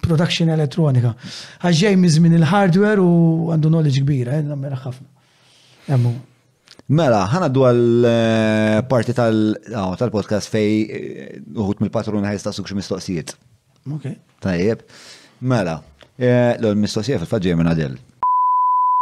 [0.04, 1.12] production elettronika.
[1.62, 5.08] Għaxġej mizmin il-hardware u għandu knowledge kbira, eh, għamela ħafna.
[5.94, 6.14] Emmu.
[6.88, 8.10] Mela, ħana għal
[8.88, 13.34] parti ah, tal-podcast fej eh, uħut mill-patron ħajsta suk mistoqsijiet.
[13.92, 14.14] Ok.
[14.44, 14.86] Tajjeb.
[15.40, 15.80] Mela,
[16.18, 17.98] eh, l-mistoqsijiet fil-fagġej minn għadell.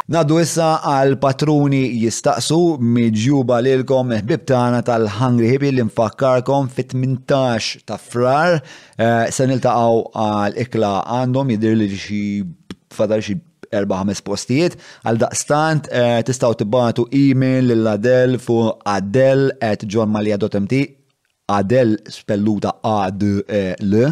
[0.07, 8.55] Naddu issa għal patruni jistaqsu miġjuba lilkom bibtana tal-Hungry Hippie li nfakkarkom fit-18 ta' frar
[8.55, 12.21] eh, se niltaqgħu għal ikla għandhom jidir li xi
[12.95, 13.35] fadal xi
[13.67, 20.83] 4-5 postijiet għal daqstant eh, tistaw tibbatu email l-Adel fu adel at johnmalia.mt
[21.51, 24.07] Adel spelluta ad e l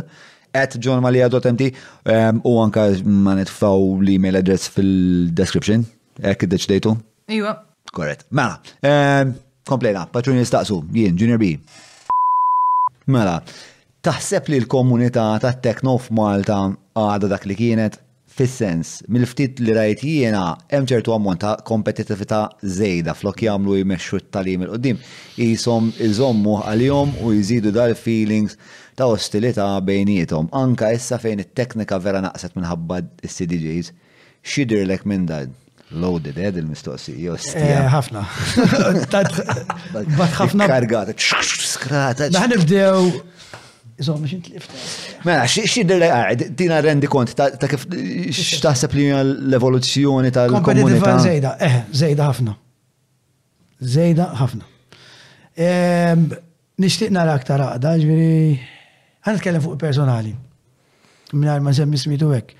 [0.56, 1.62] at johnmalia.mt
[2.10, 5.86] um, u anka ma nitfaw l-email address fil-description,
[6.24, 6.94] Ek id-deċdejtu.
[7.36, 7.52] Iwa.
[7.92, 8.22] Korret.
[8.38, 9.34] Mela, um,
[9.68, 11.52] komplejna, patruni nistaqsu, jien, Junior B.
[13.12, 13.36] Mela,
[14.06, 16.62] taħseb li l-komunità ta' Teknof Malta
[16.96, 18.00] għada dak li kienet
[18.36, 20.40] Fis-sens, mill-ftit li rajt jiena
[20.74, 25.00] hemm ċertu ammont ta' kompetitività żejda flok jagħmlu jmexxu t-talim il qudiem
[25.46, 28.58] Isom iżommu għalihom u jżidu dal-feelings
[29.00, 30.50] ta' ostilità bejnietom.
[30.52, 33.94] Anka issa fejn it-teknika vera naqset minħabba s-CDJs.
[34.44, 35.56] Xidirlek minn dan.
[35.96, 37.82] Loaded, ed eh, il-mistoqsija, ostija.
[37.86, 38.24] Eh, ħafna.
[40.18, 40.66] Bat ħafna.
[40.68, 41.14] Kargata,
[41.46, 42.28] skrata.
[42.34, 43.04] Naħnibdew
[44.00, 44.72] Iżom biex intlift.
[45.26, 47.86] Mela, xidir li għad, tina rendi kont ta' kif
[48.36, 51.14] xtaħseb li l-evoluzzjoni tal-kompetitiva.
[51.24, 52.56] Zejda, eh, zejda ħafna.
[53.96, 54.68] Zejda ħafna.
[56.84, 58.58] Nishtiq nara aktar għada, ġviri,
[59.24, 60.36] għan kellem fuq personali.
[61.34, 62.52] Minar ma semmi smitu għek.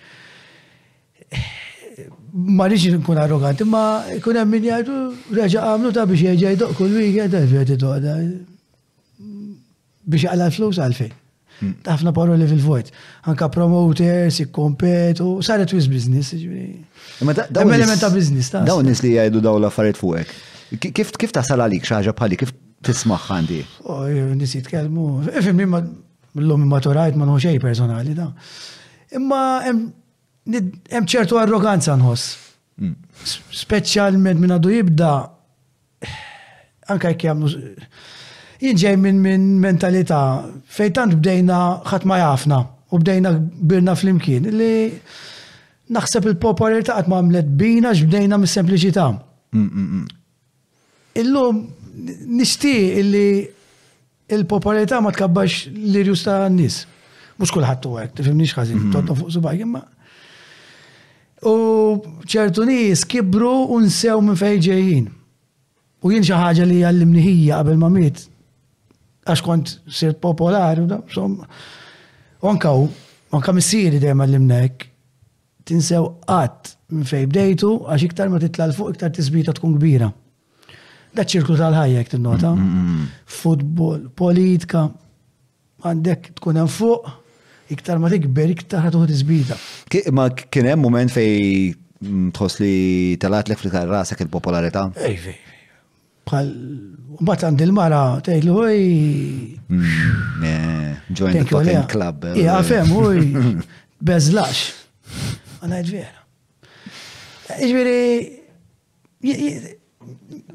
[2.56, 3.84] Ma liġi nkun arroganti, ma
[4.24, 4.96] kun hemm min jgħidu
[5.42, 8.18] reġa' għamlu ta' biex jgħadu kull weekend, biex jgħidu
[10.08, 11.22] biex għal flus għalfejn.
[11.62, 11.76] Mm.
[11.86, 12.90] Tafna paroli fil-vojt.
[13.32, 16.34] Anka promoters, ikkompetu, saret wis business.
[16.36, 17.32] Hemm
[17.72, 20.34] element ta' business ta' Dawn nis li jajdu daw l-affarijiet fuqek.
[20.92, 22.52] Kif kif tasal għalik xi bħali, kif
[22.86, 23.60] tismaħ għandi?
[23.88, 25.06] Oh, Nisit kelmu.
[25.32, 25.80] Ifim imma
[26.36, 28.28] l-lum maturajt ma nħoċej personali da.
[29.16, 32.34] Imma hemm ċertu arroganza nħoss.
[32.82, 32.98] Mm.
[33.56, 35.14] Specialment minna du jibda
[36.92, 37.48] anka jek jamnu
[38.64, 40.20] jinġej minn min mentalità
[40.72, 41.60] fejtant bdejna
[41.92, 42.60] ħatma jafna
[42.92, 43.32] u bdejna
[43.68, 44.76] birna fl-imkien li
[45.92, 49.10] naħseb il-popolarità għat ma għamlet bina ġbdejna mis-sempliċità.
[49.54, 50.22] Mm, mm, mm.
[51.22, 51.60] Illum
[52.40, 53.26] nixtieq illi
[54.38, 56.80] il-popolarità ma tkabbax li rjusta n-nis.
[57.38, 58.96] Mux kullħat u għek, tifimnix ħazin, mm-hmm.
[58.96, 59.84] totta fuq subaj, imma.
[61.46, 61.56] U
[62.26, 65.12] ċertu nis kibru un sew minn fejġejjin.
[66.06, 68.24] U jien xi ħaġa li għallimni hija qabel ma miet
[69.26, 72.90] għax kont sir popolari, som, u,
[73.36, 74.86] onka missiri dejjem għallimnek,
[75.66, 80.12] tinsew qatt minn fej bdejtu, għax iktar ma titla l-fuq, iktar tisbita tkun kbira.
[81.16, 82.52] Da ċirku tal-ħajjek t-nota.
[82.54, 83.20] Mm, mm, mm.
[83.40, 84.84] Futbol, politika,
[85.86, 87.10] għandek tkun hemm fuq,
[87.74, 89.58] iktar ma tikber, iktar ħatuħu tisbita.
[90.14, 91.74] Ma kien hemm moment fej
[92.36, 92.76] tħoss li
[93.18, 94.92] talat l-flikar rasek il-popolarità?
[95.08, 95.34] Ejvi,
[96.26, 96.50] bħal
[97.26, 98.82] Bat għand il-mara, tgħidlu oj.
[99.72, 102.26] Mm, eh, join the fucking club.
[102.36, 102.66] Ja, eh.
[102.68, 103.62] fem, oj.
[104.06, 104.64] Bezlax.
[105.64, 106.24] Għana ġvera.
[107.62, 108.02] Ġveri,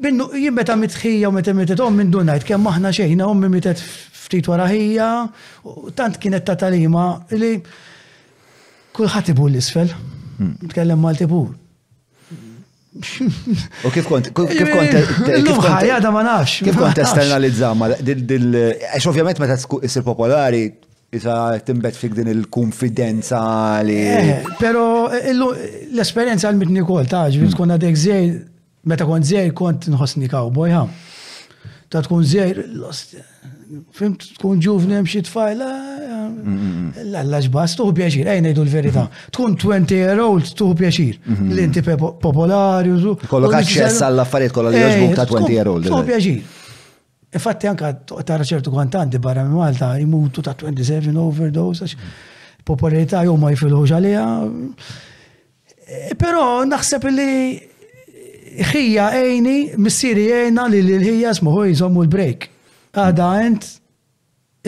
[0.05, 3.81] minnu, jien meta mitħija u meta mitet om minn dunajt, kemm maħna xejna ommi mitet
[3.81, 5.09] ftit waraħija,
[5.65, 7.07] u tant kienet ta' talima
[7.41, 7.55] li
[8.99, 9.97] kullħat ibu l-isfel.
[10.41, 10.59] Hmm.
[10.67, 11.49] Nitkellem mal-tibur.
[13.87, 16.65] U kif kont, kif kont, kif ħajja da ma nafx.
[16.67, 20.65] Kif kont esternalizza ma dil, għax ovvjament meta isir popolari,
[21.15, 21.37] isa
[21.67, 23.39] timbet fik din il-konfidenza
[23.87, 23.95] li.
[24.11, 24.83] Eh, Pero
[25.15, 27.59] eh, l-esperienza għal-mitni kol, taġ, bint mm.
[27.61, 28.27] konna dek zej,
[28.91, 30.85] meta kont zej kont nħosni cowboy, ha?
[31.91, 32.55] Ta tkun zej,
[33.95, 35.69] fimt tkun ġuvni hemm xi tfajla,
[36.03, 39.05] eh, l għallax bas tuħu pjaċir, ejn ngħidu l-verità.
[39.35, 41.19] Tkun 20 year old tuħu pjaċir.
[41.51, 43.17] L-inti popolari użu.
[43.31, 45.87] Kollok aċċess għall-affarijiet kollha li joġbuk ta' 20 year old.
[45.87, 46.09] Tuħu eh.
[46.11, 46.41] pjaċir.
[47.39, 47.93] Infatti anka
[48.27, 51.87] tara ċertu kwantanti barra minn Malta imutu ta' 27 overdose,
[52.67, 54.25] popolarità jew ma jifilħu għaliha.
[56.11, 57.31] E, però naħseb li
[58.71, 62.57] ħija għajni, missieri għajna li l-ħija smuħu jżommu l-break
[62.93, 63.67] għada għent,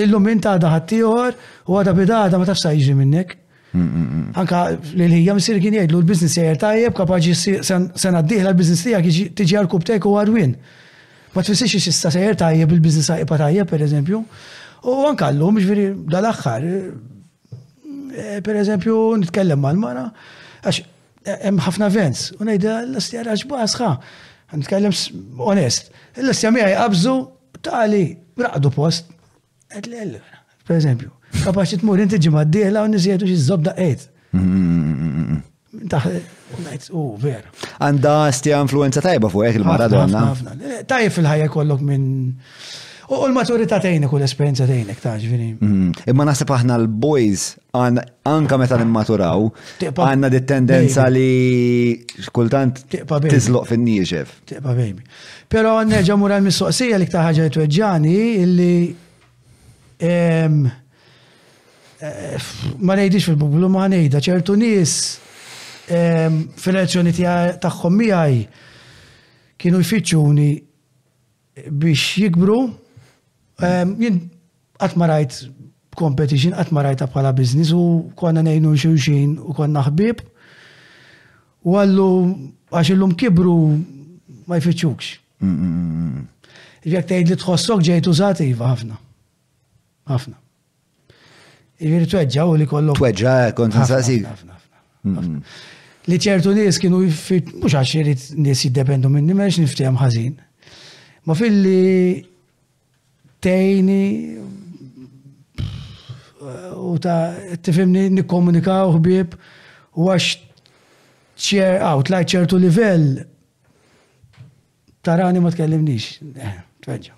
[0.05, 1.37] illum int għada ħattijħor,
[1.69, 3.39] u għada bida għada ma tafsa jiġi minnek.
[3.75, 9.95] Anka l-ħijja msir kien jgħidlu l-biznis jgħir tajjeb, kapaġi sena d-dihla l-biznis tijak tiġi għal-kub
[10.13, 10.55] u għarwin.
[11.33, 14.21] Ma tfissiex xista sejjer tajjeb il-biznis għajba tajjeb, per eżempju.
[14.83, 20.09] U anka l-lum, ġviri, dal-axħar, e, per eżempju, nitkellem mal-mara,
[20.67, 20.83] għax
[21.47, 23.95] hemm ħafna vents, u ngħidha l-istjar għax basħa,
[24.59, 24.93] nitkellem
[25.49, 25.89] onest,
[26.21, 27.17] l-istjar mi qabżu
[27.63, 28.07] Tali,
[28.43, 29.13] raqdu post,
[29.71, 30.17] għed l
[30.67, 31.11] per eżempju,
[31.45, 34.03] kapaxi t-mur inti ġimma d-dihla u nizjedu xie zobda għed.
[34.35, 35.89] Mm-hmm.
[35.93, 37.51] Taħt, u vera.
[37.83, 40.23] Għanda stja influenza tajba fuq ek il-maradona.
[40.59, 42.07] Eh, Tajf fil-ħajja kollok minn
[43.13, 45.51] U l-maturità tejnek u l-esperienza tejnek, ta' ġvini.
[45.61, 46.09] Mm-hmm.
[46.09, 49.51] Imma nasib aħna l-boys, anka meta nimmaturaw,
[49.91, 52.01] għanna di tendenza li
[52.33, 55.05] kultant tizloq fin nieġef Tiqpa bejmi.
[55.53, 58.17] Pero għanna mura l-mistoqsija li ta' ħaġa tweġġani
[58.47, 58.89] illi
[60.01, 60.49] eh,
[62.01, 64.97] ma ngħidix fil-bublu ma nejda ċertu nies
[65.93, 67.13] fil-elezzjoni
[67.61, 68.41] tagħhom miegħi
[69.61, 70.51] kienu jfittxuni
[71.69, 72.61] biex jikbru
[73.63, 74.19] Jien
[74.81, 75.45] qatt ma rajt
[75.99, 77.83] competition, qatt ma rajta bħala business u
[78.19, 80.23] konna ngħinu xulxin u konna ħbieb.
[81.63, 82.07] U għallu
[82.73, 83.57] għax illum kibru
[84.49, 85.19] ma jfittxukx.
[85.43, 86.23] Mm, mm, mm,
[86.93, 88.97] Jek tgħid li tħossok ġejt użat iva ħafna.
[90.11, 90.39] Ħafna.
[91.83, 92.99] Jiri jiġifieri tweġġa u li kollok.
[92.99, 95.39] Tweġġa, kont
[96.11, 100.33] Li ċertu nies kienu mhux għax irid nies jiddependu minni m'għax niftehom ħażin.
[101.31, 101.83] Ma fil-li
[103.43, 104.35] tejni
[106.93, 109.35] u ta' tifimni nikkomunika u ħbib
[109.99, 110.29] u għax
[111.43, 113.09] ċer, għaw, tlajt ċertu livell
[115.07, 116.21] tarani ma tkellimnix.
[116.37, 116.57] Eh,
[116.87, 117.15] tweġġa.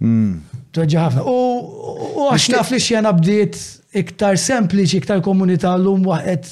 [0.00, 0.36] Hmm.
[0.74, 1.24] Tweġġa ħafna.
[1.26, 3.58] U għax naf li xjena bdiet
[4.00, 6.50] iktar sempliċi, iktar komunità l-lum waħed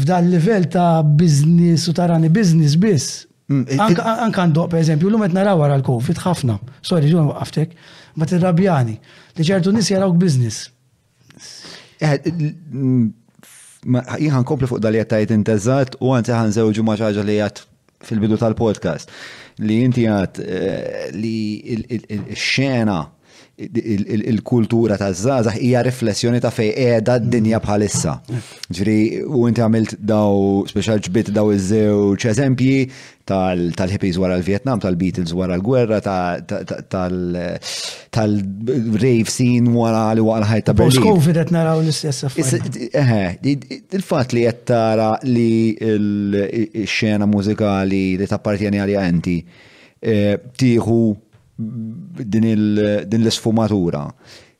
[0.00, 3.29] f'dal livell ta' biznis u tarani biznis biss.
[3.50, 6.58] Mm, eh, anka għandu, per eżempju, l-lum għet naraw għara l-Covid, ħafna.
[6.86, 7.72] Sorry, ġun għaftek,
[8.20, 8.94] ma t-rabjani.
[9.38, 10.68] Li ċertu nis jarawk biznis.
[12.00, 12.14] Eh,
[13.90, 17.62] Jħan kompli fuq dal jattajt intezzat u għan teħan zewġu maċħaġa li jgħat
[18.06, 19.08] fil-bidu tal-podcast.
[19.64, 21.34] Li jinti għat eh, li
[21.74, 22.98] il-xena
[23.60, 28.14] il-kultura ta' zazah hija riflessjoni ta' fej qiegħda d-dinja bħalissa.
[28.72, 28.96] Ġri,
[29.28, 32.88] u inti għamilt daw, speċal ġbit daw iż-żewġ eżempji
[33.30, 36.00] tal-hippies wara l-Vietnam, tal-Beatles wara l-gwerra,
[38.16, 41.04] tal-rave scene wara li wara ħajt ta' Berlin.
[41.04, 42.30] Post-Covid qed naraw l-istess
[44.00, 49.38] il-fatt li qed tara li l-xena mużikali li tappartjeni għalija enti
[50.00, 51.02] eh, tieħu
[52.20, 54.06] din l-sfumatura.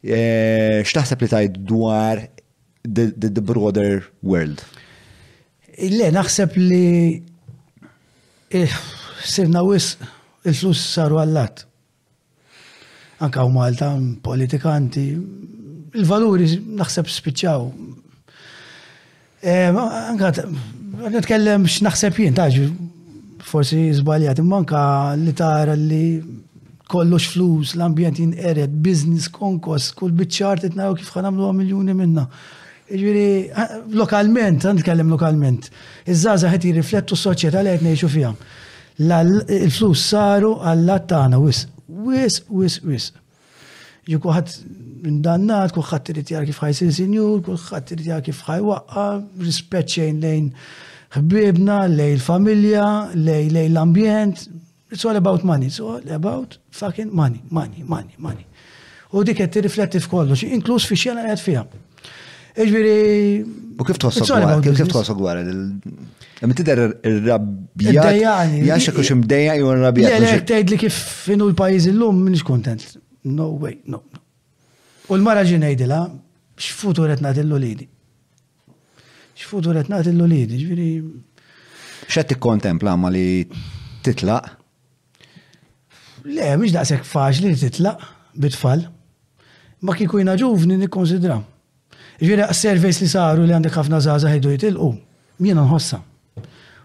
[0.07, 2.23] E, x'taħseb li tajt dwar
[2.89, 4.63] the broader world?
[5.81, 6.85] Le, naħseb li
[8.53, 8.69] eh,
[9.25, 9.95] sirna wis
[10.49, 11.65] il-flus saru għallat.
[13.25, 13.91] Anka u Malta,
[14.25, 15.05] politikanti,
[16.01, 16.49] il-valuri
[16.81, 17.67] naħseb spiċaw.
[19.45, 20.33] E, anka,
[21.13, 22.71] nitkellem x'naħseb jien, taġi,
[23.51, 24.61] forsi zbaljat, imma
[25.17, 26.05] li tara li
[26.91, 32.25] kollox flus, l-ambjent jinqered, business konkos, kull bitċart itnaw kif ħanamlu għam miljoni minna.
[32.91, 33.29] Ġviri,
[33.63, 35.71] eh, lokalment, għan nitkellem lokalment,
[36.13, 38.37] iż-żaza ħet jirriflettu s-soċieta li għet neħxu fijam.
[38.99, 43.07] Il-flus saru għallat tagħna wis, wis, wis, wis.
[44.11, 44.57] Ju kuħat
[45.07, 49.07] indannat, kuħat irrit kif ħajsir sinjur, kuħat irrit jar kif ħajwaqqa,
[49.47, 50.51] rispet xejn lejn
[51.15, 54.49] ħbibna, lejn familja, lejn l-ambjent,
[54.91, 58.47] it's all about money, it's all about fucking money, money, money, money.
[59.13, 61.65] U dik qed tirrifletti f'kollox, inkluż fi xena qed fiha.
[62.63, 62.97] Iġbiri.
[63.81, 65.39] U kif tħossok kif tħossok dwar
[66.41, 68.05] Għem tider ir-rabbija.
[68.65, 70.15] Jaxek u ximdejja jew ir-rabbija.
[70.23, 70.97] Le, tgħid li kif
[71.27, 72.87] finu l-pajjiż illum minix kontent.
[73.29, 74.01] No way, no.
[75.11, 75.99] U l-mara ġinejdila,
[76.61, 77.85] x'futur qed nagħtillu lidi.
[79.37, 80.89] X'futur qed nagħtillu lidi, ġifieri.
[82.07, 83.27] X'qed tikkontempla ma li
[84.07, 84.53] titlaq?
[86.25, 88.03] Le, miex daqsek faċli li titlaq
[88.37, 88.85] bitfall.
[89.81, 91.39] Ma kiku jina ġuvni nikkonsidra.
[92.21, 94.91] Ġviri, service li saru li għandek ħafna zaza jitil jitilqu,
[95.47, 96.01] jina nħossa.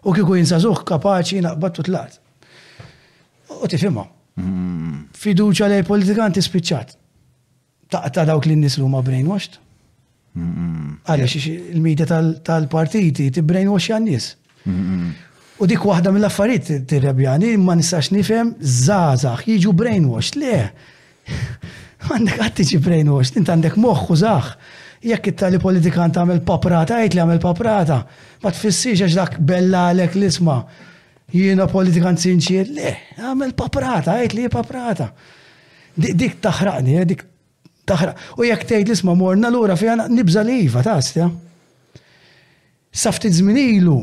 [0.08, 2.22] U kiku jinsazuħ kapaċi jina battu tlaqt.
[3.60, 4.06] U tifima.
[4.40, 5.10] Mm.
[5.16, 6.96] Fiduċa li politikanti spiċċat.
[7.90, 9.60] ta' dawk li nislu ma brainwashed.
[10.36, 11.36] Għalix,
[11.74, 12.08] il-medja
[12.44, 14.30] tal-partiti ti brainwashed għannis.
[15.56, 20.58] U dik waħda mill-affarijiet tirrebjani ma nistax nifhem żgħażagħ jiġu brainwash le.
[22.06, 24.50] Għandek qatt tiġi brainwash, int għandek moħħu użagħ.
[25.12, 28.02] Jekk it-tali politikan tagħmel paprata, jgħid li għamel paprata,
[28.44, 30.58] ma tfissirx għax dak bella għalek l-isma.
[31.36, 35.08] Jiena politikan sinċir, le, għamel paprata, jgħid li paprata.
[36.06, 37.24] Dik taħraqni, eh, dik
[37.88, 38.28] taħraq.
[38.42, 41.32] U jekk tgħid l-isma morna lura fejn nibża li iva tastja.
[42.92, 44.02] Saftit ilu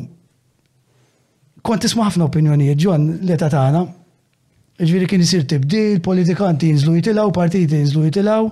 [1.66, 3.82] kont isma' ħafna opinjonijiet ġon l ta' tagħna.
[4.82, 8.48] Ġifieri kien isir tibdil, politikanti jinżlu jitilgħu, partiti jinżlu jitilgħu.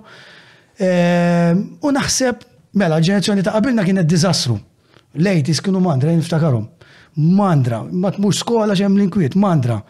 [0.86, 2.44] Ehm, u naħseb
[2.78, 4.56] mela ġenerazzjoni ta' qabilna kienet diżastru.
[5.18, 6.68] Lejt kienu mandra, niftakarhom.
[7.36, 9.80] Mandra, ma tmux skola xem l-inkwiet, mandra.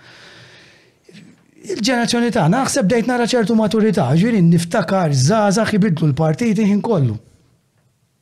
[1.60, 7.18] Il-ġenerazzjoni ta' naħseb dejt nara ċertu maturità, ġirin niftakar zazax ibidlu l-partiti ħin kollu.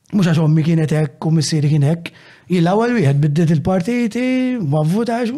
[0.09, 2.11] Mux għax ommi kienet hekk u missieri kien hekk,
[2.49, 4.25] Il-ewwel wieħed biddiet il-partiti,
[4.57, 5.33] ma vvutax,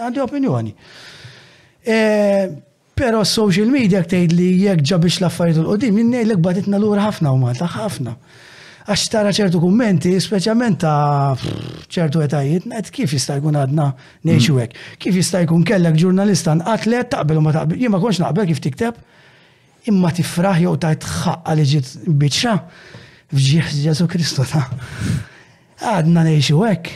[0.00, 0.70] għandi opinjoni.
[1.82, 1.98] E,
[2.94, 7.66] Pero social media ktejt li jekk ġabix l-affarijiet l-qoddim, jinnejlek batitna lura ħafna u Malta,
[7.72, 8.12] ħafna.
[8.86, 11.34] Għax tara ċertu kummenti, speċjalment ta'
[11.90, 13.88] ċertu etajiet, net kif jista' jkun għadna
[14.30, 14.60] nejxu mm.
[14.62, 14.84] hekk.
[15.02, 19.02] Kif jista' jkun kellek ġurnalista nqatlet taqbel u ma taqbel, jien konx naqbel kif tikteb,
[19.90, 21.90] imma tifraħ jew tajt ħaqqa li ġiet
[22.22, 22.54] biċċa
[23.34, 24.68] f'ġieħ Ġesu Kristu ta'
[25.80, 26.92] għadna neħxu għek.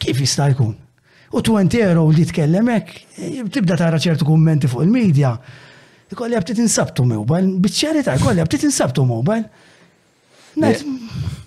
[0.00, 0.74] Kif jista' jkun?
[1.36, 3.00] U 20 u li tkellem hekk,
[3.52, 5.34] tibda tara ċertu kummenti fuq il-medja.
[6.14, 9.48] Ikolli għabtit insabtu mobile, bitċerita, ikolli għabtit insabtu mobile.
[10.62, 10.84] Najt,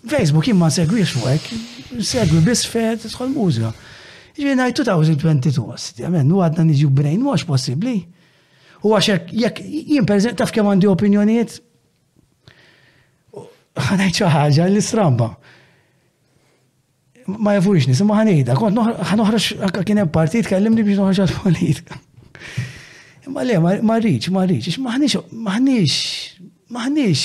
[0.09, 3.71] Facebook imma segwix fuq segwi bis fed, tħol mużika.
[4.39, 6.91] Ġvina, għaj 2022, għasti, għamen, u għadna nġu
[7.23, 7.95] mux possibli.
[8.83, 11.57] U għaxek, jek, jien per taf kem għandi opinjoniet,
[13.79, 15.31] għanajt ċaħġa l-istramba
[17.37, 21.99] ma jafurix nisimma ħanejda, kont ħanoħrax kien hemm partit kellimni biex noħraġ għal-politika.
[23.29, 25.97] Imma le, ma rridx, ma rridx, maħniex, maħniex,
[26.75, 27.23] maħniex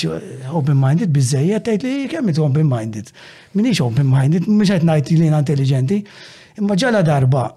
[0.61, 3.13] open-minded bizzejja, tajt li kemm it open-minded.
[3.57, 6.01] Minix open-minded, mhux qed ngħid li intelligenti.
[6.59, 7.47] Imma ġala darba,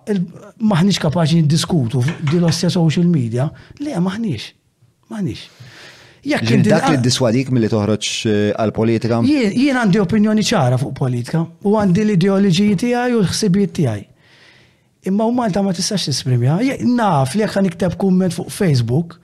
[0.73, 2.01] maħniex kapaċi niddiskutu
[2.33, 3.51] di l-ossja social media,
[3.83, 4.53] le maħniex,
[5.13, 5.58] maħniex.
[6.27, 9.21] Jekk kien dak li diswadik milli toħroġ eh, għal politika?
[9.27, 14.05] Jien għandi opinjoni ċara fuq politika u għandi l-ideoloġiji tiegħi u l-ħsibijiet tiegħi.
[15.09, 16.59] Imma u Malta ma tistax tisprimja.
[16.97, 19.15] Naf li jekk nikteb kumment fuq Facebook,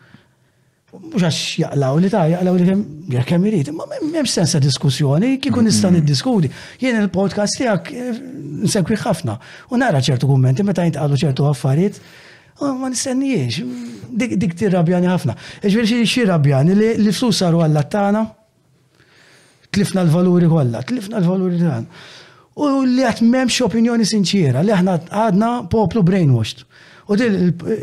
[0.94, 2.76] mhux għax jaqlaw li ta' jaqlaw li
[3.18, 6.52] jekk hemm irid, imma m'hemm sensa diskussjoni, kieku nista' niddiskuti.
[6.80, 8.22] Jien il-podcast tiegħek eh,
[8.68, 9.38] nsegwi ħafna
[9.74, 11.98] u nara ċertu kummenti meta jintqalu ċertu affarijiet
[12.60, 13.54] Ah, ma nistennijiex,
[14.40, 15.34] dik tirrabjani ħafna.
[15.66, 18.20] Eġveri xie xie rabjani li flus saru għalla tana,
[19.74, 22.06] tlifna l-valuri kolla, tlifna l-valuri tana.
[22.54, 26.62] U li għat memx opinjoni sinċira, li aħna għadna poplu brainwashed.
[27.10, 27.40] U dil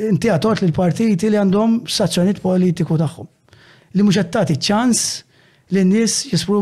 [0.08, 3.28] inti għatot li l-partiti li għandhom saċċanit politiku tagħhom.
[3.92, 5.04] Li mhux qed tagħti ċans
[5.76, 6.62] li n-nies jisbru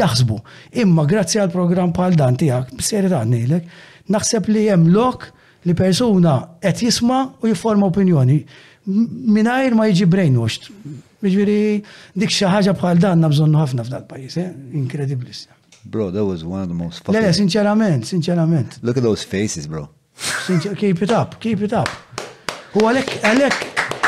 [0.00, 0.40] jaħsbu.
[0.80, 3.70] Imma grazzi għal programm bħal dan tiegħek, b'seri ta' ngħidlek,
[4.16, 5.28] naħseb li hemm lok
[5.64, 8.42] li persuna qed jisma u jifforma opinjoni
[8.84, 10.66] minajr ma jiġi brainwashed.
[11.22, 11.82] Jiġifieri
[12.18, 14.48] dik xi ħaġa bħal dan nabżonnu ħafna f'dan pajjiż, eh?
[14.78, 15.34] inkredibbli.
[15.84, 17.18] Bro, that was one of the most fucking...
[17.22, 18.80] Le, sinċerament, sinċerament.
[18.82, 19.88] Look at those faces, bro.
[20.78, 21.90] keep it up, keep it up.
[22.74, 23.62] U għalek, għalek,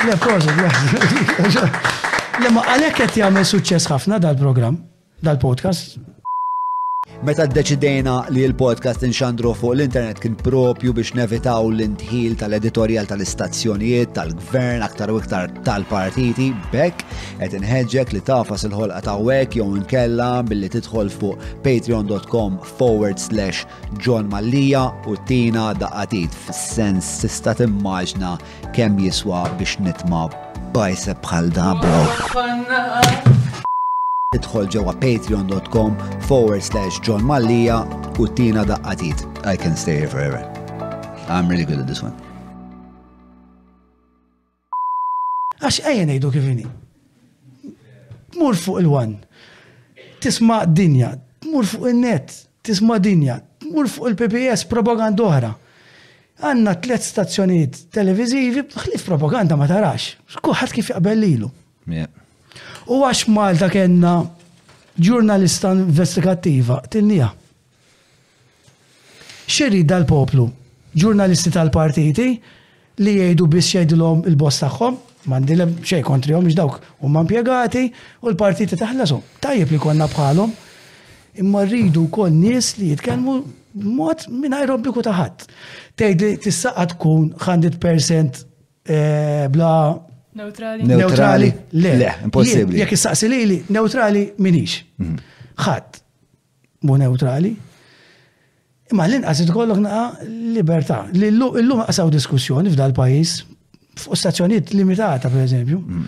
[0.08, 1.62] le, le.
[2.44, 4.81] le, ma għalek għet jgħamil suċċess ħafna dal-program,
[5.23, 5.99] dal-podcast,
[7.23, 14.83] Meta d-deċidejna li l-podcast nxandru fuq l-internet kien propju biex nevitaw l-intħil tal-editorial tal-istazzjonijiet, tal-gvern,
[14.84, 17.05] aktar u iktar tal-partiti, bekk,
[17.44, 23.62] et nħedġek li tafas il-ħolqa ta' wek jew nkella billi tidħol fuq patreon.com forward slash
[24.01, 26.34] John Mallija u tina Daqatit.
[26.34, 28.34] f sens tista' timmaġna
[28.76, 30.28] kemm jiswa biex nitma'
[30.76, 33.44] bajseb bħal da bro
[34.37, 35.97] idħol ġewwa patreon.com
[36.27, 37.81] forward slash John Mallia
[38.19, 39.25] u tina daqqatit.
[39.47, 40.43] I can stay here forever.
[41.29, 42.17] I'm really good at this one.
[45.65, 46.67] Għax ejja ngħidu kifini.
[48.35, 49.15] Mur fuq il-wan.
[50.25, 51.15] Tisma' dinja,
[51.45, 52.33] tmur fuq il-net,
[52.67, 55.51] tisma' dinja, tmur fuq il-PPS propaganda oħra.
[56.45, 60.17] Għanna tliet stazzjonijiet televizivi, ħlif propaganda ma tarax.
[60.45, 61.49] Kuħat kif jaqbel lilu.
[61.87, 62.11] Yeah.
[62.91, 64.17] U għax Malta kena
[65.01, 67.31] ġurnalista investigattiva, tinnija.
[69.49, 70.45] Xerida l-poplu,
[71.01, 72.27] ġurnalisti tal-partiti
[73.05, 74.99] li jgħidu biex jgħidulhom il-boss tagħhom,
[75.33, 79.19] mandilem xej kontrihom biex dawk huma impjegati u l-partiti taħlasu.
[79.43, 80.53] Tajjeb li konna bħalhom,
[81.41, 83.39] imma rridu kon nies li jitkellmu
[83.97, 85.49] mod minna aerobiku taħat.
[85.97, 88.45] Tgħid li tista' tkun 100%
[88.85, 89.73] eh, bla
[90.35, 90.83] Neutrali?
[90.85, 91.55] Neutrali?
[91.79, 92.81] Le, le, impossibli.
[92.83, 94.81] Jek istaqsi li li, neutrali minix.
[94.99, 95.17] Mhm.
[95.63, 96.01] ħadd
[96.83, 97.53] mu neutrali.
[98.93, 100.99] Imma l-inqas kollok naqa libertà.
[101.15, 103.37] L-lum għasaw diskussjoni f'dal pajis,
[104.03, 105.79] fuq stazzjoniet limitata, per eżempju.
[105.79, 106.03] Mhm.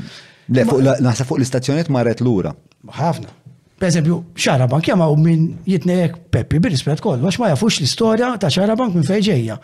[0.57, 2.51] Le, naħseb fuq l-istazzjoniet marret lura.
[2.99, 3.31] Ħafna.
[3.79, 8.95] Per eżempju, xarabank jamaw minn jitnejek Peppi, bir-rispet kollu, għax ma jafux l-istoria ta' xarabank
[8.97, 9.59] minn fejġeja.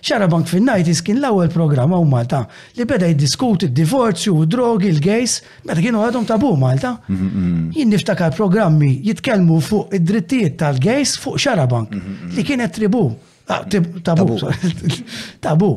[0.00, 2.40] Xarabank fin-najt kien l-ewwel programma u Malta
[2.78, 5.34] li beda jiddiskuti d-divorzju, drogi, l-gejs,
[5.68, 6.94] meta kienu għadhom tabu Malta.
[7.10, 7.68] Mm-hmm.
[7.76, 12.32] Jien niftakar programmi jitkellmu fuq id-drittijiet tal-gejs fuq xarabank mm-hmm.
[12.38, 13.04] li kienet tribu.
[13.52, 14.38] Ah, tabu.
[15.44, 15.72] Tabu.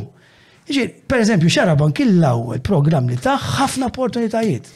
[1.11, 4.71] per eżempju, xarabank il-lawel programm li ta' ħafna opportunitajiet.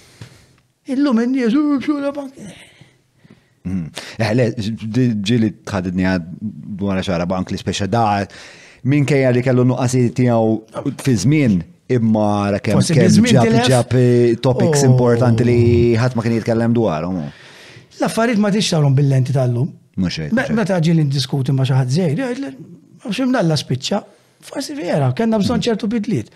[0.96, 1.56] Illum in-nies,
[1.88, 2.42] xarabank.
[3.66, 4.02] Mm-hmm.
[4.26, 6.30] Eħle, eh, ġili tħadidni għad
[6.80, 8.04] dwar xara bank li speċa da,
[8.92, 11.58] minn kajja li kellu nuqqasi tijaw fi żmien
[11.98, 14.92] imma ra kem ġab eh, topics oh.
[14.92, 15.58] importanti li
[15.98, 17.20] ħadd ma kien jitkellem dwarhom.
[18.02, 19.70] L-affarijiet ma tixtawhom bil-lenti tal-lum.
[19.98, 22.50] Meta ġili ndiskuti ma xi ħadd żejr,
[23.08, 24.04] ximna l-spiċċa,
[24.46, 26.30] forsi vera, kellna bżonn ċertu bidliet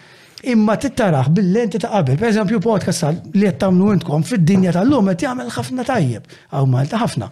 [0.48, 2.18] imma tittaraħ bil-lenti ta' qabel.
[2.18, 7.00] Per eżempju, podcast li qed tagħmlu intkom fid-dinja tal-lum qed jagħmel ħafna tajjeb għaw Malta
[7.02, 7.30] ħafna.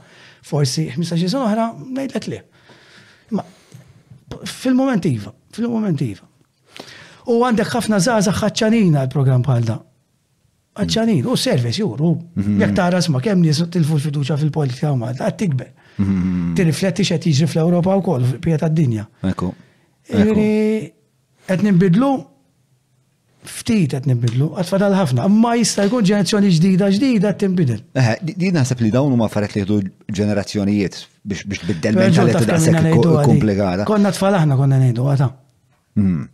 [0.48, 2.42] Forsi 15 sena oħra ngħidlek li.
[3.36, 3.46] Ma
[4.44, 6.28] fil-moment iva, fil-moment iva.
[7.28, 9.80] U għandek ħafna żgħażagħ ħaċċanina l-programm bħal da.
[10.78, 12.12] Ħaċċanin, u service juru.
[12.38, 12.60] Mhm.
[12.64, 15.72] Jekk tara sma' kemm nies tilfu fiduċa fil-politika u Malta, qed tikber.
[15.98, 16.54] Mhm.
[16.60, 19.08] Tirrifletti x'qed jiġri fl-Ewropa wkoll, fil-pija tad-dinja.
[19.32, 19.54] Ekku.
[21.48, 22.10] Qed nibidlu
[23.48, 27.82] ftit qed nibidlu, għad fadal ħafna, imma jista' jkun ġenerazzjoni ġdida ġdida qed tinbidel.
[28.28, 29.80] Din naħseb li dawn huma affarijiet li jħdu
[30.20, 33.88] ġenerazzjonijiet biex biex biddel mentalità sekk komplikata.
[33.90, 35.30] Konna tfal aħna konna ngħidu għata.
[35.98, 36.28] Hmm.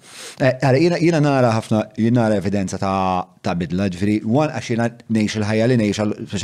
[0.43, 5.38] Eh, għara, jina nara ħafna, jina nara evidenza ta' bidla, ġifiri, għan għax jina nejx
[5.40, 6.43] il-ħajja li nejx,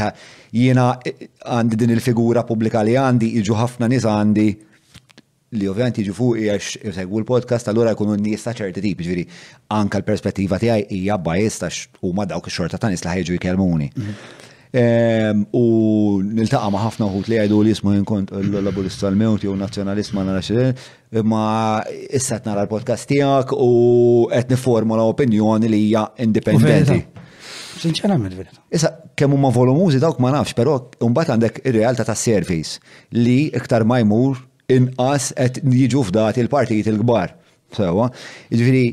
[0.56, 4.48] jina eh, għandi din il-figura publika li għandi, iġu ħafna nis għandi
[5.58, 9.26] li ovvijament jiġu fuq għax jisegwu l-podcast, allura jkunu n-nies ta' ċerti tip, ġviri,
[9.74, 11.72] anka l-perspettiva tiegħi hija bajis ta'
[12.06, 13.90] u ma dawk ix-xorta ta' nies li ħejġu jkelmuni.
[14.80, 20.14] Ehm, u niltaqa' ma' ħafna uħut li jgħidu li jismu jinkont l-laburist tal-mewti u nazzjonalist
[20.14, 20.54] ma' narax
[21.18, 21.48] imma
[22.14, 27.00] issa qed nara l-podcast tiegħek u qed niformula opinjoni li hija indipendenti.
[27.80, 28.60] Sinċerament, verità.
[28.76, 32.82] Issa, kemm huma volumużi dawk ma nafx, però mbagħad għandek ir realta tas-service
[33.18, 37.36] li iktar ma jmur inqas qed jiġu f'dat il-partijiet il-kbar.
[37.76, 38.08] Sewa,
[38.50, 38.86] jiġifieri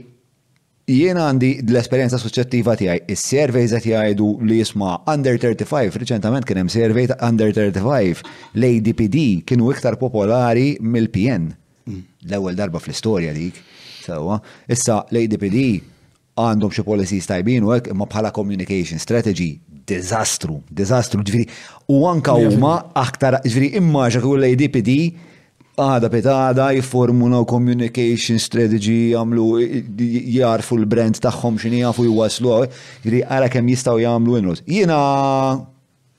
[0.93, 6.69] jiena għandi l-esperjenza suċċettiva tiegħi, is-surveys qed jgħidu li jisma' under 35, riċentament kien hemm
[6.73, 8.25] survey ta' under 35
[8.59, 11.49] l-ADPD kienu iktar popolari mill-PN.
[11.91, 12.03] Mm.
[12.31, 13.61] L-ewwel darba fl-istorja dik.
[14.07, 14.37] Sewa,
[14.71, 15.65] issa l-ADPD
[16.41, 19.55] għandhom xi policies tajbin u hekk imma bħala communication strategy
[19.87, 21.47] diżastru, diżastru ġviri,
[21.95, 25.01] u anka huma aktar ġviri, imma kull l-ADPD
[25.77, 29.47] għada pet għada jiformulaw communication strategy għamlu
[30.33, 32.55] jarfu l-brand taħħom xini jafu jwaslu
[33.05, 34.63] jiri għara kem jistaw jgħamlu inrot.
[34.67, 34.97] Jina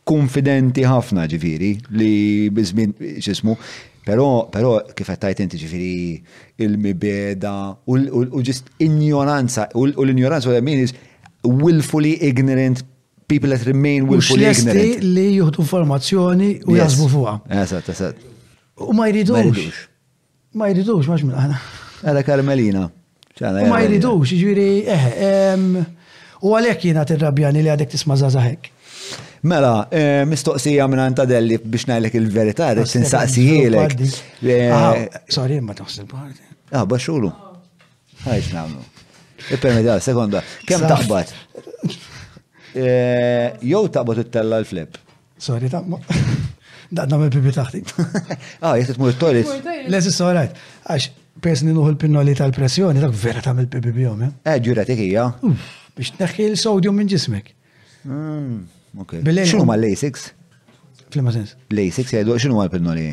[0.07, 2.13] konfidenti ħafna ġifiri li
[2.53, 3.57] bizmin xismu
[4.07, 5.95] Pero, pero kif għattajt inti ġifiri
[6.63, 7.51] il-mibeda
[7.91, 10.85] u ġist ignoranza, u l-ignoranza u għamin
[11.49, 12.85] willfully ignorant
[13.27, 15.03] people that remain willfully ignorant.
[15.03, 17.35] li juhdu informazzjoni u jazbu fuqa.
[17.65, 18.23] Eżat, eżat.
[18.79, 19.67] U ma jridux.
[20.57, 21.59] Ma jridux, maċ minn aħna.
[22.05, 22.85] Għala Karmelina.
[23.37, 25.85] U ma jridux, ġviri, eh,
[26.45, 28.71] u għalek jina t-rabjani li għadek tisma zazahek.
[29.47, 33.97] Mela, eh, mistoqsija minn Antadelli biex najlek il-verità, rrit tinsaqsijilek.
[34.43, 36.41] Eh, sorry, ma taħseb parti.
[36.71, 37.31] Ah, baxulu.
[38.25, 38.81] Għajx namlu.
[39.55, 40.41] Ippermedi sekonda.
[40.67, 41.33] Kem taqbad?
[42.77, 44.97] Eh, Jow taqbad it-tella l-flip.
[45.41, 46.03] Sorry, taqbad
[46.95, 47.81] daqna me pipi taħti.
[48.65, 49.47] Ah, jett tmur toilet.
[49.89, 50.55] Les is alright.
[50.89, 51.09] Għax,
[51.43, 54.23] persni nuhu l-pinnoli tal-pressjoni, dak vera tam il-pipi bjom.
[54.45, 55.27] Eh, ġura tekija.
[55.97, 57.53] Biex neħi l-sodium minn ġismek.
[58.05, 58.63] Hmm,
[59.01, 60.29] xinu ma l-Lasix?
[61.11, 61.53] Flimma sens.
[61.73, 63.07] Lasix, jgħidu, xinu ma l-pinnoli?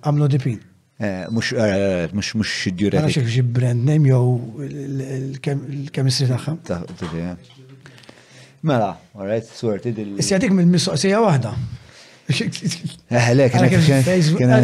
[0.00, 0.58] Għamlu dipin.
[1.32, 1.54] Mux,
[2.12, 3.04] mux, mux ġura.
[3.06, 4.24] Għax xie brand name jow
[4.66, 7.34] l-kemistri taħħa.
[8.62, 10.18] Mela, all right, sorted il.
[10.20, 11.54] Issjadik mill missoqsija wahda.
[13.10, 13.56] Eħlek,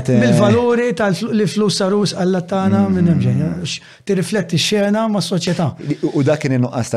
[0.07, 2.95] Bil-valuri tal-flus sarus għallattana mm.
[2.97, 3.49] minn imġenja.
[4.07, 5.69] Tirrifletti x-xena ma' soċieta.
[6.12, 6.93] U dak kien il-nuqqas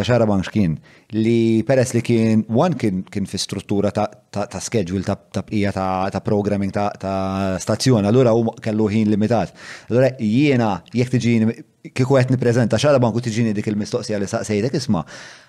[0.00, 0.76] ta' xara bank kien
[1.14, 7.54] li peress li kien wan kien fi struttura ta' schedule ta' bqija ta' programming ta'
[7.62, 9.54] stazzjon, allura u kellu ħin limitat.
[9.88, 11.58] Allura jiena jek tiġini
[11.94, 15.04] kiku għet niprezenta xala banku tiġini dik il-mistoqsija li saqsejtek isma,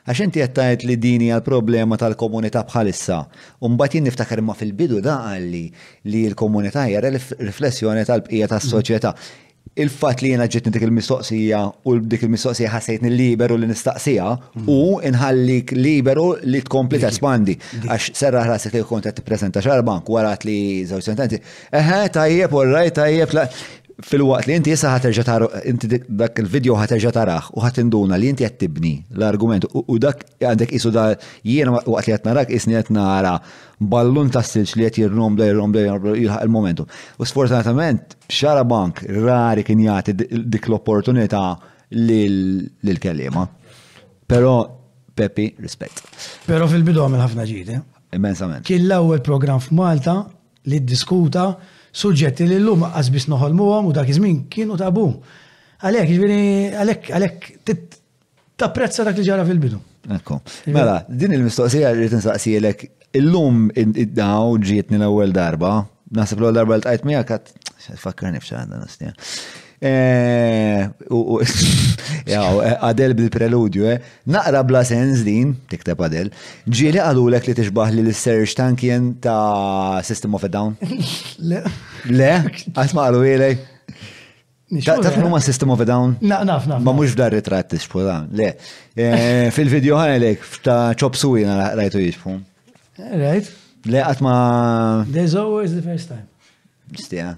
[0.08, 3.22] għax inti għettajt li dini għal-problema tal-komunità bħalissa.
[3.68, 5.66] Umbat jinn niftakar ma fil-bidu da għalli
[6.10, 9.14] li l-komunità hija riflessjoni tal-bqija tas-soċjetà.
[9.80, 14.30] Il-fat li jena ġitni dik il-mistoqsija u dik il-mistoqsija ħassejtni liberu li nistaqsija
[14.72, 14.78] u
[15.08, 17.54] inħallik liberu li tkompli espandi.
[17.86, 21.42] Għax serra ħrasek li kont qed tippreżenta xarbank wara li żewġ sentenzi.
[21.76, 23.38] Eħe, tajjeb, u rajt, tajjeb,
[24.06, 28.48] fil-waqt li inti jessa ħaterġa tara, inti dak il-video ħaterġa tarax u ħatinduna li inti
[28.62, 31.10] tibni l-argument u dak għandek isu da
[31.44, 33.36] jiena waqt li narak isni qed nara
[33.80, 36.88] ballun ta' silġ li qed jirnom da jirnom da jilħaq il-momentum.
[37.18, 41.44] U sfortunatament xara bank rari kien jagħti dik l-opportunità
[42.00, 43.48] lil-kellima.
[44.30, 44.58] Però
[45.20, 45.98] Peppi, rispett.
[46.48, 47.74] Però fil-bidu għamil ħafna ġidi.
[47.76, 47.82] Eh?
[48.16, 48.64] Immensament.
[48.70, 50.14] Kien l-ewwel program f'Malta
[50.72, 55.08] li ddiskuta diskuta suġġetti li l-lum għazbis noħolmuhom u dak iż-żmien kienu tabu.
[55.80, 56.26] Għalhekk,
[56.80, 57.78] għalek, għalhekk t
[58.60, 59.80] tapprezza dak li ġara fil-bidu.
[60.16, 60.40] Ekku.
[60.74, 62.18] Mela, din il-mistoqsija rrid
[62.60, 62.76] l
[63.20, 65.80] illum id-daw ġietni l-ewwel darba,
[66.14, 69.14] naħseb l ewel darba l-tqajt miegħek fakkarni f'xi s nistija.
[69.82, 70.84] Eh,
[72.28, 74.02] eh, Adel bil-preludju, eh?
[74.28, 76.28] Naqra bla sens din, tikteb Adel,
[76.68, 80.76] ġieli għalulek li t-iġbaħ li l serġ Tankien ta' System of a Down?
[81.52, 81.64] Le.
[82.12, 82.34] Le?
[82.76, 83.64] Għasma għalu għilek?
[84.86, 86.18] Taf ma System of a Down?
[86.28, 86.84] Na, naf, naf.
[86.84, 88.04] Ma mux f'dar ritratti xpu
[88.36, 88.52] le.
[89.00, 92.36] Eh, fil-video għalek, ta' ċop suwina rajtu jisfu.
[93.00, 93.48] Right?
[93.88, 94.38] Le, għatma.
[95.08, 96.28] There's always the first time.
[96.92, 97.32] Stija.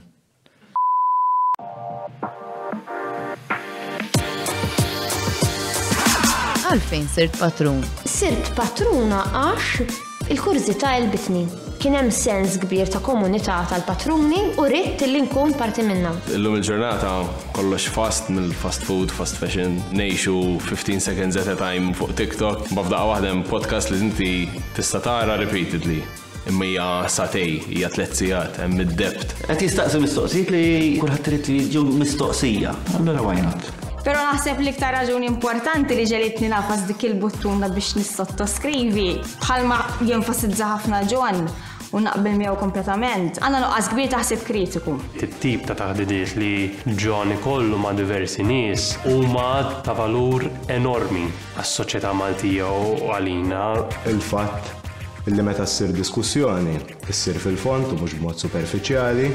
[6.71, 7.81] għalfejn sirt patrun?
[8.07, 9.99] Sirt patruna għax
[10.31, 11.43] il ta' il-bitni.
[11.81, 16.11] Kien hemm sens kbir ta' komunità tal-patruni u rrid li nkun parti minnha.
[16.37, 17.09] Illum il-ġurnata
[17.57, 20.37] kollox fast mill-fast food, fast fashion, nejxu
[20.69, 24.31] 15 seconds at a time fuq TikTok, b'fdaqa waħdem podcast li inti
[24.77, 25.99] tista' tara repeatedly
[26.49, 29.35] imma hija satej, hija tliet sigħat, hemm id-debt.
[29.49, 30.65] Qed jistaqsi mistoqsijiet li
[31.03, 32.77] kulħadd trid jiġu mistoqsija.
[32.97, 33.73] Allura why not?
[34.01, 39.09] Pero naħseb li ktar raġuni importanti li ġelitni nafas dik il-buttuna biex nissottoskrivi
[39.43, 39.75] bħalma
[40.09, 41.43] jenfasidza ħafna ġon
[41.91, 43.37] u naqbel miegħu kompletament.
[43.43, 44.95] Għandna nuqqas kbir taħseb kritiku.
[45.43, 50.47] Tip ta' taħdidiet li ġoni kollu ma' diversi nies huma ta' valur
[50.79, 51.27] enormi
[51.61, 53.67] għas-soċjetà Maltija u għalina.
[54.09, 56.73] Il-fatt illi meta ssir diskussjoni,
[57.11, 59.29] ssir fil-font u mhux b'mod superfiċjali,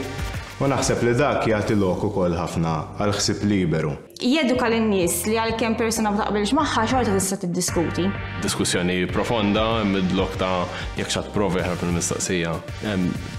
[0.57, 3.91] Ma naħseb li dak jagħti lok ukoll ħafna għal ħsib liberu.
[4.25, 8.07] Jeduka lin-nies li għalkemm persuna ma taqbilx magħha xorta tista' tiddiskuti.
[8.41, 10.65] Diskussjoni profonda mid-lok ta'
[10.97, 12.55] jekk xat provi ħarf il-mistaqsija.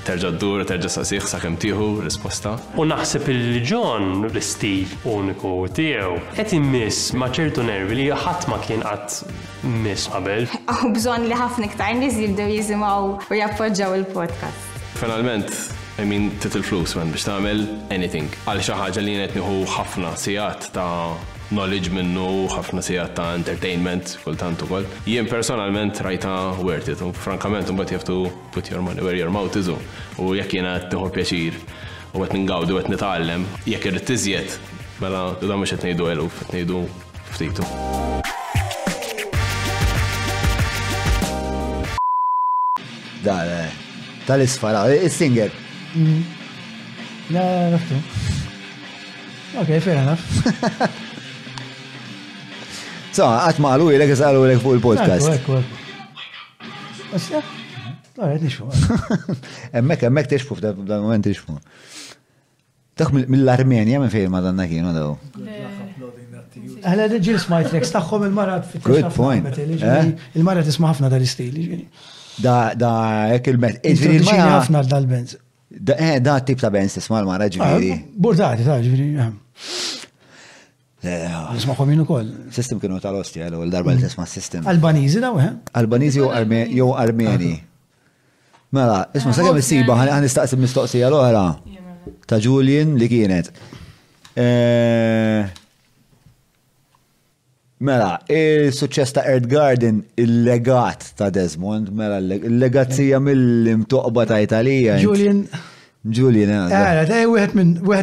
[0.05, 2.53] Terġa' ddur, terġa' saqsih sakemm tieħu risposta.
[2.77, 8.85] U naħseb il-ġon l-istil uniku tiegħu qed immiss ma' ċertu nervi li ħadd ma kien
[8.85, 9.25] qatt
[9.81, 10.45] miss qabel.
[10.75, 14.71] Aw bżonn li ħafna iktar nies jibdew jiżimgħu u jappoġġaw il-podcast.
[15.01, 15.49] Finalment,
[15.99, 17.61] I mean, titil flus man biex tagħmel
[17.91, 18.27] anything.
[18.45, 21.15] Għal xi ħaġa li jenet nieħu ħafna sijat ta'
[21.49, 24.85] knowledge minnu, ħafna sijat ta' entertainment kultant kol.
[25.09, 28.19] Jien personalment rajta worth it, u frankament bat jaftu
[28.53, 31.57] put your money where your mouth is u jekk jena t nieħu pjaċir
[32.13, 34.59] u għet ningawdu qed nitgħallem, jekk t-tizjet,
[35.01, 36.85] mela u mhux xet nejdu għelu, qed nejdu
[37.33, 37.69] ftitu.
[43.25, 43.39] Da,
[44.29, 45.63] tal-isfara, il e, e, singer
[45.95, 47.71] La, mm-hmm.
[47.71, 47.93] naftu.
[49.59, 50.21] Ok, fair enough.
[53.17, 55.29] So, għat maħlu jilek jisqalu jilek fuq il-podcast.
[55.39, 56.65] Ekku, ekku.
[57.17, 57.39] Osja?
[58.13, 58.67] Għarret nixfu.
[59.79, 61.55] Emmek, emmek tixfu, f'dan moment tixfu.
[63.01, 65.15] Taħ mill-Armenja minn fejn madanna kienu daw.
[66.83, 67.81] Għala d-ġil smajt l
[68.27, 69.49] il-marat fit Good point.
[69.49, 70.13] Eh?
[70.37, 71.57] Il-marat isma ħafna dal-istil.
[72.37, 72.91] Da, da,
[73.39, 73.81] ek il-met.
[73.81, 75.39] Il-mat ħafna dal-benz.
[75.97, 77.91] Eh, da tip ta' benz tisma' l-mara ġviri.
[77.93, 79.07] Ah, burdati, ta' ġviri.
[79.21, 79.29] Eh.
[81.03, 81.51] Eh, oh.
[81.53, 82.31] Nisma' komin ukoll.
[82.53, 84.07] Sistem kienu tal-osti għal l darba li mm.
[84.07, 84.65] tisma' sistem.
[84.69, 85.51] Albanizi daw, eh?
[85.77, 87.53] Albanizi jew Armeni.
[88.73, 89.37] Mela, isma' ah.
[89.37, 91.45] sa' kemm issiba ħan nistaqsim mistoqsija l-oħra
[92.27, 93.51] ta' Julian li kienet.
[94.37, 95.45] Eh,
[97.87, 104.97] mela, il-suċċess ta' Earth Garden, il-legat ta' Desmond, mela, il-legazzija mill-imtoqba ta' Italija.
[105.03, 105.45] Julian,
[106.09, 106.71] Julian.
[106.71, 107.53] Ara da' wieħed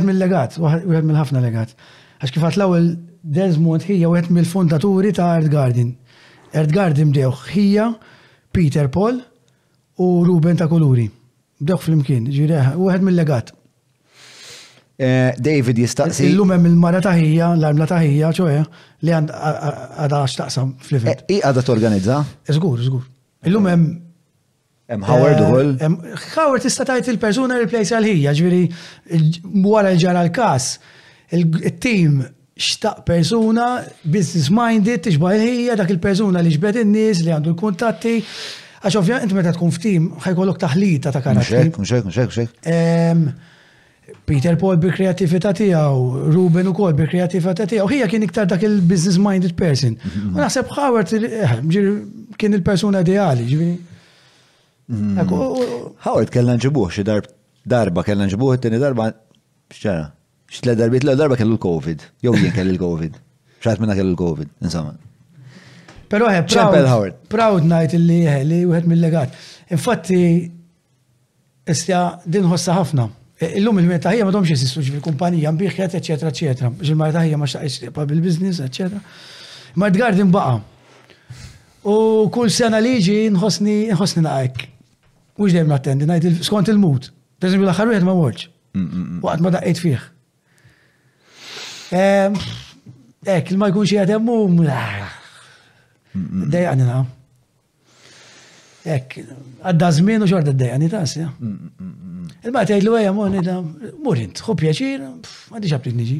[0.04, 1.74] minn legat, wieħed minn ħafna legat.
[2.20, 2.88] Għax kif l-ewwel
[3.24, 5.94] Desmond hija wieħed mill fundaturi ta' Art Garden.
[6.54, 7.86] Earth Garden bdew hija
[8.54, 9.20] Peter Paul
[9.98, 11.08] u Ruben ta' Kuluri.
[11.64, 13.54] Bdew fl-imkien, ġireħ, wieħed mill-legat.
[14.94, 16.28] Eh, David jistaqsi.
[16.28, 21.24] Illum hemm il-mara taħija, l-armla taħija, ċoħe, eh, li għadha x'taqsam fl-event.
[21.28, 22.20] Eh, I għadha torganizza?
[22.52, 23.02] Żgur, żgur.
[23.48, 23.88] Illum hemm
[24.94, 25.76] Hemm Howard eh, ukoll.
[26.36, 30.66] Howard tista' tajt il-persuna replace għal ħija, ġifieri wara ġara l-każ.
[31.34, 32.20] Il-tim
[32.54, 33.68] xtaq persuna
[34.04, 38.18] business minded tixbaħ ħija dak il-persuna li ġbed in-nies li għandu l-kuntatti.
[38.84, 41.72] Għax ovvjament meta tkun f'tim ħajkollok taħlita ta' karatteri.
[41.72, 43.42] Mxek, mxek, mxek,
[44.24, 49.16] Peter Paul bi kreativita tiegħu, Ruben ukoll bi kreativita tiegħu, hija kien iktar dak il-business
[49.20, 49.96] minded person.
[50.00, 50.36] Mhm.
[50.36, 51.56] U naħseb Howard eh,
[52.40, 53.74] kien il-persuna ideali, ġifieri.
[54.88, 55.18] Mm.
[55.32, 55.84] Oh, oh, oh.
[56.04, 59.06] Howard kellan ġibuħ, xi darba kellan ġibuħ, it tini darba
[59.72, 60.10] x'ċara.
[60.52, 63.14] X'tle darbit l darba kellu l-COVID, jew jien kellu l-COVID.
[63.64, 64.92] xħat minna kellu l-COVID, insomma.
[66.12, 69.32] Però he eh, proud, proud night li eh, li wieħed mill-legat.
[69.72, 70.18] Infatti
[71.64, 73.08] istja din ħafna.
[73.40, 76.70] Eh, illum il-mertaħija ma domx jesistu fil-kumpanija, mbiħħet, eccetera, eccetera.
[76.82, 79.00] Ġil-mertaħija ma xtaqx bil-biznis, eccetera.
[79.80, 80.60] Ma id gardin baqa'
[81.88, 84.73] U kull sena liġi nħosni naqek
[85.38, 87.10] mux dejjem nattendi, najt skont il-mut.
[87.40, 88.46] Per esempio, l ma morċ.
[89.24, 90.02] Waqt ma daqqiet fih.
[93.24, 94.38] Ek, il-ma jkun xie għatemmu,
[96.54, 97.02] dejjaqni na.
[98.94, 99.18] Ek,
[99.64, 101.04] għadda zmin u xorda dejjaqni ta'
[102.44, 103.56] Il-ma tgħid l għajja morni da,
[104.04, 105.00] morint, xo pjaċir,
[105.54, 106.18] għaddi xabrit niġi.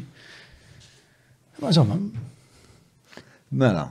[1.61, 1.97] Ma insomma.
[3.53, 3.85] Mela,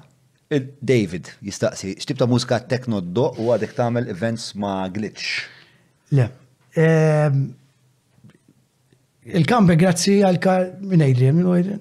[0.81, 5.45] David jistaqsi, x'tib ta' mużika tekno do u għadek tagħmel events ma' glitch?
[6.15, 6.27] Le.
[6.77, 7.45] Ehm,
[9.25, 11.79] Il-kampe grazzi għal Karl minn Adrian, minn eh,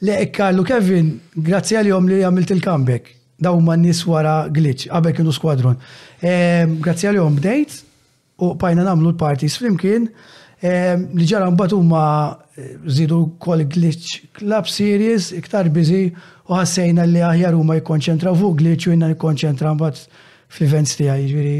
[0.00, 3.12] Le, Karlu e Kevin, grazzi għal jom li għamilt il-comeback.
[3.38, 5.78] Daw ma' nis wara glitch, għabek kienu squadron.
[6.22, 7.78] Ehm, grazzi għal jom bdejt
[8.42, 10.08] u pajna namlu l-parties flimkien
[10.60, 12.04] ehm, li ġara mbagħad huma
[12.88, 16.08] zidu kol glitch club series iktar bizi
[16.48, 20.00] u ħassejna li aħjar u ma jikonċentra fuq glitch u jina jikonċentra mbat
[20.50, 21.56] fl-events ti għaj ġviri.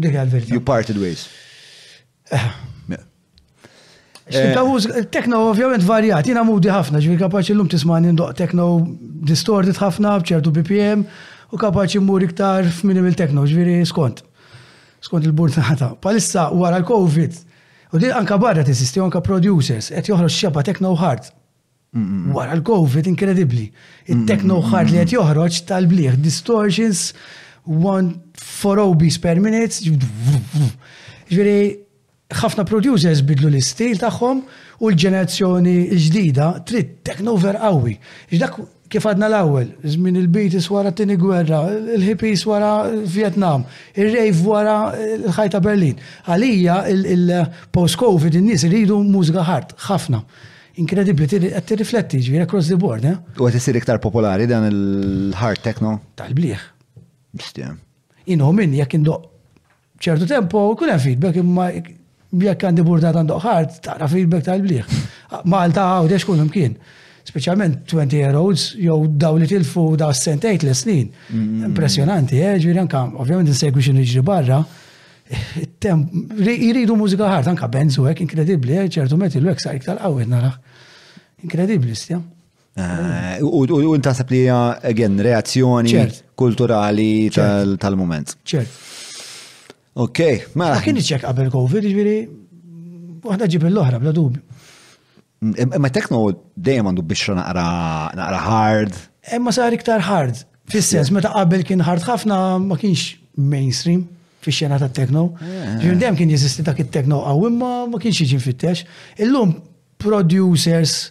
[0.00, 0.52] Dik għal-verta.
[0.54, 1.24] You parted ways.
[2.30, 2.46] Eh.
[2.94, 3.00] Eh.
[5.12, 8.68] Tekno ovvjament varjat, jina mudi ħafna, ġviri kapaxi l-lum tismani ndoq tekno
[9.28, 11.02] distorted ħafna bċertu BPM
[11.54, 14.22] u kapaxi mur iktar f'minimal tekno ġviri skont.
[15.04, 15.90] Skont il-burnata.
[16.00, 17.34] Palissa wara l-Covid
[17.94, 21.28] U li anka barra t-sisti, anka producers, et joħroġ xieba techno hard.
[22.34, 23.68] Wara l-Covid, inkredibli.
[24.10, 27.06] Il-techno hard li qed joħroġ tal-bliħ, distortions,
[27.70, 29.94] one for obis per minute.
[31.30, 31.70] Ġveri,
[32.34, 37.94] ħafna producers bidlu l-istil tagħhom u l-ġenerazzjoni ġdida trid techno ver għawi.
[38.34, 38.58] Ġdak
[38.94, 41.62] kif għadna l-ewwel, żmien il-Beatles wara t-tieni gwerra,
[41.96, 42.70] il-hippies wara
[43.10, 43.64] Vietnam,
[43.98, 44.76] ir-rejf wara
[45.16, 45.98] l-ħajta Berlin.
[46.28, 46.76] Għalija
[47.16, 50.22] il-post-Covid in-nies iridu mużika ħart ħafna.
[50.82, 53.18] Inkredibli, qed tirrifletti ġifier across the board, eh?
[53.38, 55.98] U qed sir iktar popolari dan il-hard techno?
[56.18, 56.62] Tal-bliħ.
[57.34, 57.76] Bistiem.
[58.34, 59.26] Inhu min jekk indoq
[60.02, 65.00] ċertu tempo kuna hemm feedback imma jekk għandi burdat għandoq ħart, tara feedback tal-bliħ.
[65.50, 66.76] Malta għawdex kun kien
[67.24, 71.08] specialment 20 year olds jew daw li tilfu da sentejt l snin.
[71.32, 71.64] Mm.
[71.70, 74.60] Impressionanti, eh, ġviri anka, ovvjament nsegwi xin iġri barra,
[76.54, 80.52] jiridu mużika ħart, anka benzu hekk inkredibli, eh, ċertu meti l-wek sa' iktar għawet nara
[81.44, 82.16] Inkredibli, stja.
[82.74, 85.92] Eh, u ntasab li again, reazzjoni
[86.34, 87.28] kulturali
[87.78, 88.34] tal-moment.
[88.44, 88.68] ċert.
[89.94, 90.54] Ok, mela.
[90.54, 90.70] ma.
[90.78, 92.16] Ma kien iċċek qabel COVID, ġviri,
[93.24, 94.40] waħda ġib l-oħra, bla dubju.
[95.52, 96.20] Imma tekno
[96.60, 97.64] dejjem għandu biex naqra
[98.16, 98.96] naqra hard.
[99.36, 100.40] Imma sar iktar hard.
[100.72, 104.06] Fis-sens, meta qabel kien hard ħafna ma kienx mainstream
[104.44, 105.26] fix xena ta' tekno.
[105.40, 105.76] Eh.
[105.84, 108.84] Ġim dejjem kien jeżisti dak it-tekno għaw imma ma kienx jiġi fittex.
[109.26, 109.56] Illum
[110.00, 111.10] producers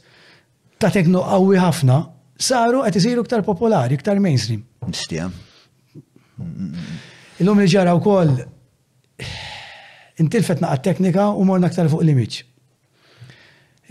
[0.82, 2.00] ta' tekno qawwi ħafna
[2.44, 4.64] saru qed isiru iktar popolari, iktar mainstream.
[4.88, 5.28] Mistija.
[7.42, 8.34] Illum li ġara wkoll
[10.22, 12.18] intilfetna għat-teknika u morna aktar fuq l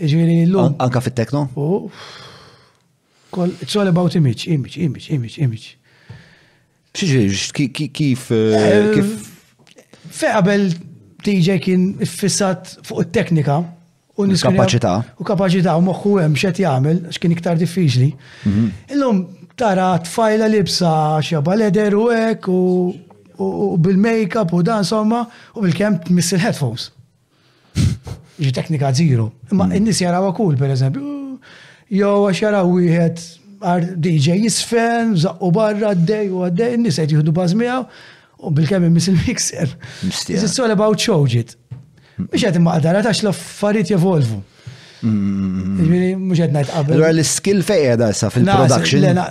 [0.01, 0.75] Ġviri l-lum.
[0.81, 1.43] Anka fit-tekno?
[3.61, 5.75] It's all about image, image, image, image, image.
[6.97, 9.29] Xieġviri, kif, eh, eh, kif?
[10.13, 10.67] Feqabel
[11.25, 13.59] tiġe kien fissat fuq il-teknika.
[14.17, 14.91] U kapacita.
[15.19, 18.11] U kapacita, u moħu hemm xet jagħmel x'kien iktar diffiċli.
[18.45, 18.67] Mhm.
[18.93, 19.23] Illum
[19.57, 20.91] tara tfajla libsa
[21.25, 25.23] xabba leder u hekk u bil-makeup u dan somma
[25.57, 26.91] u bil-kemm tmiss il-headphones
[28.39, 29.29] ġi teknika zero.
[29.51, 29.75] Imma mm.
[29.79, 31.17] n-nis jarawa kull, per eżempju,
[31.97, 37.83] jow għax jaraw wieħed DJ jisfen, zaqqu barra għaddej u għaddej, n-nis għed jihdu bazmijaw,
[38.43, 39.71] u bil-kemm immis il-mixer.
[40.09, 41.53] It's all about showġit.
[42.23, 44.41] Mux għed imma għadara l-affarijiet jevolvu.
[45.05, 47.01] Mux għed najt qabel.
[47.05, 49.23] Għar l-skill fejja da fil-production.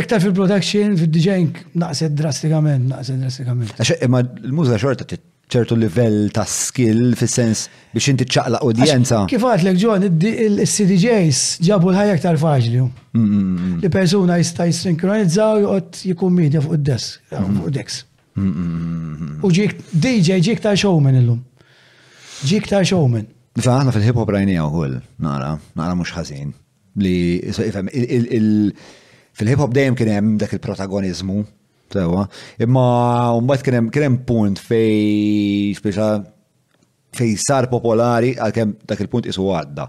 [0.00, 3.72] Iktar fil-production, fil-DJing, naqset drastikament, naqset drastikament.
[4.04, 5.08] Imma l-mużika xorta
[5.52, 7.62] ċertu livell ta' skill fis sens
[7.94, 9.22] biex inti ċaqla udjenza.
[9.30, 12.82] Kif għatlek ġon, il-CDJs ġabu l-ħajja ktar faġli.
[13.82, 18.02] Li persuna jista jissinkronizza u jgħot jikun media fuq id-desk, fuq id-dex.
[19.42, 21.40] U ġik, DJ ġik ta' showman illum.
[22.46, 23.24] Ġik ta' showman.
[23.58, 26.52] Fa' aħna fil-hip hop rajni għuħul, nara, nara mux ħazin.
[27.00, 27.40] Li,
[29.38, 31.40] fil-hip hop dejjem kien hemm dak il-protagonizmu
[31.92, 32.24] Sewa.
[32.60, 32.88] Imma
[33.40, 36.08] mbagħad kien hemm punt fej speċa
[37.18, 39.88] fej sar popolari għalkemm dak il-punt isu għadda.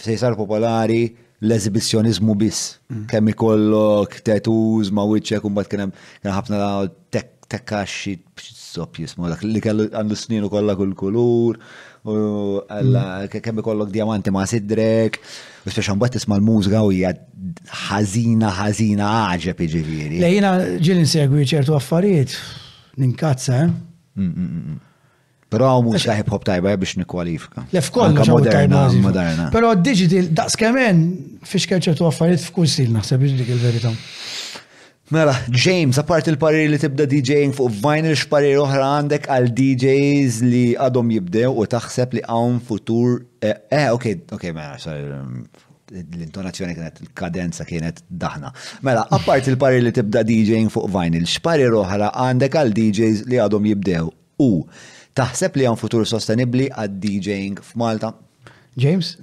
[0.00, 1.02] Fej sar popolari
[1.40, 2.76] l ezibizjonizmu biss.
[2.92, 3.06] Mm.
[3.10, 6.62] Kemm ikollok tattoos ma' wiċċek u mbagħad kien hemm ħafna
[7.50, 8.14] tekkaxxi
[8.70, 11.58] sopp jismu dak li kellu għandu snin ukollha kull kulur.
[11.58, 13.28] -kul u mm.
[13.42, 15.18] kemm ikollok diamanti ma' sidrek,
[15.66, 17.10] u speċan mbagħad tisma' l-mużika u hija
[17.88, 20.20] ħażina ħażina għaġeb jiġifieri.
[20.22, 22.38] Lejjina ġiel insegwi ċertu affarijiet,
[23.00, 24.30] ninkazza, eh?
[25.50, 27.66] Pero għaw mux ta' hip-hop tajba eh, biex nikwalifika.
[27.74, 29.48] Lef kollu moderna, moderna.
[29.52, 31.02] Pero digital, daqs kemen,
[31.44, 33.92] fiex kerċertu għaffariet f'kull stil naħseb dik il-verita.
[35.10, 40.60] Mela, James, apart il-parir li tibda DJing fuq vinyl x'parir oħra għandek għal DJs li
[40.78, 43.16] għadhom jibdew u taħseb li hawn futur.
[43.42, 44.06] Eh, eh, ok,
[44.36, 44.76] ok, mela,
[45.24, 45.40] um,
[45.98, 48.52] l-intonazzjoni kienet, il-kadenza kienet daħna.
[48.86, 53.66] Mela, apart il-parir li tibda DJing fuq vinyl, x'parir oħra għandek għal DJs li għadhom
[53.72, 54.06] jibdew
[54.46, 54.50] u
[55.18, 58.14] taħseb li hawn futur sostenibli għad DJing f'Malta?
[58.78, 59.16] James?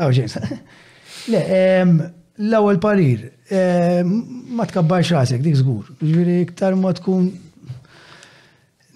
[0.00, 0.40] Oh, James.
[1.32, 1.40] Le,
[2.38, 5.84] l-ewwel parir, eh, ma tkabbarx rasek, dik żgur.
[6.00, 7.26] Ġifieri iktar ma tkun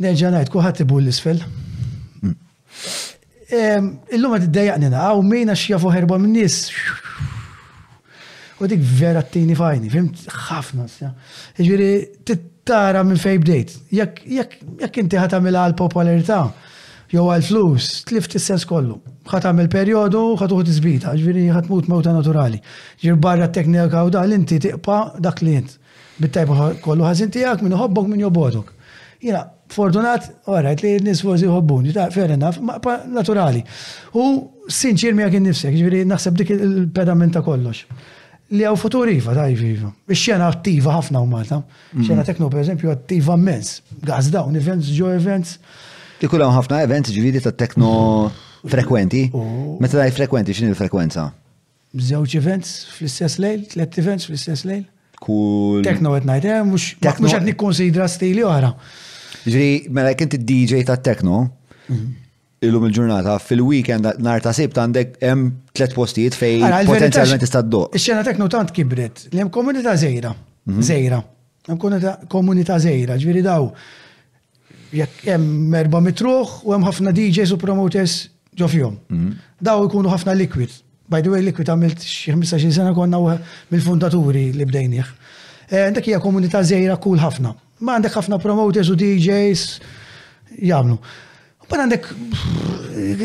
[0.00, 1.42] nerġa' ngħid kulħadd ibu l-isfel.
[2.22, 3.92] Mm.
[4.16, 6.70] Illum qed iddejjaqni naqgħu mejna x'jafu ħerba min-nies.
[8.56, 10.88] U dik vera t-tini fajni, fimt ħafna.
[11.58, 11.90] Ġifieri
[12.24, 13.76] tittara minn fejn bdejt.
[13.92, 16.46] Jekk inti ħatamilha għal popolarità
[17.12, 18.96] jew għal flus, tlift is-sens kollu
[19.30, 22.60] ħat għamil periodu, ħat uħt zbita, ġviri ħat mut mawta naturali.
[23.02, 25.76] Ġir barra t-teknika u dal inti tiqpa dak li jint.
[26.20, 28.72] Bittajba kollu ħazin tijak minn hobbok minn jobodok.
[29.22, 33.62] Jina, fortunat, għarajt li nis forzi hobbuni, ta' fair enough, ma' naturali.
[34.14, 34.26] U
[34.70, 37.86] sinċir mi għakin nifsek, ġviri naħseb dik il-pedamenta kollox.
[38.54, 39.90] Li għaw futurifa, ta' jiviva.
[40.12, 41.62] Ix-xena attiva ħafna u malta.
[41.92, 42.04] Mhm.
[42.06, 43.36] Xena tekno, per eżempju, attiva
[44.04, 45.56] Gazda, un events, ġo events.
[46.20, 48.30] Tikulam ħafna events ġviri ta' tekno.
[48.64, 49.26] Frekwenti?
[49.80, 51.28] Meta daj frekwenti, xin il-frekwenza?
[51.96, 54.84] Zewċ events fl-istess lejl, tlet events fl-istess lejl.
[55.22, 56.94] Kull Tekno għet najt, mux
[57.32, 58.70] għet nikkonsidra stili oħra.
[59.46, 61.44] Ġri, mela kent id-DJ ta' tekno,
[61.88, 62.06] mhm.
[62.66, 67.86] illum il-ġurnata, fil-weekend nar ta' sibt għandek hemm tlet postijiet fej potenzjalment tista' ddo.
[67.96, 70.32] Ix-xena tekno tant kibret, li hemm komunità żejra,
[70.80, 71.20] Zejra.
[71.22, 71.30] Mhm.
[71.66, 73.70] Hemm komunità żejra, ġifieri daw
[74.96, 78.20] jekk hemm erba' mitruħ u hemm ħafna DJs u promoters
[78.58, 78.94] ġo fjom.
[79.10, 79.30] Mhm.
[79.62, 80.70] Daw ikunu ħafna liquid.
[81.08, 83.18] By the way, liquid għamilt xie 15 sena konna
[83.70, 85.06] mill-fundaturi li bdejnieħ.
[85.68, 87.54] Eh, Dak hija komunità żejra kull ħafna.
[87.80, 89.80] Ma għandek ħafna promoters u DJs
[90.68, 92.06] U pan għandek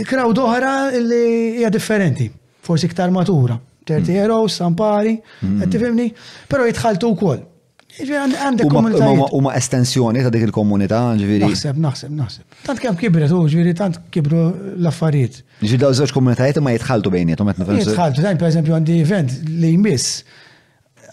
[0.03, 2.26] crowd oħra li hija differenti,
[2.66, 3.56] forsi iktar matura.
[3.85, 4.18] 30 mhm.
[4.19, 5.69] Heroes, Sampari, għed mhm.
[5.72, 6.08] tifimni,
[6.50, 7.42] pero jitħaltu wkoll.
[8.00, 11.45] Huma estensjoni ta' dik il-komunità, ġviri.
[11.52, 12.60] Naħseb, naħseb, naħseb.
[12.66, 14.44] Tant kemm kibret u ġifieri tant kibru
[14.78, 15.42] l-affarijiet.
[15.60, 17.82] Ġviri, daw żewġ komunitajiet ma jitħaltu bejniethom tomet nifem.
[17.82, 20.22] Jitħaltu, dajn eżempju, għandi event li jmiss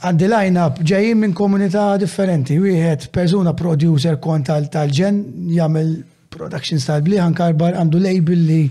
[0.07, 2.59] għandi line-up ġejjin minn komunità differenti.
[2.63, 5.23] Wieħed persuna producer kont tal-ġen
[5.59, 5.93] jagħmel
[6.31, 8.63] productions tal-bliħan karbar għandu label li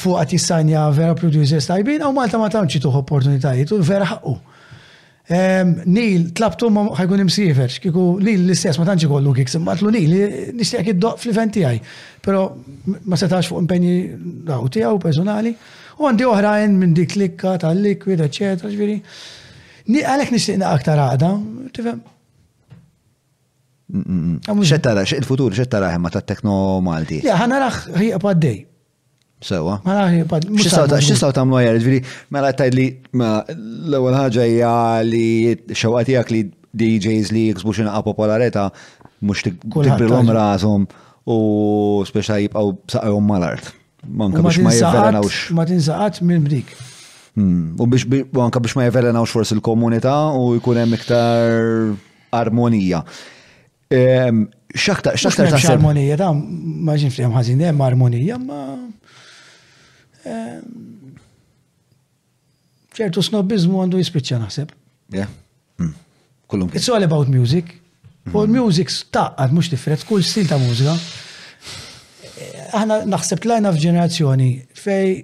[0.00, 4.36] fuq għat jissanja vera producers tajbin, u Malta ma tamċi tuħ opportunitajiet u vera ħakku.
[5.30, 10.14] Nil, tlabtu ma ħajkun imsifer, kiku Nil l-istess ma tanċi kollu kik ma tlu Nil,
[10.58, 11.78] nishtiq id-doq fl eventi għaj,
[12.24, 12.40] pero
[13.06, 13.92] ma setax fuq impenji
[14.48, 15.52] daw tijaw personali,
[16.00, 18.96] u għandi oħrajn minn dik klikka tal-likwid, eccetera, ġviri.
[19.90, 21.34] Għalek nishtiqna aktar għada,
[21.76, 22.00] tifem,
[23.90, 27.16] Xettara, il-futur, xettara ħemma ta' tekno malti.
[27.24, 28.60] Le, ħana raħ ħiqqa paddej
[29.40, 29.80] sewa.
[29.80, 32.00] Xistaw tamlu għajar, ġviri,
[32.34, 32.86] mela tajd li
[33.16, 34.74] l-ewel ħagġa hija
[35.08, 35.26] li
[35.72, 36.42] xewqatijak li
[36.76, 38.68] DJs li jiksbu xinaqa popolareta
[39.26, 40.84] mux tikbrilhom rasom
[41.30, 41.38] u
[42.08, 43.72] speċa jibqaw saqajhom mal-art.
[44.06, 45.40] Manka biex ma jivvelenawx.
[45.56, 46.70] Ma tinsaqat minn bdik.
[47.36, 47.74] Hmm.
[47.80, 48.06] U biex
[48.44, 51.92] anka biex ma jivvelenawx forsi l-komunità u jkun hemm iktar
[52.36, 53.02] armonija.
[53.90, 55.50] Ehm, xaktar, xaktar.
[55.74, 58.60] Armonija, ta' maġin fl-jem ħazin, armonija, ma.
[60.28, 61.16] Ehm,
[62.96, 64.72] ċertu snobbizmu għandu jispiċċa naħseb.
[65.14, 65.30] Yeah.
[65.80, 65.94] Hmm.
[66.50, 66.70] Kullum.
[66.74, 67.72] It's all about music.
[68.26, 68.34] Hmm.
[68.36, 70.92] U l-music staqqat mux diffret, kull stil ta' mużika.
[72.76, 75.14] Aħna naħseb tlajna f'ġenerazzjoni fej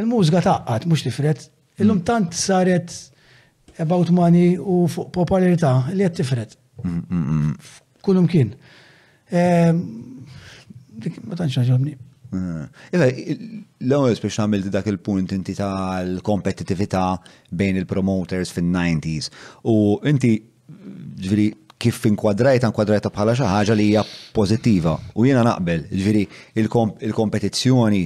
[0.00, 1.84] il-mużika taqqat mux diffret, hmm.
[1.84, 2.96] illum tant saret
[3.80, 6.58] about money u fuq popolarità li qed tifret.
[8.02, 8.54] Kullum kien.
[9.30, 9.84] Ehm,
[11.28, 11.94] ma tantx naġobni.
[12.30, 13.06] Eh, iva,
[13.82, 17.16] l-ewwel biex nagħmel dak il-punt inti tal-kompetittività
[17.58, 19.30] bejn il-promoters fin-90s.
[19.66, 21.48] U inti ġviri,
[21.80, 24.04] kif inkwadrajta inkwadrajta bħala xi ħaġa li hija
[24.36, 24.94] pożittiva.
[25.18, 26.22] U jiena naqbel, ġviri,
[26.62, 28.04] il-kompetizzjoni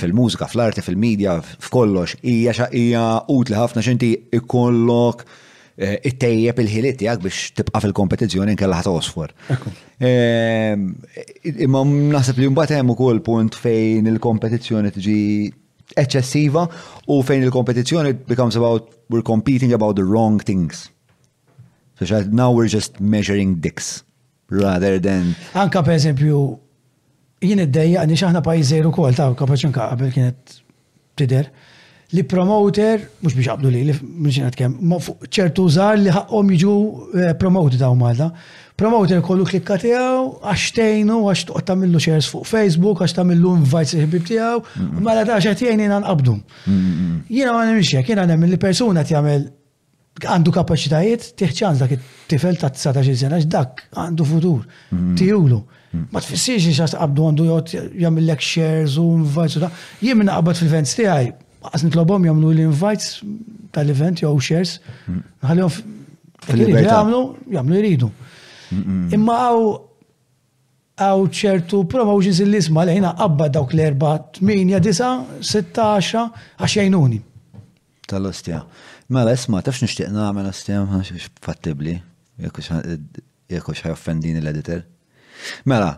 [0.00, 5.26] fil-mużika, fl-arti, fil-medja, f'kollox hija hija utli ħafna x'inti ikollok
[5.74, 9.32] Eh, it-tejjeb il-ħiliet tiegħek biex tibqa' fil-kompetizzjoni nkella ħat osfor.
[9.98, 10.92] Ehm,
[11.66, 11.80] imma
[12.14, 15.16] naħseb li mbagħad hemm ukoll punt fejn il-kompetizzjoni tiġi
[15.98, 16.62] eċċessiva
[17.10, 20.92] u fejn il-kompetizzjoni becomes about we're competing about the wrong things.
[21.98, 24.04] So now we're just measuring dicks
[24.54, 25.34] rather than.
[25.58, 26.42] Anka per eżempju,
[27.50, 30.60] jien id-dejja, nix aħna pajzeru kol ta' kapaċin qabel kienet
[31.18, 31.50] tidher
[32.14, 33.82] li promoter, mux biex għabdu li,
[34.22, 34.74] mux għad kem,
[35.26, 36.74] ċertu zar li ħakom jiġu
[37.14, 38.28] eh, promoter daw Malta.
[38.78, 44.26] Promoter kollu klikka tijaw, għaxtejnu, għax tuqt tamillu shares fuq Facebook, għax tamillu invajt seħbib
[44.30, 44.62] tijaw,
[44.98, 46.36] mela ta' xatijajn jina nqabdu.
[47.30, 49.44] Jina għan nimxie, jina għan li persuna tjamel
[50.24, 54.66] għandu kapacitajiet, tiħċans dak it-tifel ta' 19 sena, dak għandu futur,
[55.18, 55.62] tijulu.
[56.10, 57.44] Ma tfissiex xax qabdu għandu
[57.94, 59.70] jgħamillek shares u invites u da.
[60.02, 61.30] Jien fil-fence tijaj,
[61.70, 63.20] għas nitlobom jamlu l-invites
[63.74, 64.78] tal-event jew shares,
[65.08, 65.20] mm.
[65.44, 65.92] nħallihom
[66.76, 67.20] jgħamlu,
[67.52, 68.10] jgħamlu jridu.
[69.14, 69.64] Imma għaw
[71.04, 74.80] għaw ċertu provaw ġiz l-isma li jina għabba dawk l-erba 8, 9,
[75.40, 76.26] 16,
[76.62, 77.20] għaxjajnuni.
[78.10, 78.60] Tal-ostja.
[79.12, 80.84] Mela isma, tafx nishtiq namel ostja,
[81.44, 81.96] fattibli,
[82.40, 84.84] jekux ħajoffendini l-editor.
[85.68, 85.96] Mela,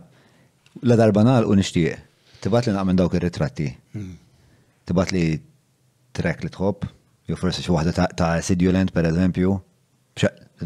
[0.83, 1.93] la darbanal u nishtiq,
[2.45, 3.69] tibat li naqmen dawk il-ritratti.
[3.97, 4.15] Mm.
[4.87, 5.27] Tibat li
[6.17, 6.87] track li tħobb,
[7.29, 9.55] jew forse xi waħda ta' Sidulent per eżempju,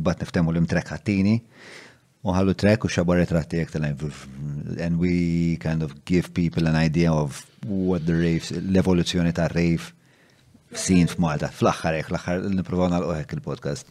[0.07, 1.39] bat niftemu l-imtrek ħattini,
[2.21, 7.11] u ħallu trek u xabar retratti jek and we kind of give people an idea
[7.13, 9.91] of what the raves, l-evoluzzjoni ta' rave
[10.73, 13.87] sin f'Malta, fl-axħar jek, l-axħar niprofawna l il-podcast.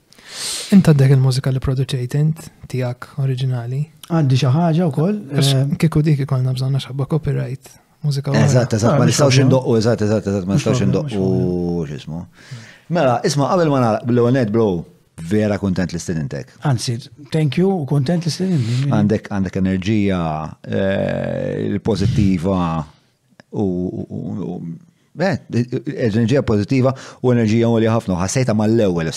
[0.78, 3.82] Inta d-dek il-mużika li produċejt int, tijak oriġinali?
[4.10, 5.20] Għaddi xaħġa u koll.
[5.38, 7.68] Eh, Kiku dik ikolna bżonna xabba copyright
[8.04, 8.32] mużika.
[8.32, 12.26] Eżatt, eżatt, ah, ma nistawx indoqqu, eżatt, eżatt, eżatt, ma nistawx indoqqu, xismu.
[12.90, 14.82] Mela, isma, qabel ma nara, l-għonet blow,
[15.32, 16.54] vera kontent li stedintek.
[16.70, 16.98] Anzi,
[17.32, 18.86] thank you, kontent li stedintek.
[18.90, 20.20] Għandek, għandek enerġija
[20.76, 22.70] eh, pozittiva
[23.52, 23.68] u
[25.18, 26.92] Enerġija pozitiva
[27.26, 29.10] u enerġija u li ħafna, ħassajta l ewel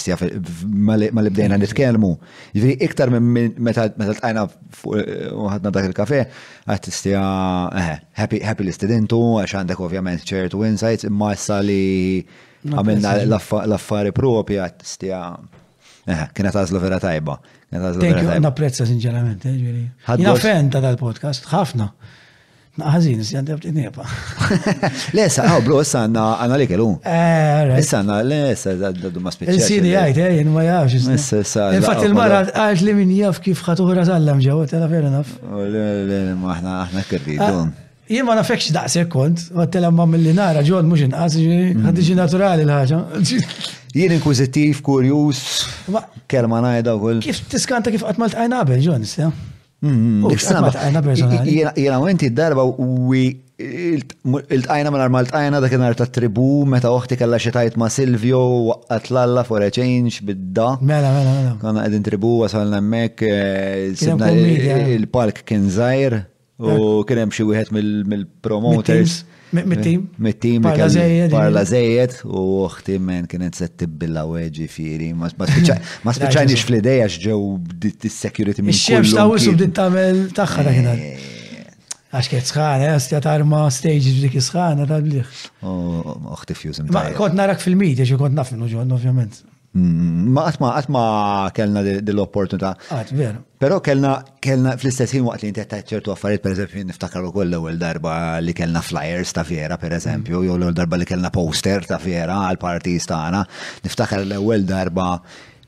[0.71, 2.11] ma mal-ibdejna nitkelmu.
[2.57, 6.23] Ġviri, iktar minn meta u uħadna dak il-kafe,
[6.67, 7.21] għat istja,
[7.77, 12.23] eh, happy l-istudentu, għax għandek ovvjament ċertu insights, imma issa li
[12.65, 15.27] għamilna l-affari propi għat istja.
[16.09, 17.37] Eh, kienet għazlu vera tajba.
[17.69, 18.41] Kienet għazlu vera tajba.
[18.49, 19.85] Napprezza sinċerament, eh, ġviri.
[20.17, 21.93] Jina fenta dal-podcast, ħafna.
[22.81, 24.01] Naħazin, s-jan debt in-nepa.
[25.17, 26.87] Le, sa, għaw, oh, bro, issa għanna li kellu.
[27.05, 29.59] Eh, issa għanna, le, għaddu ma speċi.
[29.59, 31.05] Il-sini għajt, eh, jen ma jafx.
[31.77, 35.35] Infat il-mara għajt li min jaf kif ħatuħra tal-lam eh, tela fair enough.
[35.51, 37.43] Oh, le, le, ma ħna ħna kirridu.
[37.45, 37.69] Ah,
[38.15, 42.21] jien ma nafekx daqseg kont, għattela ma mill-li nara ġon mux inqas, ħaddiġi mm.
[42.25, 43.43] naturali l-ħagġa.
[43.93, 45.67] Jien inkwizittiv, kurjus,
[46.33, 49.19] kelma najda u Kif tiskanta kif għatmalt għajnabel ġon, s
[49.83, 53.11] Jena u inti darba u
[54.51, 59.05] il-tajna minn armal tajna dak nar ta' tribu meta uħti kalla xitajt ma' Silvio waqqat
[59.11, 60.79] lalla for a change bidda.
[60.81, 61.57] Mela, mela, mela.
[61.63, 66.13] Konna għedin tribu wasalna mek eh, il-park kien zaħir
[66.63, 66.65] u
[67.07, 67.69] kien hemm xi wieħed
[68.11, 69.13] mill-promoters.
[69.61, 70.09] Mittim?
[70.19, 71.31] Mittim, Parla zejed.
[71.31, 77.39] Parla zejed u uħti men kienet set tibbilla weġi firi, Ma spiċajniex fl-ideja xġew
[78.09, 78.73] security minn.
[78.77, 80.95] Xemx ta' usu dit tamel taħħara ħina.
[80.97, 81.29] Eh.
[82.13, 85.41] Għax kiet sħana, għastja eh, tarma stage dik sħana, ta' bliħ.
[86.33, 86.89] Uħti fjuzim.
[86.93, 89.45] Ma kont narak fil-medja, xie kont nafnu ġon, ovvjament.
[89.73, 91.03] Mm, ma għatma għatma
[91.57, 92.75] kellna dil-opportunità.
[92.93, 93.39] Għat, ah, vero.
[93.59, 94.11] Pero kellna
[94.45, 99.33] kellna fl-istess waqt li inti ċertu affarijiet eżempju, niftakar ukoll l-ewwel darba li kellna flyers
[99.33, 100.45] ta' fiera pereżempju, mm.
[100.45, 103.43] jew l darba li kellna poster ta' fiera għal partijiet tagħna,
[103.89, 105.11] niftakar l-ewwel darba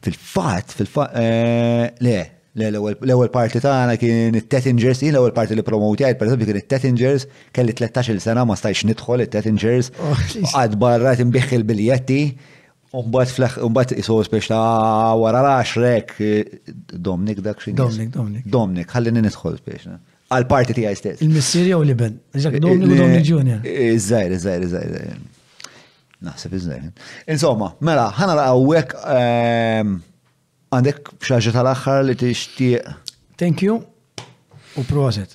[0.05, 2.19] fil-fatt, fil-fatt eh, le,
[2.61, 7.25] l-ewwel parti tagħna kien it-Tettingers, jien l-ewwel parti li promoti per eżempju, kien it-Tettingers,
[7.57, 10.21] kelli 13-il sena ma stajx nidħol it-Tettingers, oh,
[10.61, 12.23] għad barra timbiħ il-biljetti.
[12.95, 16.75] Umbat flaħ, umbat jisow spiex ta' ah, wara raxrek, eh,
[17.09, 17.75] Domnik dak xin.
[17.75, 18.45] Domnik, Domnik.
[18.55, 19.97] Domnik, ħallini nidħol spiex.
[20.35, 21.25] Għal-parti ti għaj stess.
[21.27, 23.67] Il-missirja eh, u li iben eh, Iżak Domnik u Domnik Junior.
[23.67, 25.19] Iżżajr, iżżajr, iżżajr.
[26.29, 26.87] Naħseb iżżajr.
[27.35, 29.97] Insomma, mela, ħana għawek ehm,
[30.77, 32.71] għandek xaġa tal-axħar li t ixti
[33.41, 33.81] Thank you
[34.79, 35.35] u prozet,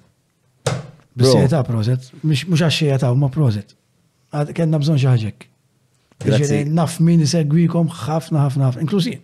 [1.19, 2.07] Bissieta prozet.
[2.23, 3.75] Mux għaxieta u ma prozet.
[4.55, 5.49] Kenna bżon xaġek.
[6.25, 6.63] Grazie.
[6.67, 9.15] Naf min segwikom ħafna ħafna ħafna, inklusi.